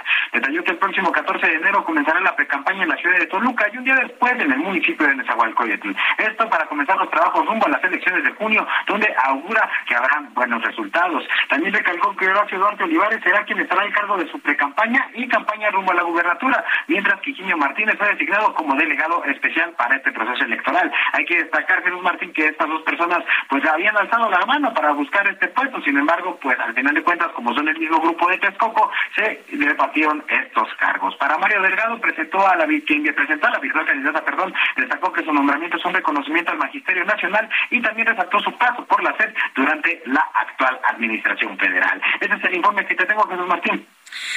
Que 0.64 0.72
el 0.72 0.78
próximo 0.78 1.12
14 1.12 1.46
de 1.46 1.56
enero 1.56 1.84
comenzará 1.84 2.20
la 2.22 2.36
precampaña 2.36 2.84
en 2.84 2.90
la 2.90 2.96
ciudad 2.98 3.20
de 3.20 3.28
Toluca 3.28 3.68
y 3.72 3.78
un 3.78 3.84
día 3.84 3.96
después 3.96 4.34
en 4.34 4.52
el 4.52 4.58
municipio 4.58 5.08
de 5.08 5.16
Nezahualcóyotl. 5.16 5.92
Esto 6.18 6.50
para 6.50 6.66
comenzar 6.66 6.98
los 6.98 7.10
trabajos 7.10 7.46
rumbo 7.46 7.66
a 7.66 7.70
las 7.70 7.84
elecciones 7.84 8.24
de 8.24 8.32
junio, 8.32 8.66
donde 8.88 9.14
augura 9.24 9.70
que 9.88 9.96
habrán 9.96 10.34
buenos 10.34 10.64
resultados. 10.64 11.24
También 11.50 11.74
recalcó 11.74 12.16
que 12.16 12.28
Horacio 12.28 12.60
Duarte 12.60 12.84
Olivares 12.84 13.22
será 13.24 13.44
quien 13.44 13.60
estará 13.60 13.86
en 13.86 13.92
cargo 13.92 14.18
de 14.18 14.30
su 14.30 14.40
precampaña 14.40 15.08
y 15.14 15.28
campaña 15.28 15.72
rumbo 15.72 15.92
a 15.92 15.96
la 15.96 16.04
gubernatura, 16.04 16.64
mientras 16.88 17.20
que 17.22 17.34
Ginio 17.34 17.58
Martínez 17.58 17.98
fue 17.98 18.10
designado 18.10 18.54
como 18.54 18.76
delegado 18.76 19.24
especial 19.26 19.72
para 19.78 19.96
este 19.96 20.12
proceso 20.12 20.46
electoral. 20.46 20.92
Hay 21.14 21.26
que 21.26 21.38
destacar, 21.38 21.84
Jesús 21.84 22.02
Martín, 22.02 22.34
que 22.34 22.48
estas 22.48 22.68
dos 22.68 22.82
personas 22.84 23.24
pues 23.50 23.66
habían 23.66 23.98
alzado 23.98 24.30
la 24.30 24.46
mano 24.46 24.74
para 24.74 24.92
buscar 24.92 25.28
este 25.28 25.48
puesto, 25.50 25.82
sin 25.82 25.98
embargo, 25.98 26.38
pues 26.42 26.60
al 26.60 26.74
final 26.74 26.94
de 26.94 27.04
cuentas, 27.04 27.30
como 27.34 27.54
son 27.54 27.68
el 27.68 27.78
mismo 27.78 28.00
grupo 28.00 28.30
de 28.30 28.38
Texcoco, 28.38 28.92
se 29.16 29.44
repartieron 29.52 30.24
estos 30.46 30.68
cargos. 30.80 31.16
Para 31.18 31.38
Mario 31.38 31.62
Delgado 31.62 32.00
presentó 32.00 32.48
a 32.48 32.56
la 32.56 32.66
quien 32.66 33.04
presentó 33.16 33.48
a 33.48 33.52
la 33.52 33.60
virtual 33.60 33.86
candidata, 33.86 34.24
perdón, 34.24 34.54
destacó 34.76 35.12
que 35.12 35.24
su 35.24 35.34
nombramiento 35.34 35.78
es 35.78 35.86
un 35.86 35.94
reconocimiento 35.94 36.52
al 36.52 36.58
Magisterio 36.58 37.06
Nacional 37.06 37.50
y 37.70 37.82
también 37.82 38.08
resaltó 38.08 38.40
su 38.40 38.52
paso 38.58 38.86
por 38.86 39.04
la 39.04 39.16
SED 39.18 39.34
durante 39.56 40.02
la 40.06 40.22
actual 40.34 40.80
administración 40.84 41.58
federal. 41.58 42.02
Ese 42.20 42.34
es 42.34 42.44
el 42.44 42.56
informe 42.56 42.86
que 42.86 42.96
te 42.96 43.06
tengo, 43.06 43.28
Jesús 43.28 43.48
Martín. 43.48 43.88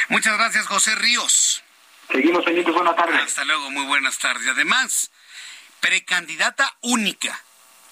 Muchas 0.08 0.36
gracias, 0.36 0.66
José 0.66 0.94
Ríos. 0.96 1.62
Seguimos 2.10 2.44
pendientes, 2.44 2.74
buenas 2.74 2.96
tardes. 2.96 3.20
Hasta 3.20 3.44
luego, 3.44 3.70
muy 3.70 3.84
buenas 3.84 4.18
tardes. 4.18 4.46
Además, 4.48 5.10
precandidata 5.80 6.74
única, 6.80 7.38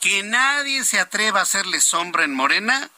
que 0.01 0.22
nadie 0.22 0.84
se 0.84 0.98
atreva 1.01 1.40
a 1.40 1.43
hacerle 1.43 1.80
sombra 1.80 2.24
en 2.24 2.34
Morena 2.34 2.88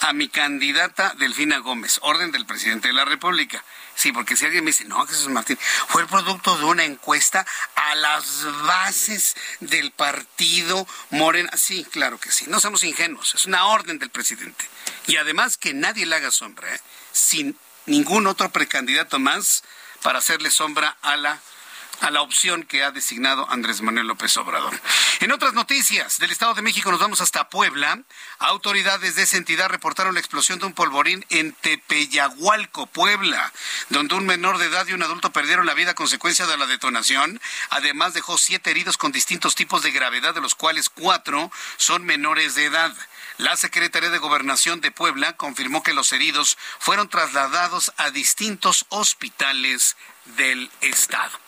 a 0.00 0.12
mi 0.12 0.28
candidata 0.28 1.14
Delfina 1.18 1.58
Gómez, 1.58 2.00
orden 2.02 2.32
del 2.32 2.46
presidente 2.46 2.88
de 2.88 2.94
la 2.94 3.04
República. 3.04 3.62
Sí, 3.94 4.12
porque 4.12 4.36
si 4.36 4.44
alguien 4.44 4.64
me 4.64 4.70
dice, 4.70 4.84
no, 4.84 5.06
Jesús 5.06 5.28
Martín, 5.28 5.58
fue 5.88 6.02
el 6.02 6.08
producto 6.08 6.56
de 6.56 6.64
una 6.64 6.84
encuesta 6.84 7.46
a 7.74 7.94
las 7.94 8.44
bases 8.64 9.36
del 9.60 9.92
partido 9.92 10.86
Morena. 11.10 11.50
Sí, 11.56 11.84
claro 11.84 12.18
que 12.18 12.32
sí, 12.32 12.46
no 12.48 12.58
somos 12.58 12.84
ingenuos, 12.84 13.34
es 13.34 13.44
una 13.46 13.66
orden 13.66 13.98
del 13.98 14.10
presidente. 14.10 14.64
Y 15.06 15.16
además 15.16 15.56
que 15.56 15.74
nadie 15.74 16.06
le 16.06 16.16
haga 16.16 16.30
sombra, 16.30 16.74
¿eh? 16.74 16.80
sin 17.12 17.56
ningún 17.86 18.26
otro 18.26 18.50
precandidato 18.50 19.18
más 19.18 19.62
para 20.02 20.18
hacerle 20.18 20.50
sombra 20.50 20.96
a 21.02 21.16
la 21.16 21.40
a 22.00 22.10
la 22.10 22.22
opción 22.22 22.64
que 22.64 22.82
ha 22.82 22.90
designado 22.90 23.48
Andrés 23.50 23.82
Manuel 23.82 24.06
López 24.06 24.36
Obrador. 24.36 24.78
En 25.20 25.32
otras 25.32 25.54
noticias 25.54 26.18
del 26.18 26.32
Estado 26.32 26.54
de 26.54 26.62
México 26.62 26.90
nos 26.90 27.00
vamos 27.00 27.20
hasta 27.20 27.48
Puebla. 27.48 28.00
Autoridades 28.38 29.14
de 29.14 29.22
esa 29.22 29.36
entidad 29.36 29.68
reportaron 29.68 30.14
la 30.14 30.20
explosión 30.20 30.58
de 30.58 30.66
un 30.66 30.72
polvorín 30.72 31.24
en 31.28 31.52
Tepeyahualco, 31.52 32.86
Puebla, 32.86 33.52
donde 33.88 34.14
un 34.14 34.26
menor 34.26 34.58
de 34.58 34.66
edad 34.66 34.86
y 34.86 34.92
un 34.92 35.02
adulto 35.02 35.32
perdieron 35.32 35.66
la 35.66 35.74
vida 35.74 35.92
a 35.92 35.94
consecuencia 35.94 36.46
de 36.46 36.56
la 36.56 36.66
detonación. 36.66 37.40
Además 37.70 38.14
dejó 38.14 38.38
siete 38.38 38.70
heridos 38.70 38.96
con 38.96 39.12
distintos 39.12 39.54
tipos 39.54 39.82
de 39.82 39.92
gravedad, 39.92 40.34
de 40.34 40.40
los 40.40 40.54
cuales 40.54 40.88
cuatro 40.88 41.50
son 41.76 42.04
menores 42.04 42.54
de 42.54 42.66
edad. 42.66 42.92
La 43.38 43.56
Secretaría 43.56 44.10
de 44.10 44.18
Gobernación 44.18 44.80
de 44.80 44.90
Puebla 44.90 45.36
confirmó 45.36 45.82
que 45.82 45.94
los 45.94 46.12
heridos 46.12 46.58
fueron 46.78 47.08
trasladados 47.08 47.92
a 47.96 48.10
distintos 48.10 48.84
hospitales 48.88 49.96
del 50.24 50.70
estado. 50.80 51.38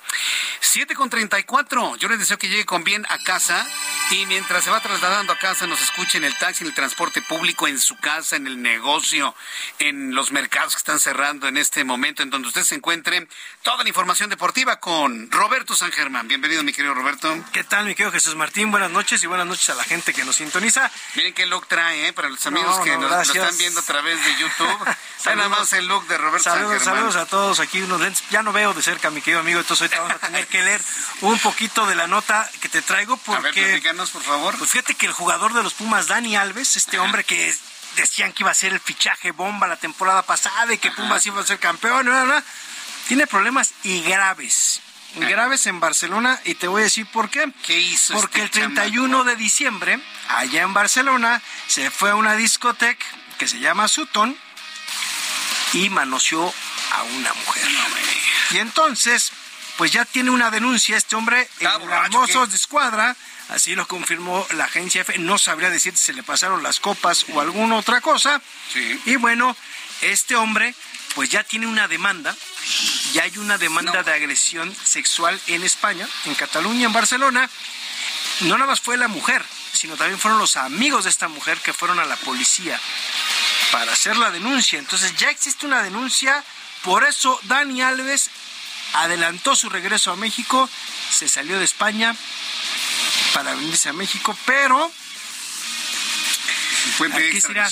7 0.61 0.95
con 0.95 1.11
34. 1.11 1.97
Yo 1.97 2.09
les 2.09 2.19
deseo 2.19 2.39
que 2.39 2.49
llegue 2.49 2.65
con 2.65 2.85
bien 2.85 3.07
a 3.09 3.19
casa 3.19 3.67
y 4.11 4.27
mientras 4.27 4.65
se 4.65 4.71
va 4.71 4.81
trasladando 4.81 5.33
a 5.33 5.39
casa 5.39 5.67
nos 5.67 5.81
escuche 5.81 6.19
en 6.19 6.25
el 6.25 6.37
taxi, 6.39 6.65
en 6.65 6.69
el 6.69 6.75
transporte 6.75 7.23
público, 7.23 7.69
en 7.69 7.79
su 7.79 7.97
casa, 7.99 8.37
en 8.37 8.47
el 8.47 8.61
negocio, 8.61 9.35
en 9.79 10.15
los 10.15 10.33
mercados 10.33 10.75
que 10.75 10.79
están 10.79 11.01
cerrando 11.01 11.49
en 11.49 11.57
este 11.57 11.85
momento, 11.85 12.23
en 12.23 12.31
donde 12.31 12.49
usted 12.49 12.63
se 12.63 12.75
encuentre. 12.75 13.27
Toda 13.63 13.83
la 13.83 13.89
información 13.89 14.31
deportiva 14.31 14.81
con 14.81 15.31
Roberto 15.31 15.75
San 15.75 15.93
Germán. 15.93 16.29
Bienvenido, 16.29 16.63
mi 16.65 16.73
querido 16.73 16.95
Roberto. 16.95 17.35
¿Qué 17.53 17.65
tal, 17.65 17.87
mi 17.87 17.95
querido 17.95 18.13
Jesús 18.13 18.35
Martín? 18.35 18.71
Buenas 18.71 18.91
noches 18.91 19.23
y 19.23 19.27
buenas 19.27 19.47
noches 19.47 19.69
a 19.71 19.75
la 19.75 19.85
gente 19.85 20.13
que 20.13 20.25
nos 20.25 20.37
sintoniza. 20.37 20.91
Miren 21.15 21.35
qué 21.35 21.47
look 21.47 21.67
trae, 21.67 22.09
¿eh? 22.09 22.13
Para 22.13 22.29
los 22.29 22.45
amigos 22.47 22.81
que 22.81 22.97
nos, 22.97 23.29
están 23.29 23.57
viendo 23.59 23.81
a 23.81 23.85
través 23.85 24.25
de 24.25 24.37
YouTube. 24.37 24.97
nada 25.27 25.49
más 25.49 25.73
el 25.73 25.87
look 25.87 26.07
de 26.07 26.19
Roberto 26.19 26.51
San 26.51 26.59
Germán. 26.59 26.81
Saludos 26.81 27.17
a 27.17 27.27
todos 27.27 27.61
aquí, 27.61 27.81
unos 27.83 28.01
lentes. 28.01 28.23
Ya 28.31 28.43
no 28.43 28.53
veo 28.53 28.64
de 28.73 28.83
cerca, 28.83 29.11
mi 29.11 29.21
querido 29.21 29.41
amigo, 29.41 29.61
entonces 29.61 29.83
ahorita 29.83 30.01
vamos 30.01 30.23
a 30.23 30.27
tener 30.27 30.47
que 30.47 30.63
leer 30.63 30.81
un 31.21 31.39
poquito 31.41 31.87
de 31.87 31.95
la 31.95 32.07
nota 32.07 32.49
que 32.61 32.69
te 32.69 32.81
traigo 32.83 33.17
porque... 33.19 33.49
A 33.49 33.93
ver, 33.93 33.97
por 34.13 34.23
favor. 34.23 34.57
Pues 34.57 34.71
fíjate 34.71 34.95
que 34.95 35.07
el 35.07 35.13
jugador 35.13 35.53
de 35.53 35.63
los 35.63 35.75
Pumas, 35.75 36.07
Dani 36.07 36.37
Alves, 36.37 36.77
este 36.77 36.99
hombre 36.99 37.25
que 37.25 37.55
decían 37.97 38.33
que 38.33 38.43
iba 38.43 38.51
a 38.51 38.55
ser 38.55 38.73
el 38.73 38.81
fichaje 38.81 39.33
bomba 39.33 39.67
la 39.67 39.77
temporada 39.77 40.23
pasada 40.23 40.73
y 40.73 40.79
que 40.79 40.91
Pumas 40.91 41.27
iba 41.27 41.41
a 41.41 41.47
ser 41.47 41.59
campeón, 41.59 42.09
tiene 43.09 43.27
problemas 43.27 43.75
y 43.83 44.01
graves. 44.03 44.81
Graves 45.17 45.67
en 45.67 45.79
Barcelona 45.79 46.41
y 46.45 46.55
te 46.55 46.67
voy 46.67 46.81
a 46.81 46.85
decir 46.85 47.07
por 47.07 47.31
qué. 47.31 47.53
¿Qué 47.63 47.79
hizo? 47.79 48.15
Porque 48.15 48.43
este 48.43 48.63
el 48.63 48.75
31 48.75 49.25
de 49.25 49.37
diciembre, 49.37 50.01
allá 50.29 50.63
en 50.63 50.75
Barcelona, 50.75 51.41
se 51.69 51.91
fue 51.91 52.11
a 52.11 52.17
una 52.17 52.35
discoteca 52.35 53.07
que 53.39 53.47
se 53.47 53.61
llama 53.61 53.87
Sutton 53.87 54.37
y 55.73 55.89
manoseó 55.91 56.53
a 56.95 57.03
una 57.03 57.33
mujer. 57.35 57.69
y 58.53 58.59
entonces, 58.59 59.33
pues 59.77 59.93
ya 59.93 60.05
tiene 60.05 60.31
una 60.31 60.51
denuncia 60.51 60.97
este 60.97 61.17
hombre 61.17 61.49
en 61.61 62.11
Mozos 62.11 62.51
de 62.51 62.57
Escuadra. 62.57 63.17
Así 63.51 63.75
lo 63.75 63.87
confirmó 63.87 64.47
la 64.53 64.65
agencia 64.65 65.03
F. 65.03 65.19
No 65.19 65.37
sabría 65.37 65.69
decir 65.69 65.95
si 65.97 66.05
se 66.05 66.13
le 66.15 66.23
pasaron 66.23 66.63
las 66.63 66.81
copas 66.81 67.27
o 67.35 67.41
alguna 67.41 67.77
otra 67.77 68.01
cosa. 68.01 68.41
Y 69.05 69.17
bueno, 69.17 69.55
este 70.01 70.37
hombre 70.37 70.75
pues 71.15 71.31
ya 71.31 71.45
tiene 71.45 71.67
una 71.67 71.89
demanda. 71.89 72.35
Ya 73.13 73.25
hay 73.25 73.37
una 73.39 73.59
demanda 73.59 74.03
de 74.03 74.13
agresión 74.13 74.75
sexual 74.85 75.41
en 75.47 75.63
España, 75.63 76.09
en 76.25 76.35
Cataluña, 76.35 76.87
en 76.87 76.93
Barcelona. 76.93 77.49
No 78.41 78.57
nada 78.59 78.71
más 78.71 78.81
fue 78.81 78.97
la 78.97 79.09
mujer, 79.09 79.45
sino 79.73 79.97
también 79.97 80.19
fueron 80.19 80.41
los 80.41 80.57
amigos 80.57 81.05
de 81.05 81.11
esta 81.11 81.29
mujer 81.29 81.59
que 81.59 81.73
fueron 81.73 82.01
a 82.01 82.05
la 82.05 82.17
policía 82.17 82.81
para 83.71 83.93
hacer 83.93 84.17
la 84.17 84.31
denuncia. 84.31 84.79
Entonces 84.79 85.15
ya 85.17 85.31
existe 85.31 85.67
una 85.67 85.83
denuncia. 85.83 86.43
Por 86.85 87.05
eso 87.05 87.39
Dani 87.45 87.81
Alves 87.83 88.31
adelantó 88.93 89.57
su 89.57 89.69
regreso 89.71 90.13
a 90.13 90.17
México, 90.17 90.69
se 91.11 91.29
salió 91.29 91.59
de 91.59 91.65
España 91.65 92.15
para 93.33 93.55
venirse 93.55 93.89
a 93.89 93.93
México, 93.93 94.37
pero 94.45 94.93
¿Fue 96.97 97.09
aquí 97.13 97.41
sería, 97.41 97.69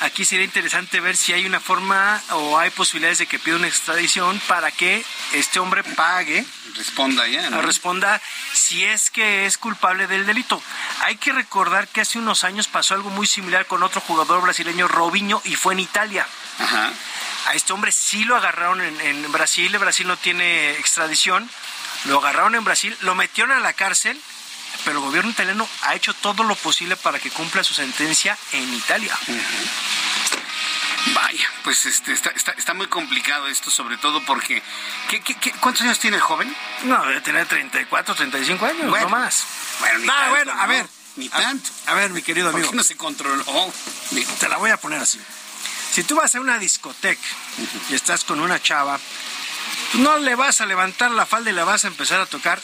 aquí 0.00 0.24
sería 0.24 0.44
interesante 0.44 1.00
ver 1.00 1.16
si 1.16 1.32
hay 1.32 1.46
una 1.46 1.60
forma 1.60 2.22
o 2.30 2.58
hay 2.58 2.70
posibilidades 2.70 3.18
de 3.18 3.26
que 3.26 3.38
pida 3.38 3.56
una 3.56 3.66
extradición 3.66 4.40
para 4.46 4.70
que 4.70 5.04
este 5.32 5.58
hombre 5.58 5.82
pague. 5.82 6.44
Responda 6.74 7.26
ya, 7.26 7.48
¿no? 7.50 7.62
Responda 7.62 8.20
si 8.52 8.84
es 8.84 9.10
que 9.10 9.46
es 9.46 9.58
culpable 9.58 10.06
del 10.06 10.26
delito. 10.26 10.62
Hay 11.00 11.16
que 11.16 11.32
recordar 11.32 11.88
que 11.88 12.02
hace 12.02 12.18
unos 12.18 12.44
años 12.44 12.68
pasó 12.68 12.94
algo 12.94 13.10
muy 13.10 13.26
similar 13.26 13.66
con 13.66 13.82
otro 13.82 14.00
jugador 14.02 14.42
brasileño, 14.42 14.88
Robinho, 14.88 15.40
y 15.44 15.56
fue 15.56 15.72
en 15.72 15.80
Italia. 15.80 16.26
Ajá. 16.58 16.92
A 17.46 17.54
este 17.54 17.72
hombre 17.72 17.92
sí 17.92 18.24
lo 18.24 18.36
agarraron 18.36 18.80
en, 18.80 19.00
en 19.00 19.32
Brasil, 19.32 19.76
Brasil 19.78 20.06
no 20.06 20.16
tiene 20.16 20.72
extradición, 20.72 21.48
lo 22.04 22.18
agarraron 22.18 22.54
en 22.54 22.64
Brasil, 22.64 22.96
lo 23.00 23.14
metieron 23.14 23.52
a 23.52 23.60
la 23.60 23.72
cárcel, 23.72 24.20
pero 24.84 24.98
el 24.98 25.04
gobierno 25.04 25.30
italiano 25.30 25.68
ha 25.82 25.94
hecho 25.94 26.14
todo 26.14 26.44
lo 26.44 26.54
posible 26.56 26.96
para 26.96 27.18
que 27.18 27.30
cumpla 27.30 27.64
su 27.64 27.74
sentencia 27.74 28.36
en 28.52 28.72
Italia. 28.74 29.16
Vaya, 31.14 31.48
pues 31.64 31.84
este, 31.86 32.12
está, 32.12 32.30
está, 32.30 32.52
está, 32.52 32.74
muy 32.74 32.86
complicado 32.86 33.48
esto, 33.48 33.70
sobre 33.70 33.96
todo 33.98 34.24
porque... 34.24 34.62
¿qué, 35.08 35.20
qué, 35.20 35.34
qué, 35.34 35.50
cuántos 35.52 35.82
años 35.82 35.98
tiene 35.98 36.16
el 36.16 36.22
joven? 36.22 36.54
No, 36.84 37.04
debe 37.04 37.20
tener 37.22 37.46
34, 37.46 38.14
35 38.14 38.64
años, 38.66 38.88
bueno, 38.88 39.08
no 39.08 39.16
más. 39.16 39.44
Bueno, 39.80 39.98
ni 39.98 40.06
no, 40.06 40.12
tanto, 40.12 40.30
bueno, 40.30 40.52
a 40.52 40.66
¿no? 40.66 40.68
ver. 40.68 40.86
Ni 41.16 41.26
a, 41.26 41.30
tanto. 41.30 41.70
A 41.86 41.94
ver, 41.94 42.10
mi 42.10 42.22
querido 42.22 42.50
amigo. 42.50 42.66
¿Por 42.66 42.70
qué 42.70 42.76
no 42.76 42.84
se 42.84 42.96
controló? 42.96 43.44
Te 44.38 44.48
la 44.48 44.58
voy 44.58 44.70
a 44.70 44.76
poner 44.76 45.00
así. 45.00 45.20
Si 45.92 46.02
tú 46.04 46.16
vas 46.16 46.34
a 46.34 46.40
una 46.40 46.58
discoteca 46.58 47.20
y 47.90 47.94
estás 47.94 48.24
con 48.24 48.40
una 48.40 48.60
chava, 48.60 48.98
no 49.94 50.18
le 50.18 50.34
vas 50.34 50.60
a 50.60 50.66
levantar 50.66 51.10
la 51.10 51.26
falda 51.26 51.50
y 51.50 51.54
la 51.54 51.64
vas 51.64 51.84
a 51.84 51.88
empezar 51.88 52.20
a 52.20 52.26
tocar 52.26 52.60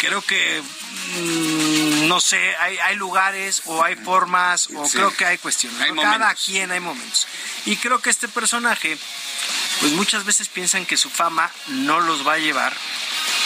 creo 0.00 0.22
que 0.22 0.62
mm, 0.62 2.08
no 2.08 2.20
sé, 2.20 2.56
hay, 2.56 2.78
hay, 2.78 2.96
lugares 2.96 3.62
o 3.66 3.82
hay 3.82 3.96
formas 3.96 4.68
o 4.74 4.88
creo 4.88 5.14
que 5.14 5.24
hay 5.24 5.38
cuestiones. 5.38 5.78
Cada 5.94 6.34
quien 6.34 6.70
hay 6.70 6.80
momentos. 6.80 7.26
Y 7.64 7.76
creo 7.76 8.00
que 8.00 8.10
este 8.10 8.28
personaje, 8.28 8.96
pues 9.80 9.92
muchas 9.92 10.24
veces 10.24 10.48
piensan 10.48 10.86
que 10.86 10.96
su 10.96 11.10
fama 11.10 11.50
no 11.68 12.00
los 12.00 12.26
va 12.26 12.34
a 12.34 12.38
llevar 12.38 12.72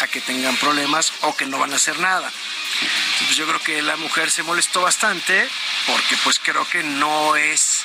a 0.02 0.06
que 0.06 0.20
tengan 0.20 0.56
problemas 0.56 1.12
o 1.22 1.36
que 1.36 1.46
no 1.46 1.58
van 1.58 1.72
a 1.72 1.76
hacer 1.76 1.98
nada. 1.98 2.30
Pues 3.26 3.36
yo 3.36 3.46
creo 3.46 3.60
que 3.60 3.82
la 3.82 3.96
mujer 3.96 4.30
se 4.30 4.42
molestó 4.42 4.82
bastante 4.82 5.48
porque 5.86 6.16
pues 6.24 6.38
creo 6.38 6.66
que 6.68 6.82
no 6.82 7.36
es 7.36 7.79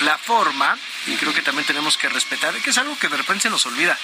la 0.00 0.18
forma 0.18 0.78
y 1.06 1.16
creo 1.16 1.32
que 1.32 1.42
también 1.42 1.66
tenemos 1.66 1.96
que 1.96 2.08
respetar, 2.08 2.54
que 2.54 2.70
es 2.70 2.78
algo 2.78 2.98
que 2.98 3.08
de 3.08 3.16
repente 3.16 3.42
se 3.42 3.50
nos 3.50 3.66
olvida. 3.66 3.98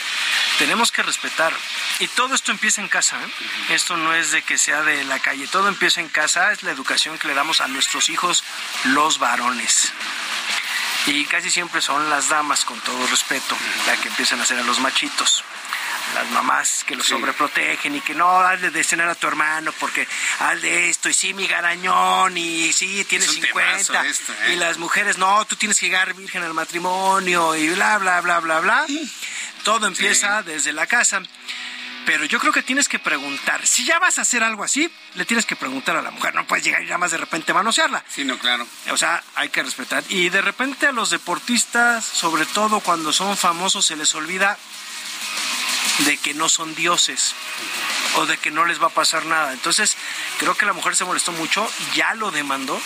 Tenemos 0.58 0.92
que 0.92 1.02
respetar. 1.02 1.52
Y 1.98 2.08
todo 2.08 2.34
esto 2.34 2.50
empieza 2.52 2.80
en 2.80 2.88
casa. 2.88 3.16
¿eh? 3.16 3.74
Esto 3.74 3.96
no 3.96 4.14
es 4.14 4.30
de 4.30 4.42
que 4.42 4.58
sea 4.58 4.82
de 4.82 5.04
la 5.04 5.18
calle, 5.18 5.46
todo 5.48 5.68
empieza 5.68 6.00
en 6.00 6.08
casa, 6.08 6.52
es 6.52 6.62
la 6.62 6.70
educación 6.70 7.18
que 7.18 7.28
le 7.28 7.34
damos 7.34 7.60
a 7.60 7.68
nuestros 7.68 8.08
hijos, 8.10 8.44
los 8.84 9.18
varones. 9.18 9.92
Y 11.06 11.24
casi 11.26 11.50
siempre 11.50 11.80
son 11.80 12.10
las 12.10 12.28
damas, 12.28 12.64
con 12.64 12.80
todo 12.80 13.06
respeto, 13.06 13.56
las 13.86 13.98
que 14.00 14.08
empiezan 14.08 14.40
a 14.40 14.42
hacer 14.42 14.58
a 14.58 14.64
los 14.64 14.80
machitos 14.80 15.44
las 16.14 16.30
mamás 16.30 16.84
que 16.84 16.96
lo 16.96 17.02
sobreprotegen 17.02 17.96
y 17.96 18.00
que 18.00 18.14
no, 18.14 18.40
hazle 18.40 18.70
de 18.70 18.84
cenar 18.84 19.08
a 19.08 19.14
tu 19.14 19.26
hermano 19.26 19.72
porque 19.78 20.06
haz 20.40 20.60
de 20.62 20.88
esto 20.88 21.08
y 21.08 21.14
sí, 21.14 21.34
mi 21.34 21.46
garañón 21.46 22.36
y 22.36 22.72
sí, 22.72 23.04
tienes 23.04 23.30
50 23.30 24.06
¿eh? 24.06 24.12
y 24.52 24.56
las 24.56 24.78
mujeres, 24.78 25.18
no, 25.18 25.44
tú 25.44 25.56
tienes 25.56 25.78
que 25.78 25.86
llegar 25.86 26.14
virgen 26.14 26.42
al 26.42 26.54
matrimonio 26.54 27.54
y 27.54 27.68
bla, 27.70 27.98
bla, 27.98 28.20
bla, 28.20 28.40
bla, 28.40 28.60
bla. 28.60 28.86
Todo 29.64 29.86
empieza 29.86 30.42
desde 30.42 30.72
la 30.72 30.86
casa. 30.86 31.22
Pero 32.06 32.24
yo 32.24 32.38
creo 32.38 32.52
que 32.52 32.62
tienes 32.62 32.88
que 32.88 33.00
preguntar. 33.00 33.66
Si 33.66 33.84
ya 33.84 33.98
vas 33.98 34.18
a 34.18 34.22
hacer 34.22 34.44
algo 34.44 34.62
así, 34.62 34.88
le 35.16 35.24
tienes 35.24 35.44
que 35.44 35.56
preguntar 35.56 35.96
a 35.96 36.02
la 36.02 36.12
mujer. 36.12 36.36
No 36.36 36.46
puedes 36.46 36.64
llegar 36.64 36.80
y 36.82 36.84
nada 36.84 36.98
más 36.98 37.10
de 37.10 37.18
repente 37.18 37.52
manosearla. 37.52 38.04
Sí, 38.08 38.24
no, 38.24 38.38
claro. 38.38 38.64
O 38.92 38.96
sea, 38.96 39.20
hay 39.34 39.48
que 39.48 39.60
respetar. 39.60 40.04
Y 40.08 40.28
de 40.28 40.40
repente 40.40 40.86
a 40.86 40.92
los 40.92 41.10
deportistas, 41.10 42.04
sobre 42.04 42.46
todo 42.46 42.78
cuando 42.78 43.12
son 43.12 43.36
famosos, 43.36 43.86
se 43.86 43.96
les 43.96 44.14
olvida 44.14 44.56
de 46.00 46.16
que 46.18 46.34
no 46.34 46.48
son 46.48 46.74
dioses 46.74 47.34
o 48.16 48.26
de 48.26 48.36
que 48.38 48.50
no 48.50 48.64
les 48.64 48.80
va 48.80 48.86
a 48.86 48.90
pasar 48.90 49.24
nada. 49.26 49.52
Entonces, 49.52 49.96
creo 50.38 50.56
que 50.56 50.66
la 50.66 50.72
mujer 50.72 50.96
se 50.96 51.04
molestó 51.04 51.32
mucho, 51.32 51.68
ya 51.94 52.14
lo 52.14 52.30
demandó, 52.30 52.80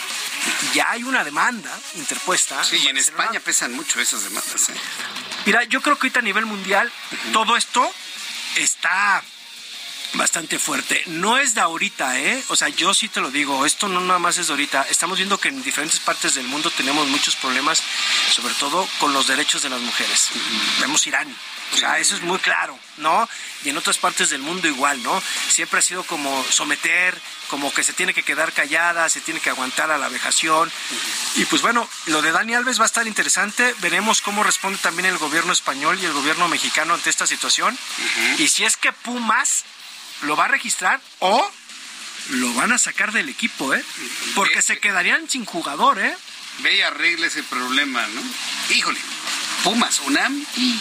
ya 0.73 0.91
hay 0.91 1.03
una 1.03 1.23
demanda 1.23 1.77
interpuesta. 1.95 2.63
Sí, 2.63 2.77
y 2.77 2.87
en 2.87 2.97
España 2.97 3.39
pesan 3.39 3.73
mucho 3.73 3.99
esas 3.99 4.23
demandas. 4.23 4.69
¿eh? 4.69 4.73
Mira, 5.45 5.63
yo 5.65 5.81
creo 5.81 5.97
que 5.97 6.07
ahorita 6.07 6.19
a 6.19 6.23
nivel 6.23 6.45
mundial 6.45 6.91
todo 7.33 7.57
esto 7.57 7.89
está 8.55 9.23
bastante 10.13 10.59
fuerte. 10.59 11.01
No 11.07 11.37
es 11.37 11.55
de 11.55 11.61
ahorita, 11.61 12.19
¿eh? 12.19 12.43
O 12.49 12.55
sea, 12.55 12.69
yo 12.69 12.93
sí 12.93 13.07
te 13.07 13.21
lo 13.21 13.31
digo, 13.31 13.65
esto 13.65 13.87
no 13.87 14.01
nada 14.01 14.19
más 14.19 14.37
es 14.37 14.47
de 14.47 14.53
ahorita. 14.53 14.87
Estamos 14.89 15.17
viendo 15.17 15.39
que 15.39 15.49
en 15.49 15.63
diferentes 15.63 15.99
partes 15.99 16.35
del 16.35 16.47
mundo 16.47 16.71
tenemos 16.71 17.07
muchos 17.07 17.35
problemas, 17.35 17.81
sobre 18.31 18.53
todo 18.55 18.87
con 18.99 19.13
los 19.13 19.27
derechos 19.27 19.61
de 19.61 19.69
las 19.69 19.79
mujeres. 19.79 20.29
Vemos 20.79 21.05
Irán, 21.07 21.33
o 21.73 21.77
sea, 21.77 21.99
eso 21.99 22.15
es 22.15 22.21
muy 22.21 22.39
claro, 22.39 22.77
¿no? 22.97 23.27
Y 23.63 23.69
en 23.69 23.77
otras 23.77 23.97
partes 23.97 24.29
del 24.29 24.41
mundo 24.41 24.67
igual, 24.67 25.01
¿no? 25.03 25.21
Siempre 25.49 25.79
ha 25.79 25.81
sido 25.81 26.03
como 26.03 26.43
someter, 26.49 27.19
como 27.49 27.73
que 27.73 27.83
se 27.83 27.93
tiene 27.93 28.13
que 28.13 28.23
quedar 28.23 28.51
callada, 28.51 29.07
se 29.09 29.21
tiene 29.21 29.39
que 29.39 29.49
aguantar 29.49 29.91
a 29.91 29.97
la 29.97 30.09
vejación. 30.09 30.71
Y 31.35 31.45
pues 31.45 31.61
bueno, 31.61 31.87
lo 32.07 32.21
de 32.21 32.31
Dani 32.31 32.55
Alves 32.55 32.79
va 32.79 32.83
a 32.83 32.87
estar 32.87 33.07
interesante. 33.07 33.73
Veremos 33.79 34.21
cómo 34.21 34.43
responde 34.43 34.79
también 34.79 35.05
el 35.05 35.17
gobierno 35.17 35.53
español 35.53 35.97
y 36.01 36.05
el 36.05 36.13
gobierno 36.13 36.47
mexicano 36.47 36.93
ante 36.93 37.09
esta 37.09 37.27
situación. 37.27 37.77
Y 38.37 38.49
si 38.49 38.65
es 38.65 38.75
que 38.75 38.91
Pumas 38.91 39.63
lo 40.23 40.35
va 40.35 40.45
a 40.45 40.49
registrar 40.49 40.99
o 41.19 41.51
lo 42.29 42.53
van 42.53 42.71
a 42.71 42.77
sacar 42.77 43.11
del 43.11 43.29
equipo, 43.29 43.73
¿eh? 43.73 43.83
Porque 44.35 44.61
se 44.61 44.79
quedarían 44.79 45.29
sin 45.29 45.45
jugador, 45.45 45.99
¿eh? 45.99 46.15
Ve 46.59 46.75
y 46.75 46.81
arregle 46.81 47.27
ese 47.27 47.43
problema, 47.43 48.05
¿no? 48.07 48.21
Híjole. 48.75 48.99
Pumas, 49.63 49.99
UNAM 50.07 50.43
y 50.57 50.79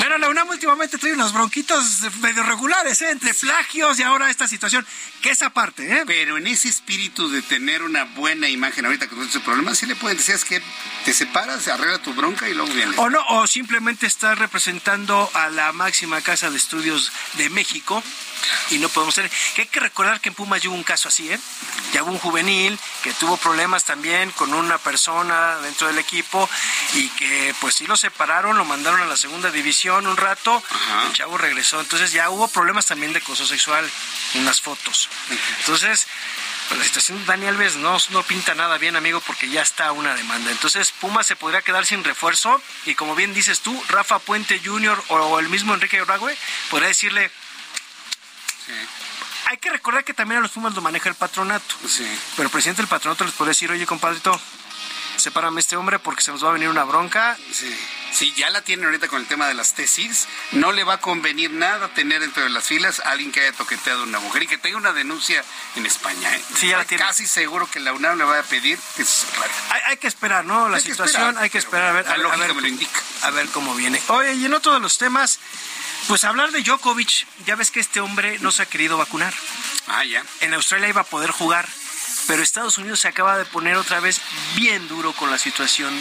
Pero 0.00 0.18
la 0.18 0.28
UNAM 0.28 0.48
últimamente 0.48 0.98
trae 0.98 1.12
unos 1.12 1.32
bronquitos 1.32 2.00
medio 2.20 2.42
regulares, 2.42 3.00
¿eh? 3.00 3.10
entre 3.10 3.32
plagios 3.32 3.96
y 4.00 4.02
ahora 4.02 4.28
esta 4.28 4.48
situación, 4.48 4.84
que 5.22 5.30
esa 5.30 5.50
parte, 5.50 5.98
¿eh? 5.98 6.02
Pero 6.04 6.36
en 6.36 6.48
ese 6.48 6.68
espíritu 6.68 7.28
de 7.28 7.42
tener 7.42 7.84
una 7.84 8.04
buena 8.04 8.48
imagen 8.48 8.86
ahorita 8.86 9.06
con 9.06 9.22
ese 9.22 9.38
problema, 9.38 9.72
sí 9.76 9.86
le 9.86 9.94
pueden 9.94 10.18
decir 10.18 10.34
es 10.34 10.44
que 10.44 10.60
te 11.04 11.12
separas, 11.12 11.62
se 11.62 11.70
arregla 11.70 12.02
tu 12.02 12.12
bronca 12.12 12.48
y 12.48 12.54
luego 12.54 12.72
viene. 12.72 12.92
O 12.96 13.08
no, 13.08 13.24
o 13.28 13.46
simplemente 13.46 14.08
estás 14.08 14.36
representando 14.36 15.30
a 15.34 15.48
la 15.48 15.72
máxima 15.72 16.20
casa 16.20 16.50
de 16.50 16.56
estudios 16.56 17.12
de 17.34 17.50
México 17.50 18.02
y 18.70 18.78
no 18.78 18.88
podemos 18.88 19.14
ser. 19.14 19.30
Que 19.54 19.62
hay 19.62 19.68
que 19.68 19.80
recordar 19.80 20.20
que 20.20 20.28
en 20.28 20.34
Pumas 20.34 20.64
hubo 20.64 20.74
un 20.74 20.84
caso 20.84 21.08
así, 21.08 21.30
¿eh? 21.30 21.38
Ya 21.92 22.02
hubo 22.02 22.12
un 22.12 22.18
juvenil 22.18 22.78
que 23.02 23.12
tuvo 23.14 23.36
problemas 23.36 23.84
también 23.84 24.30
con 24.32 24.52
una 24.52 24.78
persona 24.78 25.56
dentro 25.58 25.86
del 25.86 25.98
equipo 25.98 26.48
y 26.94 27.08
que 27.10 27.54
pues 27.60 27.76
sí 27.76 27.86
lo 27.86 27.96
separaron, 27.96 28.58
lo 28.58 28.64
mandaron 28.64 29.00
a 29.00 29.06
la 29.06 29.16
segunda 29.16 29.50
división 29.50 30.06
un 30.06 30.16
rato, 30.16 30.62
el 31.06 31.12
chavo 31.12 31.38
regresó. 31.38 31.80
Entonces 31.80 32.12
ya 32.12 32.30
hubo 32.30 32.48
problemas 32.48 32.86
también 32.86 33.12
de 33.12 33.20
acoso 33.20 33.46
sexual, 33.46 33.88
unas 34.34 34.60
fotos. 34.60 35.08
Entonces, 35.60 36.06
pues 36.68 36.78
la 36.78 36.84
situación 36.84 37.18
de 37.18 37.24
Daniel 37.24 37.54
Alves 37.54 37.76
no, 37.76 37.96
no 38.10 38.22
pinta 38.24 38.54
nada 38.54 38.76
bien, 38.76 38.94
amigo, 38.94 39.20
porque 39.26 39.48
ya 39.48 39.62
está 39.62 39.92
una 39.92 40.14
demanda. 40.14 40.50
Entonces, 40.50 40.92
Pumas 40.92 41.26
se 41.26 41.36
podría 41.36 41.62
quedar 41.62 41.86
sin 41.86 42.04
refuerzo 42.04 42.60
y 42.84 42.94
como 42.94 43.14
bien 43.14 43.32
dices 43.32 43.60
tú, 43.60 43.82
Rafa 43.88 44.18
Puente 44.18 44.60
Jr. 44.62 45.02
o 45.08 45.38
el 45.38 45.48
mismo 45.48 45.72
Enrique 45.72 46.00
Oragüe 46.02 46.36
podría 46.70 46.88
decirle, 46.88 47.30
hay 49.46 49.56
que 49.56 49.70
recordar 49.70 50.04
que 50.04 50.12
también 50.12 50.38
a 50.38 50.42
los 50.42 50.50
Pumas 50.50 50.74
lo 50.74 50.82
maneja 50.82 51.08
el 51.08 51.14
patronato. 51.14 51.74
Pero 52.36 52.46
el 52.46 52.50
presidente 52.50 52.82
del 52.82 52.88
patronato 52.88 53.24
les 53.24 53.32
puede 53.34 53.50
decir, 53.50 53.70
oye, 53.70 53.86
compadrito, 53.86 54.38
sepárame 55.18 55.60
este 55.60 55.76
hombre 55.76 55.98
porque 55.98 56.22
se 56.22 56.30
nos 56.30 56.44
va 56.44 56.50
a 56.50 56.52
venir 56.52 56.68
una 56.68 56.84
bronca. 56.84 57.36
Sí. 57.52 57.74
Sí, 58.12 58.32
ya 58.36 58.48
la 58.50 58.62
tienen 58.62 58.86
ahorita 58.86 59.08
con 59.08 59.20
el 59.20 59.26
tema 59.26 59.46
de 59.48 59.54
las 59.54 59.74
tesis. 59.74 60.26
No 60.52 60.72
le 60.72 60.84
va 60.84 60.94
a 60.94 61.00
convenir 61.00 61.50
nada 61.50 61.88
tener 61.88 62.20
dentro 62.20 62.42
de 62.42 62.50
las 62.50 62.64
filas 62.64 63.00
a 63.00 63.10
alguien 63.10 63.32
que 63.32 63.40
haya 63.40 63.52
toqueteado 63.52 64.00
a 64.00 64.04
una 64.04 64.18
mujer 64.18 64.44
y 64.44 64.46
que 64.46 64.58
tenga 64.58 64.78
una 64.78 64.92
denuncia 64.92 65.44
en 65.76 65.86
España. 65.86 66.34
¿eh? 66.34 66.42
Sí, 66.54 66.68
ya 66.68 66.78
la 66.78 66.84
tiene. 66.84 67.04
Casi 67.04 67.26
seguro 67.26 67.68
que 67.70 67.80
la 67.80 67.92
UNAM 67.92 68.18
le 68.18 68.24
va 68.24 68.38
a 68.38 68.42
pedir 68.42 68.78
que 68.96 69.04
se 69.04 69.26
hay, 69.70 69.80
hay, 69.86 69.96
que 69.98 70.06
esperar, 70.08 70.44
¿no? 70.44 70.68
La 70.68 70.80
situación, 70.80 71.36
hay 71.38 71.50
que 71.50 71.58
esperar 71.58 71.90
a 71.90 71.92
ver. 71.92 72.06
La 72.06 72.16
lógica 72.16 72.54
me 72.54 72.62
lo 72.62 72.68
indica. 72.68 73.00
A 73.22 73.30
ver 73.30 73.46
cómo 73.48 73.74
viene. 73.74 74.00
Oye, 74.08 74.34
y 74.34 74.46
en 74.46 74.54
otro 74.54 74.72
de 74.72 74.80
los 74.80 74.96
temas, 74.96 75.38
pues 76.06 76.24
hablar 76.24 76.50
de 76.52 76.62
Djokovic, 76.62 77.26
ya 77.44 77.56
ves 77.56 77.70
que 77.70 77.80
este 77.80 78.00
hombre 78.00 78.38
no 78.40 78.50
se 78.50 78.62
ha 78.62 78.66
querido 78.66 78.96
vacunar. 78.96 79.34
Ah, 79.88 80.04
ya. 80.04 80.24
En 80.40 80.54
Australia 80.54 80.88
iba 80.88 81.02
a 81.02 81.04
poder 81.04 81.30
jugar, 81.30 81.68
pero 82.28 82.42
Estados 82.42 82.76
Unidos 82.78 83.00
se 83.00 83.08
acaba 83.08 83.38
de 83.38 83.46
poner 83.46 83.74
otra 83.76 83.98
vez 84.00 84.20
bien 84.54 84.86
duro 84.86 85.12
con 85.14 85.30
la 85.30 85.38
situación 85.38 85.92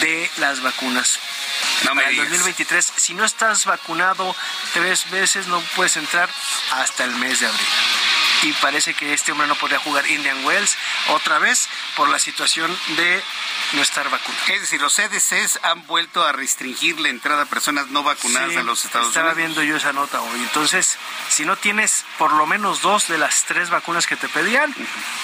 de 0.00 0.30
las 0.38 0.62
vacunas. 0.62 1.18
No 1.84 1.94
me 1.94 2.02
Para 2.02 2.10
el 2.10 2.16
2023, 2.16 2.92
si 2.96 3.12
no 3.12 3.24
estás 3.24 3.66
vacunado 3.66 4.34
tres 4.72 5.10
veces, 5.10 5.48
no 5.48 5.60
puedes 5.74 5.96
entrar 5.96 6.30
hasta 6.70 7.04
el 7.04 7.10
mes 7.16 7.40
de 7.40 7.46
abril 7.46 7.93
y 8.44 8.52
parece 8.52 8.92
que 8.94 9.14
este 9.14 9.32
hombre 9.32 9.46
no 9.46 9.54
podría 9.56 9.78
jugar 9.78 10.06
Indian 10.06 10.44
Wells 10.44 10.76
otra 11.08 11.38
vez 11.38 11.66
por 11.96 12.08
la 12.10 12.18
situación 12.18 12.76
de 12.96 13.22
no 13.72 13.82
estar 13.82 14.08
vacunado. 14.10 14.44
Es 14.48 14.60
decir, 14.60 14.80
los 14.80 14.94
CDCs 14.94 15.60
han 15.62 15.86
vuelto 15.86 16.22
a 16.24 16.32
restringir 16.32 17.00
la 17.00 17.08
entrada 17.08 17.42
a 17.42 17.46
personas 17.46 17.88
no 17.88 18.02
vacunadas 18.02 18.56
a 18.56 18.62
los 18.62 18.84
Estados 18.84 19.08
estaba 19.08 19.32
Unidos. 19.32 19.56
viendo 19.56 19.62
yo 19.62 19.76
esa 19.76 19.92
nota 19.94 20.20
hoy. 20.20 20.40
Entonces, 20.40 20.98
si 21.30 21.44
no 21.46 21.56
tienes 21.56 22.04
por 22.18 22.32
lo 22.32 22.46
menos 22.46 22.82
dos 22.82 23.08
de 23.08 23.16
las 23.16 23.44
tres 23.44 23.70
vacunas 23.70 24.06
que 24.06 24.16
te 24.16 24.28
pedían, 24.28 24.74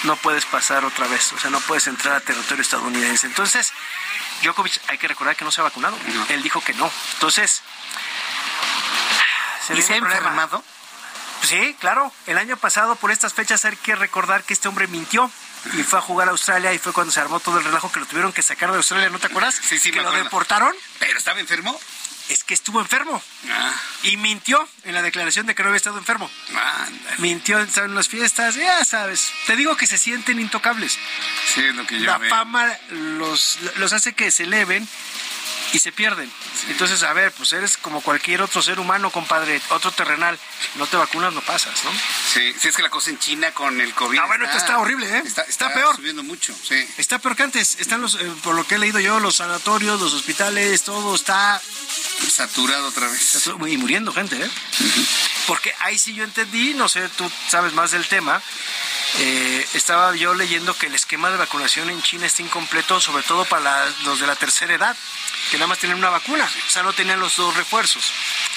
no 0.03 0.15
puedes 0.15 0.45
pasar 0.45 0.83
otra 0.83 1.07
vez. 1.07 1.31
O 1.33 1.39
sea, 1.39 1.51
no 1.51 1.59
puedes 1.61 1.85
entrar 1.87 2.15
a 2.15 2.19
territorio 2.21 2.63
estadounidense. 2.63 3.27
Entonces, 3.27 3.71
Djokovic, 4.41 4.81
hay 4.87 4.97
que 4.97 5.07
recordar 5.07 5.35
que 5.35 5.45
no 5.45 5.51
se 5.51 5.61
ha 5.61 5.63
vacunado. 5.63 5.95
Él 6.29 6.41
dijo 6.41 6.61
que 6.61 6.73
no. 6.73 6.91
Entonces, 7.13 7.61
¿Y 9.69 9.81
se 9.81 9.93
ha 9.93 9.97
enfermado? 9.97 10.63
Sí, 11.43 11.75
claro. 11.79 12.11
El 12.27 12.37
año 12.37 12.55
pasado, 12.57 12.95
por 12.95 13.11
estas 13.11 13.33
fechas, 13.33 13.65
hay 13.65 13.75
que 13.77 13.95
recordar 13.95 14.43
que 14.43 14.53
este 14.53 14.67
hombre 14.67 14.87
mintió 14.87 15.29
y 15.73 15.83
fue 15.83 15.99
a 15.99 16.01
jugar 16.01 16.27
a 16.27 16.31
Australia 16.31 16.73
y 16.73 16.79
fue 16.79 16.93
cuando 16.93 17.11
se 17.11 17.19
armó 17.19 17.39
todo 17.39 17.57
el 17.59 17.63
relajo 17.63 17.91
que 17.91 17.99
lo 17.99 18.05
tuvieron 18.05 18.31
que 18.33 18.41
sacar 18.41 18.71
de 18.71 18.77
Australia, 18.77 19.09
¿no 19.09 19.19
te 19.19 19.27
acuerdas? 19.27 19.55
Sí, 19.63 19.77
sí, 19.79 19.89
que 19.91 19.97
me 19.97 20.03
lo 20.03 20.09
acuerdo. 20.09 20.23
deportaron. 20.25 20.75
¿Pero 20.99 21.17
estaba 21.17 21.39
enfermo? 21.39 21.79
Es 22.29 22.43
que 22.45 22.53
estuvo 22.53 22.79
enfermo. 22.79 23.21
Ah, 23.49 23.73
Y 24.03 24.15
mintió 24.15 24.65
en 24.85 24.93
la 24.93 25.01
declaración 25.01 25.47
de 25.47 25.55
que 25.55 25.63
no 25.63 25.69
había 25.69 25.77
estado 25.77 25.97
enfermo. 25.97 26.29
Mintió 27.17 27.59
en 27.59 27.95
las 27.95 28.07
fiestas, 28.07 28.55
ya 28.55 28.85
sabes. 28.85 29.31
Te 29.47 29.55
digo 29.57 29.75
que 29.75 29.85
se 29.85 29.97
sienten 29.97 30.39
intocables. 30.39 30.97
Sí, 31.53 31.61
es 31.65 31.75
lo 31.75 31.85
que 31.85 31.99
yo 31.99 32.05
La 32.05 32.17
veo. 32.19 32.29
fama 32.29 32.71
los, 32.89 33.57
los 33.77 33.91
hace 33.91 34.13
que 34.13 34.31
se 34.31 34.43
eleven 34.43 34.87
y 35.73 35.79
se 35.79 35.91
pierden. 35.91 36.31
Entonces, 36.69 37.03
a 37.03 37.13
ver, 37.13 37.31
pues 37.31 37.51
eres 37.53 37.77
como 37.77 38.01
cualquier 38.01 38.41
otro 38.41 38.61
ser 38.61 38.79
humano, 38.79 39.09
compadre, 39.11 39.61
otro 39.69 39.91
terrenal. 39.91 40.37
No 40.75 40.85
te 40.87 40.97
vacunas, 40.97 41.33
no 41.33 41.41
pasas, 41.41 41.83
¿no? 41.83 41.91
Sí, 42.33 42.53
sí, 42.59 42.67
es 42.67 42.75
que 42.75 42.81
la 42.81 42.89
cosa 42.89 43.09
en 43.09 43.19
China 43.19 43.51
con 43.51 43.79
el 43.79 43.93
COVID. 43.93 44.19
Ah, 44.19 44.25
bueno, 44.27 44.45
esto 44.45 44.57
está 44.57 44.77
horrible, 44.79 45.07
¿eh? 45.07 45.23
Está, 45.25 45.41
Está 45.43 45.73
peor. 45.73 45.95
subiendo 45.95 46.23
mucho, 46.23 46.53
sí. 46.67 46.75
Está 46.97 47.19
peor 47.19 47.35
que 47.35 47.43
antes. 47.43 47.77
Están 47.79 48.01
los, 48.01 48.15
eh, 48.15 48.31
por 48.43 48.55
lo 48.55 48.65
que 48.65 48.75
he 48.75 48.79
leído 48.79 48.99
yo, 48.99 49.19
los 49.19 49.37
sanatorios, 49.37 49.99
los 49.99 50.13
hospitales, 50.13 50.83
todo 50.83 51.15
está 51.15 51.61
Saturado 52.29 52.87
otra 52.87 53.07
vez. 53.07 53.47
y 53.67 53.77
muriendo 53.77 54.13
gente, 54.13 54.35
¿eh? 54.41 54.49
Porque 55.47 55.73
ahí 55.79 55.97
sí 55.97 56.13
yo 56.13 56.23
entendí, 56.23 56.73
no 56.73 56.87
sé, 56.87 57.07
tú 57.09 57.29
sabes 57.47 57.73
más 57.73 57.91
del 57.91 58.07
tema. 58.07 58.41
Eh, 59.19 59.67
estaba 59.73 60.15
yo 60.15 60.33
leyendo 60.33 60.73
que 60.75 60.87
el 60.87 60.95
esquema 60.95 61.29
de 61.29 61.37
vacunación 61.37 61.89
en 61.89 62.01
China 62.01 62.25
está 62.25 62.41
incompleto, 62.41 62.99
sobre 63.01 63.23
todo 63.23 63.43
para 63.45 63.85
los 64.03 64.19
de 64.19 64.27
la 64.27 64.35
tercera 64.35 64.73
edad, 64.73 64.95
que 65.49 65.57
nada 65.57 65.67
más 65.67 65.79
tienen 65.79 65.97
una 65.97 66.09
vacuna, 66.09 66.49
o 66.67 66.69
sea, 66.69 66.83
no 66.83 66.93
tenían 66.93 67.19
los 67.19 67.35
dos 67.35 67.55
refuerzos. 67.55 68.11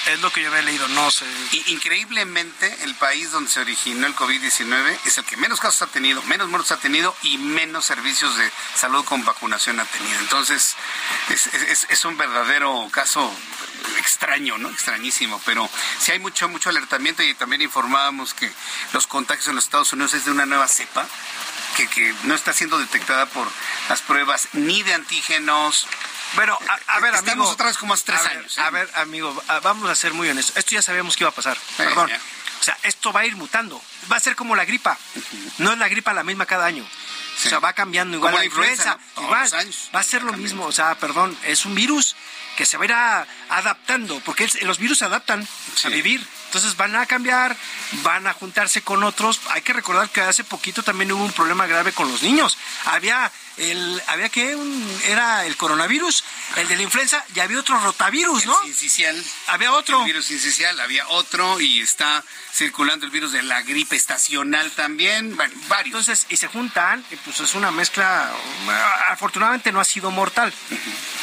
Es 0.06 0.20
lo 0.20 0.30
que 0.30 0.42
yo 0.42 0.48
había 0.48 0.62
leído, 0.62 0.86
no 0.88 1.10
sé. 1.10 1.24
increíblemente, 1.66 2.84
el 2.84 2.94
país 2.94 3.30
donde 3.32 3.50
se 3.50 3.60
originó 3.60 4.06
el 4.06 4.14
COVID-19 4.14 4.98
es 5.06 5.18
el 5.18 5.24
que 5.24 5.36
menos 5.38 5.60
casos 5.60 5.82
ha 5.82 5.86
tenido, 5.86 6.22
menos 6.24 6.48
muertos 6.48 6.72
ha 6.72 6.76
tenido 6.76 7.16
y 7.22 7.38
menos 7.38 7.86
servicios 7.86 8.36
de 8.36 8.50
salud 8.74 9.04
con 9.04 9.24
vacunación 9.24 9.80
ha 9.80 9.86
tenido. 9.86 10.20
Entonces, 10.20 10.76
es, 11.30 11.86
es 11.88 12.04
un 12.04 12.16
verdadero 12.18 12.86
caso 12.92 13.34
extraño, 13.98 14.58
¿no? 14.58 14.70
Extrañísimo, 14.70 15.40
pero 15.44 15.68
sí 15.98 16.12
hay 16.12 16.18
mucho, 16.18 16.48
mucho 16.48 16.70
alertamiento 16.70 17.22
y 17.22 17.34
también 17.34 17.62
informábamos 17.62 18.34
que 18.34 18.50
los 18.92 19.06
contagios 19.06 19.48
en 19.48 19.56
los 19.56 19.64
Estados 19.64 19.92
Unidos 19.92 20.14
es 20.14 20.24
de 20.24 20.30
una 20.30 20.46
nueva 20.46 20.68
cepa 20.68 21.06
que, 21.76 21.88
que 21.88 22.14
no 22.24 22.34
está 22.34 22.52
siendo 22.52 22.78
detectada 22.78 23.26
por 23.26 23.48
las 23.88 24.00
pruebas 24.02 24.48
ni 24.52 24.82
de 24.82 24.94
antígenos, 24.94 25.86
bueno, 26.34 26.58
a, 26.88 27.00
ver, 27.00 27.14
Estamos 27.14 27.32
amigo. 27.32 27.48
otra 27.48 27.66
vez 27.66 27.78
como 27.78 27.94
hace 27.94 28.04
tres 28.06 28.20
años. 28.20 28.58
¿eh? 28.58 28.60
A 28.60 28.70
ver, 28.70 28.90
amigo, 28.96 29.42
vamos 29.62 29.88
a 29.88 29.94
ser 29.94 30.12
muy 30.14 30.28
honestos. 30.28 30.56
Esto 30.56 30.72
ya 30.72 30.82
sabíamos 30.82 31.16
que 31.16 31.24
iba 31.24 31.30
a 31.30 31.34
pasar. 31.34 31.56
Perdón. 31.76 32.10
O 32.60 32.64
sea, 32.64 32.76
esto 32.82 33.12
va 33.12 33.20
a 33.20 33.26
ir 33.26 33.36
mutando. 33.36 33.80
Va 34.10 34.16
a 34.16 34.20
ser 34.20 34.34
como 34.34 34.56
la 34.56 34.64
gripa. 34.64 34.98
No 35.58 35.72
es 35.72 35.78
la 35.78 35.88
gripa 35.88 36.12
la 36.12 36.24
misma 36.24 36.46
cada 36.46 36.66
año. 36.66 36.84
O 36.84 37.48
sea, 37.48 37.58
va 37.58 37.72
cambiando 37.72 38.16
igual 38.16 38.34
la 38.34 38.44
influenza. 38.44 38.98
igual, 39.16 39.48
va 39.94 40.00
a 40.00 40.02
ser 40.02 40.22
lo 40.22 40.32
mismo. 40.32 40.64
O 40.64 40.72
sea, 40.72 40.96
perdón, 40.96 41.36
es 41.44 41.66
un 41.66 41.74
virus 41.74 42.16
que 42.56 42.66
se 42.66 42.76
va 42.76 42.84
a 42.84 42.86
ir 42.86 43.28
adaptando, 43.50 44.20
porque 44.20 44.48
los 44.62 44.78
virus 44.78 44.98
se 44.98 45.04
adaptan 45.04 45.46
a 45.84 45.88
vivir. 45.88 46.24
Entonces 46.54 46.76
van 46.76 46.94
a 46.94 47.04
cambiar, 47.06 47.56
van 48.04 48.28
a 48.28 48.32
juntarse 48.32 48.82
con 48.82 49.02
otros. 49.02 49.40
Hay 49.50 49.62
que 49.62 49.72
recordar 49.72 50.08
que 50.10 50.20
hace 50.20 50.44
poquito 50.44 50.84
también 50.84 51.10
hubo 51.10 51.24
un 51.24 51.32
problema 51.32 51.66
grave 51.66 51.92
con 51.92 52.08
los 52.08 52.22
niños. 52.22 52.56
Había 52.84 53.32
el, 53.56 54.02
había 54.08 54.28
que 54.28 54.56
era 55.06 55.46
el 55.46 55.56
coronavirus, 55.56 56.24
el 56.56 56.68
de 56.68 56.76
la 56.76 56.82
influenza, 56.82 57.24
y 57.34 57.40
había 57.40 57.58
otro 57.58 57.78
rotavirus, 57.78 58.46
¿no? 58.46 58.56
El 58.62 58.68
Había 59.48 59.72
otro. 59.72 60.00
El 60.00 60.06
virus 60.06 60.26
sincicial, 60.26 60.78
había 60.80 61.08
otro 61.08 61.60
y 61.60 61.80
está 61.80 62.22
circulando 62.52 63.04
el 63.06 63.10
virus 63.10 63.32
de 63.32 63.42
la 63.42 63.62
gripe 63.62 63.96
estacional 63.96 64.70
también, 64.72 65.36
bueno, 65.36 65.54
varios. 65.68 66.08
Entonces, 66.08 66.26
y 66.28 66.36
se 66.36 66.48
juntan, 66.48 67.04
y 67.10 67.16
pues 67.16 67.40
es 67.40 67.54
una 67.54 67.70
mezcla, 67.70 68.30
afortunadamente 69.08 69.72
no 69.72 69.80
ha 69.80 69.84
sido 69.84 70.10
mortal, 70.10 70.52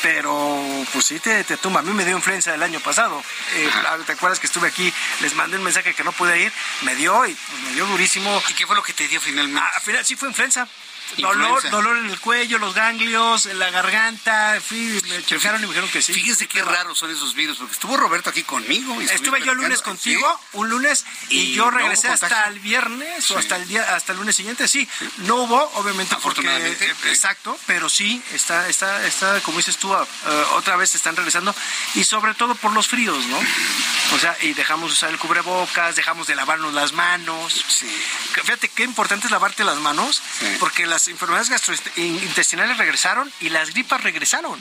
pero 0.02 0.86
pues 0.94 1.06
sí 1.06 1.20
te, 1.20 1.44
te, 1.44 1.58
tumba. 1.58 1.80
A 1.80 1.84
mí 1.84 1.92
me 1.94 2.06
dio 2.06 2.16
influenza 2.16 2.54
el 2.54 2.64
año 2.64 2.80
pasado. 2.80 3.24
Eh, 3.56 3.70
¿Te 4.06 4.14
acuerdas 4.14 4.40
que 4.40 4.48
estuve 4.48 4.68
aquí 4.68 4.92
les 5.22 5.34
mandé 5.36 5.58
un 5.58 5.64
mensaje 5.64 5.94
que 5.94 6.04
no 6.04 6.12
pude 6.12 6.40
ir, 6.40 6.52
me 6.82 6.96
dio 6.96 7.26
y 7.26 7.34
pues, 7.34 7.64
me 7.64 7.74
dio 7.74 7.86
durísimo. 7.86 8.42
¿Y 8.50 8.54
qué 8.54 8.66
fue 8.66 8.76
lo 8.76 8.84
que 8.84 8.94
te 8.94 9.08
dio 9.08 9.22
finalmente? 9.22 9.62
Ah, 9.62 9.80
final 9.80 10.06
sí 10.06 10.16
fue 10.16 10.28
influenza. 10.28 10.68
Dolor, 11.18 11.70
dolor 11.70 11.98
en 11.98 12.10
el 12.10 12.20
cuello, 12.20 12.58
los 12.58 12.74
ganglios, 12.74 13.46
en 13.46 13.60
la 13.60 13.70
garganta, 13.70 14.60
fui, 14.66 15.02
me 15.10 15.24
checaron 15.24 15.62
y 15.62 15.64
me 15.64 15.70
dijeron 15.70 15.90
que 15.90 16.02
sí. 16.02 16.14
Fíjense 16.14 16.48
qué 16.48 16.64
raros 16.64 16.98
son 16.98 17.12
esos 17.12 17.36
virus, 17.36 17.58
porque 17.58 17.74
estuvo 17.74 17.98
Roberto 17.98 18.30
aquí 18.30 18.44
conmigo. 18.44 19.00
Estuve 19.02 19.44
yo 19.44 19.52
el 19.52 19.58
lunes 19.58 19.82
contigo, 19.82 20.40
un 20.54 20.70
lunes, 20.70 21.06
y, 21.30 21.54
yo 21.54 21.70
regresé 21.70 22.08
hasta 22.08 22.48
el 22.48 22.60
viernes 22.60 23.30
o 23.32 23.38
hasta 23.38 23.58
el 23.58 23.68
día, 23.68 23.96
hasta 23.96 24.14
el 24.14 24.20
lunes 24.20 24.36
siguiente. 24.36 24.68
Sí, 24.68 24.88
no 25.18 25.36
hubo, 25.36 25.62
obviamente, 25.76 26.16
Afortunadamente, 26.16 26.88
porque, 26.96 27.10
exacto, 27.10 27.58
pero 27.66 27.90
sí, 27.90 28.22
está, 28.34 28.70
está, 28.70 29.06
está, 29.06 29.42
como 29.42 29.58
dices 29.58 29.78
tú, 29.78 29.92
uh, 29.92 30.06
otra 30.54 30.76
vez 30.76 30.96
están 30.96 31.16
regresando, 31.16 31.54
y 31.96 32.04
sobre 32.04 32.34
todo 32.36 32.56
por 32.56 32.74
los 32.74 32.88
fríos, 32.88 33.26
¿no? 33.26 33.40
O 34.14 34.20
sea, 34.20 34.38
y 34.42 34.54
dejamos 34.54 34.92
usar 34.92 35.10
el 35.10 35.18
cubrebocas, 35.18 35.96
dejamos 35.96 36.28
de 36.28 36.36
lavarnos 36.36 36.74
las 36.74 36.94
manos. 36.94 37.66
Sí. 37.68 37.88
Fíjate 38.34 38.70
qué 38.70 38.84
importante 38.84 39.28
es 39.28 39.32
lavarte 39.32 39.64
las 39.64 39.78
manos, 39.78 40.22
porque 40.60 40.86
las 40.86 41.01
enfermedades 41.08 41.50
gastrointestinales 41.50 42.78
regresaron 42.78 43.32
y 43.40 43.50
las 43.50 43.72
gripas 43.72 44.02
regresaron. 44.04 44.60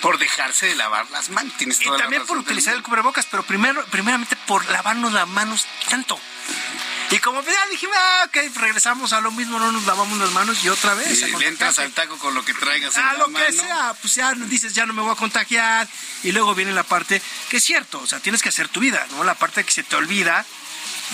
por 0.00 0.18
dejarse 0.18 0.66
de 0.66 0.74
lavar 0.74 1.10
las 1.10 1.30
manos. 1.30 1.52
y 1.60 1.98
también 1.98 2.26
por 2.26 2.38
utilizar 2.38 2.74
el 2.74 2.82
cubrebocas, 2.82 3.26
pero 3.26 3.42
primero, 3.42 3.84
primeramente 3.86 4.36
por 4.46 4.64
lavarnos 4.70 5.12
las 5.12 5.28
manos 5.28 5.66
tanto. 5.88 6.18
Y 7.12 7.18
como 7.18 7.42
ya 7.42 7.66
dijimos, 7.70 7.96
ah, 7.98 8.24
ok, 8.28 8.36
regresamos 8.56 9.12
a 9.12 9.20
lo 9.20 9.32
mismo, 9.32 9.58
no 9.58 9.72
nos 9.72 9.84
lavamos 9.84 10.16
las 10.18 10.30
manos 10.30 10.62
y 10.62 10.68
otra 10.68 10.94
vez. 10.94 11.20
Y 11.22 11.36
le 11.36 11.48
entras 11.48 11.80
al 11.80 11.90
taco 11.90 12.16
con 12.18 12.34
lo 12.34 12.44
que 12.44 12.54
traigas 12.54 12.96
en 12.96 13.02
a 13.02 13.14
lo 13.14 13.28
que 13.32 13.52
sea, 13.52 13.94
pues 14.00 14.14
ya 14.14 14.32
dices, 14.32 14.74
ya 14.74 14.86
no 14.86 14.92
me 14.92 15.02
voy 15.02 15.10
a 15.10 15.16
contagiar. 15.16 15.88
Y 16.22 16.30
luego 16.30 16.54
viene 16.54 16.72
la 16.72 16.84
parte 16.84 17.20
que 17.48 17.56
es 17.56 17.64
cierto, 17.64 17.98
o 17.98 18.06
sea, 18.06 18.20
tienes 18.20 18.42
que 18.42 18.50
hacer 18.50 18.68
tu 18.68 18.78
vida, 18.78 19.04
¿no? 19.10 19.24
La 19.24 19.34
parte 19.34 19.64
que 19.64 19.72
se 19.72 19.82
te 19.82 19.96
olvida 19.96 20.46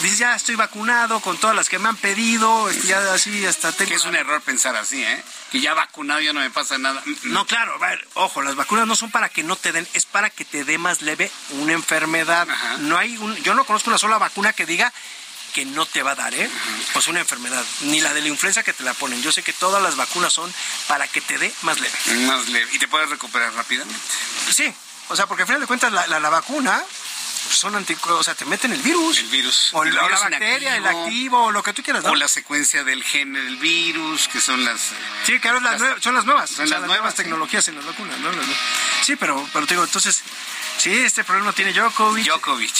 dices, 0.02 0.18
ya 0.18 0.34
estoy 0.34 0.54
vacunado 0.56 1.20
con 1.20 1.38
todas 1.38 1.56
las 1.56 1.68
que 1.68 1.78
me 1.78 1.88
han 1.88 1.96
pedido, 1.96 2.68
este, 2.68 2.88
ya 2.88 3.12
así 3.12 3.44
hasta 3.46 3.72
tengo... 3.72 3.88
Que 3.88 3.96
es 3.96 4.04
un 4.04 4.16
error 4.16 4.40
pensar 4.42 4.76
así, 4.76 5.02
¿eh? 5.02 5.24
Que 5.50 5.60
ya 5.60 5.74
vacunado 5.74 6.20
ya 6.20 6.32
no 6.32 6.40
me 6.40 6.50
pasa 6.50 6.78
nada. 6.78 7.02
No, 7.24 7.46
claro, 7.46 7.74
a 7.74 7.78
ver, 7.78 8.06
ojo, 8.14 8.42
las 8.42 8.54
vacunas 8.54 8.86
no 8.86 8.96
son 8.96 9.10
para 9.10 9.28
que 9.28 9.42
no 9.42 9.56
te 9.56 9.72
den, 9.72 9.86
es 9.94 10.06
para 10.06 10.30
que 10.30 10.44
te 10.44 10.64
dé 10.64 10.78
más 10.78 11.02
leve 11.02 11.30
una 11.50 11.72
enfermedad. 11.72 12.46
No 12.78 12.98
hay 12.98 13.16
un, 13.16 13.34
yo 13.36 13.54
no 13.54 13.64
conozco 13.64 13.90
una 13.90 13.98
sola 13.98 14.18
vacuna 14.18 14.52
que 14.52 14.66
diga 14.66 14.92
que 15.54 15.64
no 15.64 15.86
te 15.86 16.02
va 16.02 16.10
a 16.10 16.14
dar, 16.16 16.34
¿eh? 16.34 16.50
Pues 16.92 17.06
una 17.06 17.20
enfermedad, 17.20 17.64
ni 17.82 18.00
la 18.02 18.12
de 18.12 18.20
la 18.20 18.28
influenza 18.28 18.62
que 18.62 18.74
te 18.74 18.82
la 18.84 18.92
ponen. 18.92 19.22
Yo 19.22 19.32
sé 19.32 19.42
que 19.42 19.54
todas 19.54 19.82
las 19.82 19.96
vacunas 19.96 20.32
son 20.32 20.52
para 20.86 21.08
que 21.08 21.22
te 21.22 21.38
dé 21.38 21.50
más 21.62 21.80
leve. 21.80 21.96
Más 22.26 22.46
leve. 22.48 22.70
¿Y 22.74 22.78
te 22.78 22.88
puedes 22.88 23.08
recuperar 23.08 23.54
rápidamente? 23.54 23.98
Sí, 24.52 24.70
o 25.08 25.16
sea, 25.16 25.26
porque 25.26 25.44
al 25.44 25.46
final 25.46 25.62
de 25.62 25.66
cuentas 25.66 25.92
la, 25.92 26.06
la 26.06 26.28
vacuna 26.28 26.82
son 27.48 27.74
anticuerpos, 27.76 28.20
o 28.20 28.24
sea, 28.24 28.34
te 28.34 28.44
meten 28.44 28.72
el 28.72 28.82
virus. 28.82 29.18
El 29.18 29.26
virus. 29.26 29.70
O 29.72 29.84
la, 29.84 30.08
bacteria, 30.08 30.76
el 30.76 30.86
activo, 30.86 31.44
o 31.44 31.50
lo 31.52 31.62
que 31.62 31.72
tú 31.72 31.82
quieras. 31.82 32.04
O 32.04 32.14
la 32.14 32.28
secuencia 32.28 32.84
del 32.84 33.02
gen 33.02 33.32
del 33.32 33.56
virus, 33.56 34.28
que 34.28 34.40
son 34.40 34.64
las... 34.64 34.92
Sí, 35.24 35.38
claro, 35.38 35.60
son 36.00 36.14
las 36.14 36.24
nuevas. 36.24 36.50
Son 36.50 36.68
las, 36.68 36.82
nuevas 36.82 37.14
tecnologías 37.14 37.66
en 37.68 37.76
las 37.76 37.84
vacunas. 37.84 38.18
¿no? 38.18 38.30
Sí, 39.02 39.16
pero, 39.16 39.48
pero 39.52 39.66
te 39.66 39.74
digo, 39.74 39.84
entonces, 39.84 40.22
sí, 40.78 40.92
este 40.92 41.24
problema 41.24 41.52
tiene 41.52 41.72
Djokovic. 41.72 42.26
Djokovic. 42.26 42.74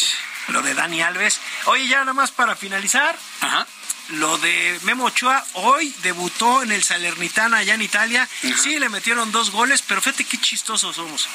Lo 0.48 0.62
de 0.62 0.74
Dani 0.74 1.02
Alves. 1.02 1.40
Oye, 1.66 1.88
ya 1.88 2.01
nada 2.01 2.12
más 2.12 2.30
para 2.30 2.55
finalizar. 2.55 3.16
Ajá 3.40 3.66
lo 4.11 4.39
de 4.39 4.78
Memo 4.83 5.05
Ochoa 5.05 5.45
hoy 5.55 5.95
debutó 6.03 6.62
en 6.62 6.73
el 6.73 6.83
Salernitana 6.83 7.59
allá 7.59 7.74
en 7.74 7.83
Italia. 7.83 8.28
Sí, 8.62 8.78
le 8.78 8.89
metieron 8.89 9.33
dos 9.33 9.51
goles, 9.51 9.83
pero 9.83 10.01
fíjate 10.01 10.24
qué 10.24 10.39
chistosos 10.39 10.97
somos. 10.97 11.28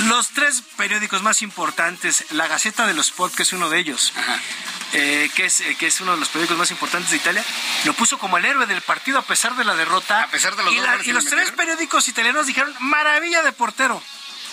Los 0.00 0.30
tres 0.30 0.62
periódicos 0.76 1.22
más 1.22 1.42
importantes, 1.42 2.24
la 2.30 2.48
Gaceta 2.48 2.86
de 2.86 2.94
los 2.94 3.08
Sport, 3.08 3.34
que 3.34 3.44
es 3.44 3.52
uno 3.52 3.68
de 3.70 3.78
ellos, 3.78 4.12
eh, 4.92 5.30
que, 5.34 5.46
es, 5.46 5.60
eh, 5.60 5.76
que 5.78 5.86
es 5.86 6.00
uno 6.00 6.12
de 6.12 6.18
los 6.18 6.28
periódicos 6.28 6.58
más 6.58 6.70
importantes 6.70 7.10
de 7.10 7.18
Italia, 7.18 7.44
lo 7.84 7.94
puso 7.94 8.18
como 8.18 8.38
el 8.38 8.44
héroe 8.44 8.66
del 8.66 8.82
partido 8.82 9.18
a 9.18 9.22
pesar 9.22 9.56
de 9.56 9.64
la 9.64 9.74
derrota. 9.76 10.24
A 10.24 10.30
pesar 10.30 10.56
de 10.56 10.64
los 10.64 10.72
y, 10.72 11.10
y 11.10 11.12
los 11.12 11.24
tres 11.26 11.52
periódicos 11.52 12.08
italianos 12.08 12.46
dijeron, 12.46 12.74
maravilla 12.80 13.42
de 13.42 13.52
portero. 13.52 14.02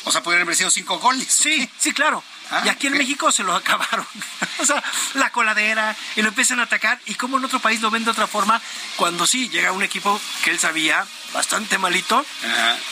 O 0.04 0.12
sea, 0.12 0.24
pudieron 0.24 0.48
haber 0.48 0.56
sido 0.56 0.72
cinco 0.72 1.00
goles. 1.00 1.28
Sí, 1.32 1.70
sí, 1.78 1.94
claro. 1.94 2.24
Ah, 2.52 2.64
y 2.65 2.69
aquí 2.69 2.88
en 2.88 2.98
México 2.98 3.32
se 3.32 3.44
lo 3.44 3.56
acabaron. 3.56 4.06
o 4.60 4.65
sea, 4.65 4.84
la 5.14 5.32
coladera 5.32 5.95
y 6.15 6.22
lo 6.22 6.30
empiezan 6.30 6.60
a 6.60 6.64
atacar. 6.64 6.99
Y 7.06 7.15
como 7.15 7.38
en 7.38 7.45
otro 7.45 7.60
país 7.60 7.82
lo 7.82 7.90
ven 7.90 8.03
de 8.03 8.11
otra 8.11 8.28
forma, 8.28 8.61
cuando 8.98 9.26
sí 9.26 9.49
llega 9.49 9.72
un 9.72 9.84
equipo 9.84 10.19
que 10.44 10.52
él 10.52 10.60
sabía 10.60 11.06
bastante 11.34 11.78
malito 11.78 12.26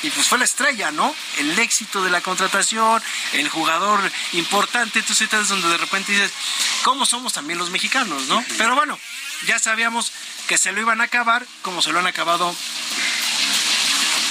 y 0.01 0.09
pues 0.11 0.27
fue 0.27 0.37
la 0.37 0.45
estrella, 0.45 0.91
¿no? 0.91 1.13
El 1.37 1.59
éxito 1.59 2.01
de 2.01 2.09
la 2.09 2.21
contratación, 2.21 3.01
el 3.33 3.49
jugador 3.49 3.99
importante. 4.33 4.99
Entonces 4.99 5.31
es 5.31 5.47
donde 5.49 5.67
de 5.67 5.77
repente 5.77 6.13
dices, 6.13 6.31
¿cómo 6.83 7.05
somos 7.05 7.33
también 7.33 7.59
los 7.59 7.69
mexicanos, 7.69 8.27
no? 8.27 8.43
Pero 8.57 8.75
bueno, 8.75 8.97
ya 9.45 9.59
sabíamos 9.59 10.11
que 10.47 10.57
se 10.57 10.71
lo 10.71 10.81
iban 10.81 11.01
a 11.01 11.05
acabar 11.05 11.45
como 11.61 11.81
se 11.81 11.91
lo 11.91 11.99
han 11.99 12.07
acabado 12.07 12.55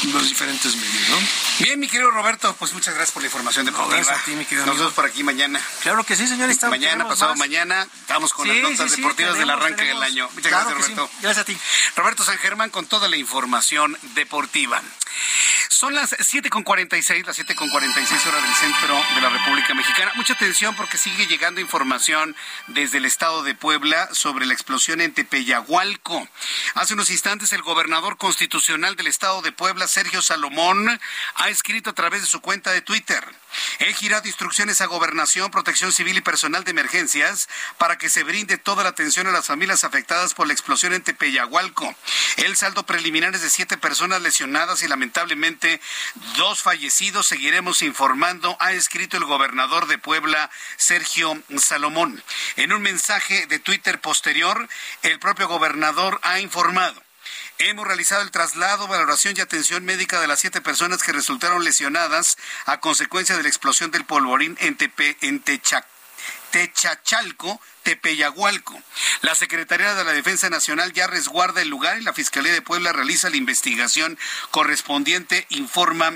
los 0.05 0.29
diferentes 0.29 0.77
medios, 0.77 1.09
¿no? 1.09 1.17
Bien, 1.61 1.81
mi 1.81 1.89
querido 1.89 2.11
Roberto, 2.11 2.55
pues 2.59 2.73
muchas 2.73 2.95
gracias 2.95 3.13
por 3.13 3.23
la 3.23 3.29
información 3.29 3.67
deportiva. 3.67 3.97
Gracias 3.97 4.21
a 4.21 4.25
ti, 4.25 4.33
mi 4.33 4.45
querido 4.45 4.67
Nos 4.67 4.79
vemos 4.79 4.93
por 4.95 5.05
aquí 5.05 5.23
mañana. 5.23 5.61
Claro 5.83 6.05
que 6.05 6.17
sí, 6.17 6.27
señor. 6.27 6.49
mañana, 6.69 7.09
pasado 7.09 7.35
mañana, 7.37 7.87
estamos 8.01 8.33
con 8.33 8.49
las 8.49 8.57
notas 8.59 8.97
deportivas 8.97 9.39
del 9.39 9.51
arranque 9.51 9.85
del 9.85 10.03
año. 10.03 10.29
Muchas 10.35 10.53
gracias, 10.53 10.75
Roberto. 10.75 11.11
Gracias 11.21 11.43
a 11.43 11.45
ti. 11.45 11.57
Roberto 11.97 12.25
San 12.25 12.39
Germán 12.39 12.71
con 12.71 12.87
toda 12.87 13.09
la 13.09 13.17
información 13.17 13.99
deportiva. 14.15 14.83
Son 15.69 15.95
las 15.95 16.13
7.46, 16.13 17.27
las 17.27 17.39
7.46 17.39 18.27
horas 18.27 18.43
del 18.43 18.55
centro 18.55 19.01
de 19.15 19.21
la 19.21 19.31
República 19.31 19.75
Mexicana. 19.75 20.13
Mucha 20.17 20.33
atención 20.33 20.75
porque 20.77 20.99
sigue 20.99 21.27
llegando 21.27 21.61
información 21.61 22.37
desde 22.69 22.99
el 22.99 23.05
estado 23.05 23.43
de 23.43 23.55
Puebla 23.55 24.09
sobre 24.13 24.47
la 24.47 24.55
explosión 24.55 25.01
en 25.01 25.13
Tepeyahualco. 25.13 26.29
Hace 26.75 26.95
unos 26.95 27.11
instantes 27.11 27.53
el 27.53 27.63
gobernador 27.63 28.17
constitucional 28.17 28.97
del 28.97 29.07
estado 29.07 29.43
de 29.43 29.53
Puebla, 29.53 29.88
Sergio 29.89 30.23
Salomón, 30.23 31.01
ha 31.35 31.49
escrito 31.49 31.91
a 31.91 31.95
través 31.95 32.21
de 32.21 32.27
su 32.27 32.41
cuenta 32.41 32.73
de 32.73 32.83
Twitter. 32.83 33.25
He 33.79 33.93
girado 33.95 34.27
instrucciones 34.27 34.81
a 34.81 34.87
Gobernación, 34.87 35.51
Protección 35.51 35.93
Civil 35.93 36.19
y 36.19 36.21
Personal 36.21 36.65
de 36.65 36.71
Emergencias 36.71 37.49
para 37.79 37.97
que 37.97 38.11
se 38.11 38.23
brinde 38.23 38.59
toda 38.59 38.83
la 38.83 38.91
atención 38.91 39.27
a 39.27 39.33
las 39.33 39.47
familias 39.47 39.85
afectadas 39.85 40.35
por 40.35 40.47
la 40.47 40.53
explosión 40.53 40.93
en 40.93 41.03
Tepeyahualco. 41.03 41.95
El 42.37 42.57
saldo 42.57 42.85
preliminar 42.85 43.35
es 43.35 43.43
de 43.43 43.51
siete 43.51 43.79
personas 43.79 44.21
lesionadas 44.21 44.83
y 44.83 44.89
lamentablemente 44.89 45.81
dos 46.37 46.63
fallecidos. 46.63 47.27
Seguiremos 47.27 47.83
informando, 47.83 48.57
ha 48.61 48.73
escrito 48.73 49.17
el 49.17 49.25
gobernador 49.25 49.87
de 49.87 49.99
Puebla, 49.99 50.51
Sergio 50.77 51.43
Salomón. 51.59 52.23
En 52.57 52.73
un 52.73 52.83
mensaje 52.83 53.47
de 53.47 53.59
Twitter 53.59 54.01
posterior, 54.01 54.69
el 55.03 55.19
propio 55.19 55.49
gobernador 55.49 56.21
ha 56.23 56.41
informado. 56.41 57.08
Hemos 57.61 57.89
realizado 57.89 58.23
el 58.23 58.31
traslado, 58.31 58.87
valoración 58.87 59.35
y 59.37 59.41
atención 59.41 59.85
médica 59.85 60.21
de 60.21 60.29
las 60.29 60.39
siete 60.39 60.61
personas 60.61 61.03
que 61.03 61.11
resultaron 61.11 61.65
lesionadas 61.65 62.39
a 62.67 62.79
consecuencia 62.79 63.37
de 63.37 63.43
la 63.43 63.49
explosión 63.49 63.91
del 63.91 64.05
polvorín 64.05 64.57
en, 64.61 64.77
Tepe, 64.77 65.17
en 65.23 65.41
Techac 65.41 65.85
Techachalco, 66.53 67.61
Tepeyagualco. 67.83 68.81
La 69.23 69.35
Secretaría 69.35 69.95
de 69.95 70.05
la 70.05 70.13
Defensa 70.13 70.49
Nacional 70.51 70.93
ya 70.93 71.09
resguarda 71.09 71.61
el 71.61 71.69
lugar 71.69 71.99
y 71.99 72.05
la 72.05 72.13
Fiscalía 72.13 72.53
de 72.53 72.63
Puebla 72.63 72.93
realiza 72.93 73.29
la 73.29 73.37
investigación 73.37 74.19
correspondiente, 74.53 75.47
informa 75.51 76.13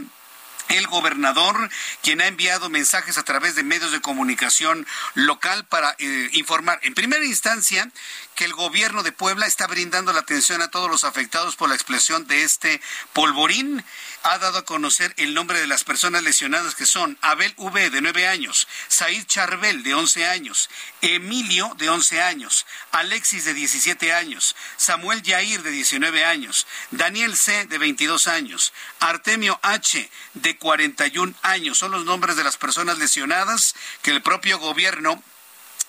el 0.69 0.87
gobernador, 0.87 1.71
quien 2.03 2.21
ha 2.21 2.27
enviado 2.27 2.71
mensajes 2.71 3.19
a 3.19 3.23
través 3.23 3.55
de 3.55 3.63
medios 3.63 3.93
de 3.93 4.01
comunicación 4.01 4.87
local 5.15 5.65
para 5.67 5.95
eh, 5.99 6.31
informar, 6.33 6.79
en 6.83 6.95
primera 6.95 7.25
instancia, 7.25 7.91
que 8.35 8.45
el 8.45 8.55
gobierno 8.55 9.03
de 9.03 9.13
Puebla 9.13 9.47
está 9.47 9.67
brindando 9.67 10.13
la 10.13 10.21
atención 10.21 10.63
a 10.63 10.71
todos 10.71 10.91
los 10.91 11.05
afectados 11.05 11.57
por 11.57 11.69
la 11.69 11.75
explosión 11.75 12.27
de 12.27 12.45
este 12.45 12.81
polvorín. 13.13 13.85
Ha 14.23 14.39
dado 14.39 14.59
a 14.59 14.65
conocer 14.65 15.13
el 15.17 15.35
nombre 15.35 15.61
de 15.61 15.67
las 15.67 15.85
personas 15.85 16.23
lesionadas 16.23 16.75
que 16.75 16.87
son 16.87 17.19
Abel 17.21 17.53
V, 17.57 17.91
de 17.91 18.01
9 18.01 18.29
años, 18.29 18.69
Said 18.89 19.27
Charbel, 19.27 19.83
de 19.83 19.95
11 19.95 20.27
años, 20.27 20.71
Emilio, 21.01 21.75
de 21.77 21.89
11 21.89 22.23
años, 22.23 22.67
Alexis, 22.93 23.45
de 23.45 23.55
17 23.55 24.13
años, 24.13 24.57
Samuel 24.77 25.23
Yair, 25.23 25.63
de 25.63 25.71
19 25.71 26.25
años, 26.25 26.67
Daniel 26.91 27.37
C, 27.37 27.67
de 27.67 27.79
22 27.79 28.29
años, 28.29 28.73
Artemio 29.01 29.59
H, 29.63 30.11
de 30.35 30.57
41 30.63 31.35
años. 31.43 31.77
Son 31.77 31.91
los 31.91 32.05
nombres 32.05 32.37
de 32.37 32.45
las 32.45 32.57
personas 32.57 32.97
lesionadas 32.97 33.75
que 34.01 34.13
el 34.13 34.23
propio 34.23 34.61
gobierno 34.61 35.21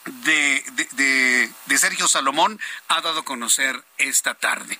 de, 0.05 0.63
de, 1.67 1.77
Sergio 1.77 2.07
Salomón 2.07 2.59
ha 2.87 3.01
dado 3.01 3.19
a 3.19 3.25
conocer 3.25 3.83
esta 3.97 4.33
tarde. 4.33 4.79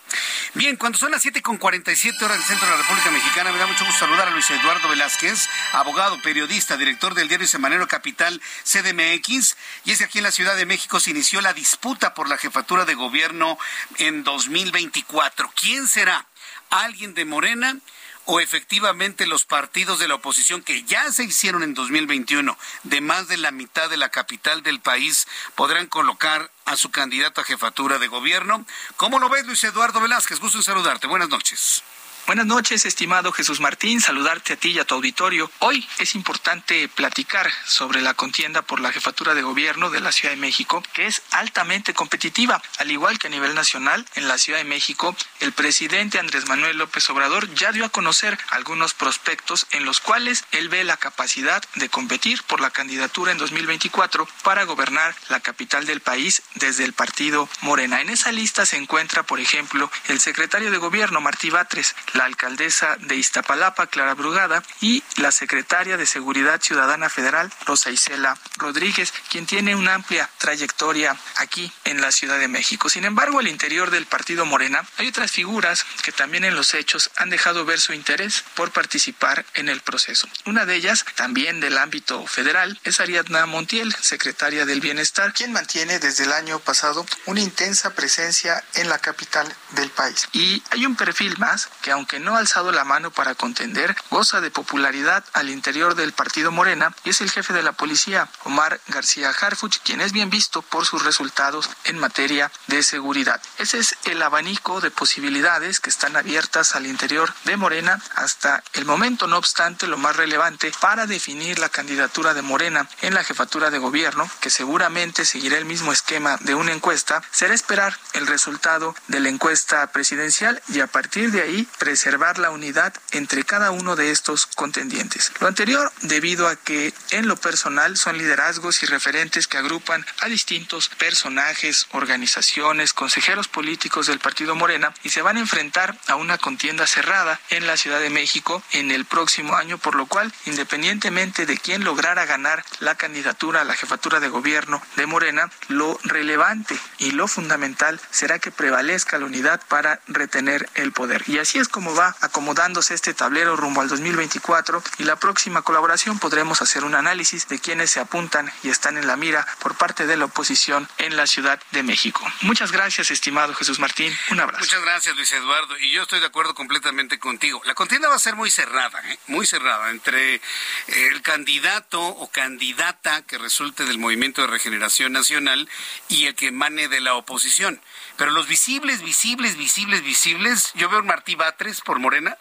Bien, 0.56 0.78
cuando 0.78 0.98
son 0.98 1.11
las 1.11 1.22
siete 1.22 1.41
con 1.41 1.57
47 1.57 2.26
horas 2.26 2.38
del 2.38 2.48
centro 2.48 2.68
de 2.68 2.76
la 2.76 2.82
República 2.82 3.11
Mexicana, 3.11 3.52
me 3.52 3.60
da 3.60 3.68
mucho 3.68 3.86
gusto 3.86 3.99
saludar 3.99 4.28
a 4.28 4.32
Luis 4.32 4.49
Eduardo 4.49 4.90
Velázquez, 4.90 5.48
abogado, 5.74 6.22
periodista, 6.22 6.76
director 6.76 7.14
del 7.14 7.28
diario 7.28 7.48
Semanero 7.48 7.88
Capital 7.88 8.41
CDMX. 8.64 9.56
Y 9.86 9.91
es 9.91 9.99
que 9.99 10.06
aquí 10.06 10.18
en 10.20 10.24
la 10.24 10.32
Ciudad 10.32 10.56
de 10.56 10.65
México 10.65 10.99
se 10.99 11.11
inició 11.11 11.40
la 11.41 11.53
disputa 11.53 12.14
por 12.14 12.30
la 12.30 12.38
jefatura 12.38 12.86
de 12.86 12.95
gobierno 12.95 13.57
en 13.98 14.24
2024. 14.24 15.52
¿Quién 15.56 15.88
será? 15.88 16.26
¿Alguien 16.70 17.14
de 17.14 17.26
Morena? 17.26 17.78
O 18.26 18.40
efectivamente 18.40 19.26
los 19.26 19.45
partidos 19.45 20.00
de 20.00 20.08
la 20.08 20.16
oposición 20.16 20.62
que 20.62 20.84
ya 20.84 21.12
se 21.12 21.24
hicieron 21.24 21.64
en 21.64 21.74
2021 21.74 22.58
de 22.84 23.02
más 23.02 23.28
de 23.28 23.38
la 23.38 23.52
mitad 23.52 23.90
de 23.90 23.98
la 23.98 24.10
capital 24.10 24.64
del 24.64 24.80
país 24.80 25.28
podrán 25.56 25.88
colocar 25.88 26.52
a 26.66 26.78
su 26.78 26.91
candidato 26.91 27.41
a 27.41 27.45
jefatura 27.45 28.00
de 28.00 28.08
gobierno. 28.08 28.66
¿Cómo 28.95 29.20
lo 29.20 29.30
ves, 29.30 29.45
Luis 29.45 29.64
Eduardo 29.64 30.00
Velázquez? 30.00 30.40
Gusto 30.40 30.58
en 30.58 30.64
saludarte. 30.64 31.08
Buenas 31.08 31.30
noches. 31.30 31.84
Buenas 32.26 32.45
noches, 32.45 32.86
estimado 32.86 33.34
Jesús 33.34 33.60
Martín, 33.60 34.00
saludarte 34.00 34.54
a 34.54 34.56
ti 34.56 34.70
y 34.70 34.80
a 34.80 34.86
tu 34.86 34.95
auditorio. 34.95 35.52
Hoy 35.60 35.86
es 36.00 36.16
importante 36.16 36.88
platicar 36.88 37.52
sobre 37.66 38.02
la 38.02 38.14
contienda 38.14 38.62
por 38.62 38.80
la 38.80 38.94
jefatura 38.94 39.34
de 39.34 39.41
gobierno 39.41 39.90
de 39.90 40.00
la 40.00 40.14
Ciudad 40.14 40.34
de 40.34 40.40
México, 40.40 40.82
que 40.94 41.06
es 41.06 41.22
altamente 41.32 41.94
competitiva. 41.94 42.62
Al 42.78 42.91
igual 42.91 43.20
que 43.20 43.28
a 43.28 43.30
nivel 43.30 43.54
nacional, 43.54 44.06
en 44.16 44.30
la 44.30 44.38
Ciudad 44.38 44.60
de 44.60 44.64
México, 44.64 45.14
el 45.41 45.52
presidente 45.52 46.18
Andrés 46.18 46.48
Manuel 46.48 46.78
López 46.78 47.10
Obrador 47.10 47.54
ya 47.56 47.74
dio 47.74 47.84
a 47.84 47.90
conocer 47.90 48.40
algunos 48.52 48.94
prospectos 48.94 49.68
en 49.72 49.84
los 49.84 50.00
cuales 50.00 50.45
él 50.54 50.70
ve 50.70 50.86
la 50.86 50.95
capacidad 50.95 51.62
de 51.76 51.90
competir 51.90 52.41
por 52.44 52.62
la 52.62 52.70
candidatura 52.70 53.34
en 53.34 53.38
2024 53.38 54.30
para 54.44 54.64
gobernar 54.64 55.14
la 55.28 55.41
capital 55.41 55.86
del 55.86 56.00
país 56.00 56.41
desde 56.56 56.86
el 56.86 56.94
partido 56.94 57.50
Morena. 57.60 58.00
En 58.00 58.10
esa 58.10 58.32
lista 58.32 58.66
se 58.66 58.78
encuentra, 58.78 59.24
por 59.24 59.41
ejemplo, 59.41 59.91
el 60.08 60.22
secretario 60.22 60.72
de 60.72 60.78
gobierno 60.78 61.20
Martí 61.20 61.50
Batres, 61.50 61.94
la 62.14 62.26
alcaldesa 62.26 62.98
de 62.99 63.15
Iztapalapa, 63.15 63.88
Clara 63.88 64.14
Brugada, 64.14 64.64
y 64.81 65.03
la 65.18 65.31
secretaria 65.31 65.98
de 65.98 66.06
Seguridad 66.06 66.61
Ciudadana 66.61 67.10
Federal, 67.10 67.52
Rosa 67.65 67.91
Isela 67.91 68.38
Rodríguez, 68.57 69.14
quien 69.30 69.45
tiene 69.45 69.76
una 69.76 69.94
amplia 69.94 70.30
trayectoria 70.38 71.15
aquí 71.38 71.72
en 71.85 72.02
la 72.02 72.11
Ciudad 72.11 72.40
de 72.40 72.48
México. 72.48 72.90
Sin 72.90 73.06
embargo, 73.06 73.40
al 73.40 73.48
interior 73.48 73.91
del 73.91 74.06
partido 74.06 74.45
Morena 74.45 74.85
hay 74.98 75.07
otras 75.07 75.31
figuras 75.31 75.85
que 76.03 76.11
también 76.11 76.44
en 76.44 76.56
los 76.56 76.73
hechos 76.73 77.11
han 77.15 77.30
dejado 77.30 77.65
ver 77.65 77.80
su 77.80 77.94
interés 77.94 78.44
por 78.56 78.72
participar 78.72 79.45
en 79.56 79.69
el 79.69 79.81
proceso. 79.81 80.27
Una 80.45 80.65
de 80.65 80.76
ellas, 80.76 81.06
también 81.15 81.60
del 81.60 81.77
ámbito 81.77 82.26
federal, 82.27 82.80
es 82.84 82.99
Ariadna 82.99 83.45
Montiel, 83.45 83.95
secretaria 84.02 84.65
del 84.65 84.81
Bienestar, 84.81 85.34
quien 85.34 85.52
mantiene 85.52 85.99
desde 85.99 86.26
el 86.26 86.34
año 86.34 86.60
pasado 86.60 87.06
una 87.26 87.41
intensa 87.41 87.94
presencia 87.95 88.64
en 88.76 88.90
la 88.90 88.99
capital 88.99 89.53
del 89.72 89.90
país. 89.90 90.27
Y 90.34 90.61
hay 90.72 90.85
un 90.85 90.95
perfil 90.95 91.38
más 91.38 91.69
que 91.81 91.91
aunque 91.91 92.03
aunque 92.04 92.20
no 92.20 92.36
ha 92.36 92.40
alzado 92.40 92.74
la 92.74 92.84
mano 92.84 93.12
para 93.12 93.34
contender, 93.34 93.96
goza 94.10 94.42
de 94.42 94.52
popularidad 94.52 95.24
al 95.32 95.50
interior 95.50 95.96
del 95.96 96.12
partido 96.12 96.52
Morena 96.52 96.94
y 97.06 97.12
es 97.12 97.22
el 97.22 97.32
jefe 97.32 97.54
de 97.54 97.64
la 97.64 97.72
policía, 97.72 98.28
Omar 98.44 98.82
García 98.90 99.30
Harfuch, 99.30 99.78
quien 99.86 100.02
es 100.02 100.12
bien 100.12 100.30
visto 100.30 100.62
por 100.64 100.86
sus 100.86 101.06
resultados 101.06 101.70
en 101.86 101.98
materia 101.98 102.52
de 102.68 102.84
seguridad. 102.84 103.42
Ese 103.58 103.80
es 103.80 103.96
el 104.04 104.22
abanico 104.22 104.82
de 104.82 104.92
posibilidades 104.92 105.80
que 105.80 105.90
están 105.90 106.18
abiertas 106.18 106.76
al 106.76 106.88
interior 106.88 107.34
de 107.46 107.56
Morena 107.56 108.02
hasta 108.16 108.62
el 108.74 108.84
momento, 108.84 109.26
no 109.28 109.38
obstante, 109.38 109.88
lo 109.88 109.98
más 109.98 110.18
relevante 110.18 110.74
para 110.82 111.08
definir 111.08 111.58
la 111.58 111.70
candidatura 111.70 112.34
de 112.34 112.42
Morena 112.42 112.90
en 113.00 113.14
la 113.14 113.24
jefatura 113.24 113.70
de 113.70 113.80
gobierno, 113.80 114.30
que 114.42 114.50
seguramente 114.50 115.24
seguirá 115.24 115.58
el 115.58 115.64
mismo 115.64 115.94
esquema 115.94 116.36
de 116.42 116.54
una 116.54 116.74
encuesta, 116.74 117.24
será 117.32 117.54
esperar 117.54 117.98
el 118.12 118.28
resultado 118.28 118.94
de 119.08 119.22
la 119.22 119.30
encuesta 119.30 119.88
presidencial 119.94 120.62
y 120.68 120.82
a 120.82 120.88
partir 120.88 121.32
de 121.32 121.44
ahí 121.44 121.66
preservar 121.94 122.40
la 122.40 122.49
unidad 122.49 122.91
entre 123.11 123.44
cada 123.44 123.70
uno 123.70 123.95
de 123.95 124.10
estos 124.10 124.48
contendientes. 124.48 125.32
Lo 125.40 125.45
anterior 125.45 125.91
debido 126.02 126.48
a 126.48 126.56
que 126.56 126.91
en 127.11 127.28
lo 127.28 127.36
personal 127.36 127.98
son 127.98 128.18
liderazgos 128.18 128.82
y 128.82 128.88
referentes 128.88 129.48
que 129.48 129.60
agrupan 129.60 130.03
a 130.22 130.26
distintos 130.26 130.90
personajes, 130.90 131.86
organizaciones, 131.91 132.94
consejeros 132.94 133.48
políticos 133.48 134.07
del 134.07 134.18
Partido 134.18 134.56
Morena 134.56 134.91
y 135.03 135.10
se 135.10 135.22
van 135.22 135.38
a 135.38 135.41
enfrentar 135.41 135.95
a 136.07 136.15
una 136.15 136.40
contienda 136.40 136.88
cerrada 136.88 137.40
en 137.52 137.68
la 137.68 137.78
Ciudad 137.78 137.99
de 137.99 138.10
México 138.10 138.64
en 138.72 138.90
el 138.90 139.06
próximo 139.06 139.56
año, 139.56 139.78
por 139.78 139.94
lo 139.94 140.07
cual, 140.07 140.34
independientemente 140.48 141.45
de 141.45 141.60
quién 141.60 141.84
lograra 141.84 142.26
ganar 142.26 142.65
la 142.80 142.95
candidatura 142.95 143.61
a 143.61 143.65
la 143.65 143.76
jefatura 143.76 144.20
de 144.20 144.30
gobierno 144.30 144.82
de 144.95 145.06
Morena, 145.06 145.52
lo 145.68 145.99
relevante 146.06 146.76
y 146.98 147.11
lo 147.11 147.28
fundamental 147.28 148.02
será 148.10 148.40
que 148.40 148.49
prevalezca 148.49 149.20
la 149.20 149.26
unidad 149.26 149.61
para 149.68 149.99
retener 150.07 150.68
el 150.74 150.91
poder. 150.91 151.24
Y 151.28 151.38
así 151.38 151.60
es 151.60 151.68
como 151.68 151.83
cómo 151.84 151.96
va 151.96 152.16
acomodándose 152.22 152.94
este 152.94 153.14
tablero 153.14 153.58
rumbo 153.58 153.82
al 153.82 153.90
2024 153.90 154.82
y 155.00 155.04
la 155.04 155.18
próxima 155.18 155.64
colaboración 155.64 156.18
podremos 156.18 156.62
hacer 156.62 156.86
un 156.86 156.96
análisis 156.96 157.50
de 157.50 157.60
quienes 157.60 157.92
se 157.92 158.00
apuntan 158.00 158.50
y 158.64 158.70
están 158.70 158.96
en 158.98 159.06
la 159.06 159.18
mira 159.18 159.46
por 159.60 159.76
parte 159.76 160.08
de 160.08 160.16
la 160.16 160.24
oposición 160.24 160.88
en 160.98 161.18
la 161.18 161.28
Ciudad 161.28 161.62
de 161.72 161.84
México. 161.84 162.26
Muchas 162.40 162.72
gracias, 162.72 163.12
estimado 163.12 163.54
Jesús 163.54 163.80
Martín. 163.80 164.18
Un 164.32 164.40
abrazo. 164.40 164.62
Muchas 164.64 164.82
gracias, 164.82 165.14
Luis 165.18 165.34
Eduardo. 165.34 165.78
Y 165.78 165.92
yo 165.92 166.04
estoy 166.04 166.22
de 166.22 166.28
acuerdo 166.28 166.56
completamente 166.56 167.20
contigo. 167.20 167.62
La 167.66 167.76
contienda 167.76 168.08
va 168.08 168.16
a 168.16 168.20
ser 168.20 168.38
muy 168.38 168.50
cerrada, 168.50 169.02
¿eh? 169.12 169.20
muy 169.28 169.46
cerrada, 169.46 169.90
entre 169.90 170.40
el 170.88 171.22
candidato 171.22 172.02
o 172.02 172.32
candidata 172.32 173.24
que 173.24 173.38
resulte 173.38 173.84
del 173.84 173.98
Movimiento 173.98 174.40
de 174.40 174.48
Regeneración 174.48 175.12
Nacional 175.12 175.68
y 176.08 176.28
el 176.28 176.36
que 176.36 176.48
emane 176.48 176.88
de 176.88 177.02
la 177.02 177.16
oposición. 177.16 177.82
Pero 178.16 178.32
los 178.32 178.48
visibles, 178.48 179.02
visibles, 179.02 179.58
visibles, 179.58 180.02
visibles, 180.02 180.72
yo 180.76 180.88
veo 180.88 181.00
a 181.00 181.04
Martí 181.04 181.36
Batres 181.36 181.73
por 181.82 182.00
Morena, 182.00 182.38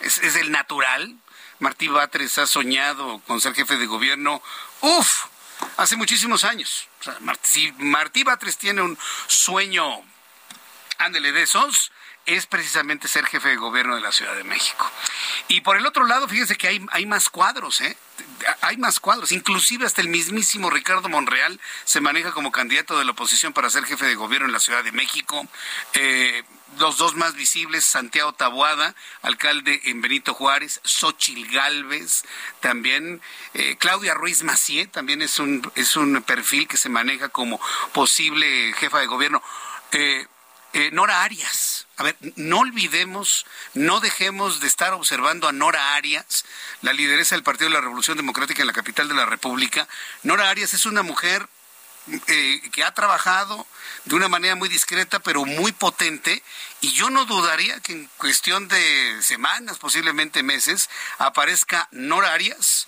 es, 0.00 0.18
el 0.18 0.50
natural. 0.50 1.16
Martí 1.58 1.88
Batres 1.88 2.36
ha 2.38 2.46
soñado 2.46 3.20
con 3.26 3.40
ser 3.40 3.54
jefe 3.54 3.76
de 3.76 3.86
gobierno, 3.86 4.42
uff, 4.80 5.24
hace 5.78 5.96
muchísimos 5.96 6.44
años. 6.44 6.88
si 7.42 7.72
Martí 7.78 8.24
Batres 8.24 8.58
tiene 8.58 8.82
un 8.82 8.98
sueño, 9.26 10.02
ándele 10.98 11.32
de 11.32 11.42
esos, 11.42 11.92
es 12.26 12.46
precisamente 12.46 13.08
ser 13.08 13.24
jefe 13.26 13.48
de 13.48 13.56
gobierno 13.56 13.94
de 13.94 14.00
la 14.00 14.12
Ciudad 14.12 14.34
de 14.34 14.44
México. 14.44 14.90
Y 15.48 15.60
por 15.60 15.76
el 15.76 15.86
otro 15.86 16.06
lado, 16.06 16.28
fíjese 16.28 16.56
que 16.56 16.68
hay, 16.68 16.84
hay 16.90 17.06
más 17.06 17.30
cuadros, 17.30 17.80
¿eh? 17.80 17.96
Hay 18.60 18.76
más 18.76 19.00
cuadros, 19.00 19.32
inclusive 19.32 19.86
hasta 19.86 20.00
el 20.00 20.08
mismísimo 20.08 20.70
Ricardo 20.70 21.08
Monreal 21.08 21.60
se 21.84 22.00
maneja 22.00 22.32
como 22.32 22.52
candidato 22.52 22.98
de 22.98 23.04
la 23.04 23.12
oposición 23.12 23.52
para 23.52 23.70
ser 23.70 23.84
jefe 23.84 24.06
de 24.06 24.14
gobierno 24.14 24.46
en 24.46 24.52
la 24.52 24.60
Ciudad 24.60 24.84
de 24.84 24.92
México. 24.92 25.46
Eh, 25.94 26.42
los 26.78 26.98
dos 26.98 27.14
más 27.14 27.34
visibles, 27.34 27.84
Santiago 27.84 28.32
Taboada, 28.34 28.94
alcalde 29.22 29.80
en 29.84 30.02
Benito 30.02 30.34
Juárez, 30.34 30.80
Xochil 30.84 31.50
Gálvez, 31.50 32.24
también 32.60 33.22
eh, 33.54 33.76
Claudia 33.78 34.14
Ruiz 34.14 34.42
Macié, 34.42 34.86
también 34.86 35.22
es 35.22 35.38
un, 35.38 35.70
es 35.74 35.96
un 35.96 36.22
perfil 36.22 36.68
que 36.68 36.76
se 36.76 36.88
maneja 36.88 37.28
como 37.28 37.60
posible 37.92 38.72
jefa 38.74 38.98
de 38.98 39.06
gobierno. 39.06 39.42
Eh, 39.92 40.26
Eh, 40.76 40.90
Nora 40.92 41.22
Arias. 41.22 41.86
A 41.96 42.02
ver, 42.02 42.16
no 42.36 42.58
olvidemos, 42.58 43.46
no 43.72 43.98
dejemos 44.00 44.60
de 44.60 44.66
estar 44.66 44.92
observando 44.92 45.48
a 45.48 45.52
Nora 45.52 45.94
Arias, 45.94 46.44
la 46.82 46.92
lideresa 46.92 47.34
del 47.34 47.42
Partido 47.42 47.70
de 47.70 47.74
la 47.76 47.80
Revolución 47.80 48.18
Democrática 48.18 48.60
en 48.60 48.66
la 48.66 48.74
capital 48.74 49.08
de 49.08 49.14
la 49.14 49.24
República. 49.24 49.88
Nora 50.22 50.50
Arias 50.50 50.74
es 50.74 50.84
una 50.84 51.02
mujer 51.02 51.48
eh, 52.26 52.60
que 52.72 52.84
ha 52.84 52.92
trabajado 52.92 53.66
de 54.04 54.16
una 54.16 54.28
manera 54.28 54.54
muy 54.54 54.68
discreta, 54.68 55.18
pero 55.20 55.46
muy 55.46 55.72
potente, 55.72 56.42
y 56.82 56.92
yo 56.92 57.08
no 57.08 57.24
dudaría 57.24 57.80
que 57.80 57.92
en 57.92 58.10
cuestión 58.18 58.68
de 58.68 59.22
semanas, 59.22 59.78
posiblemente 59.78 60.42
meses, 60.42 60.90
aparezca 61.16 61.88
Nora 61.90 62.34
Arias 62.34 62.86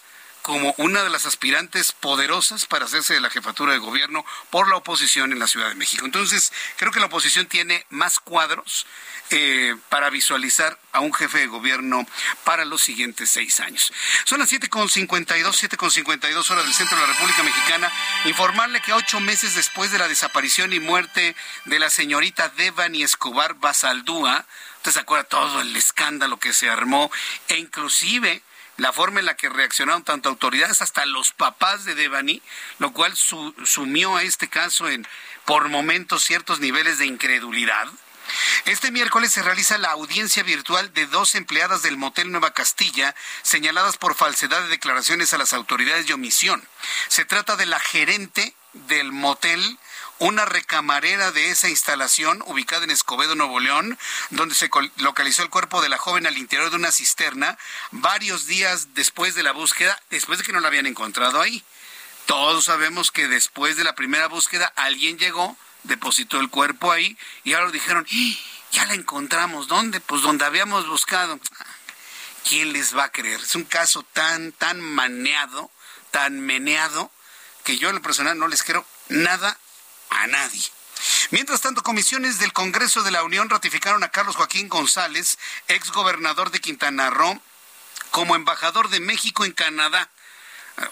como 0.49 0.75
una 0.79 1.03
de 1.03 1.11
las 1.11 1.27
aspirantes 1.27 1.93
poderosas 1.93 2.65
para 2.65 2.87
hacerse 2.87 3.13
de 3.13 3.21
la 3.21 3.29
jefatura 3.29 3.75
de 3.75 3.79
gobierno 3.79 4.25
por 4.49 4.67
la 4.67 4.77
oposición 4.77 5.31
en 5.31 5.39
la 5.39 5.47
Ciudad 5.47 5.69
de 5.69 5.75
México. 5.75 6.07
Entonces, 6.07 6.55
creo 6.79 6.91
que 6.91 7.01
la 7.01 7.05
oposición 7.05 7.45
tiene 7.45 7.85
más 7.91 8.19
cuadros 8.19 8.87
eh, 9.29 9.77
para 9.91 10.09
visualizar 10.09 10.79
a 10.93 11.01
un 11.01 11.13
jefe 11.13 11.41
de 11.41 11.49
gobierno 11.49 12.07
para 12.45 12.65
los 12.65 12.81
siguientes 12.81 13.29
seis 13.29 13.61
años. 13.61 13.93
Son 14.25 14.39
las 14.39 14.51
7.52, 14.51 15.27
7.52 15.37 16.51
horas 16.51 16.65
del 16.65 16.73
centro 16.73 16.97
de 16.97 17.07
la 17.07 17.13
República 17.13 17.43
Mexicana. 17.43 17.93
Informarle 18.25 18.81
que 18.81 18.95
ocho 18.95 19.21
meses 19.21 19.55
después 19.55 19.91
de 19.91 19.99
la 19.99 20.09
desaparición 20.09 20.73
y 20.73 20.81
muerte 20.81 21.37
de 21.67 21.79
la 21.79 21.91
señorita 21.91 22.49
Devani 22.49 23.03
Escobar 23.03 23.53
Basaldúa, 23.53 24.47
usted 24.79 24.93
se 24.93 25.01
acuerda 25.01 25.25
todo 25.25 25.61
el 25.61 25.77
escándalo 25.77 26.39
que 26.39 26.55
se 26.55 26.71
armó 26.71 27.11
e 27.49 27.59
inclusive 27.59 28.43
la 28.79 28.93
forma 28.93 29.21
en 29.21 29.27
la 29.27 29.37
que 29.37 29.49
reaccionaron 29.49 30.05
tanto 30.05 30.29
autoridades 30.29 30.81
hasta 30.81 31.05
los 31.05 31.33
papás 31.33 31.85
de 31.85 31.95
Devani, 31.95 32.41
lo 32.79 32.93
cual 32.93 33.15
sumió 33.17 34.17
a 34.17 34.23
este 34.23 34.49
caso 34.49 34.89
en 34.89 35.07
por 35.45 35.69
momentos 35.69 36.25
ciertos 36.25 36.61
niveles 36.61 36.99
de 36.99 37.07
incredulidad. 37.07 37.87
Este 38.67 38.91
miércoles 38.91 39.33
se 39.33 39.43
realiza 39.43 39.79
la 39.79 39.91
audiencia 39.91 40.43
virtual 40.43 40.93
de 40.93 41.07
dos 41.07 41.35
empleadas 41.35 41.83
del 41.83 41.97
Motel 41.97 42.31
Nueva 42.31 42.53
Castilla 42.53 43.15
señaladas 43.43 43.97
por 43.97 44.15
falsedad 44.15 44.63
de 44.63 44.69
declaraciones 44.69 45.33
a 45.33 45.39
las 45.39 45.53
autoridades 45.53 46.07
de 46.07 46.15
omisión. 46.15 46.67
Se 47.09 47.25
trata 47.25 47.57
de 47.57 47.67
la 47.67 47.81
gerente 47.81 48.55
del 48.75 49.13
motel 49.13 49.79
una 50.19 50.45
recamarera 50.45 51.31
de 51.33 51.51
esa 51.51 51.69
instalación 51.69 52.43
ubicada 52.47 52.85
en 52.85 52.91
Escobedo, 52.91 53.35
Nuevo 53.35 53.61
León, 53.61 53.99
donde 54.31 54.55
se 54.55 54.71
localizó 54.97 55.43
el 55.43 55.51
cuerpo 55.51 55.81
de 55.81 55.89
la 55.89 55.99
joven 55.99 56.27
al 56.27 56.39
interior 56.39 56.71
de 56.71 56.77
una 56.77 56.93
cisterna 56.93 57.57
varios 57.91 58.47
días 58.47 58.95
después 58.95 59.35
de 59.35 59.43
la 59.43 59.53
búsqueda, 59.53 60.01
después 60.11 60.39
de 60.39 60.45
que 60.45 60.53
no 60.53 60.61
la 60.61 60.69
habían 60.69 60.87
encontrado 60.87 61.41
ahí. 61.41 61.65
Todos 62.27 62.67
sabemos 62.67 63.11
que 63.11 63.29
después 63.29 63.77
de 63.77 63.85
la 63.85 63.95
primera 63.95 64.27
búsqueda 64.29 64.73
alguien 64.77 65.19
llegó, 65.19 65.57
depositó 65.85 66.41
el 66.41 66.51
cuerpo 66.51 66.93
ahí 66.93 67.17
y 67.45 67.55
ahora 67.55 67.71
dijeron, 67.71 68.07
¡Ah! 68.11 68.37
ya 68.73 68.85
la 68.87 68.95
encontramos. 68.95 69.69
¿Dónde? 69.69 70.01
Pues 70.01 70.23
donde 70.23 70.45
habíamos 70.45 70.87
buscado. 70.89 71.39
¿Quién 72.49 72.73
les 72.73 72.97
va 72.97 73.05
a 73.05 73.13
creer? 73.13 73.41
Es 73.41 73.55
un 73.55 73.65
caso 73.65 74.03
tan, 74.13 74.53
tan 74.53 74.81
maneado, 74.81 75.71
tan 76.11 76.41
meneado, 76.41 77.11
que 77.65 77.79
yo 77.79 77.89
en 77.89 77.97
lo 77.97 78.03
personal 78.03 78.39
no 78.39 78.49
les 78.49 78.63
creo 78.63 78.87
nada 79.09 79.59
a 80.11 80.27
nadie. 80.27 80.63
Mientras 81.31 81.61
tanto, 81.61 81.83
comisiones 81.83 82.39
del 82.39 82.53
Congreso 82.53 83.03
de 83.03 83.11
la 83.11 83.23
Unión 83.23 83.51
ratificaron 83.51 84.03
a 84.03 84.11
Carlos 84.11 84.37
Joaquín 84.37 84.69
González, 84.69 85.39
ex 85.69 85.91
gobernador 85.93 86.51
de 86.51 86.61
Quintana 86.61 87.11
Roo, 87.11 87.41
como 88.11 88.35
embajador 88.35 88.89
de 88.89 89.01
México 89.01 89.45
en 89.45 89.53
Canadá. 89.53 90.11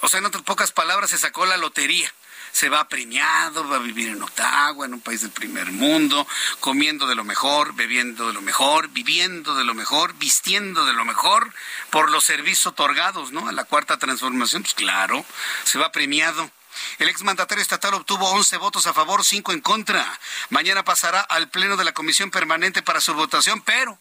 O 0.02 0.08
sea, 0.08 0.18
en 0.18 0.26
otras 0.26 0.44
pocas 0.44 0.72
palabras, 0.72 1.10
se 1.10 1.18
sacó 1.18 1.46
la 1.46 1.56
lotería. 1.56 2.12
Se 2.52 2.68
va 2.70 2.88
premiado, 2.88 3.68
va 3.68 3.76
a 3.76 3.80
vivir 3.80 4.08
en 4.08 4.22
Ottawa, 4.22 4.86
en 4.86 4.94
un 4.94 5.00
país 5.00 5.20
del 5.20 5.30
primer 5.30 5.72
mundo, 5.72 6.26
comiendo 6.60 7.06
de 7.06 7.14
lo 7.14 7.22
mejor, 7.22 7.74
bebiendo 7.74 8.28
de 8.28 8.32
lo 8.32 8.40
mejor, 8.40 8.88
viviendo 8.88 9.54
de 9.54 9.64
lo 9.64 9.74
mejor, 9.74 10.14
vistiendo 10.14 10.86
de 10.86 10.94
lo 10.94 11.04
mejor, 11.04 11.52
por 11.90 12.10
los 12.10 12.24
servicios 12.24 12.66
otorgados, 12.68 13.30
¿no? 13.30 13.46
A 13.48 13.52
la 13.52 13.64
cuarta 13.64 13.98
transformación, 13.98 14.62
pues 14.62 14.72
claro, 14.74 15.24
se 15.64 15.78
va 15.78 15.92
premiado. 15.92 16.50
El 16.98 17.08
exmandatario 17.08 17.62
estatal 17.62 17.94
obtuvo 17.94 18.30
11 18.30 18.56
votos 18.58 18.86
a 18.86 18.94
favor, 18.94 19.24
5 19.24 19.52
en 19.52 19.60
contra. 19.60 20.18
Mañana 20.50 20.84
pasará 20.84 21.20
al 21.20 21.48
Pleno 21.48 21.76
de 21.76 21.84
la 21.84 21.92
Comisión 21.92 22.30
Permanente 22.30 22.82
para 22.82 23.00
su 23.00 23.14
votación, 23.14 23.60
pero 23.62 23.98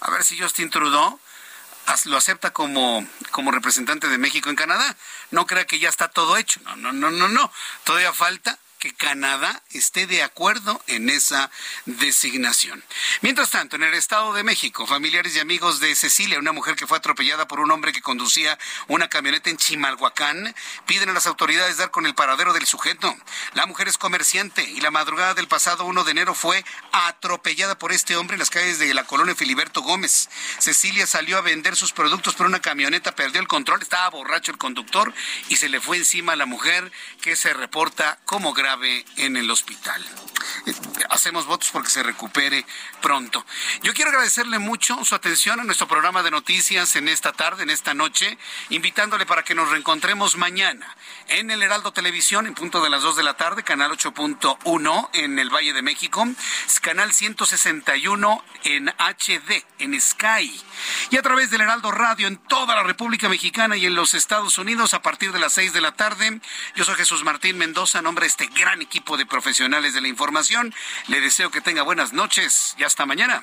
a 0.00 0.10
ver 0.10 0.24
si 0.24 0.38
Justin 0.38 0.70
Trudeau 0.70 1.20
lo 2.04 2.16
acepta 2.16 2.52
como, 2.52 3.06
como 3.30 3.50
representante 3.50 4.08
de 4.08 4.18
México 4.18 4.50
en 4.50 4.56
Canadá. 4.56 4.96
No 5.30 5.46
crea 5.46 5.66
que 5.66 5.78
ya 5.78 5.88
está 5.88 6.08
todo 6.08 6.36
hecho. 6.36 6.60
No, 6.64 6.76
no, 6.76 6.92
no, 6.92 7.10
no, 7.10 7.28
no. 7.28 7.52
Todavía 7.84 8.12
falta 8.12 8.58
que 8.78 8.94
Canadá 8.94 9.62
esté 9.72 10.06
de 10.06 10.22
acuerdo 10.22 10.80
en 10.86 11.10
esa 11.10 11.50
designación. 11.86 12.82
Mientras 13.22 13.50
tanto, 13.50 13.76
en 13.76 13.82
el 13.82 13.94
Estado 13.94 14.32
de 14.32 14.44
México, 14.44 14.86
familiares 14.86 15.34
y 15.34 15.40
amigos 15.40 15.80
de 15.80 15.94
Cecilia, 15.96 16.38
una 16.38 16.52
mujer 16.52 16.76
que 16.76 16.86
fue 16.86 16.98
atropellada 16.98 17.48
por 17.48 17.60
un 17.60 17.70
hombre 17.70 17.92
que 17.92 18.00
conducía 18.00 18.58
una 18.86 19.08
camioneta 19.08 19.50
en 19.50 19.56
Chimalhuacán, 19.56 20.54
piden 20.86 21.10
a 21.10 21.12
las 21.12 21.26
autoridades 21.26 21.78
dar 21.78 21.90
con 21.90 22.06
el 22.06 22.14
paradero 22.14 22.52
del 22.52 22.66
sujeto. 22.66 23.14
La 23.54 23.66
mujer 23.66 23.88
es 23.88 23.98
comerciante 23.98 24.62
y 24.62 24.80
la 24.80 24.92
madrugada 24.92 25.34
del 25.34 25.48
pasado 25.48 25.84
1 25.84 26.04
de 26.04 26.10
enero 26.12 26.34
fue 26.34 26.64
atropellada 26.92 27.78
por 27.78 27.92
este 27.92 28.16
hombre 28.16 28.36
en 28.36 28.40
las 28.40 28.50
calles 28.50 28.78
de 28.78 28.94
la 28.94 29.04
colonia 29.04 29.34
Filiberto 29.34 29.82
Gómez. 29.82 30.28
Cecilia 30.58 31.06
salió 31.06 31.36
a 31.36 31.42
vender 31.42 31.74
sus 31.74 31.92
productos, 31.92 32.34
pero 32.34 32.48
una 32.48 32.60
camioneta 32.60 33.16
perdió 33.16 33.40
el 33.40 33.48
control, 33.48 33.82
estaba 33.82 34.08
borracho 34.10 34.52
el 34.52 34.58
conductor 34.58 35.12
y 35.48 35.56
se 35.56 35.68
le 35.68 35.80
fue 35.80 35.96
encima 35.96 36.34
a 36.34 36.36
la 36.36 36.46
mujer 36.46 36.92
que 37.20 37.34
se 37.34 37.52
reporta 37.52 38.18
como 38.24 38.52
grave 38.52 38.67
en 39.16 39.36
el 39.36 39.50
hospital. 39.50 40.04
Eh, 40.66 40.74
hacemos 41.08 41.46
votos 41.46 41.70
porque 41.72 41.88
se 41.88 42.02
recupere 42.02 42.66
pronto. 43.00 43.44
Yo 43.82 43.94
quiero 43.94 44.10
agradecerle 44.10 44.58
mucho 44.58 45.02
su 45.04 45.14
atención 45.14 45.58
a 45.60 45.64
nuestro 45.64 45.88
programa 45.88 46.22
de 46.22 46.30
noticias 46.30 46.94
en 46.96 47.08
esta 47.08 47.32
tarde, 47.32 47.62
en 47.62 47.70
esta 47.70 47.94
noche, 47.94 48.36
invitándole 48.68 49.24
para 49.24 49.42
que 49.42 49.54
nos 49.54 49.70
reencontremos 49.70 50.36
mañana 50.36 50.94
en 51.28 51.50
el 51.50 51.62
Heraldo 51.62 51.92
Televisión 51.92 52.46
en 52.46 52.54
punto 52.54 52.82
de 52.82 52.90
las 52.90 53.02
2 53.02 53.16
de 53.16 53.22
la 53.22 53.36
tarde, 53.36 53.62
canal 53.62 53.90
8.1 53.90 55.10
en 55.12 55.38
el 55.38 55.50
Valle 55.50 55.72
de 55.72 55.82
México, 55.82 56.26
canal 56.80 57.12
161 57.12 58.44
en 58.64 58.88
HD, 58.88 59.64
en 59.78 60.00
Sky, 60.00 60.60
y 61.10 61.16
a 61.16 61.22
través 61.22 61.50
del 61.50 61.60
Heraldo 61.60 61.90
Radio 61.90 62.26
en 62.26 62.36
toda 62.36 62.74
la 62.74 62.82
República 62.82 63.28
Mexicana 63.28 63.76
y 63.76 63.86
en 63.86 63.94
los 63.94 64.14
Estados 64.14 64.58
Unidos 64.58 64.94
a 64.94 65.02
partir 65.02 65.32
de 65.32 65.38
las 65.38 65.52
6 65.52 65.72
de 65.72 65.80
la 65.80 65.92
tarde. 65.92 66.40
Yo 66.74 66.84
soy 66.84 66.94
Jesús 66.94 67.24
Martín 67.24 67.58
Mendoza, 67.58 68.02
nombre 68.02 68.24
de 68.24 68.28
este 68.28 68.46
gran 68.46 68.80
equipo 68.82 69.16
de 69.16 69.26
profesionales 69.26 69.94
de 69.94 70.00
la 70.00 70.08
información. 70.08 70.74
Le 71.08 71.20
deseo 71.20 71.50
que 71.50 71.60
tenga 71.60 71.82
buenas 71.82 72.12
noches 72.12 72.74
y 72.78 72.84
hasta 72.84 73.06
mañana. 73.06 73.42